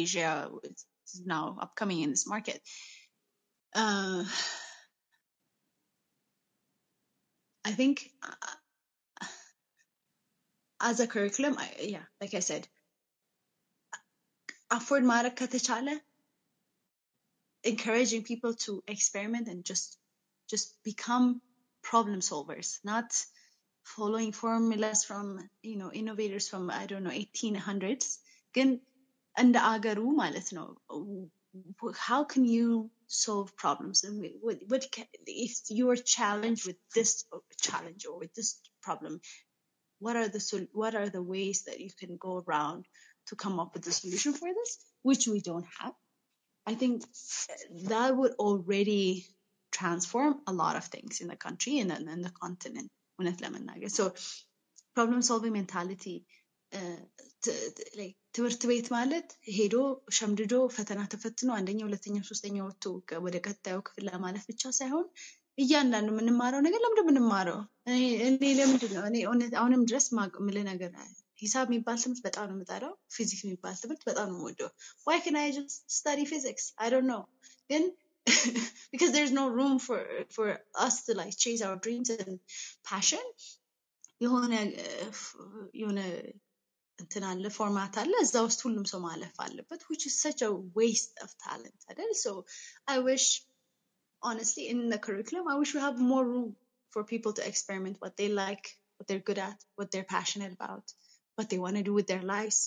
asia 0.00 0.30
which 0.56 0.80
is 1.14 1.22
now 1.34 1.44
upcoming 1.64 2.00
in 2.04 2.10
this 2.14 2.26
market 2.34 2.58
uh, 2.58 2.99
i 7.64 7.72
think 7.72 8.10
uh, 8.22 9.26
as 10.80 11.00
a 11.00 11.06
curriculum 11.06 11.56
I, 11.58 11.68
yeah 11.94 12.06
like 12.20 12.34
i 12.34 12.44
said 12.50 12.64
afford 14.76 15.04
ማድረግ 15.12 15.34
ከተቻለ 15.40 15.88
encouraging 17.70 18.22
people 18.30 18.52
to 18.64 18.72
experiment 18.94 19.46
and 19.52 19.60
just 19.70 19.88
just 20.52 20.68
become 20.90 21.26
problem 21.90 22.20
solvers 22.30 22.68
not 22.90 23.08
following 23.94 24.32
formulas 24.42 25.00
from 25.08 25.26
you 25.70 25.76
know 25.80 25.90
innovators 26.00 26.46
from 26.50 26.64
i 26.80 26.84
don't 26.90 27.04
know 27.06 27.16
1800s 27.24 28.08
ግን 28.56 28.68
እንደ 29.42 29.56
አገሩ 29.72 30.00
ማለት 30.22 30.48
ነው 30.58 30.68
how 32.08 32.20
can 32.32 32.44
you 32.56 32.68
solve 33.11 33.55
problems. 33.55 34.03
And 34.03 34.25
what, 34.41 34.57
what 34.67 34.85
if 35.27 35.59
you 35.69 35.89
are 35.89 35.95
challenged 35.95 36.65
with 36.65 36.77
this 36.95 37.25
challenge 37.59 38.05
or 38.05 38.17
with 38.19 38.33
this 38.33 38.59
problem 38.81 39.19
what 40.01 40.15
are 40.15 40.27
the 40.27 40.67
what 40.73 40.95
are 40.95 41.09
the 41.09 41.21
ways 41.21 41.63
that 41.67 41.79
you 41.79 41.91
can 41.97 42.17
go 42.17 42.43
around 42.45 42.85
to 43.27 43.35
come 43.35 43.59
up 43.59 43.75
with 43.75 43.85
a 43.87 43.91
solution 43.91 44.33
for 44.33 44.49
this 44.49 44.79
which 45.03 45.27
we 45.27 45.39
don't 45.39 45.67
have? 45.79 45.93
I 46.65 46.73
think 46.73 47.03
that 47.85 48.15
would 48.15 48.33
already 48.33 49.25
transform 49.71 50.41
a 50.47 50.53
lot 50.53 50.75
of 50.75 50.85
things 50.85 51.21
in 51.21 51.27
the 51.27 51.35
country 51.35 51.79
and 51.79 51.91
in 51.91 52.21
the 52.21 52.31
continent 52.31 52.89
so 53.87 54.13
problem 54.95 55.21
solving 55.21 55.53
mentality 55.53 56.25
uh, 56.73 57.01
to, 57.43 57.51
to, 57.51 57.85
like 57.97 58.15
ትምህርት 58.35 58.61
ቤት 58.69 58.87
ማለት 58.93 59.27
ሄዶ 59.55 59.75
ሸምድዶ 60.17 60.53
ፈተና 60.75 60.99
ተፈትኖ 61.13 61.49
አንደኛ 61.57 61.79
ሁለተኛ 61.87 62.17
ሶስተኛ 62.29 62.57
ወጥቶ 62.65 62.83
ወደ 63.25 63.37
ቀጣዩ 63.45 63.77
ክፍል 63.87 64.05
ለማለፍ 64.09 64.43
ብቻ 64.51 64.71
ሳይሆን 64.77 65.05
እያንዳንዱ 65.57 66.09
የምንማረው 66.13 66.61
ነገር 66.67 66.79
ለምንድን 66.83 67.05
የምንማረው? 67.05 67.59
እኔ 68.27 68.43
ለምንድን 68.59 68.93
ነው 68.95 69.03
አሁንም 69.61 69.81
ድረስ 69.89 70.05
ምልህ 70.45 70.63
ነገር 70.71 70.91
ሂሳብ 71.39 71.67
የሚባል 71.69 71.97
ትምህርት 72.03 72.21
በጣም 72.25 72.45
ነው 72.49 72.55
የምጠራው 72.55 72.93
ፊዚክስ 73.15 73.43
የሚባል 73.45 73.75
ትምህርት 73.83 74.03
በጣም 74.09 74.27
ነው 74.29 74.37
የምወደው። 74.37 74.69
ዋይ 75.07 75.19
ካን 75.23 75.37
አይ 75.41 75.49
ጀስት 75.55 75.77
ስታዲ 75.95 76.21
ፊዚክስ 76.31 76.65
አይ 76.81 76.89
ዶንት 76.93 77.09
ኖ 77.11 77.15
ግን 77.69 77.83
because 78.91 79.11
there's 79.11 79.31
no 79.33 79.45
room 79.49 79.79
for 79.79 79.99
for 80.29 80.47
us 80.77 80.95
to 81.03 81.11
like 81.13 81.35
chase 81.35 81.61
our 81.61 81.77
dreams 81.77 82.09
and 82.15 82.33
passion. 82.85 83.25
የሆነ 84.21 84.53
የሆነ 85.73 85.99
እንትን 87.02 87.24
አለ 87.30 87.46
ፎርማት 87.56 87.94
አለ 88.02 88.12
እዛ 88.24 88.34
ውስጥ 88.46 88.60
ሁሉም 88.66 88.84
ሰው 88.92 89.00
ማለፍ 89.08 89.34
አለበት 89.44 89.80
which 89.90 90.04
is 90.10 90.14
such 90.26 90.40
a 90.48 90.52
waste 90.78 91.16
of 91.24 91.30
talent 91.46 91.80
አይደል 91.90 92.12
so 92.24 92.32
I 92.94 92.98
wish 93.08 93.26
honestly 94.22 94.64
in 94.72 94.78
the 94.92 95.00
curriculum 95.06 95.46
I 95.52 95.56
wish 95.60 95.72
we 95.76 95.82
have 95.86 95.98
more 96.12 96.24
room 96.32 96.48
for 96.92 97.02
people 97.12 97.32
to 97.38 97.46
experiment 97.50 97.96
what 98.02 98.14
they 98.20 98.28
like 98.44 98.66
what 98.96 99.06
they're 99.08 99.26
good 99.30 99.40
at 99.48 99.58
what 99.78 99.90
they're 99.90 100.12
passionate 100.16 100.52
about 100.58 100.86
what 101.38 101.48
they 101.50 101.60
want 101.64 101.76
to 101.78 101.84
do 101.88 101.94
with 101.98 102.08
their 102.10 102.24
lives 102.34 102.58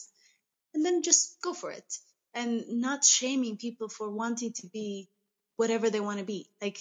and 0.73 0.81
then 0.85 0.97
just 1.09 1.23
go 1.47 1.53
for 1.61 1.71
it 1.79 1.91
and 2.33 2.51
not 2.87 3.01
shaming 3.17 3.55
people 3.65 3.89
for 3.97 4.07
wanting 4.21 4.53
to 4.59 4.65
be 4.77 4.87
whatever 5.59 5.89
they 5.89 6.03
want 6.07 6.19
to 6.19 6.27
be 6.35 6.39
like 6.63 6.79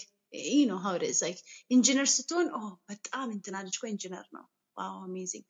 you 0.57 0.66
know 0.70 0.81
how 0.87 0.93
it 0.99 1.05
is 1.11 1.20
like 1.27 1.41
engineer 1.77 2.09
ስትሆን 2.16 2.49
oh 2.59 2.70
በጣም 2.91 3.29
እንትና 3.37 3.57
ልጅ 3.66 3.77
እኮ 3.79 3.87
ኢንጂነር 3.95 4.27
ነው 4.37 4.45
ዋው 4.81 4.97
አሜዚንግ 5.07 5.45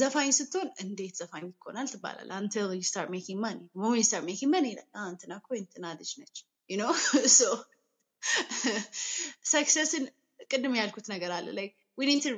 ዘፋኝ 0.00 0.28
ስትሆን 0.38 0.68
እንዴት 0.84 1.14
ዘፋኝ 1.20 1.44
ይኮናል 1.50 1.88
ትባላል 1.92 2.30
until 2.40 2.68
you 2.78 2.84
start 2.92 3.08
making 3.16 3.38
money 3.46 3.64
when 3.80 3.92
you 4.00 4.06
start 4.10 4.24
making 4.30 4.50
money 4.56 4.72
like 4.78 4.90
ah 5.00 5.06
እንትና 5.12 5.32
እኮ 5.40 5.48
እንትና 5.62 5.84
ልጅ 6.00 6.10
ነች 6.22 6.38
you 6.72 6.78
know 6.80 6.92
so 7.38 7.48
ሰክሰስን 9.52 10.04
ቅድም 10.52 10.74
ያልኩት 10.80 11.06
ነገር 11.14 11.30
አለ 11.38 11.46
like 11.60 11.74
we 11.98 12.04
need 12.10 12.22
to 12.28 12.32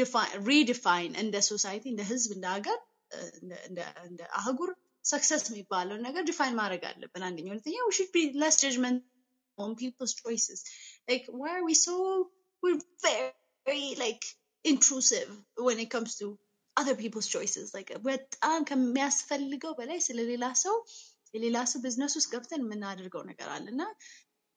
define 0.00 0.32
redefine 0.50 1.12
እንደ 1.22 1.36
ሶሳይቲ 1.50 1.84
እንደ 1.92 2.04
ህዝብ 2.12 2.30
እንደ 2.36 2.46
ሀገር 2.54 2.78
እንደ 4.08 4.20
አህጉር 4.40 4.70
ሰክሰስ 5.12 5.42
የሚባለውን 5.50 6.02
ነገር 6.08 6.22
ዲፋይን 6.30 6.56
ማድረግ 6.60 6.82
አለብን 6.90 7.24
አንደኛ 7.28 7.48
ሁለተኛ 7.52 7.76
we 7.88 7.92
should 7.98 8.12
be 8.18 8.24
less 8.42 8.56
judgmental 8.62 9.04
on 9.64 9.70
people's 9.82 10.14
choices 10.22 10.58
like 11.10 11.26
why 11.40 11.50
are 11.58 11.64
we 11.68 11.74
so 11.86 11.94
we're 12.62 12.80
very 13.68 13.86
like 14.04 14.24
intrusive 14.64 15.30
when 15.66 15.78
it 15.84 15.90
comes 15.94 16.12
to 16.20 16.26
other 16.76 16.94
people's 17.02 17.28
choices 17.34 17.68
like 17.76 17.90
በጣም 18.08 18.60
ከሚያስፈልገው 18.70 19.72
በላይ 19.80 20.00
ስለሌላ 20.06 20.46
ሰው 20.64 20.74
የሌላ 21.36 21.58
ሰው 21.72 21.80
ቢዝነስ 21.84 22.14
ውስጥ 22.18 22.28
ገብተን 22.34 22.62
የምናደርገው 22.64 23.22
ነገር 23.30 23.48
አለ 23.56 23.66
እና 23.74 23.84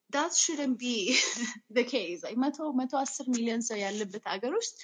that 0.10 0.34
shouldn't 0.44 0.78
be 0.86 0.96
the 1.78 1.86
case 1.94 2.20
like 2.28 2.40
መቶ 2.46 2.68
መቶ 2.82 2.94
አስር 3.04 3.26
ሚሊዮን 3.36 3.64
ሰው 3.70 3.78
ያለበት 3.86 4.26
ሀገር 4.34 4.54
ውስጥ 4.60 4.76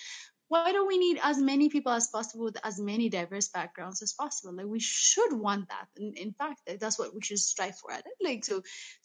why 0.54 0.72
don't 0.74 0.90
we 0.94 0.98
need 1.04 1.18
as 1.30 1.38
many 1.52 1.68
people 1.74 1.94
as 2.00 2.08
possible 2.16 2.46
with 2.50 2.60
as 2.70 2.76
many 2.90 3.06
diverse 3.16 3.48
backgrounds 3.58 4.02
as 4.06 4.12
possible 4.22 4.54
like 4.58 4.70
we 4.76 4.80
should 4.80 5.34
want 5.46 5.64
that 5.74 5.88
in, 6.02 6.10
in 6.26 6.32
fact 6.40 6.60
that's 6.82 7.00
what 7.02 7.14
we 7.16 7.22
should 7.28 7.42
strive 7.52 7.78
for 7.82 7.92
at 7.98 8.06
it 8.12 8.18
like 8.28 8.42
so 8.50 8.58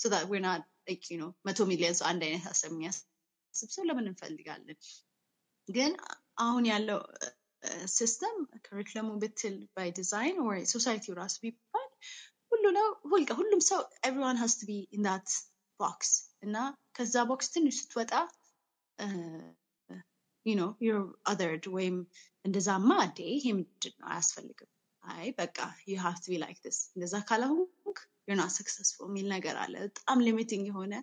so 0.02 0.08
that 0.14 0.24
we're 0.30 0.46
not 0.50 0.62
like 0.88 1.04
you 1.12 1.18
know 1.20 1.30
መቶ 1.48 1.66
ሚሊዮን 1.72 1.94
ሰው 2.00 2.06
አንድ 2.10 2.22
አይነት 2.26 2.42
ሀሳብ 2.50 2.70
የሚያስብ 2.74 3.70
ሰው 3.76 3.84
ለምን 3.90 4.08
እንፈልጋለን 4.10 4.78
ግን 5.68 5.92
አሁን 6.46 6.66
ያለው 6.72 7.00
ሲስተም 7.94 8.36
ከሪክለሙ 8.66 9.08
ብትል 9.22 9.56
ባይ 9.76 9.88
ዲዛይን 9.98 10.36
ወይ 10.48 10.60
ሶሳይቲው 10.72 11.14
ራሱ 11.20 11.34
ቢባል 11.44 11.88
ሁሉ 12.52 12.64
ነው 12.78 12.88
ሁልቀ 13.12 13.30
ሁሉም 13.40 13.60
ሰው 13.68 13.80
ኤቭሪዋን 14.08 14.40
ሀስ 14.42 14.54
ቱ 14.60 14.68
ቢ 14.68 14.76
ኢን 14.96 15.02
ዳት 15.08 15.28
ቦክስ 15.80 16.12
እና 16.42 16.56
ከዛ 16.96 17.24
ቦክስ 17.30 17.48
ትንሽ 17.54 17.76
ስትወጣ 17.82 18.12
ዩ 20.46 20.52
ኖ 20.58 20.64
ዩር 20.86 20.98
አዘርድ 21.30 21.64
ወይም 21.76 21.96
እንደዛማ 22.44 22.90
እንዴ 23.06 23.18
ይሄ 23.34 23.46
ምንድን 23.58 23.94
ነው 24.00 24.06
አያስፈልግም 24.12 24.70
አይ 25.02 25.26
በቃ 25.40 25.58
ዩ 25.90 25.96
ሃቭ 26.04 26.16
ቱ 26.22 26.32
ቢ 26.32 26.38
ላይክ 26.44 26.58
ዲስ 26.66 26.78
እንደዛ 26.94 27.14
ካላሆንክ 27.28 27.98
ዩር 28.28 28.36
ናት 28.40 28.52
ሰክሰስፉል 28.58 29.06
የሚል 29.10 29.26
ነገር 29.34 29.56
አለ 29.64 29.74
በጣም 29.86 30.18
ሊሚቲንግ 30.26 30.64
የሆነ 30.70 30.94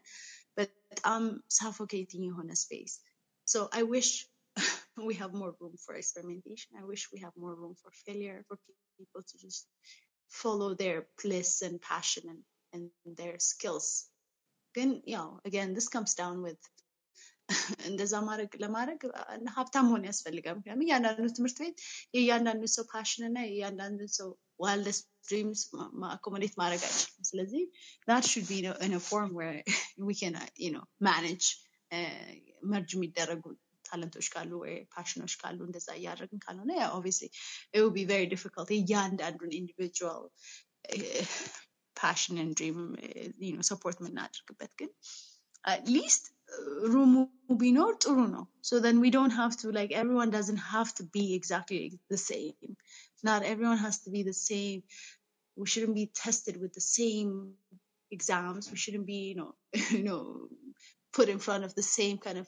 በጣም 0.60 1.24
ሳፎኬቲንግ 1.58 2.26
የሆነ 2.30 2.52
ስፔስ 2.62 2.94
ሶ 3.48 3.64
አይ 3.78 3.84
ዊሽ 3.92 4.10
we 4.98 5.14
have 5.16 5.34
more 5.34 5.54
room 5.60 5.76
for 5.86 5.96
experimentation. 5.96 6.72
I 6.80 6.86
wish 6.86 7.10
we 7.14 7.20
have 7.20 7.32
more 7.36 7.56
room 7.56 7.76
for 7.82 7.92
failure, 8.06 8.44
for 8.48 8.58
people 9.00 9.22
to 9.22 9.38
just 9.38 9.68
follow 10.32 10.74
their 10.76 11.08
bliss 11.22 11.62
and 11.62 11.82
passion 11.82 12.24
and, 12.74 12.90
and 13.06 13.18
their 13.18 13.40
skills. 13.40 14.06
Then, 14.76 15.02
you 15.06 15.18
know, 15.18 15.40
again, 15.46 15.74
this 15.74 15.88
comes 15.88 16.14
down 16.16 16.42
with 16.42 16.58
እንደዛ 17.90 18.14
ማድረግ 18.30 18.52
ለማድረግ 18.64 19.02
ሀብታም 19.58 19.86
መሆን 19.88 20.06
ያስፈልጋል። 20.08 20.56
ምክንያቱም 20.58 20.82
እያንዳንዱ 20.86 21.28
ትምህርት 21.38 21.58
ቤት 21.64 21.76
የእያንዳንዱ 22.16 22.64
ሰው 22.76 22.84
ፓሽን 22.94 23.24
እና 23.30 23.38
የእያንዳንዱ 23.50 24.00
ሰው 24.18 24.30
ዋልደስ 24.64 24.98
ድሪምስ 25.30 25.62
አኮሞዴት 26.16 26.56
ማድረግ 26.62 26.82
አይችልም። 26.88 27.28
ስለዚህ 27.30 27.64
that 28.10 28.26
should 28.32 28.48
be 28.54 28.60
in 28.88 28.94
a 29.00 29.04
form 29.10 29.32
where 29.40 29.56
we 30.10 30.16
can, 30.22 30.36
uh, 30.42 30.50
you 30.66 30.72
know, 30.76 30.86
manage 31.10 31.48
መርጅ 32.72 32.92
የሚደረጉ 32.96 33.44
ታለንቶች 33.92 34.28
ካሉ 34.34 34.52
ወይ 34.64 34.76
ፓሽኖች 34.94 35.34
ካሉ 35.42 35.60
እንደዛ 35.68 35.88
እያደረግን 36.00 36.42
ካልሆነ 36.46 36.72
ያ 36.82 36.86
ኦብቪስሊ 36.98 37.28
it 37.74 37.80
will 37.82 37.96
be 38.00 38.06
very 38.14 38.28
difficult 38.34 38.70
እያንዳንዱን 38.80 39.52
ኢንዲቪጁዋል 39.60 40.24
ፓሽን 42.02 42.38
and 42.44 42.54
ድሪም 42.60 42.80
you 43.48 43.54
know 43.58 43.66
ሰፖርት 43.72 44.00
የምናደርግበት 44.02 44.74
ግን 44.82 44.92
at 45.74 45.86
least 45.96 46.26
ሩሙ 46.94 47.14
ቢኖር 47.62 47.94
ጥሩ 48.04 48.18
ነው 48.36 48.44
so 48.68 48.76
then 48.84 48.98
we 49.04 49.10
don't 49.16 49.36
have 49.42 49.56
to 49.62 49.68
like 49.78 49.92
everyone 50.02 50.30
doesn't 50.38 50.64
have 50.76 50.92
to 51.00 51.04
be 51.16 51.26
exactly 51.40 51.82
the 52.14 52.22
same 52.30 52.70
not 53.30 53.42
everyone 53.52 53.80
has 53.86 53.98
to 54.04 54.10
be 54.16 54.22
the 54.30 54.38
same 54.50 54.80
we 55.60 55.68
shouldn't 55.72 55.98
be 56.02 56.08
tested 56.24 56.56
with 56.64 56.74
the 56.80 56.86
same 56.98 57.32
exams 58.12 58.64
we 58.74 58.78
shouldn't 58.84 59.08
be 59.14 59.20
you 59.30 59.38
know 59.40 59.52
you 59.98 60.04
know 60.10 60.22
put 61.18 61.28
in 61.34 61.40
front 61.48 61.64
of 61.68 61.74
the 61.80 61.88
same 61.98 62.18
kind 62.26 62.40
of 62.44 62.48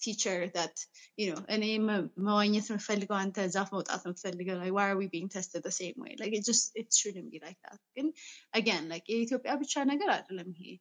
teacher 0.00 0.38
that 0.56 0.74
you 1.20 1.26
know 1.30 1.40
እኔ 1.54 1.64
መዋኘት 2.26 2.66
የምፈልገው 2.70 3.16
አንተ 3.24 3.44
ዛፍ 3.56 3.68
መውጣት 3.76 4.02
የምትፈልገው 4.06 4.56
like 4.62 4.74
why 4.76 4.86
are 4.90 4.98
we 5.02 5.06
being 5.14 5.28
tested 5.36 5.62
the 5.68 5.74
same 5.80 5.98
way 6.04 6.12
like 6.22 6.34
it 6.38 6.44
just 6.50 6.64
it 6.80 6.88
shouldn't 7.00 7.28
be 7.34 7.40
like 7.46 7.60
that 7.66 7.78
ግን 7.96 8.08
again 8.60 8.84
like 8.92 9.06
የኢትዮጵያ 9.12 9.54
ብቻ 9.62 9.84
ነገር 9.92 10.10
አይደለም 10.16 10.48
ይሄ 10.60 10.72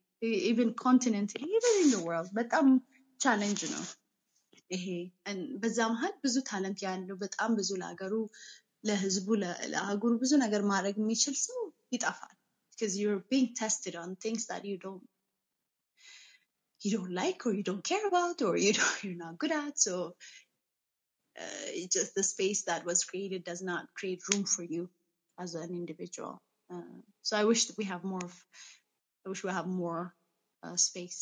even 0.51 0.69
continentally 0.85 1.49
even 1.59 1.75
in 1.83 1.89
the 1.95 2.01
world 2.07 2.31
በጣም 2.39 2.67
ቻሌንጅ 3.19 3.61
ነው 3.75 3.83
ይሄ 4.75 4.85
በዛ 5.61 5.79
መሀል 5.93 6.13
ብዙ 6.25 6.35
ታለንት 6.49 6.79
ያለው 6.87 7.17
በጣም 7.25 7.51
ብዙ 7.59 7.71
ለሀገሩ 7.81 8.13
ለህዝቡ 8.89 9.27
ለአህጉሩ 9.73 10.13
ብዙ 10.21 10.33
ነገር 10.45 10.61
ማድረግ 10.73 10.95
የሚችል 11.01 11.35
ሰው 11.47 11.59
ይጠፋል 11.95 12.35
because 12.71 12.93
you're 12.99 13.23
being 13.33 13.49
tested 13.61 13.95
on 14.03 14.09
things 14.23 14.43
that 14.51 14.63
you 14.69 14.77
don't 14.85 15.03
you 16.85 16.91
don't 16.97 17.11
like 17.11 17.45
or 17.45 17.53
you 17.53 17.63
don't 17.63 17.83
care 17.83 18.05
about 18.07 18.41
or 18.41 18.57
you 18.57 18.73
don't, 18.73 19.03
you're 19.03 19.23
not 19.25 19.37
good 19.37 19.51
at. 19.51 19.79
So 19.79 20.15
uh, 21.39 21.67
it 21.81 21.91
just 21.91 22.15
the 22.15 22.23
space 22.23 22.63
that 22.63 22.85
was 22.85 23.03
created 23.03 23.43
does 23.43 23.61
not 23.61 23.85
create 23.95 24.21
room 24.31 24.45
for 24.45 24.63
you 24.63 24.89
as 25.39 25.55
an 25.55 25.71
individual. 25.81 26.37
Uh, 26.73 26.97
so 27.21 27.37
I 27.37 27.43
wish 27.43 27.65
that 27.65 27.77
we 27.77 27.85
have 27.85 28.03
more. 28.03 28.23
Of, 28.23 28.33
I 29.25 29.29
wish 29.29 29.43
we 29.43 29.51
have 29.51 29.67
more 29.67 30.03
uh, 30.63 30.77
space. 30.89 31.19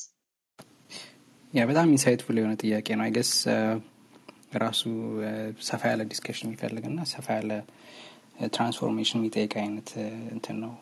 ያ 1.58 1.62
በጣም 1.70 1.88
ኢንሳይትፉል 1.94 2.38
የሆነ 2.40 2.56
ጥያቄ 2.64 2.88
ነው 2.98 3.04
አይገስ 3.06 3.32
ራሱ 4.64 4.82
ሰፋ 5.70 5.82
ያለ 5.92 6.02
ዲስከሽን 6.12 6.46
የሚፈልግ 6.48 6.84
እና 6.90 7.00
ሰፋ 7.14 7.28
ያለ 7.38 7.52
ትራንስፎርሜሽን 8.56 9.18
የሚጠይቅ 9.20 9.54
አይነት 9.64 9.90
እንትን 10.36 10.58
ነው 10.64 10.74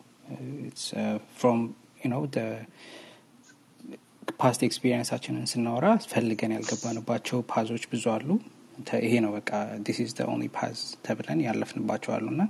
ፍሮም 1.38 1.60
ኖ 2.12 2.18
ፓስት 4.42 4.60
ኤክስፒሪየንሳችንን 4.68 5.44
ስናወራ 5.52 5.86
ፈልገን 6.12 6.52
ያልገባንባቸው 6.56 7.38
ፓዞች 7.52 7.84
ብዙ 7.92 8.04
አሉ 8.16 8.28
ይሄ 9.06 9.14
ነው 9.24 9.30
በቃ 9.38 9.50
ዲስ 9.86 9.98
ኢዝ 10.04 10.12
ኦንሊ 10.32 10.46
ፓዝ 10.56 10.80
ተብለን 11.06 11.40
ያለፍንባቸው 11.46 12.12
አሉ 12.16 12.26
እና 12.34 12.42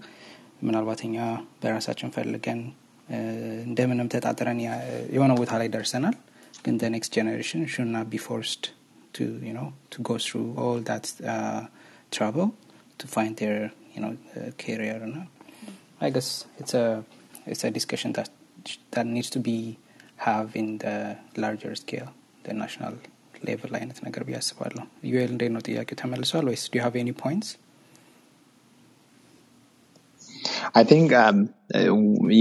ምናልባት 0.66 1.00
እኛ 1.08 1.16
በራሳችን 1.62 2.12
ፈልገን 2.16 2.60
እንደምንም 3.68 4.08
ተጣጥረን 4.14 4.58
የሆነ 5.16 5.32
ቦታ 5.40 5.52
ላይ 5.60 5.68
ደርሰናል 5.76 6.16
ግን 6.64 6.76
the 6.82 6.88
next 6.94 7.10
generation 7.18 7.60
should 7.72 7.90
not 7.96 8.06
be 8.14 8.20
forced 8.28 8.64
to 9.16 9.24
you 9.48 9.54
know 9.56 9.68
to 9.92 9.98
go 10.08 10.14
through 10.26 10.48
all 10.62 10.78
that 10.90 11.04
uh, 11.34 11.62
trouble 12.16 12.48
to 13.00 13.04
find 13.14 13.32
their 13.42 13.58
you 13.94 14.00
know 14.02 14.12
uh, 14.38 14.50
career 14.62 14.96
and 15.06 15.14
i 16.06 16.10
guess 16.14 16.30
it's 16.60 16.74
a 16.82 16.86
it's 17.52 17.64
a 17.68 17.70
discussion 17.78 18.10
that 18.18 18.30
that 18.94 19.06
needs 19.16 19.30
to 19.36 19.40
be 19.50 19.58
ሃቭ 20.26 20.50
ኢን 20.62 20.70
ላርጀር 21.42 21.74
ስኬል 21.82 22.08
ናሽናል 22.60 22.94
ሌቭል 23.46 23.72
አይነት 23.78 23.98
ነገር 24.06 24.22
ብዬ 24.28 24.36
አስባለሁ። 24.40 24.84
ዩኤል 25.10 25.30
እንዴት 25.34 25.50
ነው 25.54 25.62
ጥያቄው 25.68 25.96
ተመልሷል 26.02 26.46
ወይስ 26.50 26.64
ዱ 26.74 26.82
ሃቭ 26.86 26.94
ኤኒ 27.02 27.10
ፖይንትስ? 27.24 27.50
I 30.74 30.84
think 30.84 31.12
um, 31.12 31.36
uh, 31.74 31.86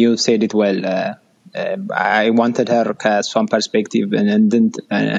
you 0.01 0.09
said 0.17 0.41
it 0.47 0.53
well. 0.61 0.79
Uh, 0.85 1.11
uh, 1.55 1.77
I 2.21 2.29
wanted 2.39 2.67
her 2.75 2.85
ከእሷን 3.03 3.45
ፐርስፔክቲቭ 3.53 4.03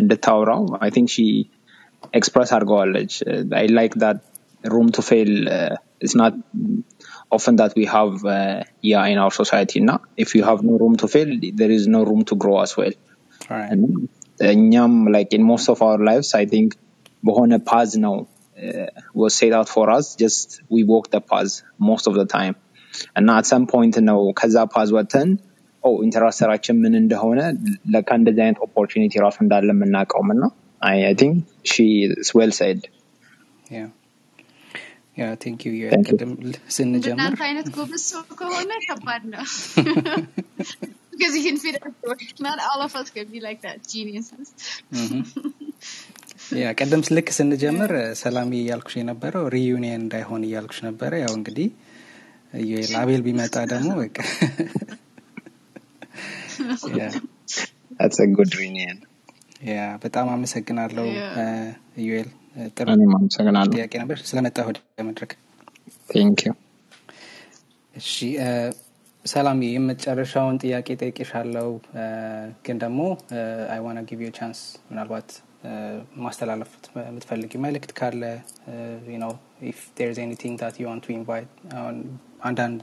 እንድታውራው 0.00 0.62
I 0.86 0.90
think 0.96 1.08
she 1.16 1.26
express 2.18 2.50
አድርገዋለች። 2.56 3.12
I 3.62 3.66
like 3.78 3.94
that 4.04 4.18
room 4.64 4.88
to 4.96 5.02
fail 5.10 5.32
uh, 5.58 5.74
it's 6.04 6.16
not 6.22 6.34
often 7.36 7.54
that 7.60 7.72
we 7.78 7.84
have 7.96 8.12
uh, 8.36 8.58
yeah 8.92 9.04
in 9.12 9.18
our 9.24 9.34
society 9.40 9.80
now 9.90 9.98
if 10.24 10.28
you 10.36 10.42
have 10.50 10.60
no 10.70 10.74
room 10.82 10.94
to 11.02 11.08
fail 11.14 11.30
there 11.60 11.72
is 11.78 11.84
no 11.96 12.00
room 12.10 12.22
to 12.30 12.36
grow 12.44 12.56
as 12.66 12.72
well 12.80 12.94
Alright. 13.50 13.70
and 13.74 13.84
እኛም 14.54 14.92
like 15.16 15.30
in 15.38 15.42
most 15.52 15.68
of 15.74 15.78
our 15.88 15.98
lives 16.10 16.28
I 16.42 16.46
think 16.54 16.68
በሆነ 17.28 17.52
ፓዝ 17.70 17.90
ነው 18.06 18.16
uh, 18.66 18.86
was 19.20 19.32
set 19.40 19.52
out 19.58 19.68
for 19.76 19.84
us 19.96 20.06
just 20.22 20.48
we 20.74 20.80
walk 20.92 21.06
the 21.16 21.22
path 21.30 21.54
most 21.90 22.06
of 22.10 22.14
the 22.20 22.26
time 22.36 22.54
እና 23.20 23.28
at 23.40 23.46
some 23.52 23.66
point 23.74 23.96
ነው 24.10 24.20
ከዛ 24.40 24.56
ፓዝ 24.74 24.90
ወጥተን 24.98 25.30
ኦ 25.84 25.90
ኢንተራክተራችን 26.06 26.76
ምን 26.84 26.94
እንደሆነ 27.02 27.40
ለካ 27.94 28.08
እንደዚህ 28.20 28.42
አይነት 28.46 28.60
ኦፖርቹኒቲ 28.68 29.14
ራሱ 29.26 29.36
እንዳለ 29.46 29.68
የምናውቀውም 29.76 30.30
እና 30.36 30.44
I, 30.80 30.96
I 31.10 31.14
think 31.20 31.34
she 31.70 31.84
is 32.08 32.28
well 32.38 32.52
said. 32.58 32.80
yeah 35.17 35.29
thank 35.43 35.61
you 35.67 35.71
እዩኤል 35.79 35.91
Thank 35.93 36.07
you. 36.07 36.15
ቅድም 36.15 36.31
ስንጀምር 36.75 37.09
እንደናንተ 37.09 37.41
አይነት 37.47 37.67
ጎበዝ 37.75 38.03
ሰው 38.11 38.21
ከሆነ 38.39 38.71
ከባድ 38.87 39.23
ነው። 39.33 39.43
Because 41.13 41.33
you 41.37 41.43
can 41.43 41.57
fit 41.57 41.75
it. 41.77 41.83
Not 42.39 42.59
all 42.59 42.81
of 42.81 42.93
us 42.95 43.09
can 43.11 43.27
be 43.27 43.39
like 43.39 43.59
that. 43.61 43.77
Geniuses. 43.87 44.47
yeah 46.61 46.71
ቀደም 46.79 47.01
ልክ 47.15 47.27
ስንጀምር 47.37 47.91
ሰላሚ 48.21 48.51
እያልኩሽ 48.61 48.95
የነበረው 48.99 49.45
reunion 49.55 50.01
እንዳይሆን 50.01 50.41
እያልኩሽ 50.47 50.79
ነበረ። 50.87 51.11
ያው 51.23 51.33
እንግዲህ 51.37 51.67
እዩኤል 52.63 52.91
አቤል 53.01 53.21
ቢመጣ 53.27 53.55
ደግሞ 53.73 53.89
በቃ 54.01 54.17
Yeah 56.99 57.03
That's 57.99 58.19
a 58.19 58.29
good 58.37 58.51
reunion. 58.59 58.97
Yeah 59.71 59.79
በጣም 60.03 60.27
አመሰግናለሁ. 60.35 61.05
ዩኤል 62.05 62.29
ጥሩ 62.75 62.87
ጥያቄ 63.75 63.93
ነበር። 64.01 64.17
ስለመጣ 64.25 64.57
ወደ 64.67 64.77
መድረክ. 65.07 65.31
እሺ 67.93 68.11
ሰላም 69.25 69.59
የመጨረሻውን 69.67 70.55
ጥያቄ 70.61 70.87
ጠይቄሻለሁ። 71.01 71.67
እ፣ 71.95 72.05
ግን 72.65 72.77
ደግሞ 72.81 73.01
I 73.73 73.79
wanna 73.85 73.99
give 74.09 74.19
you 74.25 74.31
chance 74.37 74.59
ምናልባት 74.89 75.29
ማስተላለፍ 76.23 76.71
የምትፈልጊው 77.01 77.61
መልእክት 77.65 77.91
ካለ 77.99 78.23
ነው 79.21 79.31
if 79.69 79.81
there's 79.97 80.17
anything 80.23 80.55
that 80.61 80.77
you 80.81 80.87
want 80.89 81.03
to 81.05 81.13
invite 81.15 81.51
አሁን 81.77 81.97
አንዳንድ 82.43 82.81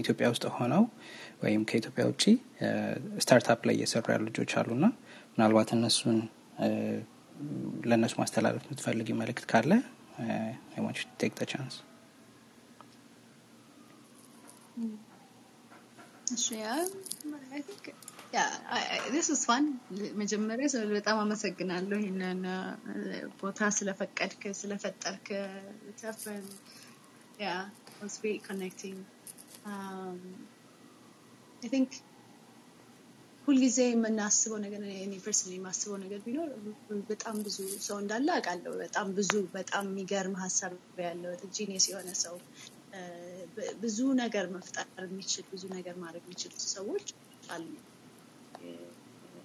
ኢትዮጵያ 0.00 0.28
ውስጥ 0.32 0.44
ሆነው 0.56 0.82
ወይም 1.42 1.62
ከኢትዮጵያ 1.68 2.04
ውጭ 2.08 2.24
startup 3.22 3.60
ላይ 3.68 3.76
እየሰሩ 3.78 4.04
ያሉ 4.14 4.24
ልጆች 4.30 4.52
አሉና 4.60 4.84
ምናልባት 5.32 5.70
እነሱን 5.76 6.18
ለእነሱ 7.89 8.13
ማስተላለፍ 8.21 8.63
የምትፈልጊው 8.67 9.17
መልእክት 9.21 9.45
ካለ 9.51 9.71
አይ 10.75 10.79
ዋንት 10.85 10.97
ዩ 11.01 11.05
ቴክ 11.21 11.33
ተ 11.39 11.49
ቻንስ 11.51 11.75
እሺ 16.35 16.47
ያ 16.63 16.69
I 17.57 17.61
think 17.67 17.83
yeah 18.35 18.49
I, 18.77 18.81
I, 18.95 18.97
this 19.15 19.27
was 19.33 19.41
fun 19.49 19.65
መጀመሪያ 20.21 20.67
ሰው 20.73 20.81
በጣም 20.97 21.17
አመሰግናለሁ 21.23 21.97
ይህንን 22.03 22.41
uh, 22.55 23.21
ቦታ 23.41 23.69
ስለፈቀድክ 23.77 24.41
ስለፈጠርክ 24.61 25.27
ተፈን 26.01 26.45
ሁልጊዜ 33.48 33.78
የምናስበው 33.86 34.58
ነገር 34.64 34.80
እኔ 34.98 35.14
የማስበው 35.52 35.96
ነገር 36.02 36.20
ቢኖር 36.26 36.50
በጣም 37.10 37.36
ብዙ 37.46 37.56
ሰው 37.86 37.96
እንዳለ 38.02 38.28
አውቃለሁ። 38.36 38.72
በጣም 38.82 39.08
ብዙ 39.16 39.32
በጣም 39.56 39.86
የሚገርም 39.90 40.36
ሀሳብ 40.42 40.74
ያለው 41.04 41.32
genius 41.56 41.86
የሆነ 41.90 42.10
ሰው 42.22 42.36
ብዙ 43.82 43.98
ነገር 44.22 44.46
መፍጠር 44.54 44.86
የሚችል 45.06 45.44
ብዙ 45.52 45.64
ነገር 45.76 45.96
ማድረግ 46.02 46.24
የሚችል 46.26 46.52
ሰዎች 46.68 47.06
አሉ። 47.48 47.70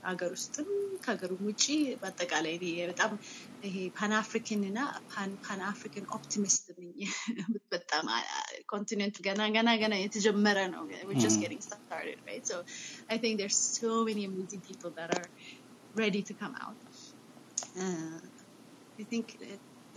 ሀገር 0.09 0.31
ውስጥም 0.37 0.69
ከሀገሩም 1.05 1.43
ውጭ 1.49 1.65
በአጠቃላይ 2.01 2.55
እኔ 2.59 2.67
በጣም 2.91 3.13
ይሄ 3.67 3.77
ፓን 3.99 4.13
አፍሪካን 4.21 4.63
እና 4.71 4.79
ፓን 5.45 5.61
አፍሪካን 5.71 6.07
ኦፕቲሚስት 6.17 6.65
ነኝ። 6.79 6.97
በጣም 7.75 8.07
ኮንቲኔንት 8.73 9.17
ገና 9.27 9.43
ገና 9.57 9.71
ገና 9.83 9.95
የተጀመረ 10.03 10.59
ነው። 10.75 10.83
We're 11.09 11.23
just 11.27 11.41
getting 11.45 11.63
started, 11.69 12.19
right? 12.29 12.45
So 12.45 12.59
I 13.11 13.19
think 13.23 13.35
there's 13.41 13.61
so 13.79 13.93
many 14.09 14.25
amazing 14.31 14.63
people 14.69 14.93
that 14.99 15.11
are 15.19 15.29
ready 15.95 16.23
to 16.23 16.35
come 16.35 16.57
out. 16.65 16.79
Uh, 17.83 18.19
I 18.99 19.07
think 19.13 19.27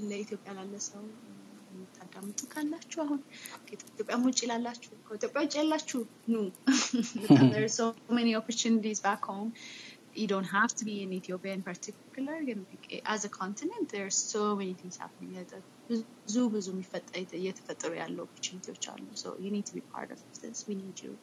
ለኢትዮጵያ 0.10 0.52
ላለ 0.58 0.76
ሰው 0.86 1.04
የምታዳምጡ 1.72 2.40
ካላችሁ 2.54 3.00
አሁን 3.04 3.20
ከኢትዮጵያም 3.68 4.24
ውጭ 4.28 4.40
ላላችሁ 4.52 4.92
ከኢትዮጵያ 5.08 5.42
ውጭ 5.46 5.54
ያላችሁ 5.60 6.00
ኑ 6.34 6.42
በጣም 7.22 7.46
there 7.54 7.64
are 7.68 7.74
so 7.78 7.88
many 8.20 8.34
opportunities 8.42 9.00
back 9.08 9.24
home 9.32 9.50
you 10.20 10.28
don't 10.34 10.50
have 10.58 10.72
to 10.80 10.84
be 10.90 10.96
in 11.06 11.10
Ethiopia 11.20 11.54
in 11.60 11.64
particular 11.72 12.36
ግን 12.50 12.60
like, 12.72 12.86
as 13.16 13.22
a 13.30 13.32
continent 13.42 13.86
there 13.94 14.06
are 14.10 14.16
so 14.34 14.44
many 14.62 14.74
things 14.82 14.98
happening 15.04 15.34
ብዙ 15.90 16.38
ብዙ 16.56 16.68
የሚፈጠ- 16.74 17.16
እየተፈጠሩ 17.42 17.92
ያሉ 18.02 18.18
opportunities 18.28 18.88
አሉ 18.94 19.04
so 19.24 19.30
you 19.44 19.52
need 19.56 19.68
to 19.72 19.76
be 19.80 19.84
part 19.96 20.10
of 20.16 20.22
this 20.44 20.60
we 20.70 20.76
need 20.84 20.98
you 21.06 21.14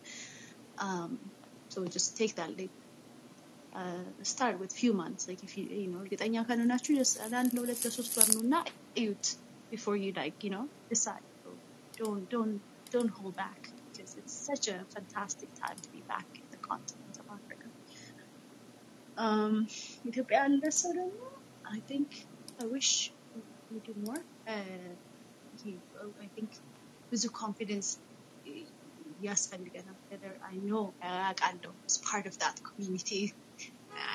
um, 0.87 1.13
so 1.75 1.79
just 1.97 2.11
take 2.21 2.35
that 2.41 2.51
leap 2.59 2.75
uh, 3.81 4.05
start 4.33 4.55
with 4.63 4.73
few 4.83 4.93
months 5.03 5.23
like 5.29 5.43
if 5.49 5.53
you 5.59 5.65
you 5.83 5.89
know 5.93 6.01
እርግጠኛ 6.05 6.35
ካልሆናችሁ 6.49 6.93
just 7.03 7.17
ለአንድ 7.33 7.53
ለሁለት 7.57 7.81
ለሶስት 7.87 8.15
ወር 8.21 8.29
ነው 8.37 8.43
እና 8.47 8.55
እዩት 9.03 9.27
before 9.75 9.97
you 10.05 10.11
like 10.23 10.39
you 10.47 10.53
know 10.55 10.65
decide 10.93 11.27
so 11.43 11.51
don't 12.01 12.25
don't 12.35 12.57
don't 12.95 13.13
hold 13.19 13.35
back 13.45 13.61
because 13.87 14.13
it's 14.21 14.37
such 14.51 14.65
a 14.75 14.79
fantastic 14.95 15.51
time 15.63 15.79
to 15.85 15.91
be 15.97 16.03
back 16.15 16.29
in 16.43 16.47
the 16.55 16.61
continent 16.71 17.06
of 17.06 17.06
Africa 17.06 17.06
um 17.06 17.06
ኢትዮጵያ 20.11 20.39
ያለ 20.43 20.65
ሰው 20.81 20.93
ደግሞ 21.01 21.21
I 21.77 21.81
think 21.91 22.09
I 22.63 22.67
wish 22.75 22.91
we 23.73 23.79
do 23.89 23.93
more 24.07 24.23
uh, 24.55 24.93
he- 25.63 25.85
I 26.27 26.29
think 26.37 26.51
ብዙ 27.13 27.25
confidence 27.43 27.89
ያስፈልገናል 29.29 29.99
whether 30.11 30.33
I 30.53 30.57
know 30.69 30.85
አውቃለሁ 31.29 31.73
as 31.89 31.97
part 32.11 32.27
of 32.31 32.35
that 32.43 32.57
community 32.69 33.23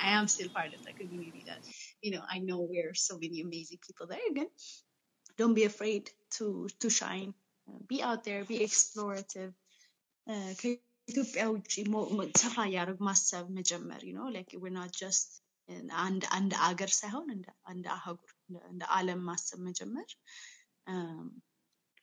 I 0.06 0.10
am 0.18 0.26
still 0.34 0.50
part 0.58 0.72
of 0.76 0.80
that 0.86 0.96
community 1.00 1.42
that 1.50 1.62
you 2.04 2.10
know 2.14 2.24
I 2.34 2.38
know 2.48 2.58
we're 2.72 2.94
so 3.08 3.14
many 3.24 3.38
amazing 3.48 3.80
people 3.86 4.06
there 4.12 4.26
again 4.32 4.50
don't 5.40 5.56
be 5.60 5.66
afraid 5.72 6.04
to 6.38 6.46
to 6.82 6.90
shine 7.02 7.32
Uh, 7.70 7.80
be 7.92 7.98
out 8.08 8.20
there 8.26 8.42
be 8.50 8.58
explorative 8.66 9.50
uh, 10.32 10.52
ከኢትዮጵያ 11.08 11.42
ውጭ 11.54 11.74
ሞ- 11.92 12.08
ሞ- 12.16 12.32
ሰፋ 12.42 12.54
እያደረግ 12.68 12.98
ማሰብ 13.08 13.46
መጀመር 13.58 14.00
you 14.08 14.14
know 14.18 14.28
like 14.36 14.50
we're 14.62 14.76
not 14.80 14.92
just 15.02 15.28
in 15.68 15.86
አንድ 16.06 16.22
አንድ 16.36 16.52
አገር 16.68 16.90
ሳይሆን 17.00 17.26
እንደ 17.36 17.48
አንድ 17.72 17.86
አህጉር 17.96 18.32
እንደ 18.48 18.58
እንደ 18.72 18.82
ዓለም 18.96 19.20
ማሰብ 19.30 19.60
መጀመር 19.68 20.08
um, 20.92 21.26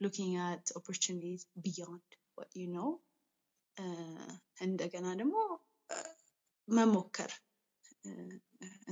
looking 0.03 0.33
at 0.49 0.65
opportunities 0.79 1.43
beyond 1.67 2.07
what 2.37 2.49
you 2.61 2.67
know 2.75 2.89
uh, 3.77 4.31
እንደገና 4.67 5.07
ደግሞ 5.21 5.37
uh, 5.95 6.11
መሞከር 6.67 7.31
uh, 8.09 8.35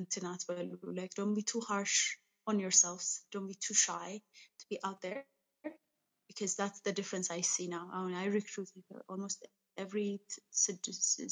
እንትን 0.02 0.26
አትበሉ 0.34 0.72
like 1.02 1.16
don't 1.20 1.38
be 1.42 1.46
too 1.54 1.64
harsh 1.72 1.98
on 2.48 2.58
yourselves 2.66 3.10
don't 3.34 3.50
be 3.54 3.60
too 3.68 3.78
shy 3.88 4.10
to 4.62 4.66
be 4.72 4.80
out 4.90 5.00
there 5.08 5.22
because 6.30 6.56
that's 6.56 6.82
the 6.82 6.94
difference 7.00 7.30
I 7.32 7.42
see 7.42 7.68
now. 7.68 7.90
I 7.94 8.04
mean, 8.06 8.16
I 8.16 8.26
recruit 8.40 8.70
like 8.76 9.04
almost 9.14 9.40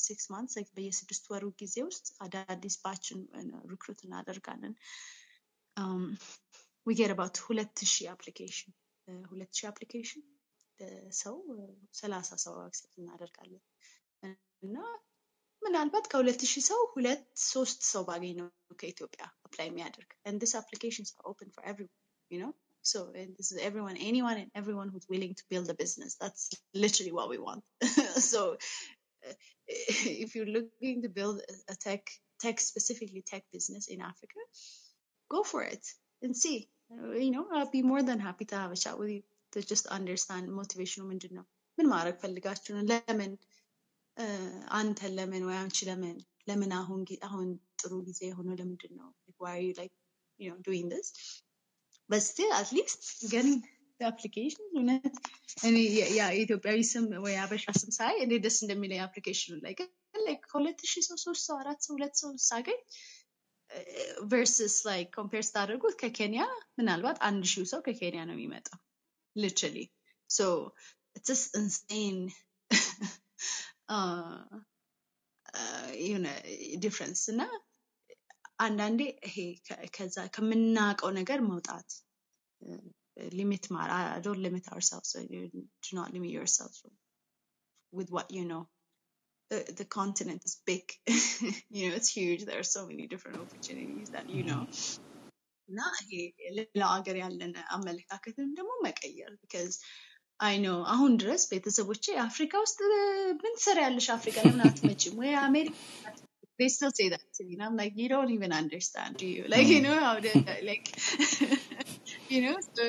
six 0.08 0.18
months, 0.34 0.54
like 0.58 0.70
በየስድስት 0.76 1.24
ወሩ 1.32 1.44
ጊዜ 1.62 1.76
ውስጥ 1.88 2.06
አዳዲስ 2.24 2.76
batch 2.84 3.10
ን 3.10 3.20
recruit 3.72 4.00
እናደርጋለን። 4.06 4.74
Um, 5.76 6.04
we 6.86 6.92
get 6.94 7.10
about 7.14 7.36
ሁለት 7.46 7.78
ሺህ 7.92 8.06
application. 8.14 8.70
ሁለት 9.32 9.50
ሺህ 9.58 9.66
application 9.72 10.22
ሰው 11.22 11.36
ሰላሳ 12.00 12.28
ሰው 12.44 12.54
accept 12.66 12.94
እናደርጋለን። 13.02 13.62
እና 14.66 14.76
ምናልባት 15.62 16.06
ከሁለት 16.12 16.42
ሺህ 16.52 16.64
ሰው 16.70 16.80
ሁለት 16.94 17.22
ሶስት 17.52 17.80
ሰው 17.92 18.02
ባገኝ 18.08 18.34
ነው 18.40 18.48
ከኢትዮጵያ 18.80 19.24
apply 19.46 19.66
የሚያደርግ. 19.70 20.10
And 20.28 20.36
this 20.42 20.54
applications 20.62 21.10
are 21.16 21.24
open 21.30 21.48
for 22.85 22.99
everyone 22.99 23.13
you 23.13 23.21
know 23.21 23.21
so 23.21 23.21
and 23.21 23.37
this 23.37 23.51
is 23.51 23.59
everyone 23.59 23.97
anyone 23.97 24.37
and 24.37 24.51
everyone 24.55 24.89
who's 24.89 25.07
willing 25.09 25.35
to 25.35 25.43
build 25.49 25.69
a 25.69 25.75
business 25.75 26.17
that's 26.21 26.51
literally 26.75 27.13
what 27.13 27.29
we 27.29 27.39
want 27.39 27.63
so 28.17 28.57
uh, 29.27 29.33
if 30.25 30.35
you're 30.35 30.47
looking 30.47 31.03
to 31.03 31.09
build 31.09 31.39
a, 31.39 31.73
a 31.73 31.75
tech 31.75 32.09
tech 32.39 32.59
specifically 32.59 33.23
tech 33.27 33.43
business 33.53 33.87
in 33.87 34.01
Africa, 34.01 34.39
go 35.29 35.43
for 35.43 35.63
it 35.63 35.85
and 36.23 36.35
see. 36.37 36.69
Uh, 36.91 37.13
You 37.13 37.31
know, 37.31 37.47
I'll 37.53 37.71
be 37.71 37.83
more 37.83 38.03
than 38.03 38.19
happy 38.19 38.45
to 38.45 38.55
have 38.55 38.71
a 38.71 38.75
chat 38.75 38.99
with 38.99 39.09
you 39.11 39.23
to 39.53 39.61
just 39.63 39.87
understand 39.87 40.49
motivation 40.61 41.03
ምንድን 41.11 41.33
ነው 41.37 41.45
ምን 41.77 41.87
ማድረግ 41.93 42.17
ፈልጋችሁ 42.23 42.71
ነው 42.77 42.83
ለምን 42.91 43.33
እ፣ 44.17 44.25
አንተን 44.79 45.13
ለምን 45.19 45.43
ወይ 45.49 45.57
አንቺ 45.63 45.79
ለምን 45.89 46.17
ለምን 46.49 46.71
አሁን 46.81 47.01
ጊ- 47.09 47.21
አሁን 47.29 47.47
ጥሩ 47.81 47.93
ጊዜ 48.09 48.21
የሆነው 48.29 48.55
ለምንድን 48.61 48.93
ነው 49.01 49.09
like 49.27 49.39
why 49.45 49.53
are 49.57 49.65
you 49.67 49.73
like 49.81 49.95
you 50.39 50.49
know 50.51 50.59
doing 50.69 50.87
this 50.95 51.09
but 52.09 52.21
still 52.23 52.51
at 52.53 52.69
least 52.71 52.99
getting 53.29 53.57
the 53.99 54.05
application 54.07 54.63
እውነት 54.73 55.15
እኔ 55.67 55.75
የ- 55.95 56.11
ያ 56.15 56.27
የኢትዮጵያዊ 56.31 56.79
ስም 56.91 57.05
ወይ 57.25 57.35
አበሻ 57.43 57.65
ስም 57.79 57.91
ሳይ 57.97 58.15
እኔ 58.25 58.31
ደስ 58.45 58.57
እንደሚለኝ 58.63 59.01
አፕሊኬሽኑ 59.05 59.53
ላይ 59.65 59.73
ግን 59.79 59.89
like 60.23 60.43
ከሁለት 60.47 60.79
ሺህ 60.91 61.03
ሰው 61.07 61.17
ሶስት 61.25 61.43
ሰው 61.47 61.55
አራት 61.61 61.79
ሰው 61.85 61.93
ሁለት 61.97 62.15
ሰው 62.21 62.31
ሳገኝ 62.47 62.79
ቨርስስ 64.31 64.75
ላይክ 64.87 65.09
ኮምፔር 65.17 65.43
ስታደርጉት 65.47 65.95
ከኬንያ 66.01 66.41
ምናልባት 66.79 67.19
አንድ 67.27 67.43
ሺህ 67.51 67.67
ሰው 67.71 67.81
ከኬንያ 67.85 68.21
ነው 68.29 68.35
የሚመጣው 68.35 68.79
ሊትራሊ 69.35 69.77
ሶ 70.29 70.47
ኢትስ 71.15 71.43
ኢንሴን 71.59 72.17
የሆነ 76.01 76.27
ዲፍረንስ 76.83 77.21
እና 77.33 77.41
አንዳንዴ 78.65 78.99
ይሄ 79.27 79.35
ከ- 79.67 79.87
ከዛ 79.95 80.15
ከምናውቀው 80.35 81.11
ነገር 81.19 81.39
መውጣት 81.51 81.89
ሊሚት 83.37 83.65
ማር 83.75 83.89
ዶንት 84.25 84.41
ሊሚት 84.45 84.65
ourselves 84.73 85.09
so 85.13 85.19
you 85.31 85.39
do 85.85 85.91
not 85.97 86.09
limit 86.15 86.31
yourself 86.31 86.75
with 87.93 88.09
what 88.15 88.27
you 88.37 88.43
know 88.51 88.61
the, 89.51 89.59
the 89.79 89.87
continent 89.97 90.41
is 90.47 90.53
big 90.69 90.85
you 91.75 91.83
know 91.85 91.95
it's 91.99 92.11
huge 92.17 92.41
there 92.49 92.59
are 92.59 92.69
so 92.69 92.81
many 92.89 93.05
different 93.13 93.37
opportunities 93.43 94.09
that 94.15 94.27
you 94.35 94.43
know 94.49 94.61
እና 95.69 95.81
ይሄ 96.03 96.13
ሌላው 96.57 96.89
ሀገር 96.95 97.15
ያለን 97.21 97.51
አመለካከትን 97.75 98.47
ደግሞ 98.57 98.71
መቀየር 98.85 99.29
ቢካዝ 99.41 99.73
አይ 100.39 100.55
ኖ 100.63 100.69
አሁን 100.93 101.11
ድረስ 101.21 101.43
ቤተሰቦቼ 101.51 102.05
አፍሪካ 102.25 102.53
ውስጥ 102.63 102.79
እ፣ 102.95 103.03
ምን 103.41 103.53
ትሰሪያለሽ 103.59 104.07
አፍሪካ 104.15 104.37
ለምን 104.47 104.63
አትመጭም 104.67 105.15
ወይ 105.21 105.31
አሜሪካ 105.47 105.75
they 106.59 106.69
still 106.69 106.91
say 106.91 107.07
that 107.09 107.23
to 107.35 107.43
me 107.43 107.53
and 107.53 107.63
I'm 107.63 107.75
like 107.75 107.93
you 107.95 108.07
don't 108.09 108.31
even 108.31 108.51
understand 108.53 109.17
do 109.17 109.27
you 109.27 109.43
like 109.47 109.67
you 109.67 109.81
know 109.81 109.99
how 109.99 110.15
to 110.19 110.31
like 110.63 110.87
you 112.29 112.41
know 112.43 112.57
so 112.69 112.85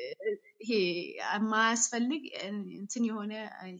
እ፣ 0.00 0.02
ይሄ 0.62 0.72
የማያስፈልግ 1.20 2.24
እ፣ 2.40 2.48
እንትን 2.80 3.04
የሆነ 3.08 3.32
እ፣ 3.62 3.70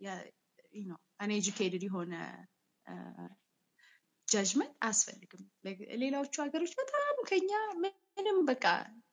የ- 0.00 0.26
you 0.72 0.84
know 0.90 0.98
uneducated 1.20 1.82
የሆነ 1.86 2.12
ጃጅመንት 4.28 4.74
አያስፈልግም። 4.86 5.42
Like 5.66 5.80
ሌላዎቹ 6.02 6.34
ሀገሮች 6.44 6.72
በጣም 6.80 7.16
ከኛ 7.30 7.50
ምንም 8.16 8.38
በቃ 8.50 8.64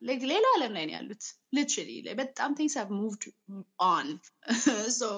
like 0.08 0.24
ሌላ 0.32 0.44
ዓለም 0.56 0.72
ላይ 0.76 0.84
ነው 0.88 0.94
ያሉት 0.96 1.24
literally 1.52 1.98
like 2.06 2.18
በጣም 2.22 2.52
things 2.60 2.74
have 2.80 2.92
moved 3.00 3.24
on 3.90 4.06
so 4.98 5.08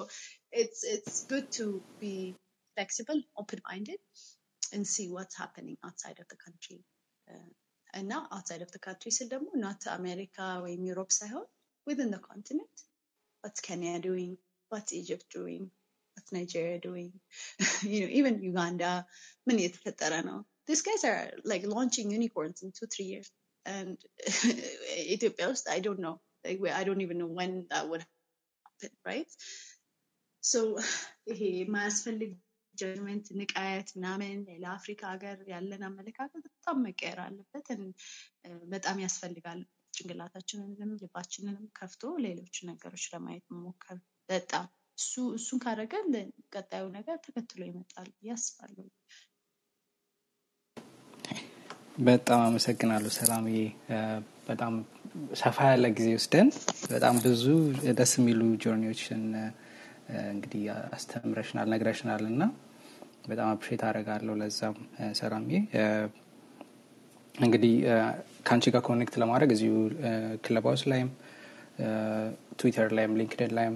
it's 0.62 0.81
it's 0.94 1.16
good 1.32 1.47
to 1.59 1.66
be 2.02 2.14
flexible 2.78 3.20
open 3.43 3.60
minded 3.70 4.01
and 4.74 4.85
see 4.94 5.06
what's 5.16 5.36
happening 5.43 5.76
outside 5.89 6.18
of 6.24 6.28
the 6.32 6.40
country 6.47 6.81
Uh, 7.35 7.51
እና 8.01 8.12
outside 8.36 8.62
of 8.64 8.70
the 8.74 8.81
country 8.86 9.10
ስል 9.16 9.28
ደግሞ 9.35 9.48
not 9.64 9.82
America 9.98 10.47
ወይም 10.64 10.81
ዩሮፕ 10.90 11.10
ሳይሆን 11.18 11.47
within 11.89 12.10
the 12.14 12.22
continent 12.31 12.76
what's 13.43 13.62
Kenya 13.66 13.94
doing 14.09 14.32
what's 14.72 14.93
Egypt 15.01 15.26
doing 15.39 15.62
what's 16.14 16.32
Nigeria 16.39 16.78
doing 16.89 17.09
you 17.93 18.01
know 18.02 18.10
even 18.18 18.35
Uganda 18.51 18.90
ምን 19.48 19.59
እየተፈጠረ 19.62 20.12
ነው 20.31 20.39
these 20.68 20.82
guys 20.89 21.02
are 21.10 21.22
like 21.52 21.64
launching 21.74 22.09
unicorns 22.18 22.60
in 22.64 22.70
two 22.78 22.89
three 22.94 23.09
years 23.12 23.28
and 23.74 23.97
Ethiopia 25.14 25.48
ውስጥ 25.55 25.66
I 25.76 25.81
don't 25.86 26.02
know 26.06 26.16
like 26.47 26.59
we- 26.64 26.76
I 26.81 26.85
don't 26.89 27.05
even 27.06 27.18
know 27.22 27.32
when 27.40 27.52
that 27.72 27.85
would 27.90 28.05
happen 28.66 28.93
right 29.10 29.31
so 30.52 30.60
ይሄ 31.32 31.40
የማያስፈልግ 31.60 32.32
ጀጅመንት 32.80 33.27
ንቃየት 33.39 33.89
ምናምን 33.95 34.34
ለአፍሪካ 34.64 35.01
ሀገር 35.11 35.38
ያለን 35.51 35.84
አመለካከት 35.88 36.43
በጣም 36.47 36.77
መቀየር 36.85 37.19
አለበት 37.26 37.68
እ፣ 37.73 37.77
በጣም 38.72 38.97
ያስፈልጋል 39.03 39.61
ጭንቅላታችንንም 39.93 40.91
ልባችንንም 40.99 41.65
ከፍቶ 41.77 42.03
ሌሎች 42.26 42.57
ነገሮች 42.68 43.06
ለማየት 43.14 43.45
መሞከር 43.53 43.97
በጣም 44.30 44.68
እሱ 44.97 45.14
እሱን 45.35 45.60
ካደረገን 45.64 46.07
ቀጣዩ 46.53 46.85
ነገር 46.95 47.18
ተከትሎ 47.26 47.61
ይመጣል 47.68 48.07
ብዬ 48.15 48.31
አስባለሁ። 48.35 48.85
በጣም 52.03 52.41
አመሰግናለሁ 52.43 53.10
ሰላምዬ። 53.15 53.61
በጣም 54.47 54.73
ሰፋ 55.39 55.57
ያለ 55.69 55.85
ጊዜ 55.97 56.10
ወስደን 56.15 56.47
በጣም 56.91 57.15
ብዙ 57.26 57.45
ደስ 57.97 58.11
የሚሉ 58.19 58.41
journey 58.64 58.96
ዎችን 58.96 59.23
እንግዲህ 60.30 60.61
አስተምረሽናል፣ 60.95 61.68
ነግረሽናል 61.73 62.23
እና 62.30 62.43
በጣም 63.23 63.47
appreciate 63.51 63.81
አደርጋለሁ። 63.87 64.33
ለዛም 64.41 64.75
ሰላምዬ 65.19 65.57
እንግዲህ 67.35 67.73
ከአንቺ 68.47 68.65
ጋር 68.73 68.81
connect 68.88 69.15
ለማድረግ 69.21 69.51
እዚሁ 69.55 69.73
ክለብ 70.45 70.65
ላይም 70.91 71.09
ትዊተር 72.59 72.89
ላይም 72.97 73.11
LinkedIn 73.19 73.51
ላይም 73.57 73.75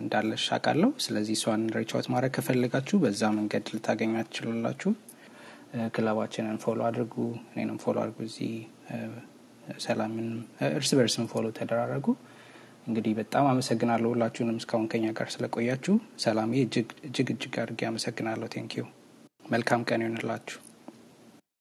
እንዳለሽ 0.00 0.44
አውቃለሁ። 0.56 0.90
ስለዚህ 1.04 1.34
እሷን 1.38 1.62
reach 1.76 1.95
out 1.95 2.06
ማድረግ 2.14 2.32
ከፈለጋችሁ 2.36 2.96
በዛ 3.04 3.30
መንገድ 3.38 3.64
ልታገኟት 3.74 4.28
ትችላላችሁ። 4.30 4.90
ክለባችንን 5.94 6.58
follow 6.64 6.80
አድርጉ፣ 6.88 7.14
እኔንም 7.52 7.78
follow 7.84 7.96
አድርጉ። 8.02 8.18
እዚህ 8.28 8.52
ሰላምን 9.84 10.28
እርስ 10.70 10.90
በርስም 10.98 11.26
follow 11.32 11.46
ተደራረጉ። 11.58 12.06
እንግዲህ 12.86 13.12
በጣም 13.18 13.44
አመሰግናለሁ 13.48 14.08
ሁላችሁንም 14.12 14.58
እስካሁን 14.60 14.88
ከኛ 14.88 15.06
ጋር 15.18 15.28
ስለቆያችሁ። 15.32 15.94
ሰላሜ 16.18 16.52
እጅግ 16.64 16.88
እጅግ 17.28 17.54
አድርጌ 17.62 17.82
አመሰግናለሁ። 17.88 18.48
thank 18.54 18.71
you። 18.71 18.84
መልካም 19.44 19.84
ቀን 19.88 20.02
ይሆንላችሁ። 20.04 20.58